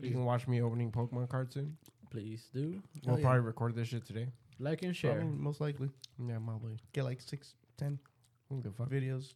You 0.00 0.10
can 0.10 0.24
watch 0.24 0.46
me 0.46 0.62
opening 0.62 0.92
Pokemon 0.92 1.28
cards 1.28 1.54
soon. 1.54 1.76
Please 2.10 2.48
do 2.54 2.80
We'll 3.04 3.18
yeah. 3.18 3.24
probably 3.24 3.40
record 3.40 3.74
this 3.74 3.88
shit 3.88 4.06
today. 4.06 4.28
Like 4.58 4.82
and 4.82 4.94
share. 4.94 5.16
Probably, 5.16 5.36
most 5.36 5.60
likely. 5.60 5.90
Yeah, 6.18 6.38
probably. 6.44 6.78
Get 6.92 7.04
like 7.04 7.20
six, 7.20 7.54
ten 7.76 7.98
videos 8.52 9.34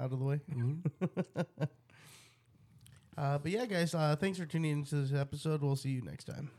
out 0.00 0.12
of 0.12 0.18
the 0.18 0.24
way. 0.24 0.40
Mhm. 0.52 1.68
Uh, 3.16 3.38
but 3.38 3.52
yeah, 3.52 3.64
guys, 3.64 3.94
uh, 3.94 4.16
thanks 4.18 4.38
for 4.38 4.44
tuning 4.44 4.72
into 4.72 4.96
this 4.96 5.12
episode. 5.16 5.62
We'll 5.62 5.76
see 5.76 5.90
you 5.90 6.02
next 6.02 6.24
time. 6.24 6.50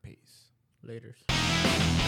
Peace. 0.00 0.44
Laters. 0.86 2.01